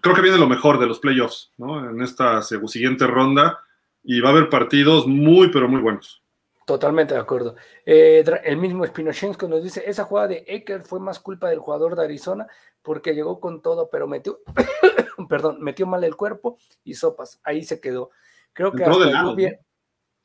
creo 0.00 0.14
que 0.14 0.22
viene 0.22 0.38
lo 0.38 0.48
mejor 0.48 0.78
de 0.78 0.86
los 0.86 1.00
playoffs, 1.00 1.50
¿no? 1.58 1.90
En 1.90 2.00
esta 2.00 2.42
siguiente 2.42 3.06
ronda 3.06 3.58
y 4.04 4.20
va 4.20 4.30
a 4.30 4.32
haber 4.32 4.48
partidos 4.48 5.06
muy, 5.06 5.48
pero 5.50 5.68
muy 5.68 5.80
buenos. 5.80 6.21
Totalmente 6.66 7.14
de 7.14 7.20
acuerdo. 7.20 7.56
Eh, 7.84 8.24
el 8.44 8.56
mismo 8.56 8.86
Spinochenko 8.86 9.48
nos 9.48 9.62
dice, 9.62 9.82
esa 9.86 10.04
jugada 10.04 10.28
de 10.28 10.44
Ecker 10.46 10.82
fue 10.82 11.00
más 11.00 11.18
culpa 11.18 11.48
del 11.48 11.58
jugador 11.58 11.96
de 11.96 12.04
Arizona 12.04 12.46
porque 12.82 13.14
llegó 13.14 13.40
con 13.40 13.62
todo, 13.62 13.90
pero 13.90 14.06
metió, 14.06 14.40
perdón, 15.28 15.60
metió 15.60 15.86
mal 15.86 16.04
el 16.04 16.16
cuerpo 16.16 16.58
y 16.84 16.94
sopas, 16.94 17.40
ahí 17.42 17.64
se 17.64 17.80
quedó. 17.80 18.10
Creo 18.52 18.72
que 18.72 18.84
hasta 18.84 19.10
yo 19.10 19.32
hubiera, 19.32 19.58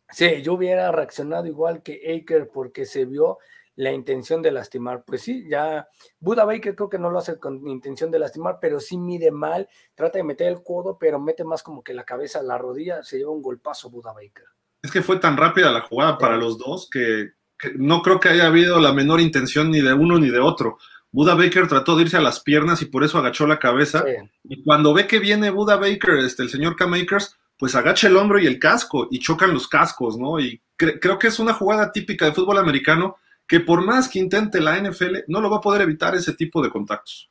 sí, 0.09 0.41
yo 0.41 0.53
hubiera 0.53 0.91
reaccionado 0.91 1.47
igual 1.47 1.81
que 1.81 2.01
Ecker 2.03 2.49
porque 2.49 2.85
se 2.85 3.05
vio 3.05 3.39
la 3.75 3.91
intención 3.91 4.41
de 4.41 4.51
lastimar. 4.51 5.03
Pues 5.05 5.21
sí, 5.21 5.47
ya 5.49 5.87
Buda 6.19 6.45
Baker 6.45 6.75
creo 6.75 6.89
que 6.89 6.99
no 6.99 7.09
lo 7.09 7.19
hace 7.19 7.39
con 7.39 7.65
intención 7.67 8.11
de 8.11 8.19
lastimar, 8.19 8.57
pero 8.59 8.79
sí 8.79 8.97
mide 8.97 9.31
mal, 9.31 9.69
trata 9.95 10.17
de 10.17 10.23
meter 10.23 10.47
el 10.47 10.63
codo, 10.63 10.97
pero 10.99 11.19
mete 11.19 11.43
más 11.43 11.63
como 11.63 11.83
que 11.83 11.93
la 11.93 12.03
cabeza 12.03 12.39
a 12.39 12.43
la 12.43 12.57
rodilla, 12.57 13.01
se 13.03 13.17
lleva 13.17 13.31
un 13.31 13.41
golpazo 13.41 13.89
Buda 13.89 14.13
Baker. 14.13 14.45
Es 14.87 14.91
que 14.93 15.01
fue 15.01 15.17
tan 15.17 15.35
rápida 15.35 15.69
la 15.71 15.81
jugada 15.81 16.17
para 16.17 16.37
los 16.37 16.57
dos 16.57 16.89
que, 16.89 17.31
que 17.59 17.73
no 17.75 18.01
creo 18.01 18.19
que 18.21 18.29
haya 18.29 18.47
habido 18.47 18.79
la 18.79 18.93
menor 18.93 19.19
intención 19.19 19.69
ni 19.69 19.81
de 19.81 19.93
uno 19.93 20.17
ni 20.17 20.29
de 20.29 20.39
otro. 20.39 20.77
Buda 21.11 21.35
Baker 21.35 21.67
trató 21.67 21.95
de 21.97 22.03
irse 22.03 22.15
a 22.15 22.21
las 22.21 22.39
piernas 22.39 22.81
y 22.81 22.85
por 22.85 23.03
eso 23.03 23.17
agachó 23.17 23.45
la 23.47 23.59
cabeza. 23.59 24.03
Sí. 24.05 24.29
Y 24.45 24.63
cuando 24.63 24.93
ve 24.93 25.07
que 25.07 25.19
viene 25.19 25.49
Buda 25.49 25.75
Baker, 25.75 26.15
este, 26.19 26.43
el 26.43 26.49
señor 26.49 26.75
K-Makers, 26.77 27.35
pues 27.57 27.75
agacha 27.75 28.07
el 28.07 28.15
hombro 28.17 28.39
y 28.39 28.47
el 28.47 28.59
casco 28.59 29.07
y 29.11 29.19
chocan 29.19 29.53
los 29.53 29.67
cascos, 29.67 30.17
¿no? 30.17 30.39
Y 30.39 30.61
cre- 30.77 30.99
creo 31.01 31.19
que 31.19 31.27
es 31.27 31.39
una 31.39 31.53
jugada 31.53 31.91
típica 31.91 32.25
de 32.25 32.33
fútbol 32.33 32.59
americano 32.59 33.17
que 33.47 33.59
por 33.61 33.83
más 33.83 34.07
que 34.09 34.19
intente 34.19 34.61
la 34.61 34.77
NFL, 34.77 35.17
no 35.27 35.41
lo 35.41 35.49
va 35.49 35.57
a 35.57 35.61
poder 35.61 35.81
evitar 35.81 36.15
ese 36.15 36.33
tipo 36.33 36.61
de 36.61 36.69
contactos. 36.69 37.29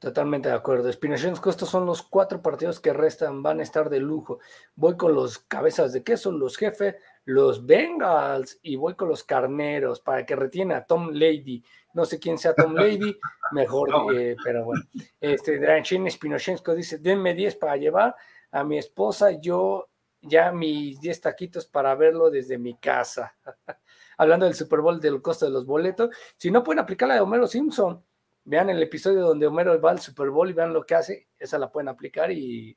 Totalmente 0.00 0.48
de 0.48 0.54
acuerdo. 0.54 0.90
Spinochenko, 0.90 1.50
estos 1.50 1.68
son 1.68 1.84
los 1.84 2.02
cuatro 2.02 2.40
partidos 2.40 2.80
que 2.80 2.94
restan, 2.94 3.42
van 3.42 3.60
a 3.60 3.62
estar 3.62 3.90
de 3.90 4.00
lujo. 4.00 4.38
Voy 4.74 4.96
con 4.96 5.14
los 5.14 5.38
cabezas 5.40 5.92
de 5.92 6.02
queso, 6.02 6.32
los 6.32 6.56
jefes, 6.56 6.96
los 7.26 7.66
Bengals 7.66 8.58
y 8.62 8.76
voy 8.76 8.94
con 8.94 9.10
los 9.10 9.24
carneros 9.24 10.00
para 10.00 10.24
que 10.24 10.34
retiene 10.36 10.72
a 10.72 10.86
Tom 10.86 11.10
Lady. 11.12 11.62
No 11.92 12.06
sé 12.06 12.18
quién 12.18 12.38
sea 12.38 12.54
Tom 12.54 12.74
Lady, 12.74 13.14
mejor, 13.52 13.90
No. 13.90 14.10
eh, 14.10 14.36
pero 14.42 14.64
bueno. 14.64 14.82
Este, 15.20 15.58
Dranchin 15.58 16.10
Spinochenko 16.10 16.74
dice, 16.74 16.96
denme 16.96 17.34
10 17.34 17.56
para 17.56 17.76
llevar 17.76 18.16
a 18.52 18.64
mi 18.64 18.78
esposa, 18.78 19.32
yo 19.32 19.90
ya 20.22 20.50
mis 20.50 20.98
10 20.98 21.20
taquitos 21.20 21.66
para 21.66 21.94
verlo 21.94 22.30
desde 22.30 22.56
mi 22.56 22.74
casa. 22.78 23.36
Hablando 24.16 24.46
del 24.46 24.54
Super 24.54 24.80
Bowl, 24.80 24.98
del 24.98 25.20
costo 25.20 25.44
de 25.44 25.50
los 25.52 25.66
boletos. 25.66 26.08
Si 26.38 26.50
no 26.50 26.64
pueden 26.64 26.78
aplicar 26.78 27.06
la 27.08 27.16
de 27.16 27.20
Homero 27.20 27.46
Simpson, 27.46 28.02
vean 28.44 28.70
el 28.70 28.82
episodio 28.82 29.20
donde 29.20 29.46
Homero 29.46 29.80
va 29.80 29.90
al 29.90 30.00
Super 30.00 30.30
Bowl 30.30 30.50
y 30.50 30.54
vean 30.54 30.72
lo 30.72 30.84
que 30.84 30.94
hace, 30.94 31.28
esa 31.38 31.58
la 31.58 31.70
pueden 31.70 31.88
aplicar 31.88 32.30
y, 32.32 32.76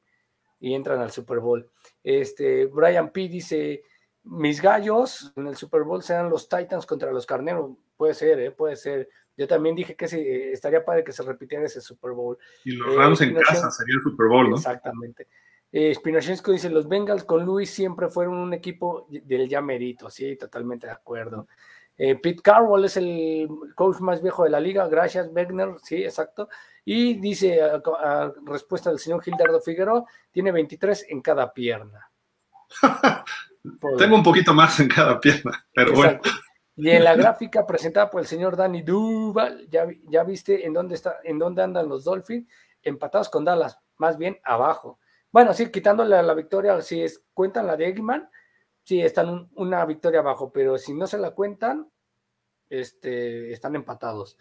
y 0.60 0.74
entran 0.74 1.00
al 1.00 1.12
Super 1.12 1.40
Bowl. 1.40 1.70
Este, 2.04 2.66
Brian 2.68 3.12
P. 3.12 3.28
dice, 3.28 3.84
mis 4.24 4.62
gallos 4.62 5.34
en 5.36 5.48
el 5.48 5.58
Super 5.58 5.84
Bowl 5.84 6.02
sean 6.02 6.30
los 6.30 6.48
Titans 6.48 6.86
contra 6.86 7.12
los 7.12 7.26
Carneros. 7.26 7.72
Puede 7.98 8.14
ser, 8.14 8.40
¿eh? 8.40 8.52
puede 8.52 8.76
ser. 8.76 9.10
Yo 9.36 9.48
también 9.48 9.76
dije 9.76 9.96
que 9.96 10.08
sí, 10.08 10.22
estaría 10.26 10.86
padre 10.86 11.04
que 11.04 11.12
se 11.12 11.24
repitiera 11.24 11.66
ese 11.66 11.82
Super 11.82 12.12
Bowl. 12.12 12.38
Y 12.64 12.72
los 12.72 12.96
Rams 12.96 13.22
en 13.22 13.34
casa 13.36 13.72
sería 13.72 13.96
el 13.96 14.04
Super 14.04 14.28
Bowl, 14.28 14.50
¿no? 14.50 14.56
Exactamente. 14.56 15.28
Eh, 15.76 15.98
dice, 16.48 16.70
los 16.70 16.88
Bengals 16.88 17.24
con 17.24 17.44
Luis 17.44 17.72
siempre 17.72 18.08
fueron 18.08 18.36
un 18.36 18.54
equipo 18.54 19.08
del 19.10 19.50
ya 19.50 19.60
merito, 19.60 20.08
sí, 20.10 20.36
totalmente 20.36 20.86
de 20.86 20.94
acuerdo. 20.94 21.48
Eh, 21.98 22.16
Pete 22.16 22.42
Carroll 22.42 22.86
es 22.86 22.98
el 22.98 23.48
coach 23.76 24.00
más 24.00 24.22
viejo 24.22 24.44
de 24.44 24.50
la 24.50 24.60
liga, 24.60 24.88
gracias 24.88 25.30
Wegner, 25.32 25.76
sí, 25.84 26.04
exacto. 26.04 26.50
Y 26.86 27.16
dice, 27.16 27.62
a, 27.62 28.34
respuesta 28.46 28.90
del 28.90 29.00
señor 29.00 29.22
Gildardo 29.22 29.62
Figueroa, 29.62 30.04
tiene 30.32 30.52
23 30.52 31.08
en 31.10 31.22
cada 31.22 31.54
pierna. 31.54 32.10
Tengo 33.98 34.16
un 34.16 34.24
poquito 34.24 34.54
más 34.54 34.80
en 34.80 34.90
cada 34.90 35.20
pierna, 35.20 35.66
pero 35.74 35.94
bueno. 35.94 36.20
Y 36.76 36.90
en 36.90 37.04
la 37.04 37.16
gráfica 37.16 37.68
presentada 37.68 38.10
por 38.10 38.22
el 38.22 38.28
señor 38.28 38.58
Danny 38.58 38.82
Duval, 38.82 39.68
ya, 39.70 39.86
ya 40.10 40.24
viste 40.24 40.66
en 40.66 40.74
dónde, 40.74 40.96
está, 40.96 41.18
en 41.24 41.38
dónde 41.38 41.62
andan 41.62 41.88
los 41.88 42.04
Dolphins, 42.04 42.48
empatados 42.82 43.30
con 43.30 43.46
Dallas, 43.46 43.80
más 43.98 44.18
bien 44.18 44.40
abajo. 44.44 45.00
Bueno, 45.32 45.54
sí, 45.54 45.72
quitándole 45.72 46.22
la 46.22 46.34
victoria, 46.34 46.82
si 46.82 47.02
es, 47.02 47.24
cuentan 47.34 47.68
la 47.68 47.78
de 47.78 47.88
Eggman, 47.88 48.30
sí, 48.84 49.02
están 49.02 49.50
una 49.56 49.86
victoria 49.86 50.20
abajo, 50.20 50.52
pero 50.52 50.78
si 50.78 50.94
no 50.94 51.08
se 51.08 51.18
la 51.18 51.32
cuentan, 51.32 51.90
este, 52.70 53.52
están 53.52 53.76
empatados. 53.76 54.38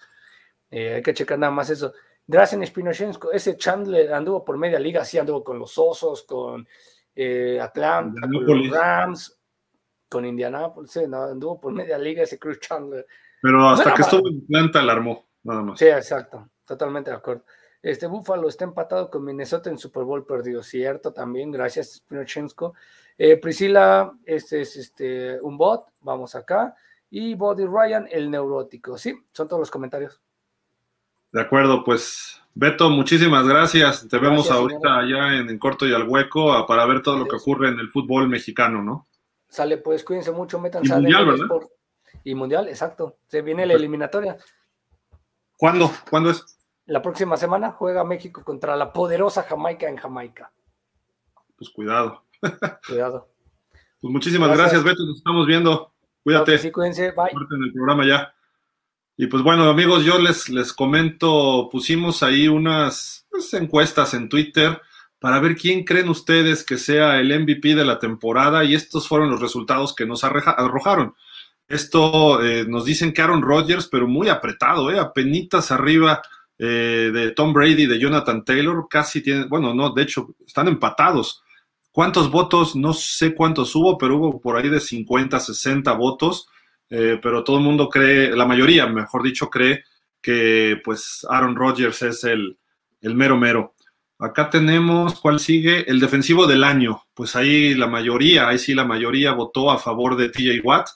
Eh, 0.70 0.94
hay 0.94 1.02
que 1.02 1.14
checar 1.14 1.38
nada 1.38 1.52
más 1.52 1.70
eso. 1.70 1.92
Drazen 2.26 2.66
Spinochenko, 2.66 3.32
ese 3.32 3.56
Chandler 3.56 4.12
anduvo 4.12 4.44
por 4.44 4.56
media 4.56 4.78
liga, 4.78 5.04
sí 5.04 5.18
anduvo 5.18 5.42
con 5.42 5.58
los 5.58 5.76
Osos, 5.76 6.22
con 6.22 6.66
eh, 7.14 7.60
Atlanta, 7.60 8.20
con 8.22 8.58
los 8.58 8.70
Rams, 8.70 9.38
con 10.08 10.24
Indianapolis, 10.24 11.08
no, 11.08 11.24
anduvo 11.24 11.60
por 11.60 11.72
media 11.72 11.98
liga 11.98 12.22
ese 12.22 12.38
Chris 12.38 12.60
Chandler. 12.60 13.06
Pero 13.42 13.68
hasta 13.68 13.92
que 13.94 14.02
estuvo 14.02 14.28
en 14.28 14.42
Atlanta 14.44 14.80
alarmó, 14.80 15.26
nada 15.42 15.62
más. 15.62 15.78
Sí, 15.78 15.86
exacto, 15.86 16.48
totalmente 16.64 17.10
de 17.10 17.16
acuerdo. 17.16 17.44
Este 17.82 18.06
Buffalo 18.06 18.48
está 18.48 18.64
empatado 18.64 19.10
con 19.10 19.24
Minnesota 19.24 19.68
en 19.68 19.76
Super 19.76 20.04
Bowl 20.04 20.24
perdido, 20.24 20.62
cierto 20.62 21.12
también, 21.12 21.50
gracias 21.50 21.94
Spinochenko. 21.94 22.74
Eh, 23.18 23.36
Priscila, 23.36 24.12
este 24.24 24.62
es 24.62 24.76
este, 24.76 25.40
un 25.40 25.56
bot, 25.56 25.86
vamos 26.00 26.34
acá. 26.34 26.74
Y 27.10 27.34
Body 27.34 27.66
Ryan, 27.66 28.08
el 28.10 28.30
neurótico. 28.30 28.96
Sí, 28.96 29.14
son 29.32 29.48
todos 29.48 29.60
los 29.60 29.70
comentarios. 29.70 30.20
De 31.30 31.40
acuerdo, 31.40 31.84
pues 31.84 32.42
Beto, 32.54 32.90
muchísimas 32.90 33.46
gracias. 33.46 34.06
Te 34.08 34.18
vemos 34.18 34.50
ahorita 34.50 34.98
allá 34.98 35.38
en, 35.38 35.58
Corto 35.58 35.86
y 35.86 35.94
al 35.94 36.08
Hueco 36.08 36.66
para 36.66 36.84
ver 36.84 37.02
todo 37.02 37.18
lo 37.18 37.26
que 37.26 37.36
ocurre 37.36 37.68
en 37.68 37.78
el 37.78 37.88
fútbol 37.90 38.28
mexicano, 38.28 38.82
¿no? 38.82 39.06
Sale, 39.48 39.78
pues 39.78 40.04
cuídense 40.04 40.32
mucho, 40.32 40.58
métanse 40.58 40.88
y 40.88 40.92
mundial, 40.92 41.26
¿verdad? 41.26 41.46
Y 42.24 42.34
mundial, 42.34 42.68
exacto. 42.68 43.16
Se 43.26 43.40
viene 43.42 43.66
la 43.66 43.74
eliminatoria. 43.74 44.36
¿Cuándo? 45.56 45.90
¿Cuándo 46.10 46.30
es? 46.30 46.44
La 46.86 47.00
próxima 47.00 47.36
semana 47.36 47.70
juega 47.70 48.04
México 48.04 48.44
contra 48.44 48.76
la 48.76 48.92
poderosa 48.92 49.42
Jamaica 49.44 49.88
en 49.88 49.96
Jamaica. 49.96 50.52
Pues 51.56 51.70
cuidado. 51.70 52.22
Cuidado. 52.86 53.28
Pues 54.00 54.12
muchísimas 54.12 54.56
gracias, 54.56 54.82
Beto. 54.82 55.04
Nos 55.04 55.18
estamos 55.18 55.46
viendo. 55.46 55.92
Cuídate. 56.22 56.58
Sí, 56.58 56.70
cuídense. 56.70 57.12
Bye. 57.12 57.30
En 57.30 57.62
el 57.62 57.72
programa 57.72 58.06
ya. 58.06 58.34
Y 59.16 59.26
pues 59.26 59.42
bueno, 59.42 59.68
amigos, 59.68 60.04
yo 60.04 60.18
les, 60.18 60.48
les 60.48 60.72
comento, 60.72 61.68
pusimos 61.70 62.22
ahí 62.22 62.48
unas 62.48 63.26
pues, 63.30 63.52
encuestas 63.54 64.14
en 64.14 64.28
Twitter 64.28 64.80
para 65.18 65.38
ver 65.38 65.54
quién 65.54 65.84
creen 65.84 66.08
ustedes 66.08 66.64
que 66.64 66.78
sea 66.78 67.20
el 67.20 67.28
MVP 67.28 67.76
de 67.76 67.84
la 67.84 68.00
temporada 68.00 68.64
y 68.64 68.74
estos 68.74 69.06
fueron 69.06 69.30
los 69.30 69.40
resultados 69.40 69.94
que 69.94 70.06
nos 70.06 70.24
arrojaron. 70.24 71.14
Esto 71.68 72.42
eh, 72.42 72.66
nos 72.66 72.84
dicen 72.84 73.12
que 73.12 73.22
Aaron 73.22 73.40
Rodgers, 73.40 73.86
pero 73.86 74.08
muy 74.08 74.28
apretado, 74.28 74.90
¿eh? 74.90 74.98
apenitas 74.98 75.70
arriba 75.70 76.20
eh, 76.58 77.10
de 77.12 77.30
Tom 77.30 77.52
Brady, 77.52 77.86
de 77.86 78.00
Jonathan 78.00 78.44
Taylor, 78.44 78.86
casi 78.90 79.22
tienen, 79.22 79.48
bueno, 79.48 79.72
no, 79.72 79.90
de 79.90 80.02
hecho, 80.02 80.34
están 80.44 80.68
empatados. 80.68 81.42
¿Cuántos 81.92 82.30
votos? 82.30 82.74
No 82.74 82.94
sé 82.94 83.34
cuántos 83.34 83.74
hubo, 83.76 83.98
pero 83.98 84.16
hubo 84.16 84.40
por 84.40 84.56
ahí 84.56 84.68
de 84.68 84.80
50, 84.80 85.38
60 85.38 85.92
votos. 85.92 86.48
Eh, 86.90 87.18
pero 87.22 87.44
todo 87.44 87.58
el 87.58 87.62
mundo 87.62 87.88
cree, 87.88 88.34
la 88.36 88.44
mayoría, 88.44 88.86
mejor 88.86 89.22
dicho, 89.22 89.48
cree 89.48 89.84
que 90.20 90.80
pues 90.84 91.26
Aaron 91.28 91.56
Rodgers 91.56 92.02
es 92.02 92.24
el, 92.24 92.58
el 93.00 93.14
mero 93.14 93.36
mero. 93.36 93.74
Acá 94.18 94.50
tenemos, 94.50 95.20
¿cuál 95.20 95.40
sigue? 95.40 95.90
El 95.90 96.00
defensivo 96.00 96.46
del 96.46 96.64
año. 96.64 97.02
Pues 97.12 97.34
ahí 97.34 97.74
la 97.74 97.88
mayoría, 97.88 98.48
ahí 98.48 98.58
sí 98.58 98.74
la 98.74 98.84
mayoría 98.84 99.32
votó 99.32 99.70
a 99.70 99.78
favor 99.78 100.16
de 100.16 100.28
TJ 100.28 100.60
Watt. 100.62 100.88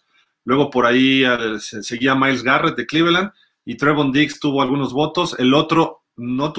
Luego 0.45 0.71
por 0.71 0.87
ahí 0.87 1.25
eh, 1.25 1.59
seguía 1.59 2.15
Miles 2.15 2.45
Garrett 2.45 2.77
de 2.77 2.87
Cleveland 2.87 3.33
y 3.65 3.77
Trevon 3.77 4.13
Diggs 4.13 4.39
tuvo 4.39 4.63
algunos 4.63 4.93
votos. 4.93 5.35
El 5.41 5.55
otro 5.55 6.05
no 6.15 6.53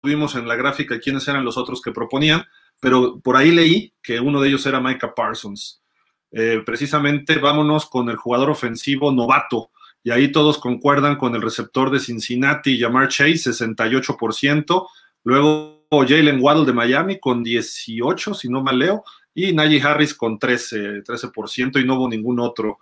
tuvimos 0.00 0.36
en 0.36 0.46
la 0.46 0.54
gráfica 0.54 1.00
quiénes 1.00 1.26
eran 1.26 1.44
los 1.44 1.56
otros 1.56 1.82
que 1.82 1.90
proponían, 1.90 2.44
pero 2.80 3.20
por 3.20 3.36
ahí 3.36 3.50
leí 3.50 3.94
que 4.02 4.20
uno 4.20 4.40
de 4.40 4.48
ellos 4.48 4.66
era 4.66 4.80
Micah 4.80 5.14
Parsons. 5.14 5.82
Eh, 6.30 6.62
precisamente 6.66 7.38
vámonos 7.38 7.86
con 7.86 8.08
el 8.10 8.16
jugador 8.16 8.50
ofensivo 8.50 9.12
novato. 9.12 9.70
Y 10.02 10.10
ahí 10.10 10.32
todos 10.32 10.58
concuerdan 10.58 11.16
con 11.16 11.34
el 11.34 11.40
receptor 11.40 11.90
de 11.90 12.00
Cincinnati, 12.00 12.78
Jamar 12.78 13.08
Chase, 13.08 13.52
68%. 13.52 14.86
Luego 15.22 15.86
Jalen 15.90 16.42
Waddle 16.42 16.66
de 16.66 16.72
Miami 16.72 17.20
con 17.20 17.42
18, 17.42 18.34
si 18.34 18.48
no 18.48 18.62
mal 18.62 18.78
leo. 18.78 19.04
Y 19.34 19.52
Najee 19.52 19.80
Harris 19.80 20.14
con 20.14 20.38
13, 20.38 21.04
13% 21.04 21.80
y 21.80 21.86
no 21.86 21.94
hubo 21.94 22.08
ningún 22.08 22.40
otro. 22.40 22.80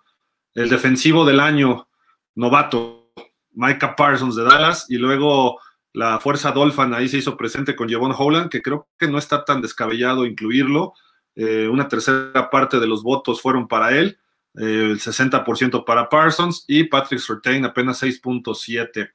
El 0.55 0.69
defensivo 0.69 1.25
del 1.25 1.41
año, 1.41 1.89
novato, 2.35 3.13
Micah 3.53 3.95
Parsons 3.95 4.35
de 4.35 4.45
Dallas. 4.45 4.87
Y 4.89 4.97
luego 4.97 5.61
la 5.93 6.19
fuerza 6.21 6.53
Dolphin 6.53 6.95
ahí 6.95 7.09
se 7.09 7.19
hizo 7.19 7.37
presente 7.37 7.77
con 7.77 7.89
Jevon 7.89 8.15
Holland, 8.17 8.51
que 8.51 8.63
creo 8.63 8.89
que 8.99 9.09
no 9.09 9.19
está 9.19 9.45
tan 9.45 9.61
descabellado 9.61 10.25
incluirlo. 10.25 10.95
Eh, 11.35 11.69
una 11.69 11.89
tercera 11.89 12.49
parte 12.51 12.81
de 12.81 12.87
los 12.87 13.03
votos 13.03 13.43
fueron 13.43 13.69
para 13.69 13.97
él, 13.97 14.19
eh, 14.55 14.89
el 14.91 15.01
60% 15.01 15.85
para 15.85 16.09
Parsons 16.09 16.65
y 16.67 16.85
Patrick 16.85 17.21
Surtain 17.21 17.65
apenas 17.65 18.03
6.7. 18.03 19.11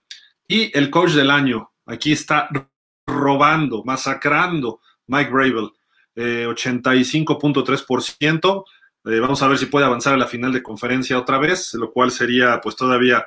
Y 0.48 0.78
el 0.78 0.90
coach 0.90 1.12
del 1.12 1.32
año, 1.32 1.72
aquí 1.86 2.12
está 2.12 2.50
robando, 3.08 3.84
masacrando 3.84 4.82
Mike 5.08 5.32
Bravel, 5.32 5.72
85.3%. 6.16 8.66
Eh, 9.06 9.20
vamos 9.20 9.42
a 9.42 9.48
ver 9.48 9.58
si 9.58 9.68
puede 9.68 9.86
avanzar 9.86 10.14
a 10.14 10.18
la 10.18 10.28
final 10.28 10.52
de 10.52 10.64
conferencia 10.64 11.18
otra 11.18 11.38
vez, 11.38 11.74
lo 11.74 11.92
cual 11.92 12.12
sería 12.12 12.60
pues 12.62 12.76
todavía... 12.76 13.26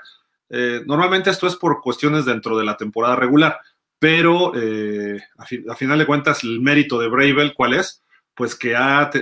normalmente 0.87 1.31
esto 1.31 1.47
es 1.47 1.57
por 1.57 1.81
cuestiones 1.81 2.25
dentro 2.25 2.59
de 2.59 2.65
la 2.65 2.77
temporada 2.77 3.17
regular, 3.17 3.59
pero 3.99 4.53
a, 4.53 5.73
a, 5.73 5.77
final 5.77 5.99
de 5.99 6.07
cuentas 6.07 6.43
el 6.43 6.61
mérito 6.61 6.99
de 6.99 7.09
Bravel, 7.09 7.55
¿cuál 7.55 7.75
es? 7.75 8.03
pues 8.41 8.55
que, 8.55 8.75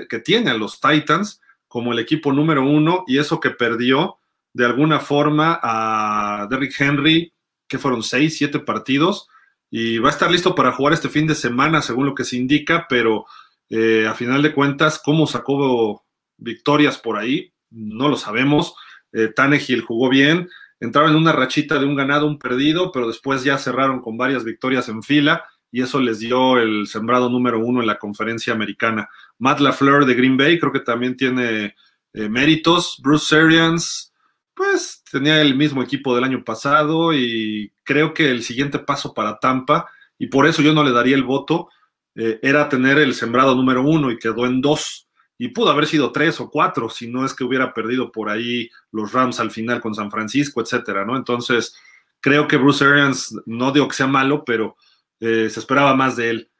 que 0.08 0.20
tiene 0.20 0.52
a 0.52 0.54
los 0.54 0.80
Titans 0.80 1.40
como 1.66 1.92
el 1.92 1.98
equipo 1.98 2.32
número 2.32 2.62
uno 2.62 3.02
y 3.08 3.18
eso 3.18 3.40
que 3.40 3.50
perdió 3.50 4.18
de 4.52 4.64
alguna 4.64 5.00
forma 5.00 5.58
a 5.60 6.46
Derrick 6.48 6.80
Henry, 6.80 7.32
que 7.66 7.78
fueron 7.78 8.04
seis, 8.04 8.38
siete 8.38 8.60
partidos, 8.60 9.28
y 9.70 9.98
va 9.98 10.10
a 10.10 10.12
estar 10.12 10.30
listo 10.30 10.54
para 10.54 10.70
jugar 10.70 10.94
este 10.94 11.08
fin 11.08 11.26
de 11.26 11.34
semana, 11.34 11.82
según 11.82 12.06
lo 12.06 12.14
que 12.14 12.22
se 12.22 12.36
indica, 12.36 12.86
pero 12.88 13.26
eh, 13.68 14.06
a 14.08 14.14
final 14.14 14.40
de 14.40 14.54
cuentas, 14.54 15.00
¿cómo 15.04 15.26
sacó 15.26 16.06
victorias 16.36 16.96
por 16.96 17.18
ahí? 17.18 17.52
No 17.70 18.08
lo 18.08 18.16
sabemos. 18.16 18.76
Eh, 19.12 19.32
Tannehill 19.34 19.82
jugó 19.82 20.08
bien, 20.08 20.48
entraron 20.80 21.10
en 21.10 21.16
una 21.16 21.32
rachita 21.32 21.78
de 21.78 21.86
un 21.86 21.96
ganado, 21.96 22.26
un 22.26 22.38
perdido, 22.38 22.92
pero 22.92 23.08
después 23.08 23.44
ya 23.44 23.58
cerraron 23.58 24.00
con 24.00 24.16
varias 24.16 24.44
victorias 24.44 24.88
en 24.88 25.02
fila 25.02 25.44
y 25.70 25.82
eso 25.82 26.00
les 26.00 26.18
dio 26.18 26.58
el 26.58 26.86
sembrado 26.86 27.28
número 27.28 27.58
uno 27.60 27.80
en 27.80 27.86
la 27.86 27.98
conferencia 27.98 28.52
americana. 28.52 29.08
Matt 29.38 29.60
LaFleur 29.60 30.06
de 30.06 30.14
Green 30.14 30.36
Bay 30.36 30.58
creo 30.58 30.72
que 30.72 30.80
también 30.80 31.16
tiene 31.16 31.74
eh, 32.12 32.28
méritos. 32.28 32.98
Bruce 33.02 33.36
Arians, 33.36 34.12
pues 34.54 35.02
tenía 35.10 35.40
el 35.40 35.56
mismo 35.56 35.82
equipo 35.82 36.14
del 36.14 36.24
año 36.24 36.42
pasado 36.44 37.12
y 37.12 37.72
creo 37.84 38.14
que 38.14 38.30
el 38.30 38.42
siguiente 38.42 38.78
paso 38.78 39.14
para 39.14 39.38
Tampa, 39.38 39.88
y 40.18 40.26
por 40.28 40.46
eso 40.46 40.62
yo 40.62 40.72
no 40.72 40.82
le 40.82 40.90
daría 40.90 41.16
el 41.16 41.22
voto, 41.22 41.68
eh, 42.14 42.38
era 42.42 42.68
tener 42.68 42.98
el 42.98 43.14
sembrado 43.14 43.54
número 43.54 43.82
uno 43.82 44.10
y 44.10 44.18
quedó 44.18 44.46
en 44.46 44.60
dos. 44.60 45.07
Y 45.38 45.48
pudo 45.48 45.70
haber 45.70 45.86
sido 45.86 46.10
tres 46.10 46.40
o 46.40 46.50
cuatro, 46.50 46.90
si 46.90 47.08
no 47.08 47.24
es 47.24 47.32
que 47.32 47.44
hubiera 47.44 47.72
perdido 47.72 48.10
por 48.10 48.28
ahí 48.28 48.68
los 48.90 49.12
Rams 49.12 49.38
al 49.38 49.52
final 49.52 49.80
con 49.80 49.94
San 49.94 50.10
Francisco, 50.10 50.60
etcétera, 50.60 51.04
¿no? 51.04 51.16
Entonces, 51.16 51.76
creo 52.20 52.48
que 52.48 52.56
Bruce 52.56 52.84
Arians, 52.84 53.34
no 53.46 53.70
digo 53.70 53.86
que 53.88 53.96
sea 53.96 54.08
malo, 54.08 54.44
pero 54.44 54.76
eh, 55.20 55.48
se 55.48 55.60
esperaba 55.60 55.94
más 55.94 56.16
de 56.16 56.30
él. 56.30 56.50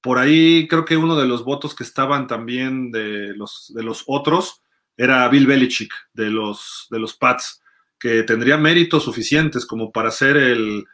Por 0.00 0.18
ahí 0.18 0.68
creo 0.68 0.84
que 0.84 0.96
uno 0.96 1.16
de 1.16 1.26
los 1.26 1.44
votos 1.44 1.74
que 1.74 1.84
estaban 1.84 2.26
también 2.26 2.90
de 2.90 3.34
los, 3.36 3.72
de 3.74 3.82
los 3.82 4.04
otros 4.06 4.62
era 4.96 5.28
Bill 5.28 5.46
Belichick 5.46 5.92
de 6.12 6.30
los, 6.30 6.86
de 6.90 6.98
los 6.98 7.14
Pats, 7.14 7.62
que 7.98 8.22
tendría 8.22 8.56
méritos 8.56 9.04
suficientes 9.04 9.66
como 9.66 9.90
para 9.90 10.10
ser 10.10 10.36
el, 10.36 10.84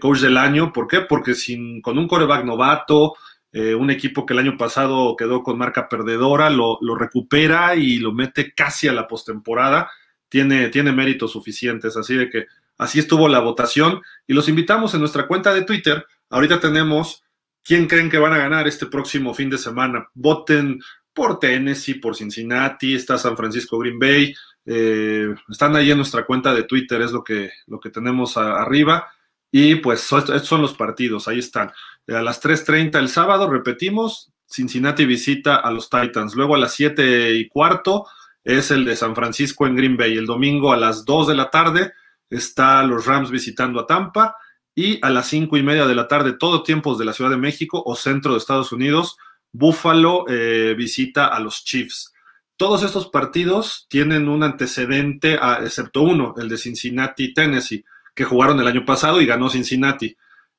coach 0.00 0.18
del 0.18 0.36
año. 0.36 0.72
¿Por 0.72 0.88
qué? 0.88 1.02
Porque 1.02 1.34
sin, 1.34 1.80
con 1.80 1.98
un 1.98 2.08
coreback 2.08 2.44
novato 2.44 3.14
eh, 3.52 3.74
un 3.74 3.90
equipo 3.90 4.26
que 4.26 4.34
el 4.34 4.40
año 4.40 4.56
pasado 4.58 5.16
quedó 5.16 5.42
con 5.42 5.56
marca 5.56 5.88
perdedora, 5.88 6.50
lo, 6.50 6.78
recupera 6.96 7.76
y 7.76 7.98
lo 7.98 8.12
mete 8.12 8.52
casi 8.54 8.88
a 8.88 8.92
la 8.92 9.08
postemporada. 9.08 9.90
Tiene, 10.28 10.68
tiene 10.68 10.92
méritos 10.92 11.32
suficientes, 11.32 11.96
así 11.96 12.14
de 12.14 12.28
que 12.28 12.46
así 12.76 12.98
estuvo 12.98 13.28
la 13.28 13.40
votación 13.40 14.02
y 14.26 14.34
los 14.34 14.48
invitamos 14.48 14.92
en 14.94 15.00
nuestra 15.00 15.26
cuenta 15.26 15.54
de 15.54 15.62
Twitter. 15.62 16.04
Ahorita 16.28 16.60
tenemos 16.60 17.24
quién 17.64 17.86
creen 17.86 18.10
que 18.10 18.18
van 18.18 18.34
a 18.34 18.38
ganar 18.38 18.68
este 18.68 18.86
próximo 18.86 19.32
fin 19.32 19.48
de 19.48 19.58
semana. 19.58 20.08
Voten 20.14 20.80
por 21.14 21.40
Tennessee, 21.40 21.94
por 21.94 22.14
Cincinnati, 22.14 22.94
está 22.94 23.16
San 23.18 23.36
Francisco 23.36 23.78
Green 23.78 23.98
Bay. 23.98 24.34
Eh, 24.66 25.34
están 25.48 25.74
ahí 25.74 25.90
en 25.90 25.96
nuestra 25.96 26.26
cuenta 26.26 26.52
de 26.52 26.64
Twitter, 26.64 27.00
es 27.00 27.12
lo 27.12 27.24
que, 27.24 27.50
lo 27.66 27.80
que 27.80 27.90
tenemos 27.90 28.36
arriba. 28.36 29.08
Y 29.50 29.76
pues 29.76 30.12
estos 30.12 30.46
son 30.46 30.62
los 30.62 30.74
partidos, 30.74 31.28
ahí 31.28 31.38
están. 31.38 31.72
A 32.08 32.22
las 32.22 32.42
3.30 32.42 32.98
el 32.98 33.08
sábado, 33.08 33.50
repetimos, 33.50 34.32
Cincinnati 34.50 35.04
visita 35.04 35.56
a 35.56 35.70
los 35.70 35.90
Titans. 35.90 36.34
Luego 36.34 36.54
a 36.54 36.58
las 36.58 36.74
7 36.74 37.34
y 37.34 37.48
cuarto 37.48 38.06
es 38.44 38.70
el 38.70 38.84
de 38.84 38.96
San 38.96 39.14
Francisco 39.14 39.66
en 39.66 39.76
Green 39.76 39.96
Bay. 39.96 40.16
El 40.16 40.26
domingo 40.26 40.72
a 40.72 40.76
las 40.76 41.04
2 41.04 41.28
de 41.28 41.34
la 41.34 41.50
tarde 41.50 41.92
está 42.30 42.82
los 42.82 43.06
Rams 43.06 43.30
visitando 43.30 43.80
a 43.80 43.86
Tampa. 43.86 44.36
Y 44.74 45.04
a 45.04 45.10
las 45.10 45.26
5 45.28 45.56
y 45.56 45.62
media 45.62 45.86
de 45.86 45.94
la 45.94 46.06
tarde, 46.06 46.34
todo 46.34 46.62
tiempos 46.62 46.98
de 46.98 47.04
la 47.04 47.12
Ciudad 47.12 47.30
de 47.30 47.36
México 47.36 47.82
o 47.84 47.96
centro 47.96 48.32
de 48.32 48.38
Estados 48.38 48.70
Unidos, 48.70 49.16
Buffalo 49.50 50.24
eh, 50.28 50.74
visita 50.78 51.26
a 51.26 51.40
los 51.40 51.64
Chiefs. 51.64 52.12
Todos 52.56 52.84
estos 52.84 53.08
partidos 53.08 53.86
tienen 53.88 54.28
un 54.28 54.44
antecedente, 54.44 55.38
excepto 55.62 56.02
uno, 56.02 56.34
el 56.38 56.48
de 56.48 56.58
Cincinnati, 56.58 57.34
Tennessee 57.34 57.84
que 58.18 58.24
jugaron 58.24 58.58
el 58.58 58.66
año 58.66 58.84
pasado 58.84 59.20
y 59.20 59.26
ganó 59.26 59.48
Cincinnati. 59.48 60.16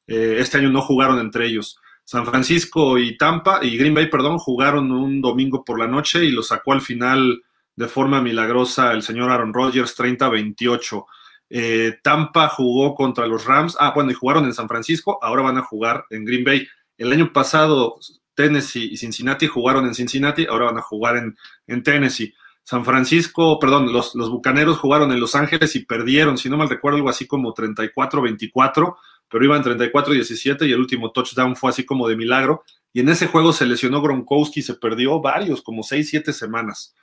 Eh, 0.08 0.38
este 0.40 0.60
año 0.60 0.70
no 0.70 0.82
jugaron 0.82 1.20
entre 1.20 1.46
ellos. 1.46 1.78
San 2.06 2.26
Francisco 2.26 2.98
y 2.98 3.18
Tampa 3.18 3.60
y 3.62 3.78
Green 3.78 3.94
Bay, 3.94 4.10
perdón, 4.10 4.38
jugaron 4.38 4.90
un 4.94 5.20
domingo 5.20 5.66
por 5.66 5.78
la 5.78 5.86
noche 5.86 6.24
y 6.24 6.32
lo 6.32 6.42
sacó 6.42 6.72
al 6.72 6.80
final 6.80 7.44
de 7.76 7.88
forma 7.90 8.22
milagrosa 8.22 8.94
el 8.94 9.04
señor 9.04 9.30
Aaron 9.30 9.54
Rodgers 9.54 9.94
30-28. 10.00 11.06
Eh, 11.50 11.98
Tampa 12.02 12.48
jugó 12.48 12.96
contra 12.96 13.28
los 13.28 13.44
Rams. 13.44 13.76
Ah, 13.78 13.92
bueno, 13.94 14.12
y 14.12 14.14
jugaron 14.14 14.46
en 14.46 14.54
San 14.54 14.70
Francisco, 14.70 15.20
ahora 15.22 15.42
van 15.42 15.58
a 15.58 15.64
jugar 15.64 16.06
en 16.12 16.24
Green 16.24 16.46
Bay. 16.46 16.66
El 16.98 17.12
año 17.12 17.34
pasado 17.34 18.00
Tennessee 18.36 18.88
y 18.90 18.96
Cincinnati 18.96 19.48
jugaron 19.48 19.86
en 19.86 19.96
Cincinnati, 19.96 20.46
ahora 20.46 20.68
van 20.68 20.78
a 20.78 20.82
jugar 20.82 21.18
en, 21.18 21.36
en 21.68 21.84
Tennessee. 21.84 22.34
San 22.70 22.86
Francisco, 22.86 23.58
perdón, 23.58 23.92
los, 23.92 24.14
los 24.14 24.30
Bucaneros 24.30 24.78
jugaron 24.78 25.12
en 25.12 25.20
Los 25.20 25.34
Ángeles 25.34 25.76
y 25.76 25.86
perdieron, 25.86 26.38
si 26.38 26.52
no 26.52 26.58
mal 26.58 26.70
recuerdo, 26.70 26.98
algo 26.98 27.10
así 27.10 27.26
como 27.26 27.56
34-24, 27.56 28.96
pero 29.28 29.44
iban 29.44 29.64
34-17 29.64 30.68
y 30.68 30.74
el 30.74 30.80
último 30.80 31.10
touchdown 31.12 31.56
fue 31.56 31.72
así 31.72 31.84
como 31.84 32.08
de 32.08 32.16
milagro. 32.16 32.64
Y 32.94 33.00
en 33.00 33.10
ese 33.10 33.26
juego 33.26 33.54
se 33.54 33.66
lesionó 33.66 34.04
Gronkowski, 34.04 34.62
se 34.62 34.76
perdió 34.76 35.20
varios, 35.20 35.64
como 35.64 35.82
6-7 35.82 36.32
semanas. 36.32 36.94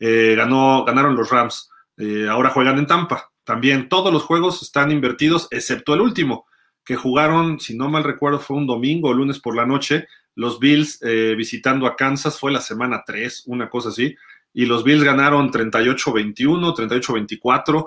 Eh, 0.00 0.34
ganó, 0.36 0.84
ganaron 0.84 1.14
los 1.14 1.30
Rams. 1.30 1.70
Eh, 1.98 2.26
ahora 2.28 2.50
juegan 2.50 2.80
en 2.80 2.88
Tampa. 2.88 3.30
También 3.44 3.88
todos 3.88 4.12
los 4.12 4.24
juegos 4.24 4.60
están 4.60 4.90
invertidos, 4.90 5.46
excepto 5.52 5.94
el 5.94 6.00
último, 6.00 6.46
que 6.84 6.96
jugaron, 6.96 7.60
si 7.60 7.76
no 7.76 7.88
mal 7.88 8.02
recuerdo, 8.02 8.40
fue 8.40 8.56
un 8.56 8.66
domingo 8.66 9.10
o 9.10 9.14
lunes 9.14 9.38
por 9.38 9.54
la 9.54 9.66
noche. 9.66 10.08
Los 10.34 10.58
Bills 10.58 10.98
eh, 11.02 11.36
visitando 11.36 11.86
a 11.86 11.94
Kansas 11.94 12.40
fue 12.40 12.50
la 12.50 12.60
semana 12.60 13.04
3, 13.06 13.44
una 13.46 13.70
cosa 13.70 13.90
así 13.90 14.16
y 14.54 14.66
los 14.66 14.84
Bills 14.84 15.04
ganaron 15.04 15.50
38-21, 15.50 16.74
38-24, 16.74 17.86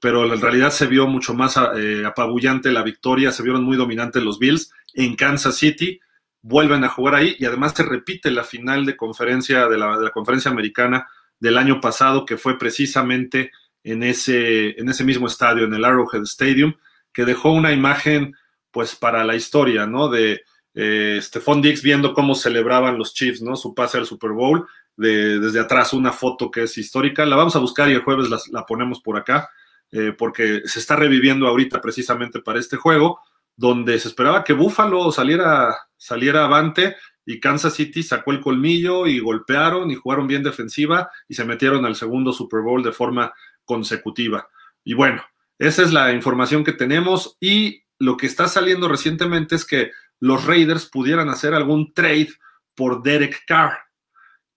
pero 0.00 0.32
en 0.32 0.40
realidad 0.40 0.70
se 0.70 0.86
vio 0.86 1.06
mucho 1.06 1.34
más 1.34 1.58
eh, 1.76 2.04
apabullante 2.04 2.70
la 2.70 2.82
victoria, 2.82 3.32
se 3.32 3.42
vieron 3.42 3.64
muy 3.64 3.76
dominantes 3.76 4.22
los 4.22 4.38
Bills 4.38 4.72
en 4.94 5.14
Kansas 5.16 5.56
City, 5.56 6.00
vuelven 6.42 6.84
a 6.84 6.88
jugar 6.88 7.16
ahí 7.16 7.36
y 7.38 7.44
además 7.44 7.72
se 7.74 7.82
repite 7.82 8.30
la 8.30 8.44
final 8.44 8.86
de 8.86 8.96
conferencia 8.96 9.66
de 9.68 9.78
la, 9.78 10.10
conferencia 10.10 10.50
americana 10.50 11.06
del 11.40 11.58
año 11.58 11.80
pasado 11.80 12.24
que 12.24 12.36
fue 12.36 12.58
precisamente 12.58 13.50
en 13.82 14.02
ese, 14.02 14.78
en 14.80 14.88
ese 14.88 15.04
mismo 15.04 15.26
estadio, 15.26 15.64
en 15.64 15.74
el 15.74 15.84
Arrowhead 15.84 16.22
Stadium, 16.22 16.74
que 17.12 17.24
dejó 17.24 17.52
una 17.52 17.72
imagen 17.72 18.34
pues 18.70 18.94
para 18.94 19.24
la 19.24 19.34
historia, 19.34 19.86
¿no? 19.86 20.08
De 20.08 20.42
eh, 20.74 21.18
Stephon 21.22 21.62
Diggs 21.62 21.82
viendo 21.82 22.12
cómo 22.12 22.34
celebraban 22.34 22.98
los 22.98 23.14
Chiefs, 23.14 23.42
¿no? 23.42 23.56
Su 23.56 23.74
pase 23.74 23.98
al 23.98 24.06
Super 24.06 24.32
Bowl 24.32 24.66
desde 24.96 25.60
atrás 25.60 25.92
una 25.92 26.12
foto 26.12 26.50
que 26.50 26.64
es 26.64 26.78
histórica. 26.78 27.26
La 27.26 27.36
vamos 27.36 27.56
a 27.56 27.60
buscar 27.60 27.88
y 27.88 27.92
el 27.92 28.02
jueves 28.02 28.28
la, 28.50 28.66
ponemos 28.66 29.00
por 29.00 29.16
acá, 29.16 29.50
eh, 29.90 30.12
porque 30.16 30.62
se 30.64 30.78
está 30.78 30.96
reviviendo 30.96 31.46
ahorita 31.46 31.80
precisamente 31.80 32.40
para 32.40 32.58
este 32.58 32.76
juego, 32.76 33.20
donde 33.56 33.98
se 33.98 34.08
esperaba 34.08 34.44
que 34.44 34.52
Buffalo 34.52 35.10
saliera, 35.12 35.76
saliera 35.96 36.44
avante 36.44 36.96
y 37.24 37.40
Kansas 37.40 37.74
City 37.74 38.02
sacó 38.02 38.30
el 38.32 38.40
colmillo 38.40 39.06
y 39.06 39.18
golpearon 39.18 39.90
y 39.90 39.96
jugaron 39.96 40.26
bien 40.26 40.42
defensiva 40.42 41.10
y 41.28 41.34
se 41.34 41.44
metieron 41.44 41.84
al 41.84 41.96
segundo 41.96 42.32
Super 42.32 42.60
Bowl 42.60 42.82
de 42.82 42.92
forma 42.92 43.34
consecutiva. 43.64 44.48
Y 44.84 44.94
bueno, 44.94 45.24
esa 45.58 45.82
es 45.82 45.92
la 45.92 46.12
información 46.12 46.62
que 46.62 46.72
tenemos 46.72 47.36
y 47.40 47.82
lo 47.98 48.16
que 48.16 48.26
está 48.26 48.46
saliendo 48.46 48.88
recientemente 48.88 49.56
es 49.56 49.64
que 49.64 49.90
los 50.20 50.44
Raiders 50.44 50.86
pudieran 50.86 51.28
hacer 51.28 51.54
algún 51.54 51.92
trade 51.92 52.28
por 52.74 53.02
Derek 53.02 53.44
Carr. 53.46 53.85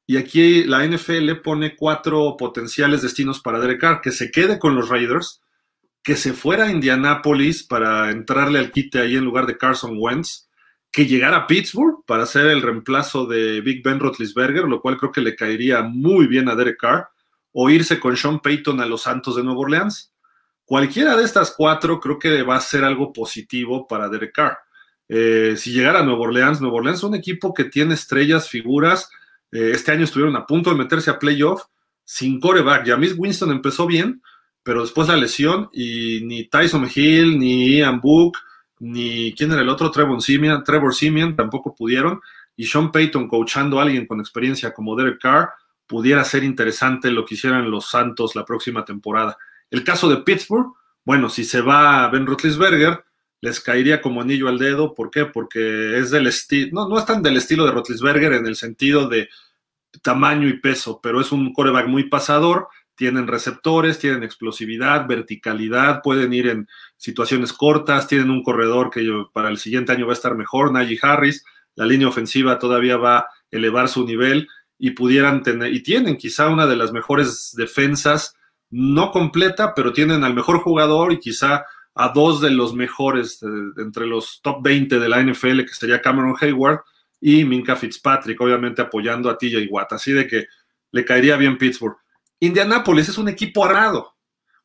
Y 0.09 0.17
aquí 0.17 0.63
la 0.63 0.83
NFL 0.83 1.33
pone 1.43 1.75
cuatro 1.75 2.35
potenciales 2.35 3.03
destinos 3.03 3.39
para 3.41 3.59
Derek 3.59 3.79
Carr, 3.79 4.01
que 4.01 4.09
se 4.09 4.31
quede 4.31 4.57
con 4.57 4.73
los 4.73 4.89
Raiders, 4.89 5.43
que 6.01 6.15
se 6.15 6.33
fuera 6.33 6.65
a 6.65 6.71
Indianápolis 6.71 7.61
para 7.61 8.09
entrarle 8.09 8.57
al 8.57 8.71
quite 8.71 8.97
ahí 8.97 9.15
en 9.15 9.23
lugar 9.23 9.45
de 9.45 9.59
Carson 9.59 9.97
Wentz, 9.99 10.49
que 10.91 11.05
llegara 11.05 11.37
a 11.37 11.45
Pittsburgh 11.45 12.03
para 12.07 12.23
hacer 12.23 12.47
el 12.47 12.63
reemplazo 12.63 13.27
de 13.27 13.61
Big 13.61 13.83
Ben 13.83 13.99
Roethlisberger, 13.99 14.63
lo 14.63 14.81
cual 14.81 14.97
creo 14.97 15.11
que 15.11 15.21
le 15.21 15.35
caería 15.35 15.83
muy 15.83 16.25
bien 16.25 16.49
a 16.49 16.55
Derek 16.55 16.79
Carr, 16.79 17.09
o 17.51 17.69
irse 17.69 17.99
con 17.99 18.17
Sean 18.17 18.39
Payton 18.39 18.81
a 18.81 18.87
los 18.87 19.03
Santos 19.03 19.35
de 19.35 19.43
Nueva 19.43 19.59
Orleans. 19.59 20.11
Cualquiera 20.65 21.15
de 21.17 21.23
estas 21.23 21.53
cuatro 21.55 21.99
creo 21.99 22.17
que 22.17 22.41
va 22.41 22.55
a 22.55 22.61
ser 22.61 22.83
algo 22.83 23.13
positivo 23.13 23.85
para 23.87 24.09
Derek 24.09 24.33
Carr. 24.33 24.57
Eh, 25.07 25.53
si 25.55 25.71
llegara 25.71 25.99
a 25.99 26.03
Nueva 26.03 26.21
Orleans, 26.21 26.61
Nueva 26.61 26.77
Orleans 26.77 26.97
es 26.97 27.03
un 27.03 27.13
equipo 27.13 27.53
que 27.53 27.65
tiene 27.65 27.93
estrellas, 27.93 28.49
figuras, 28.49 29.11
eh, 29.51 29.71
este 29.73 29.91
año 29.91 30.03
estuvieron 30.03 30.35
a 30.35 30.45
punto 30.45 30.69
de 30.69 30.77
meterse 30.77 31.09
a 31.09 31.19
playoff 31.19 31.63
sin 32.03 32.39
coreback. 32.39 32.87
Jamis 32.87 33.15
Winston 33.17 33.51
empezó 33.51 33.85
bien, 33.85 34.21
pero 34.63 34.81
después 34.81 35.07
la 35.07 35.17
lesión 35.17 35.69
y 35.71 36.21
ni 36.25 36.47
Tyson 36.47 36.89
Hill, 36.93 37.37
ni 37.37 37.77
Ian 37.77 38.01
Book, 38.01 38.37
ni 38.79 39.33
quién 39.33 39.51
era 39.51 39.61
el 39.61 39.69
otro, 39.69 39.91
Trevor 39.91 40.21
Simeon, 40.21 40.63
Trevor 40.63 40.93
tampoco 41.35 41.75
pudieron. 41.75 42.21
Y 42.55 42.65
Sean 42.65 42.91
Payton 42.91 43.27
coachando 43.27 43.79
a 43.79 43.83
alguien 43.83 44.05
con 44.05 44.19
experiencia 44.19 44.73
como 44.73 44.95
Derek 44.95 45.21
Carr 45.21 45.49
pudiera 45.87 46.23
ser 46.23 46.43
interesante 46.43 47.09
lo 47.09 47.25
que 47.25 47.35
hicieran 47.35 47.71
los 47.71 47.89
Santos 47.89 48.35
la 48.35 48.45
próxima 48.45 48.85
temporada. 48.85 49.37
El 49.71 49.83
caso 49.83 50.09
de 50.09 50.17
Pittsburgh, 50.17 50.73
bueno, 51.03 51.29
si 51.29 51.43
se 51.43 51.61
va 51.61 52.07
Ben 52.09 52.27
Roethlisberger, 52.27 53.03
les 53.41 53.59
caería 53.59 54.01
como 54.01 54.21
anillo 54.21 54.47
al 54.47 54.59
dedo. 54.59 54.93
¿Por 54.93 55.11
qué? 55.11 55.25
Porque 55.25 55.97
es 55.97 56.11
del 56.11 56.27
estilo, 56.27 56.69
no, 56.73 56.89
no 56.89 56.97
es 56.97 57.05
tan 57.05 57.21
del 57.21 57.37
estilo 57.37 57.65
de 57.65 57.71
Rotlisberger 57.71 58.33
en 58.33 58.45
el 58.45 58.55
sentido 58.55 59.07
de 59.07 59.29
tamaño 60.01 60.47
y 60.47 60.59
peso, 60.59 60.99
pero 61.01 61.21
es 61.21 61.31
un 61.31 61.53
coreback 61.53 61.87
muy 61.87 62.09
pasador. 62.09 62.67
Tienen 62.95 63.27
receptores, 63.27 63.97
tienen 63.97 64.23
explosividad, 64.23 65.07
verticalidad, 65.07 66.01
pueden 66.01 66.33
ir 66.33 66.47
en 66.47 66.67
situaciones 66.97 67.53
cortas, 67.53 68.07
tienen 68.07 68.29
un 68.29 68.43
corredor 68.43 68.89
que 68.89 69.07
para 69.31 69.49
el 69.49 69.57
siguiente 69.57 69.93
año 69.93 70.05
va 70.05 70.11
a 70.11 70.15
estar 70.15 70.35
mejor, 70.35 70.73
Najee 70.73 70.99
Harris, 71.01 71.45
la 71.75 71.85
línea 71.85 72.09
ofensiva 72.09 72.59
todavía 72.59 72.97
va 72.97 73.19
a 73.19 73.29
elevar 73.51 73.87
su 73.87 74.05
nivel 74.05 74.49
y 74.77 74.91
pudieran 74.91 75.43
tener, 75.43 75.73
y 75.73 75.81
tienen 75.81 76.17
quizá 76.17 76.49
una 76.49 76.67
de 76.67 76.75
las 76.75 76.91
mejores 76.91 77.53
defensas, 77.55 78.35
no 78.69 79.11
completa, 79.11 79.73
pero 79.73 79.93
tienen 79.93 80.25
al 80.25 80.33
mejor 80.33 80.59
jugador 80.59 81.13
y 81.13 81.19
quizá 81.19 81.65
a 81.95 82.09
dos 82.09 82.41
de 82.41 82.51
los 82.51 82.73
mejores 82.73 83.41
entre 83.77 84.05
los 84.05 84.41
top 84.41 84.63
20 84.63 84.99
de 84.99 85.09
la 85.09 85.21
NFL, 85.21 85.61
que 85.61 85.73
sería 85.73 86.01
Cameron 86.01 86.35
Hayward 86.39 86.81
y 87.19 87.43
Minka 87.43 87.75
Fitzpatrick, 87.75 88.39
obviamente 88.39 88.81
apoyando 88.81 89.29
a 89.29 89.37
TJ 89.37 89.67
Watt. 89.69 89.93
Así 89.93 90.11
de 90.11 90.27
que 90.27 90.45
le 90.91 91.05
caería 91.05 91.35
bien 91.37 91.57
Pittsburgh. 91.57 91.97
Indianapolis 92.39 93.09
es 93.09 93.17
un 93.17 93.27
equipo 93.27 93.65
armado, 93.65 94.15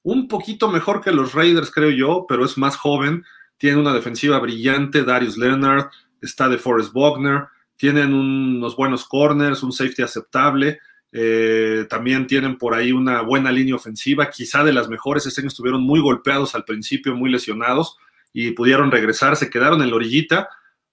un 0.02 0.28
poquito 0.28 0.70
mejor 0.70 1.00
que 1.00 1.10
los 1.10 1.34
Raiders, 1.34 1.72
creo 1.72 1.90
yo, 1.90 2.26
pero 2.28 2.44
es 2.44 2.56
más 2.56 2.76
joven. 2.76 3.24
Tiene 3.56 3.80
una 3.80 3.92
defensiva 3.92 4.38
brillante, 4.38 5.02
Darius 5.02 5.36
Leonard, 5.36 5.90
está 6.20 6.48
de 6.48 6.58
Forrest 6.58 6.92
Wagner, 6.94 7.46
tienen 7.76 8.14
unos 8.14 8.76
buenos 8.76 9.04
corners, 9.04 9.62
un 9.62 9.72
safety 9.72 10.02
aceptable. 10.02 10.78
Eh, 11.16 11.86
también 11.88 12.26
tienen 12.26 12.58
por 12.58 12.74
ahí 12.74 12.90
una 12.90 13.22
buena 13.22 13.52
línea 13.52 13.76
ofensiva, 13.76 14.30
quizá 14.30 14.64
de 14.64 14.72
las 14.72 14.88
mejores. 14.88 15.24
Este 15.24 15.40
año 15.40 15.48
estuvieron 15.48 15.80
muy 15.80 16.00
golpeados 16.00 16.56
al 16.56 16.64
principio, 16.64 17.14
muy 17.14 17.30
lesionados 17.30 17.96
y 18.32 18.50
pudieron 18.50 18.90
regresar. 18.90 19.36
Se 19.36 19.48
quedaron 19.48 19.80
en 19.80 19.90
la 19.90 19.96
orillita 19.96 20.48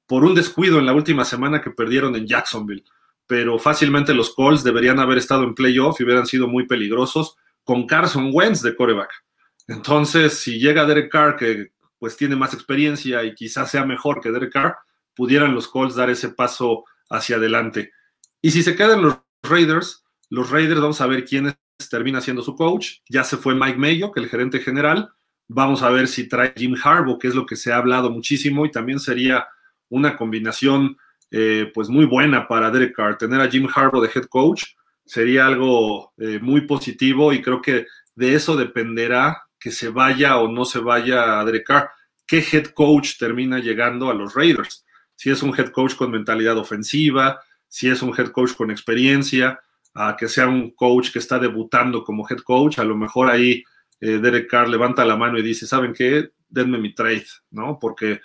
por 0.06 0.24
un 0.24 0.36
descuido 0.36 0.78
en 0.78 0.86
la 0.86 0.94
última 0.94 1.26
semana 1.26 1.60
que 1.60 1.72
perdieron 1.72 2.16
en 2.16 2.28
Jacksonville. 2.28 2.84
Pero 3.26 3.58
fácilmente 3.58 4.14
los 4.14 4.36
Colts 4.36 4.64
deberían 4.64 5.00
haber 5.00 5.18
estado 5.18 5.44
en 5.44 5.56
playoff 5.56 6.00
y 6.00 6.04
hubieran 6.04 6.28
sido 6.28 6.48
muy 6.48 6.68
peligrosos 6.68 7.36
con 7.64 7.88
Carson 7.88 8.30
Wentz 8.32 8.62
de 8.62 8.76
coreback. 8.76 9.10
Entonces, 9.68 10.38
si 10.38 10.60
llega 10.60 10.86
Derek 10.86 11.12
Carr, 11.12 11.36
que 11.36 11.72
pues 11.98 12.16
tiene 12.16 12.36
más 12.36 12.54
experiencia 12.54 13.24
y 13.24 13.34
quizás 13.34 13.72
sea 13.72 13.86
mejor 13.86 14.22
que 14.22 14.32
Derek 14.32 14.54
Carr, 14.54 14.76
pudieran 15.16 15.56
los 15.56 15.68
Colts 15.68 15.96
dar 15.96 16.12
ese 16.12 16.30
paso 16.30 16.84
hacia 17.10 17.38
adelante. 17.38 17.92
Y 18.40 18.52
si 18.52 18.62
se 18.62 18.76
quedan 18.76 19.02
los 19.02 19.18
Raiders, 19.44 20.01
los 20.32 20.50
Raiders 20.50 20.80
vamos 20.80 21.02
a 21.02 21.08
ver 21.08 21.26
quién 21.26 21.54
termina 21.90 22.22
siendo 22.22 22.42
su 22.42 22.56
coach. 22.56 23.00
Ya 23.10 23.24
se 23.26 23.36
fue 23.36 23.54
Mike 23.54 23.78
Mayo, 23.78 24.12
que 24.12 24.22
es 24.22 24.24
el 24.24 24.30
gerente 24.30 24.60
general. 24.60 25.12
Vamos 25.50 25.84
a 25.84 25.90
ver 25.90 26.08
si 26.08 26.30
trae 26.30 26.54
Jim 26.56 26.74
Harbaugh, 26.82 27.20
que 27.20 27.28
es 27.28 27.36
lo 27.36 27.46
que 27.46 27.58
se 27.58 27.74
ha 27.74 27.76
hablado 27.76 28.10
muchísimo 28.10 28.66
y 28.66 28.72
también 28.72 29.00
sería 29.00 29.46
una 29.90 30.16
combinación 30.16 30.98
eh, 31.32 31.70
pues 31.74 31.90
muy 31.90 32.06
buena 32.06 32.48
para 32.48 32.72
Derek 32.72 32.96
Carr. 32.96 33.18
Tener 33.18 33.42
a 33.42 33.50
Jim 33.50 33.68
Harbaugh 33.74 34.02
de 34.02 34.10
head 34.16 34.26
coach 34.28 34.64
sería 35.06 35.48
algo 35.48 36.14
eh, 36.18 36.40
muy 36.42 36.62
positivo 36.62 37.34
y 37.34 37.42
creo 37.42 37.62
que 37.62 37.86
de 38.16 38.34
eso 38.34 38.56
dependerá 38.56 39.44
que 39.60 39.72
se 39.72 39.90
vaya 39.90 40.38
o 40.38 40.50
no 40.50 40.64
se 40.64 40.80
vaya 40.80 41.42
a 41.42 41.44
Derek 41.46 41.68
Carr. 41.68 41.90
¿Qué 42.26 42.38
head 42.38 42.68
coach 42.68 43.18
termina 43.20 43.60
llegando 43.60 44.10
a 44.10 44.14
los 44.14 44.34
Raiders? 44.34 44.86
Si 45.14 45.30
es 45.30 45.44
un 45.44 45.54
head 45.60 45.72
coach 45.72 45.96
con 45.96 46.10
mentalidad 46.10 46.58
ofensiva, 46.58 47.42
si 47.68 47.90
es 47.90 48.02
un 48.02 48.18
head 48.18 48.30
coach 48.30 48.54
con 48.54 48.72
experiencia, 48.72 49.60
a 49.94 50.16
que 50.18 50.28
sea 50.28 50.48
un 50.48 50.72
coach 50.72 51.12
que 51.12 51.20
está 51.20 51.40
debutando 51.40 52.04
como 52.04 52.28
head 52.30 52.40
coach, 52.40 52.80
a 52.80 52.84
lo 52.84 52.96
mejor 52.96 53.30
ahí 53.30 53.64
eh, 54.00 54.20
Derek 54.20 54.50
Carr 54.50 54.70
levanta 54.70 55.06
la 55.06 55.16
mano 55.16 55.38
y 55.38 55.44
dice, 55.44 55.68
¿saben 55.68 55.94
qué? 55.94 56.30
Denme 56.50 56.78
mi 56.78 56.94
trade, 56.94 57.26
¿no? 57.52 57.78
Porque 57.80 58.22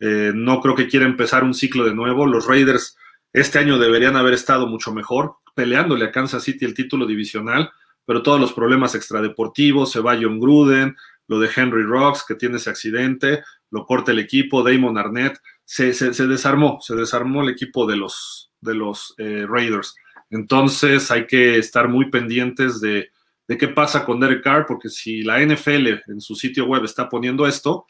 eh, 0.00 0.32
no 0.34 0.60
creo 0.60 0.74
que 0.74 0.88
quiera 0.88 1.06
empezar 1.06 1.44
un 1.44 1.54
ciclo 1.54 1.84
de 1.84 1.94
nuevo. 1.94 2.26
Los 2.26 2.46
Raiders 2.46 2.96
este 3.32 3.58
año 3.58 3.78
deberían 3.78 4.16
haber 4.16 4.34
estado 4.34 4.66
mucho 4.66 4.92
mejor, 4.92 5.36
peleándole 5.54 6.06
a 6.06 6.12
Kansas 6.12 6.42
City 6.42 6.64
el 6.64 6.74
título 6.74 7.06
divisional, 7.06 7.70
pero 8.06 8.22
todos 8.22 8.40
los 8.40 8.52
problemas 8.52 8.94
extradeportivos, 8.94 9.92
se 9.92 10.00
va 10.00 10.18
John 10.20 10.40
Gruden, 10.40 10.96
lo 11.26 11.38
de 11.38 11.50
Henry 11.54 11.82
Rocks, 11.82 12.24
que 12.26 12.36
tiene 12.36 12.56
ese 12.56 12.70
accidente, 12.70 13.42
lo 13.70 13.84
corta 13.84 14.12
el 14.12 14.18
equipo, 14.18 14.62
Damon 14.62 14.96
Arnett, 14.96 15.38
se, 15.64 15.92
desarmó, 16.26 16.78
se 16.80 16.94
desarmó 16.94 17.42
el 17.42 17.50
equipo 17.50 17.86
de 17.86 17.96
los, 17.96 18.50
de 18.62 18.74
los 18.74 19.14
eh, 19.18 19.44
Raiders. 19.46 19.94
Entonces 20.30 21.10
hay 21.10 21.26
que 21.26 21.58
estar 21.58 21.88
muy 21.88 22.10
pendientes 22.10 22.80
de, 22.80 23.10
de, 23.46 23.58
qué 23.58 23.68
pasa 23.68 24.04
con 24.04 24.20
Derek 24.20 24.42
Carr, 24.42 24.66
porque 24.66 24.88
si 24.88 25.22
la 25.22 25.40
NFL 25.40 25.88
en 26.06 26.20
su 26.20 26.34
sitio 26.34 26.66
web 26.66 26.84
está 26.84 27.08
poniendo 27.08 27.46
esto, 27.46 27.86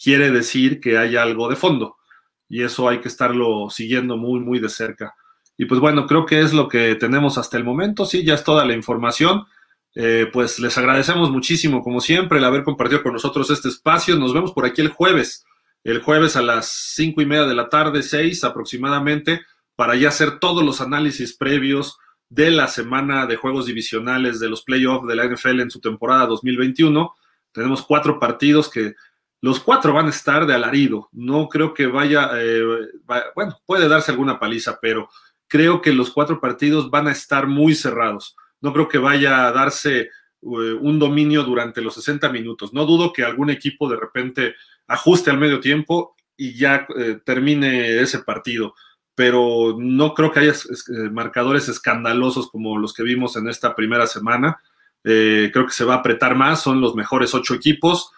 quiere 0.00 0.30
decir 0.30 0.80
que 0.80 0.98
hay 0.98 1.16
algo 1.16 1.48
de 1.48 1.56
fondo. 1.56 1.96
Y 2.48 2.62
eso 2.62 2.88
hay 2.88 3.00
que 3.00 3.08
estarlo 3.08 3.70
siguiendo 3.70 4.16
muy, 4.16 4.40
muy 4.40 4.58
de 4.58 4.68
cerca. 4.68 5.14
Y 5.56 5.66
pues 5.66 5.80
bueno, 5.80 6.06
creo 6.06 6.24
que 6.24 6.40
es 6.40 6.52
lo 6.52 6.68
que 6.68 6.94
tenemos 6.94 7.38
hasta 7.38 7.56
el 7.56 7.64
momento. 7.64 8.06
Sí, 8.06 8.24
ya 8.24 8.34
es 8.34 8.44
toda 8.44 8.64
la 8.64 8.72
información. 8.72 9.44
Eh, 9.94 10.28
pues 10.32 10.58
les 10.58 10.78
agradecemos 10.78 11.30
muchísimo, 11.30 11.82
como 11.82 12.00
siempre, 12.00 12.38
el 12.38 12.44
haber 12.44 12.62
compartido 12.62 13.02
con 13.02 13.12
nosotros 13.12 13.50
este 13.50 13.68
espacio. 13.68 14.16
Nos 14.16 14.32
vemos 14.32 14.52
por 14.52 14.64
aquí 14.64 14.80
el 14.80 14.88
jueves, 14.88 15.44
el 15.84 16.00
jueves 16.00 16.36
a 16.36 16.42
las 16.42 16.70
cinco 16.94 17.20
y 17.22 17.26
media 17.26 17.44
de 17.44 17.54
la 17.54 17.68
tarde, 17.68 18.02
seis 18.02 18.44
aproximadamente, 18.44 19.42
para 19.80 19.96
ya 19.96 20.08
hacer 20.08 20.38
todos 20.40 20.62
los 20.62 20.82
análisis 20.82 21.34
previos 21.34 21.96
de 22.28 22.50
la 22.50 22.66
semana 22.66 23.24
de 23.24 23.36
juegos 23.36 23.64
divisionales 23.64 24.38
de 24.38 24.50
los 24.50 24.62
playoffs 24.62 25.08
de 25.08 25.16
la 25.16 25.24
NFL 25.24 25.60
en 25.60 25.70
su 25.70 25.80
temporada 25.80 26.26
2021. 26.26 27.14
Tenemos 27.50 27.80
cuatro 27.80 28.20
partidos 28.20 28.68
que 28.68 28.94
los 29.40 29.58
cuatro 29.58 29.94
van 29.94 30.08
a 30.08 30.10
estar 30.10 30.44
de 30.44 30.52
alarido. 30.52 31.08
No 31.12 31.48
creo 31.48 31.72
que 31.72 31.86
vaya, 31.86 32.30
eh, 32.34 32.62
bueno, 33.34 33.58
puede 33.64 33.88
darse 33.88 34.10
alguna 34.10 34.38
paliza, 34.38 34.78
pero 34.82 35.08
creo 35.48 35.80
que 35.80 35.94
los 35.94 36.10
cuatro 36.10 36.42
partidos 36.42 36.90
van 36.90 37.08
a 37.08 37.12
estar 37.12 37.46
muy 37.46 37.74
cerrados 37.74 38.36
no 38.60 38.72
creo 38.72 38.88
que 38.88 38.98
vaya 38.98 39.46
a 39.46 39.52
darse 39.52 40.00
eh, 40.00 40.08
un 40.42 40.98
dominio 40.98 41.42
durante 41.42 41.80
los 41.80 41.94
60 41.94 42.28
minutos. 42.30 42.72
No 42.72 42.84
dudo 42.84 43.12
que 43.12 43.24
algún 43.24 43.50
equipo 43.50 43.88
de 43.88 43.96
repente 43.96 44.54
ajuste 44.86 45.30
al 45.30 45.38
medio 45.38 45.60
tiempo 45.60 46.14
y 46.36 46.56
ya 46.56 46.86
eh, 46.96 47.18
termine 47.24 48.00
ese 48.00 48.20
partido, 48.20 48.74
pero 49.20 49.76
no 49.78 50.14
creo 50.14 50.32
que 50.32 50.40
haya 50.40 50.52
eh, 50.52 51.10
marcadores 51.10 51.68
escandalosos 51.68 52.50
como 52.50 52.78
los 52.78 52.94
que 52.94 53.02
vimos 53.02 53.36
en 53.36 53.48
esta 53.48 53.74
primera 53.74 54.06
semana. 54.06 54.58
creo 55.02 55.66
que 55.66 55.72
se 55.72 55.84
va 55.84 55.96
a 55.96 55.98
apretar 55.98 56.34
más, 56.36 56.62
son 56.62 56.80
los 56.80 56.94
mejores 56.94 57.34
ocho 57.34 57.52
equipos. 57.52 58.12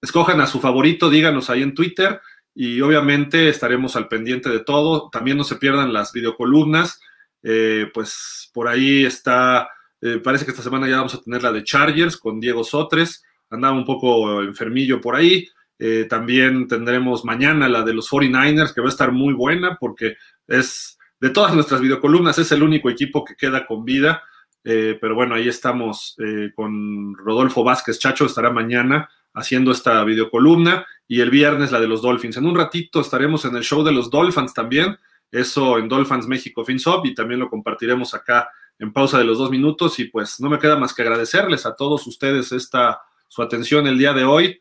escojan 0.00 0.40
a 0.40 0.46
su 0.46 0.60
favorito, 0.60 1.10
díganos 1.10 1.50
ahí 1.50 1.62
en 1.62 1.74
Twitter 1.74 2.20
y 2.54 2.80
obviamente 2.80 3.48
estaremos 3.48 3.96
al 3.96 4.06
pendiente 4.06 4.48
de 4.48 4.60
todo. 4.60 5.10
También 5.10 5.36
no 5.36 5.42
se 5.42 5.56
pierdan 5.56 5.92
las 5.92 6.12
videocolumnas 6.12 7.00
eh, 7.42 7.90
pues 7.92 8.50
por 8.52 8.68
ahí 8.68 9.04
está, 9.04 9.68
eh, 10.00 10.20
parece 10.22 10.44
que 10.44 10.50
esta 10.50 10.62
semana 10.62 10.88
ya 10.88 10.98
vamos 10.98 11.14
a 11.14 11.22
tener 11.22 11.42
la 11.42 11.52
de 11.52 11.64
Chargers 11.64 12.16
con 12.16 12.40
Diego 12.40 12.64
Sotres, 12.64 13.24
andaba 13.48 13.74
un 13.74 13.84
poco 13.84 14.42
enfermillo 14.42 15.00
por 15.00 15.16
ahí. 15.16 15.48
Eh, 15.80 16.06
también 16.08 16.68
tendremos 16.68 17.24
mañana 17.24 17.68
la 17.68 17.82
de 17.82 17.94
los 17.94 18.08
49ers, 18.08 18.72
que 18.72 18.80
va 18.80 18.86
a 18.86 18.90
estar 18.90 19.10
muy 19.10 19.34
buena 19.34 19.76
porque 19.80 20.16
es 20.46 20.96
de 21.18 21.30
todas 21.30 21.54
nuestras 21.54 21.80
videocolumnas, 21.80 22.38
es 22.38 22.52
el 22.52 22.62
único 22.62 22.88
equipo 22.88 23.24
que 23.24 23.34
queda 23.34 23.66
con 23.66 23.84
vida. 23.84 24.22
pero 24.62 25.14
bueno, 25.14 25.34
ahí 25.34 25.48
estamos 25.48 26.16
con 26.54 27.14
Rodolfo 27.16 27.64
Vázquez 27.64 27.98
Chacho, 27.98 28.26
estará 28.26 28.50
mañana 28.50 29.08
haciendo 29.34 29.72
esta 29.72 30.04
videocolumna 30.04 30.86
y 31.08 31.20
el 31.20 31.30
viernes 31.30 31.72
la 31.72 31.80
de 31.80 31.88
los 31.88 32.02
Dolphins. 32.02 32.36
En 32.36 32.46
un 32.46 32.56
ratito 32.56 33.00
estaremos 33.00 33.44
en 33.44 33.56
el 33.56 33.64
show 33.64 33.82
de 33.82 33.92
los 33.92 34.10
Dolphins 34.10 34.54
también 34.54 34.96
eso 35.30 35.78
en 35.78 35.88
Dolphins 35.88 36.26
México 36.26 36.64
FinSop 36.64 37.06
y 37.06 37.14
también 37.14 37.40
lo 37.40 37.48
compartiremos 37.48 38.14
acá 38.14 38.50
en 38.78 38.92
pausa 38.92 39.18
de 39.18 39.24
los 39.24 39.38
dos 39.38 39.50
minutos 39.50 39.98
y 39.98 40.04
pues 40.04 40.40
no 40.40 40.50
me 40.50 40.58
queda 40.58 40.76
más 40.76 40.92
que 40.92 41.02
agradecerles 41.02 41.66
a 41.66 41.74
todos 41.74 42.06
ustedes 42.06 42.50
esta 42.52 43.00
su 43.28 43.42
atención 43.42 43.86
el 43.86 43.98
día 43.98 44.12
de 44.12 44.24
hoy 44.24 44.60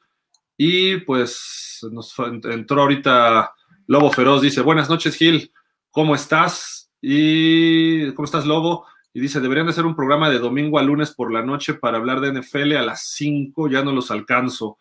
y 0.61 0.97
pues 0.97 1.79
nos 1.89 2.13
entró 2.43 2.81
ahorita 2.81 3.53
Lobo 3.87 4.11
Feroz, 4.11 4.41
dice 4.41 4.59
buenas 4.59 4.89
noches 4.89 5.15
Gil, 5.15 5.53
¿cómo 5.89 6.15
estás? 6.15 6.91
Y 7.01 8.11
¿cómo 8.11 8.25
estás 8.25 8.45
Lobo? 8.45 8.85
Y 9.13 9.21
dice, 9.21 9.39
deberían 9.39 9.67
de 9.67 9.71
hacer 9.71 9.85
un 9.85 9.95
programa 9.95 10.29
de 10.29 10.37
domingo 10.37 10.77
a 10.77 10.83
lunes 10.83 11.11
por 11.11 11.31
la 11.31 11.43
noche 11.43 11.75
para 11.75 11.97
hablar 11.97 12.19
de 12.19 12.33
NFL 12.33 12.75
a 12.75 12.81
las 12.81 13.03
5, 13.07 13.69
ya 13.69 13.83
no 13.85 13.93
los 13.93 14.11
alcanzo. 14.11 14.77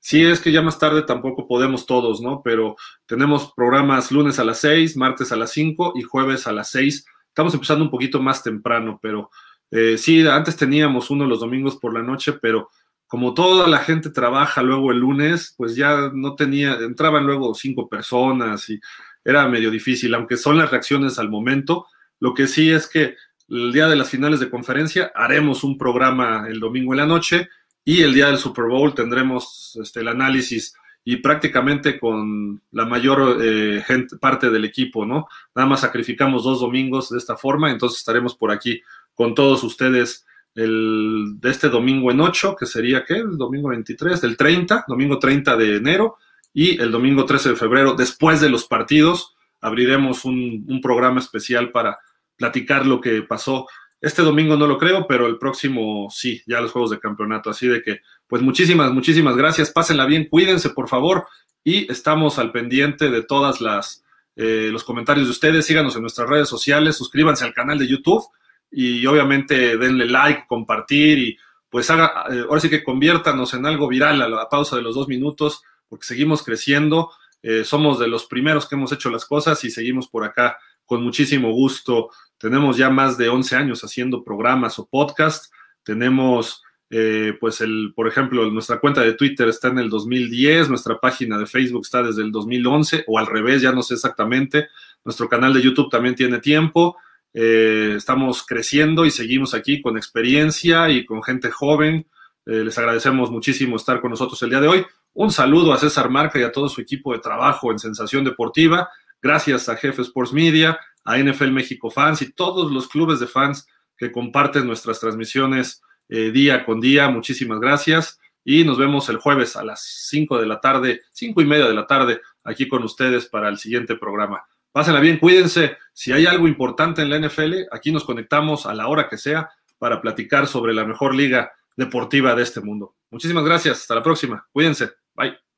Sí, 0.00 0.24
es 0.24 0.40
que 0.40 0.50
ya 0.50 0.60
más 0.60 0.80
tarde 0.80 1.02
tampoco 1.02 1.46
podemos 1.46 1.86
todos, 1.86 2.20
¿no? 2.20 2.42
Pero 2.42 2.74
tenemos 3.06 3.52
programas 3.54 4.10
lunes 4.10 4.40
a 4.40 4.44
las 4.44 4.58
6, 4.58 4.96
martes 4.96 5.30
a 5.30 5.36
las 5.36 5.52
5 5.52 5.92
y 5.94 6.02
jueves 6.02 6.48
a 6.48 6.52
las 6.52 6.68
6. 6.70 7.06
Estamos 7.28 7.54
empezando 7.54 7.84
un 7.84 7.92
poquito 7.92 8.20
más 8.20 8.42
temprano, 8.42 8.98
pero 9.00 9.30
eh, 9.70 9.96
sí, 9.96 10.26
antes 10.26 10.56
teníamos 10.56 11.10
uno 11.10 11.26
los 11.26 11.38
domingos 11.38 11.76
por 11.76 11.94
la 11.94 12.02
noche, 12.02 12.32
pero 12.32 12.70
como 13.12 13.34
toda 13.34 13.68
la 13.68 13.80
gente 13.80 14.08
trabaja 14.08 14.62
luego 14.62 14.90
el 14.90 15.00
lunes, 15.00 15.52
pues 15.58 15.76
ya 15.76 16.10
no 16.14 16.34
tenía, 16.34 16.76
entraban 16.76 17.26
luego 17.26 17.52
cinco 17.52 17.86
personas 17.86 18.70
y 18.70 18.80
era 19.22 19.46
medio 19.48 19.70
difícil, 19.70 20.14
aunque 20.14 20.38
son 20.38 20.56
las 20.56 20.70
reacciones 20.70 21.18
al 21.18 21.28
momento. 21.28 21.84
Lo 22.20 22.32
que 22.32 22.46
sí 22.46 22.70
es 22.70 22.88
que 22.88 23.16
el 23.50 23.70
día 23.70 23.86
de 23.86 23.96
las 23.96 24.08
finales 24.08 24.40
de 24.40 24.48
conferencia 24.48 25.12
haremos 25.14 25.62
un 25.62 25.76
programa 25.76 26.46
el 26.48 26.58
domingo 26.58 26.94
en 26.94 27.00
la 27.00 27.06
noche 27.06 27.50
y 27.84 28.00
el 28.00 28.14
día 28.14 28.28
del 28.28 28.38
Super 28.38 28.64
Bowl 28.64 28.94
tendremos 28.94 29.78
este, 29.82 30.00
el 30.00 30.08
análisis 30.08 30.74
y 31.04 31.16
prácticamente 31.16 32.00
con 32.00 32.62
la 32.70 32.86
mayor 32.86 33.40
eh, 33.42 33.84
parte 34.22 34.48
del 34.48 34.64
equipo, 34.64 35.04
¿no? 35.04 35.28
Nada 35.54 35.68
más 35.68 35.80
sacrificamos 35.80 36.44
dos 36.44 36.60
domingos 36.60 37.10
de 37.10 37.18
esta 37.18 37.36
forma, 37.36 37.70
entonces 37.70 37.98
estaremos 37.98 38.34
por 38.34 38.50
aquí 38.50 38.80
con 39.12 39.34
todos 39.34 39.62
ustedes 39.64 40.24
el, 40.54 41.34
de 41.38 41.50
este 41.50 41.68
domingo 41.68 42.10
en 42.10 42.20
8, 42.20 42.56
que 42.58 42.66
sería, 42.66 43.04
¿qué? 43.04 43.14
El 43.14 43.36
domingo 43.36 43.70
23, 43.70 44.20
del 44.20 44.36
30, 44.36 44.84
domingo 44.88 45.18
30 45.18 45.56
de 45.56 45.76
enero, 45.76 46.16
y 46.52 46.80
el 46.80 46.90
domingo 46.90 47.24
13 47.24 47.50
de 47.50 47.56
febrero, 47.56 47.94
después 47.94 48.40
de 48.40 48.50
los 48.50 48.66
partidos, 48.66 49.34
abriremos 49.60 50.24
un, 50.24 50.64
un 50.68 50.80
programa 50.80 51.20
especial 51.20 51.70
para 51.70 51.98
platicar 52.36 52.86
lo 52.86 53.00
que 53.00 53.22
pasó 53.22 53.66
este 54.02 54.22
domingo 54.22 54.56
no 54.56 54.66
lo 54.66 54.78
creo, 54.78 55.06
pero 55.06 55.28
el 55.28 55.38
próximo 55.38 56.08
sí, 56.10 56.42
ya 56.44 56.60
los 56.60 56.72
juegos 56.72 56.90
de 56.90 56.98
campeonato. 56.98 57.50
Así 57.50 57.68
de 57.68 57.80
que, 57.82 58.00
pues 58.26 58.42
muchísimas, 58.42 58.90
muchísimas 58.90 59.36
gracias. 59.36 59.70
Pásenla 59.70 60.06
bien, 60.06 60.26
cuídense, 60.28 60.70
por 60.70 60.88
favor. 60.88 61.28
Y 61.62 61.90
estamos 61.90 62.40
al 62.40 62.50
pendiente 62.50 63.10
de 63.10 63.22
todas 63.22 63.60
las 63.60 64.02
eh, 64.34 64.70
los 64.72 64.82
comentarios 64.82 65.28
de 65.28 65.30
ustedes. 65.30 65.66
Síganos 65.66 65.94
en 65.94 66.02
nuestras 66.02 66.28
redes 66.28 66.48
sociales, 66.48 66.96
suscríbanse 66.96 67.44
al 67.44 67.54
canal 67.54 67.78
de 67.78 67.86
YouTube 67.86 68.24
y 68.72 69.04
obviamente 69.06 69.76
denle 69.76 70.06
like, 70.06 70.44
compartir 70.48 71.18
y 71.18 71.38
pues 71.68 71.88
haga, 71.90 72.24
eh, 72.30 72.44
ahora 72.48 72.60
sí 72.60 72.68
que 72.68 72.82
conviértanos 72.82 73.54
en 73.54 73.64
algo 73.66 73.88
viral 73.88 74.20
a 74.22 74.28
la 74.28 74.48
pausa 74.48 74.76
de 74.76 74.82
los 74.82 74.94
dos 74.94 75.08
minutos, 75.08 75.62
porque 75.88 76.06
seguimos 76.06 76.42
creciendo. 76.42 77.10
Eh, 77.42 77.64
somos 77.64 77.98
de 77.98 78.08
los 78.08 78.26
primeros 78.26 78.68
que 78.68 78.74
hemos 78.74 78.92
hecho 78.92 79.10
las 79.10 79.24
cosas 79.24 79.62
y 79.64 79.70
seguimos 79.70 80.08
por 80.08 80.24
acá 80.24 80.58
con 80.84 81.02
muchísimo 81.02 81.50
gusto 81.52 82.10
tenemos 82.42 82.76
ya 82.76 82.90
más 82.90 83.16
de 83.16 83.28
11 83.28 83.54
años 83.54 83.84
haciendo 83.84 84.24
programas 84.24 84.76
o 84.80 84.88
podcasts. 84.88 85.52
Tenemos, 85.84 86.60
eh, 86.90 87.34
pues, 87.38 87.60
el, 87.60 87.92
por 87.94 88.08
ejemplo, 88.08 88.50
nuestra 88.50 88.80
cuenta 88.80 89.00
de 89.00 89.12
Twitter 89.12 89.46
está 89.48 89.68
en 89.68 89.78
el 89.78 89.88
2010, 89.88 90.68
nuestra 90.68 90.98
página 90.98 91.38
de 91.38 91.46
Facebook 91.46 91.82
está 91.84 92.02
desde 92.02 92.22
el 92.22 92.32
2011, 92.32 93.04
o 93.06 93.20
al 93.20 93.28
revés, 93.28 93.62
ya 93.62 93.70
no 93.70 93.84
sé 93.84 93.94
exactamente. 93.94 94.66
Nuestro 95.04 95.28
canal 95.28 95.54
de 95.54 95.62
YouTube 95.62 95.88
también 95.88 96.16
tiene 96.16 96.40
tiempo. 96.40 96.96
Eh, 97.34 97.94
estamos 97.96 98.44
creciendo 98.44 99.06
y 99.06 99.10
seguimos 99.10 99.54
aquí 99.54 99.80
con 99.80 99.96
experiencia 99.96 100.90
y 100.90 101.04
con 101.04 101.22
gente 101.22 101.50
joven. 101.50 102.06
Eh, 102.46 102.64
les 102.64 102.76
agradecemos 102.78 103.30
muchísimo 103.30 103.76
estar 103.76 104.00
con 104.00 104.10
nosotros 104.10 104.42
el 104.42 104.50
día 104.50 104.60
de 104.60 104.68
hoy. 104.68 104.86
Un 105.14 105.30
saludo 105.30 105.72
a 105.72 105.78
César 105.78 106.10
Marca 106.10 106.38
y 106.38 106.42
a 106.42 106.52
todo 106.52 106.68
su 106.68 106.80
equipo 106.80 107.12
de 107.12 107.20
trabajo 107.20 107.70
en 107.70 107.78
Sensación 107.78 108.24
Deportiva. 108.24 108.90
Gracias 109.20 109.68
a 109.68 109.76
Jefe 109.76 110.02
Sports 110.02 110.32
Media, 110.32 110.78
a 111.04 111.18
NFL 111.18 111.50
México 111.50 111.90
Fans 111.90 112.22
y 112.22 112.32
todos 112.32 112.72
los 112.72 112.88
clubes 112.88 113.20
de 113.20 113.26
fans 113.26 113.66
que 113.96 114.10
comparten 114.10 114.66
nuestras 114.66 115.00
transmisiones 115.00 115.82
eh, 116.08 116.30
día 116.30 116.64
con 116.64 116.80
día. 116.80 117.08
Muchísimas 117.08 117.60
gracias 117.60 118.18
y 118.44 118.64
nos 118.64 118.78
vemos 118.78 119.08
el 119.08 119.18
jueves 119.18 119.56
a 119.56 119.64
las 119.64 119.82
5 120.08 120.40
de 120.40 120.46
la 120.46 120.60
tarde, 120.60 121.02
cinco 121.12 121.40
y 121.40 121.46
media 121.46 121.66
de 121.66 121.74
la 121.74 121.86
tarde, 121.86 122.20
aquí 122.44 122.66
con 122.66 122.82
ustedes 122.82 123.26
para 123.26 123.48
el 123.48 123.58
siguiente 123.58 123.96
programa. 123.96 124.44
Pásenla 124.72 125.00
bien, 125.00 125.18
cuídense. 125.18 125.76
Si 125.92 126.12
hay 126.12 126.26
algo 126.26 126.48
importante 126.48 127.02
en 127.02 127.10
la 127.10 127.18
NFL, 127.18 127.66
aquí 127.70 127.92
nos 127.92 128.04
conectamos 128.04 128.66
a 128.66 128.74
la 128.74 128.88
hora 128.88 129.08
que 129.08 129.18
sea 129.18 129.50
para 129.78 130.00
platicar 130.00 130.46
sobre 130.46 130.72
la 130.72 130.84
mejor 130.84 131.14
liga 131.14 131.52
deportiva 131.76 132.34
de 132.34 132.42
este 132.42 132.60
mundo. 132.60 132.94
Muchísimas 133.10 133.44
gracias. 133.44 133.80
Hasta 133.82 133.96
la 133.96 134.02
próxima. 134.02 134.46
Cuídense. 134.52 134.90
Bye. 135.14 135.51